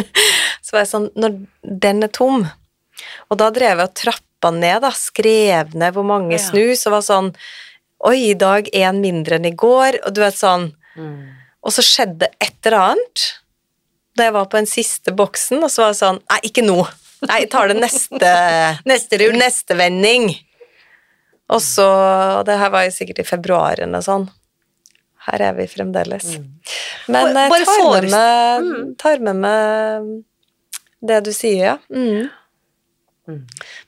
så 0.66 0.74
var 0.74 0.82
jeg 0.82 0.90
sånn 0.90 1.06
Når 1.14 1.36
den 1.86 2.02
er 2.02 2.10
tom 2.10 2.42
Og 3.30 3.38
da 3.38 3.52
drev 3.54 3.78
jeg 3.78 3.86
og 3.86 3.94
trappa 4.00 4.50
ned, 4.50 4.82
da. 4.82 4.90
Skrev 4.90 5.76
ned 5.78 5.94
hvor 5.94 6.04
mange 6.08 6.34
Ja. 6.34 6.42
snus, 6.42 6.82
og 6.90 6.96
var 6.98 7.06
sånn 7.06 7.30
Oi, 8.04 8.32
i 8.32 8.34
dag 8.36 8.66
én 8.76 8.98
mindre 9.00 9.38
enn 9.38 9.46
i 9.48 9.54
går, 9.56 10.00
og 10.04 10.12
du 10.18 10.20
vet 10.24 10.36
sånn 10.36 10.72
Og 11.62 11.72
så 11.72 11.86
skjedde 11.86 12.28
et 12.42 12.58
eller 12.66 12.90
annet 12.90 13.26
da 14.16 14.24
jeg 14.24 14.32
var 14.32 14.46
på 14.48 14.56
den 14.56 14.66
siste 14.68 15.12
boksen, 15.12 15.58
og 15.60 15.68
så 15.68 15.82
var 15.84 15.90
det 15.94 15.98
sånn 16.00 16.18
Nei, 16.32 16.38
ikke 16.48 16.62
nå. 16.66 16.76
Nei, 17.28 17.38
jeg 17.44 17.50
tar 17.52 17.68
det 17.68 17.78
neste 17.78 18.30
Neste 18.90 19.18
rull. 19.22 19.36
Neste 19.38 19.76
vending. 19.78 20.30
Og 21.54 21.60
så 21.62 21.86
Det 22.46 22.56
her 22.58 22.70
var 22.74 22.86
jo 22.88 22.94
sikkert 22.94 23.20
i 23.22 23.26
februar 23.28 23.76
eller 23.78 23.92
noe 23.98 24.02
sånt. 24.06 24.32
Her 25.26 25.42
er 25.48 25.52
vi 25.58 25.66
fremdeles. 25.66 26.36
Men 27.10 27.34
jeg 27.34 27.50
tar, 27.50 27.64
tar 27.66 28.02
med, 28.02 28.10
meg, 28.10 28.66
Mm. 28.66 28.96
tar 28.98 29.18
med 29.26 29.36
meg 29.42 30.24
det 31.06 31.24
du 31.26 31.32
sier, 31.34 31.64
ja. 31.64 31.76
Mm. 31.90 32.28
Mm. 33.26 33.40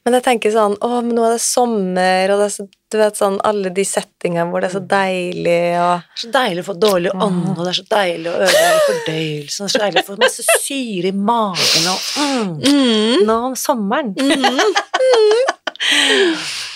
Men 0.03 0.15
jeg 0.17 0.23
tenker 0.27 0.51
sånn 0.51 0.75
Å, 0.83 0.89
men 0.99 1.15
nå 1.15 1.23
er 1.29 1.37
det 1.37 1.43
sommer, 1.45 2.33
og 2.35 2.41
det 2.41 2.47
er 2.49 2.55
så, 2.57 2.65
du 2.91 2.97
vet 2.99 3.15
sånn 3.21 3.37
alle 3.47 3.71
de 3.71 3.85
settingene 3.87 4.51
hvor 4.51 4.65
det 4.65 4.67
er 4.73 4.75
så 4.75 4.83
deilig, 4.83 5.79
og 5.79 6.19
så 6.19 6.31
deilig 6.35 6.65
å 6.65 6.67
få 6.73 6.75
dårlig 6.83 7.13
ånd, 7.15 7.53
og 7.55 7.61
det 7.63 7.71
er 7.71 7.79
så 7.79 7.87
deilig 7.93 8.33
å 8.33 8.35
ødelegge 8.35 8.81
fordøyelsen, 8.89 9.63
det 9.63 9.69
er 9.69 9.75
så 9.77 9.83
deilig 9.85 10.03
å 10.03 10.09
få 10.09 10.17
masse 10.25 10.43
syre 10.65 11.13
i 11.13 11.15
magen 11.15 11.87
og 11.93 11.99
mm, 12.19 13.27
Nå 13.31 13.39
om 13.53 13.55
sommeren. 13.59 14.11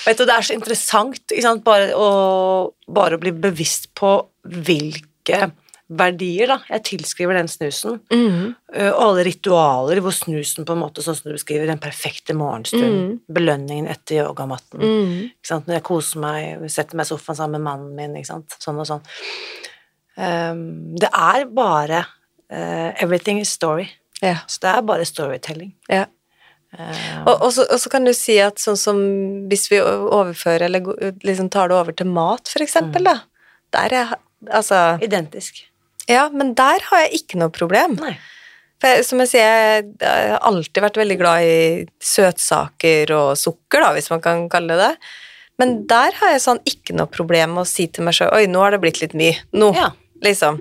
Vet 0.07 0.19
du, 0.19 0.27
det 0.27 0.35
er 0.35 0.47
så 0.47 0.55
interessant? 0.57 1.35
Bare, 1.67 1.91
å, 1.99 2.07
bare 2.91 3.19
å 3.19 3.23
bli 3.23 3.35
bevisst 3.35 3.91
på 3.99 4.15
hvilke 4.43 5.51
verdier 5.93 6.49
da, 6.49 6.59
jeg 6.71 6.85
tilskriver 6.89 7.37
den 7.37 7.51
snusen. 7.51 7.99
mm. 8.13 8.55
Uh, 8.73 8.89
alle 8.97 9.27
ritualer 9.27 10.01
hvor 10.01 10.15
snusen 10.17 10.65
på 10.65 10.73
en 10.73 10.81
måte, 10.81 11.05
sånn 11.05 11.17
som 11.19 11.29
du 11.29 11.35
beskriver, 11.35 11.69
den 11.69 11.83
perfekte 11.83 12.33
morgenstunden, 12.39 13.19
belønningen 13.29 13.91
etter 13.93 14.23
yogamatten. 14.23 14.81
Mm. 14.81 15.19
Når 15.51 15.77
jeg 15.77 15.85
koser 15.85 16.23
meg, 16.23 16.65
setter 16.73 16.97
meg 16.97 17.05
i 17.05 17.13
sofaen 17.13 17.39
sammen 17.43 17.61
med 17.61 17.67
mannen 17.69 17.93
min, 17.99 18.17
ikke 18.17 18.31
sant? 18.31 18.57
sånn 18.63 18.81
og 18.81 18.89
sånn. 18.89 19.05
Um, 20.17 20.65
det 21.01 21.09
er 21.09 21.47
bare 21.49 22.03
uh, 22.05 22.91
Everything 23.01 23.41
is 23.41 23.53
story. 23.53 23.91
Ja. 24.23 24.39
Så 24.47 24.65
det 24.65 24.73
er 24.73 24.89
bare 24.89 25.09
storytelling. 25.09 25.75
ja. 25.93 26.09
Uh, 26.73 27.25
Og, 27.29 27.35
og, 27.43 27.51
så, 27.53 27.67
og 27.69 27.81
så 27.83 27.91
kan 27.93 28.05
du 28.09 28.13
si 28.17 28.39
at 28.41 28.57
sånn 28.63 28.79
som 28.81 29.01
hvis 29.51 29.67
vi 29.71 29.81
overfører, 29.85 30.65
eller 30.71 31.13
liksom 31.23 31.51
tar 31.53 31.69
det 31.69 31.77
over 31.77 31.93
til 31.93 32.09
mat, 32.09 32.49
for 32.49 32.65
eksempel, 32.65 33.05
da. 33.05 33.19
Der 33.77 33.93
er 34.03 34.15
Altså 34.53 34.99
identisk. 35.05 35.61
Ja, 36.11 36.25
men 36.35 36.55
der 36.59 36.83
har 36.89 37.05
jeg 37.05 37.21
ikke 37.21 37.39
noe 37.39 37.53
problem. 37.55 37.93
Nei. 38.01 38.17
For 38.83 38.91
jeg, 38.91 39.05
som 39.07 39.21
jeg 39.23 39.29
sier, 39.31 39.85
jeg 40.03 40.31
har 40.33 40.41
alltid 40.43 40.81
vært 40.83 40.97
veldig 40.99 41.17
glad 41.21 41.45
i 41.47 41.85
søtsaker 42.03 43.13
og 43.15 43.37
sukker, 43.39 43.85
da, 43.85 43.93
hvis 43.95 44.11
man 44.11 44.21
kan 44.25 44.49
kalle 44.51 44.75
det 44.75 44.89
det. 44.89 45.13
Men 45.63 45.77
der 45.87 46.11
har 46.19 46.33
jeg 46.35 46.43
sånn 46.43 46.59
ikke 46.67 46.97
noe 46.99 47.07
problem 47.07 47.55
med 47.55 47.63
å 47.63 47.71
si 47.71 47.87
til 47.87 48.03
meg 48.09 48.17
sjøl 48.19 48.33
Oi, 48.35 48.49
nå 48.51 48.65
har 48.65 48.75
det 48.75 48.81
blitt 48.83 48.99
litt 49.05 49.15
mye. 49.15 49.37
Nå, 49.55 49.71
Ja. 49.79 49.93
liksom. 50.27 50.59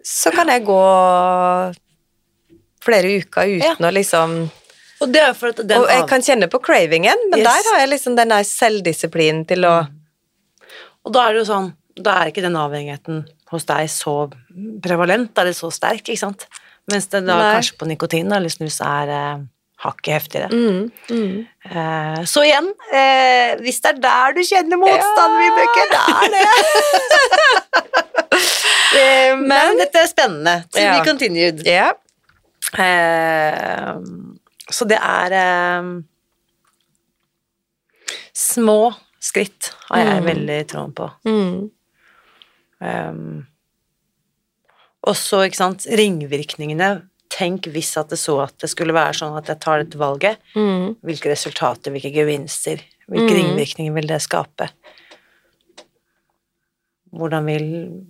Så 0.00 0.32
kan 0.32 0.48
jeg 0.48 0.64
gå 0.64 0.80
flere 2.80 3.12
uker 3.20 3.52
uten 3.58 3.60
Ja. 3.68 3.74
å 3.76 3.92
liksom 3.92 4.50
Og 5.00 5.08
Og 5.08 5.14
jeg 5.88 6.06
kan 6.08 6.20
kjenne 6.22 6.48
på 6.52 6.58
cravingen, 6.60 7.16
men 7.30 7.38
Yes. 7.40 7.46
der 7.48 7.62
har 7.72 7.78
jeg 7.80 7.88
liksom 7.88 8.16
den 8.16 8.28
der 8.28 8.42
selvdisiplinen 8.44 9.46
til 9.48 9.64
å 9.64 9.86
Og 11.06 11.12
da 11.14 11.28
er 11.28 11.32
det 11.32 11.40
jo 11.46 11.52
sånn, 11.52 11.72
da 11.96 12.10
er 12.20 12.26
ikke 12.30 12.42
den 12.44 12.56
avhengigheten 12.56 13.24
hos 13.50 13.64
deg 13.64 13.88
så 13.88 14.28
prevalent, 14.82 15.32
da 15.34 15.42
er 15.42 15.52
så 15.56 15.70
sterk, 15.72 16.02
ikke 16.04 16.18
sant? 16.18 16.46
Mens 16.90 17.06
det 17.08 17.24
da 17.24 17.36
Nei. 17.38 17.54
kanskje 17.56 17.76
på 17.78 17.86
nikotin 17.88 18.32
eller 18.32 18.48
snus 18.52 18.80
er 18.84 19.08
eh, 19.08 19.38
hakket 19.80 20.12
heftigere. 20.12 20.48
mm, 20.52 20.90
mm. 21.08 21.46
Eh, 21.70 22.20
så 22.28 22.42
igjen, 22.44 22.68
eh, 22.92 23.56
hvis 23.64 23.80
det 23.80 23.88
er 23.94 23.98
der 24.04 24.32
du 24.36 24.40
kjenner 24.44 24.76
motstand, 24.76 25.32
Ja, 25.32 25.40
Vibeke, 25.40 25.82
det 25.90 26.00
er 26.12 26.28
det. 26.36 26.44
eh, 29.00 29.36
men, 29.36 29.48
Men- 29.48 29.78
dette 29.78 29.98
er 30.04 30.06
spennende. 30.06 30.64
To 30.72 30.78
Ja. 30.80 30.98
be 30.98 31.04
continued. 31.10 31.62
Ja. 31.66 31.92
Eh, 32.76 33.94
så 34.70 34.86
det 34.88 34.98
er 35.00 35.32
eh, 35.32 35.90
Små 38.32 38.94
skritt 39.20 39.72
har 39.90 39.98
jeg 40.00 40.22
Mm. 40.22 40.26
veldig 40.26 40.58
troen 40.70 40.92
på. 40.96 41.06
Mm. 41.26 41.70
Um, 42.80 43.46
og 45.04 45.14
så, 45.18 45.42
ikke 45.44 45.56
sant, 45.58 45.84
ringvirkningene. 45.90 47.02
Tenk 47.30 47.66
hvis 47.74 47.90
at 48.00 48.08
det 48.08 48.18
så 48.18 48.38
at 48.42 48.56
det 48.58 48.70
skulle 48.70 48.94
være 48.96 49.12
sånn 49.18 49.36
at 49.36 49.46
jeg 49.50 49.60
tar 49.60 49.82
dette 49.82 49.98
valget. 50.00 50.38
Mm. 50.56 50.96
Hvilke 51.04 51.30
resultater, 51.34 51.90
hvilke 51.92 52.12
gevinster, 52.14 52.80
hvilke 53.10 53.34
Mm. 53.34 53.38
ringvirkninger 53.42 53.92
vil 53.94 54.06
det 54.08 54.20
skape? 54.22 54.70
Hvordan 57.12 57.44
vil 57.44 58.06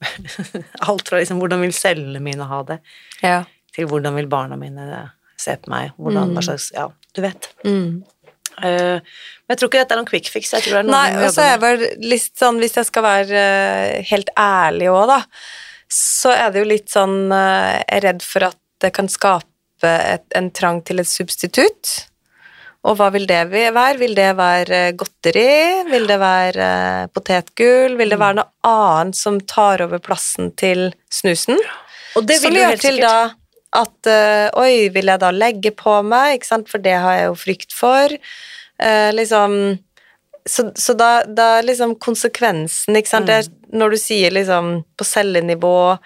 Alt 0.88 1.08
fra 1.08 1.18
liksom 1.20 1.38
hvordan 1.40 1.60
vil 1.64 1.72
cellene 1.72 2.20
mine 2.20 2.44
ha 2.44 2.62
det, 2.62 2.80
Ja. 3.22 3.44
til 3.72 3.86
hvordan 3.86 4.14
vil 4.16 4.26
barna 4.26 4.56
mine 4.56 5.10
se 5.40 5.56
på 5.60 5.72
meg, 5.72 5.94
hvordan, 6.00 6.34
hva 6.36 6.44
slags 6.46 6.70
Ja, 6.74 6.88
du 7.14 7.22
vet. 7.24 7.50
Mm. 7.66 8.02
Uh, 8.54 9.02
men 9.02 9.54
jeg 9.54 9.60
tror 9.60 9.70
ikke 9.70 9.82
dette 9.82 9.96
er 9.96 10.00
noen 10.00 10.08
quick 10.08 10.30
fix. 10.30 10.52
Jeg 10.54 10.64
tror 10.64 10.76
det 10.76 10.80
er 10.84 10.88
noe 10.88 10.94
Nei, 10.94 11.26
og 11.26 11.34
så 11.34 11.46
er 11.48 11.60
vel 11.62 11.84
litt 12.06 12.32
sånn, 12.38 12.60
hvis 12.62 12.78
jeg 12.78 12.88
skal 12.88 13.04
være 13.06 13.40
eh, 13.40 14.06
helt 14.12 14.30
ærlig 14.38 14.88
òg, 14.92 15.10
da, 15.10 15.18
så 15.90 16.32
er 16.32 16.54
det 16.54 16.62
jo 16.62 16.70
litt 16.70 16.88
sånn 16.92 17.18
eh, 17.34 17.74
Jeg 17.82 17.98
er 17.98 18.06
redd 18.08 18.24
for 18.24 18.48
at 18.48 18.58
det 18.84 18.92
kan 18.94 19.10
skape 19.10 19.50
et, 19.84 20.24
en 20.38 20.50
trang 20.54 20.80
til 20.86 21.02
et 21.02 21.10
substitutt. 21.10 21.92
Og 22.84 22.98
hva 22.98 23.08
vil 23.14 23.24
det 23.28 23.40
være? 23.48 23.96
Vil 24.00 24.16
det 24.16 24.30
være 24.36 24.80
godteri? 25.00 25.84
Vil 25.88 26.04
det 26.08 26.18
være 26.20 26.66
potetgull? 27.16 27.96
Vil 28.00 28.12
det 28.12 28.20
være 28.20 28.42
noe 28.42 28.50
annet 28.68 29.16
som 29.16 29.38
tar 29.40 29.84
over 29.86 30.02
plassen 30.04 30.52
til 30.60 30.90
snusen? 31.12 31.56
Og 32.14 32.28
det 32.28 32.38
som 32.40 32.52
vil 32.52 32.60
jo 32.60 32.66
gjør 32.66 32.74
helt 32.74 32.84
til 32.84 33.00
sikkert 33.00 33.08
da 33.08 33.43
at 33.74 34.06
eh, 34.06 34.48
Oi, 34.60 34.88
vil 34.94 35.10
jeg 35.10 35.20
da 35.22 35.30
legge 35.34 35.70
på 35.74 35.96
meg? 36.06 36.36
Ikke 36.38 36.46
sant? 36.52 36.68
For 36.70 36.78
det 36.82 36.94
har 37.02 37.16
jeg 37.18 37.26
jo 37.30 37.34
frykt 37.40 37.72
for. 37.74 38.14
Eh, 38.78 39.10
liksom 39.16 39.78
Så, 40.46 40.66
så 40.76 40.92
da, 40.98 41.22
da 41.24 41.60
liksom 41.64 41.94
konsekvensen, 42.04 42.96
ikke 42.98 43.08
sant 43.08 43.26
det 43.30 43.34
er, 43.40 43.46
Når 43.72 43.94
du 43.94 43.96
sier 43.96 44.30
liksom 44.34 44.84
på 44.98 45.04
cellenivå 45.08 45.96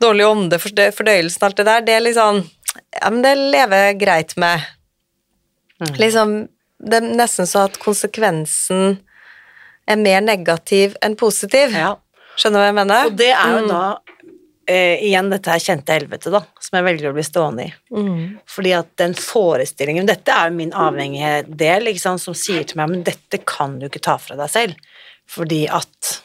Dårlig 0.00 0.26
ånde, 0.26 0.58
fordø- 0.62 0.92
fordøyelsen, 0.94 1.44
alt 1.46 1.56
det 1.60 1.66
der, 1.68 1.80
det 1.86 1.94
er 1.98 2.00
liksom 2.06 2.40
Ja, 3.00 3.10
men 3.10 3.22
det 3.22 3.32
lever 3.38 3.76
jeg 3.88 4.00
greit 4.00 4.36
med. 4.38 4.60
Mm. 5.80 5.94
Liksom 5.98 6.34
Det 6.78 6.98
er 7.00 7.08
nesten 7.18 7.46
så 7.50 7.64
at 7.68 7.78
konsekvensen 7.82 8.98
er 9.88 9.96
mer 9.96 10.20
negativ 10.20 10.94
enn 11.02 11.14
positiv. 11.18 11.72
Ja. 11.74 11.94
Skjønner 12.38 12.58
du 12.58 12.62
hva 12.62 12.66
jeg 12.68 12.76
mener? 12.76 13.06
Og 13.08 13.16
det 13.18 13.30
er 13.32 13.54
jo 13.56 13.62
Mm. 13.64 13.68
da 13.72 13.98
eh, 14.68 15.00
igjen 15.08 15.30
dette 15.32 15.50
her 15.52 15.62
kjente 15.62 15.96
helvete, 15.96 16.32
da, 16.34 16.42
som 16.60 16.78
jeg 16.78 16.86
velger 16.86 17.10
å 17.10 17.16
bli 17.16 17.24
stående 17.26 17.66
i. 17.66 17.72
Mm. 17.94 18.22
Fordi 18.48 18.74
at 18.76 18.90
den 19.00 19.16
forestillingen 19.18 20.08
Dette 20.08 20.34
er 20.34 20.50
jo 20.50 20.58
min 20.58 20.74
avhengige 20.76 21.42
del, 21.48 21.90
sant, 22.00 22.22
som 22.22 22.36
sier 22.36 22.66
til 22.68 22.80
meg 22.80 22.92
men 22.92 23.04
dette 23.06 23.40
kan 23.48 23.78
du 23.80 23.88
ikke 23.88 24.04
ta 24.04 24.18
fra 24.22 24.36
deg 24.38 24.52
selv. 24.52 25.00
Fordi 25.28 25.64
at 25.72 26.18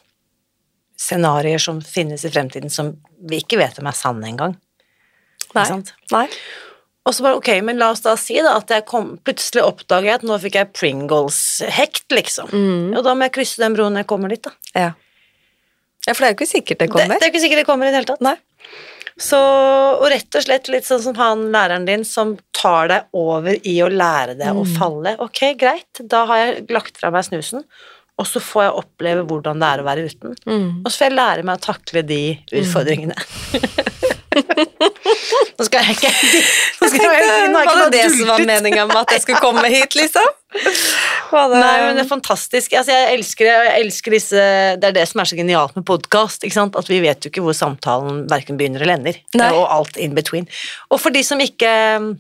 scenarioer 1.03 1.60
som 1.60 1.82
finnes 1.84 2.24
i 2.24 2.32
fremtiden 2.32 2.72
som 2.72 2.94
vi 3.28 3.41
ikke 3.44 3.60
vet 3.60 3.80
om 3.82 3.90
er 3.90 3.98
sanne 3.98 4.30
engang. 4.30 4.56
Nei. 5.53 5.65
Nei. 6.14 6.28
Og 7.03 7.11
så 7.15 7.26
bare, 7.26 7.40
ok, 7.41 7.49
men 7.68 7.80
la 7.82 7.90
oss 7.91 8.03
da 8.06 8.14
si 8.20 8.38
da 8.40 8.56
at 8.61 8.72
jeg 8.72 8.86
kom, 8.88 9.18
plutselig 9.28 9.65
oppdager 9.65 10.07
jeg 10.07 10.20
at 10.22 10.28
nå 10.28 10.38
fikk 10.40 10.56
jeg 10.56 10.72
Pringles-hekt, 10.72 12.06
liksom. 12.15 12.53
Mm. 12.53 12.94
Og 12.95 13.03
da 13.03 13.15
må 13.15 13.28
jeg 13.28 13.36
krysse 13.40 13.60
den 13.60 13.76
broen 13.76 13.98
når 13.98 14.06
jeg 14.06 14.10
kommer 14.14 14.32
dit, 14.32 14.48
da. 14.48 14.53
Ja. 14.72 14.91
Ja, 16.07 16.13
for 16.13 16.23
det 16.23 16.27
er 16.27 16.34
jo 16.34 16.38
ikke 16.39 16.49
sikkert 16.49 16.80
det 16.80 16.88
Det, 16.88 16.91
kommer. 16.95 17.19
det 17.19 17.27
er 17.27 17.31
ikke 17.34 17.43
sikkert 17.43 17.63
det 17.63 17.67
kommer 17.69 17.88
i 17.88 17.93
det 17.93 18.01
hele 18.01 18.09
tatt. 18.09 18.23
Nei. 18.25 18.35
Så, 19.13 19.38
og 19.38 20.07
rett 20.09 20.35
og 20.35 20.41
slett 20.41 20.69
litt 20.73 20.88
sånn 20.88 21.01
som 21.03 21.17
han 21.19 21.43
læreren 21.53 21.85
din 21.85 22.01
som 22.07 22.34
tar 22.57 22.88
deg 22.89 23.11
over 23.13 23.59
i 23.61 23.75
å 23.85 23.89
lære 23.91 24.34
deg 24.39 24.57
å 24.57 24.63
falle. 24.65 25.13
Ok, 25.21 25.43
greit, 25.59 26.01
da 26.09 26.23
har 26.30 26.41
jeg 26.41 26.63
lagt 26.73 26.97
fra 26.97 27.11
meg 27.13 27.27
snusen, 27.27 27.61
og 28.17 28.25
så 28.30 28.41
får 28.41 28.63
jeg 28.65 28.73
oppleve 28.81 29.25
hvordan 29.30 29.61
det 29.61 29.69
er 29.69 29.84
å 29.84 29.85
være 29.85 30.07
uten. 30.09 30.34
Mm. 30.49 30.67
Og 30.81 30.89
så 30.89 30.97
får 30.97 31.07
jeg 31.07 31.15
lære 31.19 31.45
meg 31.45 31.61
å 31.61 31.65
takle 31.67 32.03
de 32.09 32.21
utfordringene. 32.61 33.17
nå 35.64 35.68
skal 35.69 35.85
jeg 35.85 35.95
ikke 35.95 36.10
nå 36.81 36.88
skal 36.91 37.03
jeg, 37.07 37.27
ikke 37.48 37.64
Var 37.64 37.84
det 37.84 37.91
det 37.95 38.07
som 38.11 38.31
var 38.34 38.44
meninga 38.48 38.88
med 38.90 38.98
at 38.99 39.14
jeg 39.15 39.23
skulle 39.23 39.44
komme 39.44 39.69
hit, 39.72 39.95
liksom? 39.95 40.27
Det... 40.53 40.73
Nei, 41.34 41.77
men 41.81 41.95
det 41.98 42.03
er 42.03 42.10
fantastisk. 42.10 42.76
Altså, 42.77 42.94
jeg 42.94 43.15
elsker 43.18 43.48
det. 43.48 43.53
Jeg 43.53 43.85
elsker 43.88 44.14
disse 44.14 44.44
Det 44.77 44.90
er 44.90 44.98
det 44.99 45.06
som 45.10 45.23
er 45.23 45.30
så 45.31 45.38
genialt 45.40 45.77
med 45.80 45.85
podkast. 45.88 46.45
At 46.45 46.91
vi 46.91 46.99
vet 47.02 47.26
jo 47.26 47.31
ikke 47.31 47.41
hvor 47.45 47.57
samtalen 47.57 48.26
verken 48.30 48.60
begynner 48.60 48.84
eller 48.85 48.99
ender. 48.99 49.18
Nei. 49.40 49.49
Og 49.56 49.65
alt 49.65 49.98
in 49.98 50.14
between. 50.18 50.45
Og 50.91 51.02
for 51.02 51.15
de 51.15 51.23
som 51.26 51.41
ikke 51.41 51.72
um, 51.98 52.11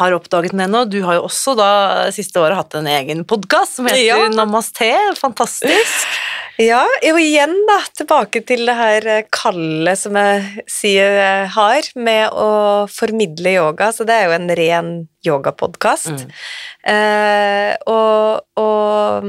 har 0.00 0.16
oppdaget 0.16 0.56
den 0.56 0.64
ennå, 0.66 0.82
du 0.90 0.98
har 1.06 1.20
jo 1.20 1.28
også 1.28 1.54
da 1.58 1.70
siste 2.14 2.42
året 2.42 2.58
hatt 2.58 2.74
en 2.80 2.90
egen 2.90 3.22
podkast 3.28 3.78
som 3.78 3.86
heter 3.86 4.02
Ja. 4.02 4.18
Namaste. 4.34 4.90
Fantastisk. 5.20 6.08
Ja, 6.62 6.84
og 6.86 7.16
igjen 7.18 7.54
da, 7.66 7.80
tilbake 7.98 8.44
til 8.46 8.62
det 8.68 8.76
her 8.78 9.06
eh, 9.10 9.24
kallet 9.34 9.98
som 9.98 10.14
jeg 10.18 10.66
sier 10.70 11.16
jeg 11.18 11.48
har, 11.56 11.88
med 11.98 12.30
å 12.30 12.50
formidle 12.90 13.56
yoga, 13.56 13.90
så 13.90 14.06
det 14.06 14.14
er 14.14 14.28
jo 14.28 14.36
en 14.36 14.52
ren 14.60 14.92
yogapodkast. 15.26 16.12
Mm. 16.14 16.36
Eh, 16.92 17.72
og, 17.90 18.44
og, 18.60 19.26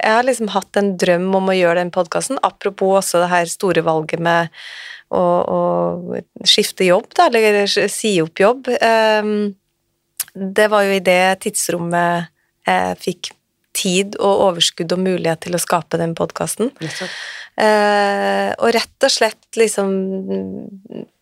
jeg 0.00 0.16
har 0.16 0.24
liksom 0.24 0.48
hatt 0.54 0.80
en 0.80 0.94
drøm 0.98 1.28
om 1.36 1.52
å 1.52 1.58
gjøre 1.58 1.82
den 1.82 1.92
podkasten, 1.92 2.40
apropos 2.42 3.02
også 3.02 3.20
det 3.20 3.28
her 3.34 3.52
store 3.52 3.84
valget 3.84 4.22
med 4.24 4.48
å, 5.12 5.20
å 5.20 6.48
skifte 6.48 6.88
jobb, 6.88 7.10
da, 7.18 7.28
eller 7.28 7.68
si 7.68 8.16
opp 8.24 8.40
jobb. 8.40 8.72
Eh, 8.78 9.36
det 10.32 10.72
var 10.72 10.88
jo 10.88 10.96
i 10.96 11.04
det 11.04 11.22
tidsrommet 11.44 12.32
jeg 12.64 13.00
fikk 13.02 13.34
tid 13.72 14.16
og 14.20 14.40
overskudd 14.48 14.92
og 14.92 14.98
mulighet 15.04 15.40
til 15.46 15.56
å 15.56 15.60
skape 15.62 15.98
den 16.00 16.14
podkasten. 16.18 16.72
Eh, 17.56 18.50
og 18.58 18.72
rett 18.74 19.04
og 19.04 19.12
slett 19.12 19.58
liksom 19.60 19.90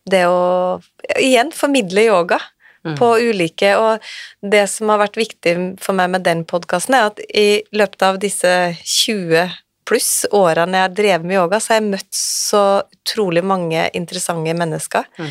det 0.09 0.23
å 0.27 0.79
igjen 1.19 1.51
formidle 1.55 2.07
yoga 2.09 2.39
Mm. 2.81 2.95
på 2.97 3.07
ulike 3.29 3.75
Og 3.77 3.99
det 4.41 4.63
som 4.67 4.89
har 4.89 4.97
vært 5.03 5.13
viktig 5.19 5.51
for 5.79 5.93
meg 5.93 6.09
med 6.09 6.23
den 6.25 6.39
podkasten, 6.49 6.95
er 6.97 7.11
at 7.11 7.19
i 7.29 7.61
løpet 7.77 8.01
av 8.01 8.17
disse 8.17 8.75
20 8.81 9.51
pluss 9.85 10.25
årene 10.33 10.79
jeg 10.79 10.87
har 10.87 10.95
drevet 10.95 11.27
med 11.27 11.35
yoga, 11.35 11.59
så 11.59 11.75
har 11.75 11.81
jeg 11.81 11.91
møtt 11.91 12.09
så 12.17 12.63
utrolig 12.95 13.43
mange 13.45 13.83
interessante 13.93 14.55
mennesker 14.57 15.05
Mm. 15.19 15.29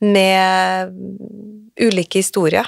med 0.00 0.90
ulike 1.80 2.18
historier. 2.18 2.66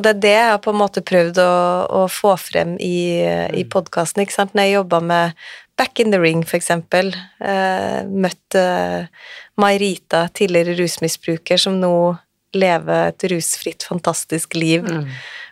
Og 0.00 0.04
det 0.06 0.14
er 0.14 0.20
det 0.24 0.32
jeg 0.32 0.48
har 0.48 0.60
på 0.64 0.72
en 0.72 0.80
måte 0.80 1.02
prøvd 1.04 1.42
å, 1.44 1.54
å 2.00 2.04
få 2.08 2.32
frem 2.40 2.78
i, 2.80 3.20
i 3.52 3.66
podkasten. 3.68 4.24
Når 4.24 4.64
jeg 4.64 4.72
jobba 4.78 5.00
med 5.04 5.42
Back 5.76 6.00
in 6.00 6.08
the 6.14 6.20
Ring, 6.20 6.40
for 6.48 6.56
eksempel, 6.56 7.12
eh, 7.44 8.00
møtt 8.08 8.56
Mairita, 9.60 10.22
tidligere 10.32 10.78
rusmisbruker, 10.80 11.60
som 11.60 11.76
nå 11.80 11.92
lever 12.56 13.10
et 13.12 13.28
rusfritt, 13.30 13.84
fantastisk 13.84 14.56
liv 14.56 14.88
Mm. 14.88 15.06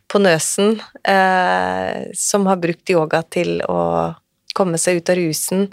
på 0.09 0.19
Nøsen, 0.25 0.81
eh, 1.05 2.09
som 2.15 2.47
har 2.47 2.57
brukt 2.57 2.89
yoga 2.91 3.23
til 3.29 3.61
å 3.69 4.15
komme 4.55 4.79
seg 4.81 4.97
ut 4.97 5.11
av 5.11 5.17
rusen. 5.17 5.69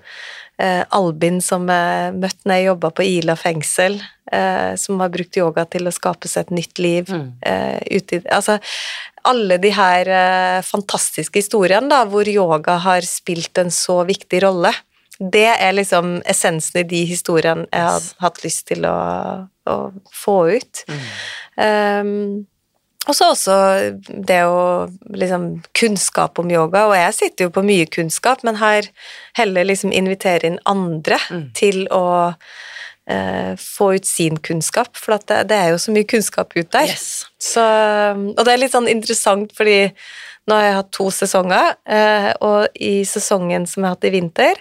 Eh, 0.59 0.83
Albin, 0.91 1.41
som 1.41 1.65
jeg 1.67 2.13
møtte 2.19 2.43
når 2.45 2.59
jeg 2.59 2.67
jobba 2.67 2.91
på 2.91 3.07
Ila 3.07 3.35
fengsel, 3.35 4.01
eh, 4.31 4.75
som 4.79 4.99
har 5.03 5.11
brukt 5.13 5.37
yoga 5.37 5.65
til 5.65 5.87
å 5.87 5.93
skape 5.93 6.29
seg 6.31 6.47
et 6.47 6.55
nytt 6.61 6.81
liv. 6.81 7.09
Mm. 7.09 7.27
Eh, 7.41 7.99
ute 7.99 8.21
altså, 8.33 8.57
alle 9.25 9.57
de 9.61 9.71
her 9.73 10.07
eh, 10.07 10.61
fantastiske 10.65 11.39
historiene 11.41 11.89
da, 11.89 12.03
hvor 12.09 12.27
yoga 12.29 12.79
har 12.85 13.05
spilt 13.07 13.57
en 13.61 13.71
så 13.73 14.03
viktig 14.07 14.43
rolle, 14.45 14.73
det 15.19 15.47
er 15.47 15.71
liksom 15.77 16.17
essensen 16.27 16.81
i 16.81 16.87
de 16.89 17.05
historiene 17.07 17.69
jeg 17.71 17.85
har 17.87 18.09
hatt 18.25 18.41
lyst 18.43 18.65
til 18.67 18.83
å, 18.89 18.97
å 19.47 19.77
få 20.11 20.35
ut. 20.57 20.83
Mm. 20.91 21.05
Um, 21.55 22.45
og 23.05 23.13
så 23.13 23.29
også 23.31 23.55
det 24.27 24.41
å 24.49 24.89
liksom 25.13 25.61
kunnskap 25.77 26.39
om 26.41 26.49
yoga, 26.51 26.87
og 26.89 26.95
jeg 26.97 27.13
sitter 27.13 27.47
jo 27.47 27.53
på 27.53 27.63
mye 27.65 27.85
kunnskap, 27.85 28.41
men 28.43 28.57
her 28.57 28.89
heller 29.37 29.67
liksom 29.69 29.93
invitere 29.93 30.49
inn 30.49 30.61
andre 30.65 31.19
Mm. 31.29 31.43
til 31.53 31.87
å 31.93 32.33
få 33.61 33.91
ut 33.95 34.05
sin 34.05 34.37
kunnskap, 34.41 34.95
for 34.97 35.13
at 35.19 35.27
det, 35.29 35.43
det 35.51 35.57
er 35.61 35.69
jo 35.75 35.77
så 35.77 35.91
mye 35.93 36.07
kunnskap 36.09 36.55
ut 36.57 36.71
der. 36.73 36.87
Yes. 36.89 37.25
Så, 37.37 37.61
og 37.61 38.41
det 38.45 38.53
er 38.55 38.57
litt 38.63 38.73
sånn 38.73 38.89
interessant, 38.89 39.51
fordi 39.53 39.91
nå 40.49 40.57
har 40.57 40.63
jeg 40.65 40.75
hatt 40.79 40.91
to 40.93 41.07
sesonger, 41.13 41.75
eh, 41.89 42.31
og 42.41 42.67
i 42.81 43.03
sesongen 43.05 43.65
som 43.69 43.83
jeg 43.83 43.89
har 43.89 43.95
hatt 43.95 44.05
i 44.09 44.13
vinter, 44.13 44.59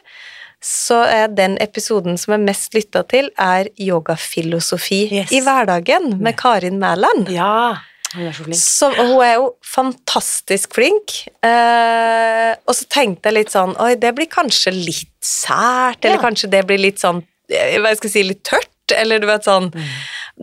så 0.65 1.03
er 1.05 1.29
den 1.29 1.59
episoden 1.61 2.17
som 2.21 2.33
er 2.39 2.45
mest 2.45 2.73
lytta 2.77 3.03
til, 3.09 3.27
er 3.37 3.69
yogafilosofi 3.81 5.03
Yes. 5.13 5.33
i 5.33 5.41
hverdagen 5.45 6.15
med 6.25 6.39
Karin 6.41 6.79
Mæland. 6.81 7.29
Ja, 7.33 7.77
hun 8.15 8.29
er 8.29 8.33
så 8.33 8.89
flink. 8.89 9.03
Og 9.03 9.11
hun 9.11 9.25
er 9.27 9.35
jo 9.35 9.51
fantastisk 9.75 10.73
flink. 10.79 11.19
Eh, 11.45 12.55
og 12.65 12.77
så 12.79 12.87
tenkte 12.89 13.29
jeg 13.29 13.37
litt 13.43 13.53
sånn 13.53 13.75
Oi, 13.83 13.95
det 14.01 14.15
blir 14.17 14.29
kanskje 14.33 14.73
litt 14.73 15.11
sært, 15.25 16.01
eller 16.05 16.17
Ja. 16.17 16.23
kanskje 16.23 16.49
det 16.51 16.65
blir 16.69 16.79
litt 16.81 17.01
sånn 17.03 17.21
eh, 17.53 17.77
jeg 17.79 18.01
skal 18.01 18.13
si, 18.13 18.23
litt 18.27 18.45
tørt, 18.47 18.71
eller 18.95 19.23
du 19.23 19.27
vet 19.31 19.47
sånn. 19.47 19.71
Mm. 19.75 19.89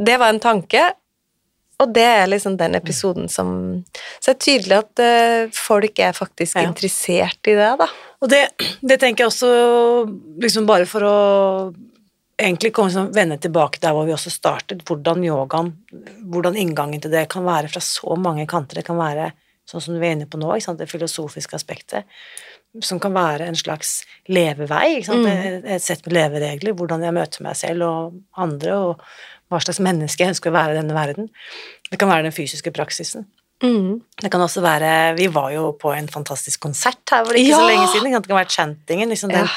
Det 0.07 0.17
var 0.21 0.33
en 0.33 0.41
tanke, 0.43 0.83
og 1.81 1.93
det 1.95 2.05
er 2.05 2.27
liksom 2.29 2.57
den 2.59 2.77
episoden 2.77 3.29
som 3.29 3.53
Så 4.19 4.31
det 4.31 4.33
er 4.35 4.41
tydelig 4.45 4.77
at 4.77 5.01
eh, 5.01 5.53
folk 5.55 5.99
er 5.99 6.13
faktisk 6.13 6.59
Ja. 6.59 6.67
interessert 6.69 7.47
i 7.49 7.55
det, 7.57 7.71
da. 7.79 7.87
Og 8.21 8.29
det, 8.29 8.43
det 8.81 8.99
tenker 9.01 9.25
jeg 9.25 9.31
også 9.31 10.41
liksom 10.41 10.67
bare 10.69 10.85
for 10.85 11.01
å 11.01 11.17
egentlig 12.41 12.73
komme 12.73 12.93
sånn, 12.93 13.11
vende 13.13 13.37
tilbake 13.41 13.81
der 13.81 13.93
hvor 13.95 14.05
vi 14.07 14.13
også 14.15 14.31
startet, 14.33 14.83
hvordan 14.87 15.23
yogaen, 15.25 15.73
hvordan 16.31 16.57
inngangen 16.57 17.01
til 17.01 17.13
det 17.13 17.27
kan 17.29 17.45
være 17.45 17.69
fra 17.69 17.81
så 17.85 18.17
mange 18.17 18.47
kanter. 18.49 18.81
Det 18.81 18.87
kan 18.87 18.97
være 18.97 19.31
sånn 19.69 19.83
som 19.83 19.99
vi 19.99 20.07
er 20.07 20.17
inne 20.17 20.29
på 20.29 20.39
nå, 20.41 20.53
det 20.77 20.89
filosofiske 20.89 21.55
aspektet, 21.55 22.05
som 22.79 22.99
kan 23.03 23.11
være 23.13 23.47
en 23.51 23.55
slags 23.59 24.05
levevei, 24.31 25.01
sant? 25.03 25.25
Et, 25.27 25.65
et 25.75 25.83
sett 25.83 26.05
med 26.07 26.15
leveregler, 26.15 26.71
hvordan 26.77 27.03
jeg 27.03 27.13
møter 27.17 27.43
meg 27.43 27.55
selv 27.59 27.83
og 27.83 28.13
andre, 28.39 28.77
og 28.77 29.01
hva 29.51 29.59
slags 29.59 29.81
menneske 29.83 30.23
jeg 30.23 30.31
ønsker 30.31 30.49
å 30.51 30.55
være 30.55 30.77
i 30.77 30.79
denne 30.79 30.95
verden. 30.95 31.27
Det 31.91 31.99
kan 31.99 32.07
være 32.07 32.29
den 32.29 32.35
fysiske 32.35 32.71
praksisen. 32.71 33.25
Mm. 33.61 33.99
Det 34.17 34.31
kan 34.33 34.41
også 34.41 34.61
være 34.63 35.13
Vi 35.19 35.27
var 35.29 35.51
jo 35.53 35.67
på 35.77 35.91
en 35.93 36.07
fantastisk 36.09 36.63
konsert 36.63 37.03
her 37.11 37.27
for 37.27 37.37
ikke 37.37 37.53
så 37.59 37.67
lenge 37.67 37.87
siden. 37.91 38.15
Det 38.15 38.23
kan 38.31 38.39
være 38.39 38.49
chantingen, 38.55 39.09
liksom 39.11 39.29
den 39.29 39.43
Ja. 39.45 39.51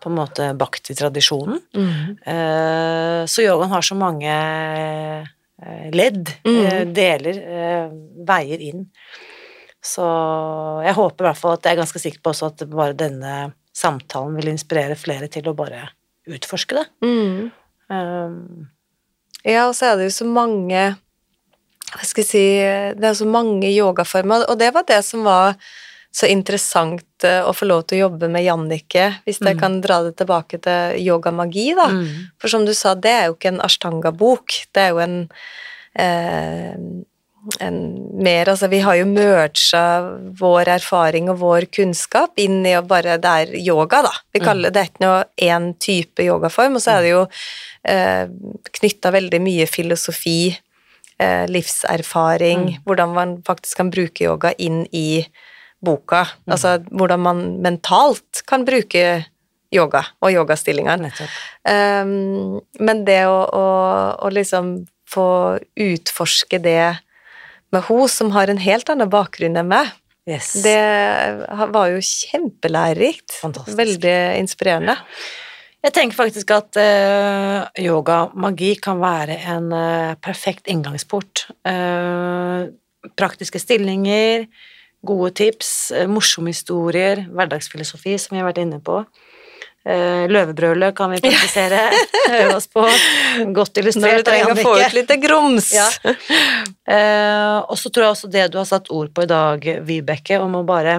på 0.00 0.08
en 0.08 0.16
måte 0.16 0.46
bhakti-tradisjonen. 0.56 1.58
Mm. 1.76 2.16
Eh, 2.24 3.26
så 3.28 3.42
yogaen 3.44 3.68
har 3.74 3.82
så 3.84 3.98
mange 3.98 4.30
eh, 4.32 5.90
ledd, 5.92 6.30
Mm. 6.46 6.60
eh, 6.66 6.84
deler, 6.96 7.42
veier 8.24 8.62
inn. 8.70 8.86
Så 9.80 10.04
jeg 10.84 10.94
håper 10.98 11.24
i 11.24 11.28
hvert 11.30 11.40
fall 11.40 11.54
at 11.56 11.64
jeg 11.64 11.72
er 11.76 11.80
ganske 11.80 12.02
sikker 12.02 12.20
på 12.20 12.32
også 12.34 12.50
at 12.52 12.64
bare 12.68 12.92
denne 12.98 13.52
samtalen 13.72 14.34
vil 14.36 14.50
inspirere 14.52 14.96
flere 14.98 15.28
til 15.32 15.46
å 15.48 15.54
bare 15.56 15.86
utforske 16.28 16.76
det. 16.76 16.86
Mm. 17.04 17.50
Um, 17.90 18.68
Ja, 19.42 19.68
og 19.70 19.74
så 19.74 19.86
er 19.88 19.96
det 19.96 20.10
jo 20.10 20.12
så 20.20 20.26
mange 20.28 20.82
Hva 21.90 22.04
skal 22.06 22.22
jeg 22.22 22.28
si 22.28 22.42
Det 23.00 23.06
er 23.08 23.16
så 23.18 23.26
mange 23.26 23.66
yogaformer, 23.72 24.44
og 24.52 24.58
det 24.60 24.68
var 24.76 24.84
det 24.86 25.00
som 25.06 25.24
var 25.26 25.56
så 26.12 26.26
interessant 26.26 27.22
eh, 27.24 27.40
å 27.46 27.52
få 27.54 27.66
lov 27.70 27.84
til 27.86 27.96
å 28.00 28.08
jobbe 28.08 28.26
med 28.30 28.42
Jannicke, 28.42 29.22
hvis 29.24 29.38
jeg 29.40 29.54
Mm. 29.56 29.60
kan 29.60 29.80
dra 29.80 30.00
det 30.02 30.16
tilbake 30.18 30.58
til 30.60 30.98
yogamagi, 31.06 31.68
da. 31.78 31.86
mm. 31.86 32.34
For 32.38 32.48
som 32.50 32.64
du 32.66 32.72
sa, 32.74 32.94
det 32.98 33.10
er 33.10 33.26
jo 33.28 33.36
ikke 33.36 33.52
en 33.52 33.60
ashtanga-bok, 33.62 34.56
det 34.74 34.82
er 34.82 34.88
jo 34.90 34.98
en 34.98 35.16
eh, 35.94 36.74
mer, 37.60 38.48
altså 38.48 38.68
Vi 38.68 38.80
har 38.84 38.98
jo 38.98 39.06
merga 39.08 39.82
vår 40.40 40.68
erfaring 40.76 41.30
og 41.32 41.38
vår 41.40 41.66
kunnskap 41.72 42.38
inn 42.40 42.60
i 42.66 42.74
å 42.76 42.82
bare 42.84 43.16
Det 43.22 43.34
er 43.44 43.54
yoga, 43.60 44.02
da. 44.04 44.12
Vi 44.32 44.42
kaller 44.44 44.74
Det 44.74 44.86
ikke 44.90 45.04
noe 45.06 45.22
én 45.40 45.72
type 45.80 46.24
yogaform, 46.24 46.76
og 46.76 46.84
så 46.84 46.98
er 46.98 47.06
det 47.06 47.14
jo 47.14 47.22
eh, 47.88 48.26
knytta 48.80 49.12
veldig 49.14 49.40
mye 49.40 49.66
filosofi, 49.70 50.52
eh, 51.18 51.46
livserfaring, 51.48 52.82
hvordan 52.84 53.16
man 53.16 53.36
faktisk 53.46 53.80
kan 53.80 53.92
bruke 53.92 54.24
yoga 54.24 54.52
inn 54.58 54.84
i 54.92 55.24
boka. 55.80 56.26
Altså 56.50 56.78
hvordan 56.90 57.24
man 57.24 57.44
mentalt 57.64 58.44
kan 58.46 58.66
bruke 58.68 59.24
yoga 59.72 60.04
og 60.20 60.32
yogastillingene. 60.34 61.12
Um, 61.64 62.58
men 62.82 63.04
det 63.06 63.22
å, 63.30 63.38
å, 63.48 63.68
å 64.20 64.32
liksom 64.34 64.74
få 65.10 65.30
utforske 65.78 66.60
det 66.62 66.82
med 67.74 67.86
hun 67.88 68.08
som 68.10 68.32
har 68.34 68.50
en 68.50 68.60
helt 68.60 68.90
annen 68.92 69.10
bakgrunn 69.10 69.58
enn 69.60 69.70
meg, 69.70 69.92
Yes. 70.28 70.52
det 70.62 70.76
var 71.72 71.90
jo 71.90 72.02
kjempelærerikt. 72.04 73.38
Fantastisk. 73.40 73.78
Veldig 73.78 74.16
inspirerende. 74.38 74.98
Jeg 75.80 75.94
tenker 75.96 76.18
faktisk 76.18 76.50
at 76.52 76.76
uh, 76.76 77.64
yoga-magi 77.80 78.74
kan 78.84 79.00
være 79.00 79.38
en 79.48 79.70
uh, 79.72 80.12
perfekt 80.20 80.68
inngangsport. 80.68 81.46
Uh, 81.64 82.68
praktiske 83.16 83.58
stillinger, 83.62 84.44
gode 85.00 85.30
tips, 85.40 85.70
eh, 85.96 86.04
morsomme 86.04 86.52
historier, 86.52 87.24
hverdagsfilosofi, 87.32 88.18
som 88.20 88.34
vi 88.34 88.42
har 88.42 88.50
vært 88.50 88.60
inne 88.60 88.80
på. 88.84 88.98
Uh, 89.80 90.26
løvebrølet 90.28 90.92
kan 90.94 91.08
vi 91.14 91.20
praktisere, 91.24 91.86
øve 92.28 92.56
oss 92.58 92.66
på. 92.68 92.82
Godt 93.56 93.78
Når 93.80 94.18
du 94.20 94.22
trenger 94.26 94.52
å 94.52 94.56
få 94.60 94.74
ut 94.76 94.92
litt 94.98 95.12
grums. 95.22 95.70
Ja. 95.72 95.86
Eh, 96.90 97.56
og 97.70 97.76
så 97.78 97.88
tror 97.92 98.04
jeg 98.04 98.14
også 98.16 98.28
det 98.32 98.48
du 98.52 98.58
har 98.58 98.66
satt 98.68 98.90
ord 98.92 99.12
på 99.14 99.22
i 99.24 99.28
dag, 99.30 99.64
Vibeke, 99.86 100.40
om 100.42 100.56
å 100.58 100.64
bare 100.66 100.98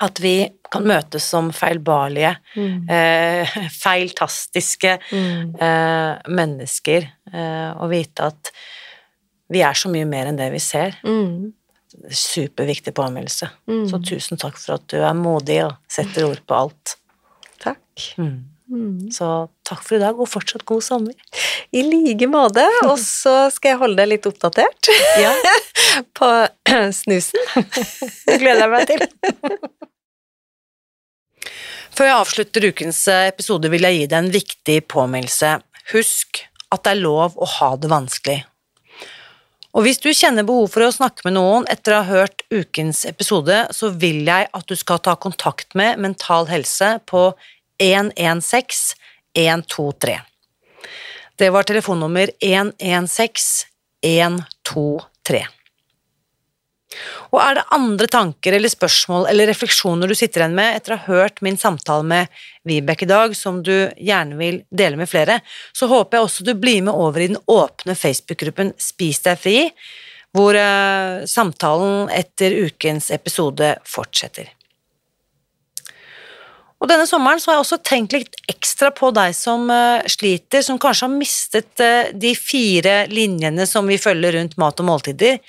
At 0.00 0.16
vi 0.22 0.48
kan 0.72 0.84
møtes 0.86 1.24
som 1.28 1.50
feilbarlige, 1.52 2.36
Mm. 2.56 2.88
eh, 2.88 3.46
feiltastiske 3.82 4.98
Mm. 5.12 5.56
eh, 5.60 6.18
mennesker, 6.28 7.08
eh, 7.34 7.70
og 7.76 7.90
vite 7.90 8.20
at 8.30 8.50
vi 9.50 9.60
er 9.66 9.74
så 9.74 9.90
mye 9.90 10.06
mer 10.06 10.26
enn 10.30 10.36
det 10.38 10.50
vi 10.52 10.58
ser. 10.58 10.96
Mm. 11.04 11.52
Superviktig 12.08 12.94
påminnelse. 12.94 13.50
Mm. 13.68 13.84
Så 13.90 13.98
tusen 14.06 14.38
takk 14.38 14.56
for 14.56 14.74
at 14.78 14.86
du 14.88 14.96
er 15.02 15.12
modig 15.18 15.58
og 15.66 15.74
setter 15.90 16.28
ord 16.30 16.40
på 16.46 16.54
alt. 16.54 16.96
Takk. 17.60 18.06
Mm. 18.18 18.38
Mm. 18.70 19.10
Så 19.10 19.26
takk 19.66 19.82
for 19.82 19.96
i 19.98 20.02
dag, 20.02 20.18
og 20.20 20.28
fortsatt 20.30 20.62
god 20.68 20.84
sommer. 20.86 21.14
I 21.74 21.82
like 21.86 22.28
måte. 22.30 22.62
Og 22.86 22.96
så 23.02 23.48
skal 23.54 23.74
jeg 23.74 23.80
holde 23.82 23.98
deg 23.98 24.12
litt 24.12 24.28
oppdatert 24.30 24.90
Ja, 25.18 25.32
på 26.18 26.28
snusen. 27.02 27.50
det 28.28 28.38
gleder 28.42 28.66
jeg 28.66 28.72
meg 28.74 28.90
til. 28.90 29.06
Før 31.90 32.06
jeg 32.06 32.16
avslutter 32.20 32.68
ukens 32.70 33.00
eh, 33.10 33.26
episode, 33.32 33.68
vil 33.72 33.84
jeg 33.84 33.98
gi 33.98 34.06
deg 34.12 34.18
en 34.22 34.30
viktig 34.32 34.78
påminnelse. 34.88 35.56
Husk 35.90 36.44
at 36.70 36.84
det 36.86 36.94
er 36.94 37.02
lov 37.02 37.34
å 37.34 37.48
ha 37.58 37.72
det 37.82 37.90
vanskelig. 37.90 38.38
Og 39.70 39.84
hvis 39.86 40.00
du 40.02 40.08
kjenner 40.10 40.46
behov 40.46 40.72
for 40.72 40.82
å 40.82 40.94
snakke 40.94 41.22
med 41.26 41.36
noen 41.36 41.66
etter 41.70 41.94
å 41.94 42.00
ha 42.02 42.08
hørt 42.22 42.42
ukens 42.50 43.04
episode, 43.06 43.62
så 43.70 43.92
vil 43.94 44.24
jeg 44.26 44.48
at 44.50 44.66
du 44.66 44.74
skal 44.78 44.98
ta 45.04 45.14
kontakt 45.14 45.76
med 45.78 46.00
Mental 46.02 46.48
Helse 46.50 46.96
på 47.06 47.28
116 47.78 48.98
123. 49.38 50.18
Det 51.38 51.52
var 51.54 51.68
telefonnummer 51.68 52.34
116 52.42 53.70
123. 54.02 55.59
Og 57.30 57.38
er 57.38 57.58
det 57.58 57.66
andre 57.74 58.08
tanker 58.10 58.56
eller 58.56 58.72
spørsmål 58.72 59.28
eller 59.30 59.50
refleksjoner 59.52 60.10
du 60.10 60.16
sitter 60.18 60.42
igjen 60.42 60.56
med 60.58 60.76
etter 60.76 60.96
å 60.96 60.98
ha 60.98 61.14
hørt 61.20 61.38
min 61.44 61.58
samtale 61.60 62.06
med 62.06 62.40
Vibeke 62.66 63.06
i 63.06 63.10
dag, 63.10 63.34
som 63.38 63.62
du 63.64 63.74
gjerne 63.94 64.38
vil 64.40 64.60
dele 64.68 64.98
med 65.00 65.10
flere, 65.10 65.38
så 65.72 65.88
håper 65.90 66.18
jeg 66.18 66.26
også 66.26 66.46
du 66.48 66.54
blir 66.58 66.82
med 66.86 66.94
over 66.94 67.22
i 67.22 67.30
den 67.30 67.40
åpne 67.46 67.96
Facebook-gruppen 67.96 68.74
Spis 68.80 69.22
deg 69.24 69.38
fri, 69.40 69.58
hvor 70.36 70.54
uh, 70.54 71.22
samtalen 71.26 72.10
etter 72.14 72.54
ukens 72.66 73.10
episode 73.14 73.74
fortsetter. 73.88 74.50
Og 76.80 76.88
denne 76.88 77.04
sommeren 77.04 77.40
så 77.40 77.50
har 77.50 77.58
jeg 77.58 77.64
også 77.66 77.80
tenkt 77.84 78.14
litt 78.16 78.38
ekstra 78.48 78.88
på 78.96 79.10
deg 79.12 79.34
som 79.36 79.66
uh, 79.68 80.00
sliter, 80.08 80.64
som 80.64 80.78
kanskje 80.80 81.06
har 81.06 81.16
mistet 81.16 81.82
uh, 81.82 82.12
de 82.14 82.32
fire 82.38 83.04
linjene 83.12 83.66
som 83.68 83.90
vi 83.90 83.98
følger 84.00 84.38
rundt 84.38 84.56
mat 84.60 84.80
og 84.80 84.88
måltider, 84.88 85.42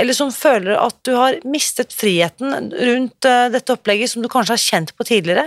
eller 0.00 0.16
som 0.16 0.32
føler 0.34 0.76
at 0.78 0.96
du 1.06 1.14
har 1.16 1.38
mistet 1.46 1.94
friheten 1.94 2.70
rundt 2.74 3.28
uh, 3.28 3.50
dette 3.52 3.74
opplegget 3.74 4.14
som 4.14 4.24
du 4.24 4.30
kanskje 4.32 4.56
har 4.56 4.64
kjent 4.64 4.94
på 4.96 5.06
tidligere. 5.08 5.46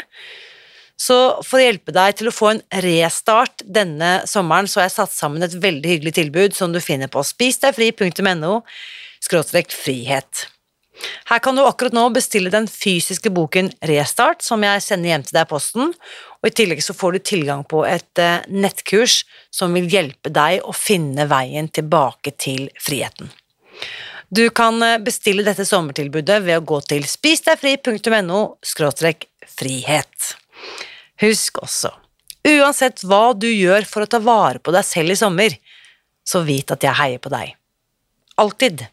Så 0.97 1.15
for 1.45 1.59
å 1.59 1.65
hjelpe 1.65 1.93
deg 1.93 2.17
til 2.17 2.31
å 2.31 2.33
få 2.33 2.51
en 2.55 2.61
restart 2.81 3.61
denne 3.61 4.23
sommeren, 4.29 4.65
så 4.65 4.81
har 4.81 4.87
jeg 4.87 4.97
satt 4.97 5.13
sammen 5.13 5.45
et 5.45 5.53
veldig 5.53 5.91
hyggelig 5.93 6.15
tilbud 6.17 6.57
som 6.57 6.73
du 6.73 6.81
finner 6.81 7.11
på 7.11 7.21
spisdegfri.no 7.21 8.61
frihet. 9.77 10.47
Her 11.29 11.39
kan 11.43 11.53
du 11.55 11.61
akkurat 11.61 11.93
nå 11.93 12.07
bestille 12.15 12.49
den 12.49 12.65
fysiske 12.65 13.29
boken 13.29 13.69
Restart, 13.85 14.41
som 14.41 14.63
jeg 14.65 14.81
sender 14.81 15.11
hjem 15.11 15.25
til 15.27 15.37
deg 15.37 15.45
i 15.45 15.51
posten, 15.51 15.93
og 16.41 16.49
i 16.49 16.53
tillegg 16.57 16.81
så 16.85 16.95
får 16.97 17.17
du 17.17 17.19
tilgang 17.31 17.61
på 17.69 17.83
et 17.85 18.21
eh, 18.21 18.45
nettkurs 18.49 19.19
som 19.53 19.75
vil 19.77 19.89
hjelpe 19.91 20.31
deg 20.33 20.65
å 20.65 20.73
finne 20.73 21.27
veien 21.29 21.69
tilbake 21.69 22.33
til 22.41 22.69
friheten. 22.81 23.29
Du 24.29 24.49
kan 24.49 24.81
eh, 24.83 24.97
bestille 24.99 25.45
dette 25.47 25.65
sommertilbudet 25.65 26.41
ved 26.43 26.59
å 26.59 26.65
gå 26.67 26.81
til 26.89 27.05
spisdegfri.no 27.07 28.41
frihet. 29.47 30.33
Husk 31.23 31.61
også, 31.63 31.93
uansett 32.47 33.01
hva 33.07 33.31
du 33.33 33.47
gjør 33.47 33.87
for 33.89 34.03
å 34.03 34.09
ta 34.11 34.19
vare 34.21 34.59
på 34.59 34.73
deg 34.75 34.85
selv 34.85 35.15
i 35.15 35.17
sommer, 35.17 35.55
så 36.27 36.43
vit 36.45 36.71
at 36.75 36.83
jeg 36.83 36.99
heier 36.99 37.23
på 37.23 37.31
deg. 37.31 37.55
Alltid. 38.37 38.83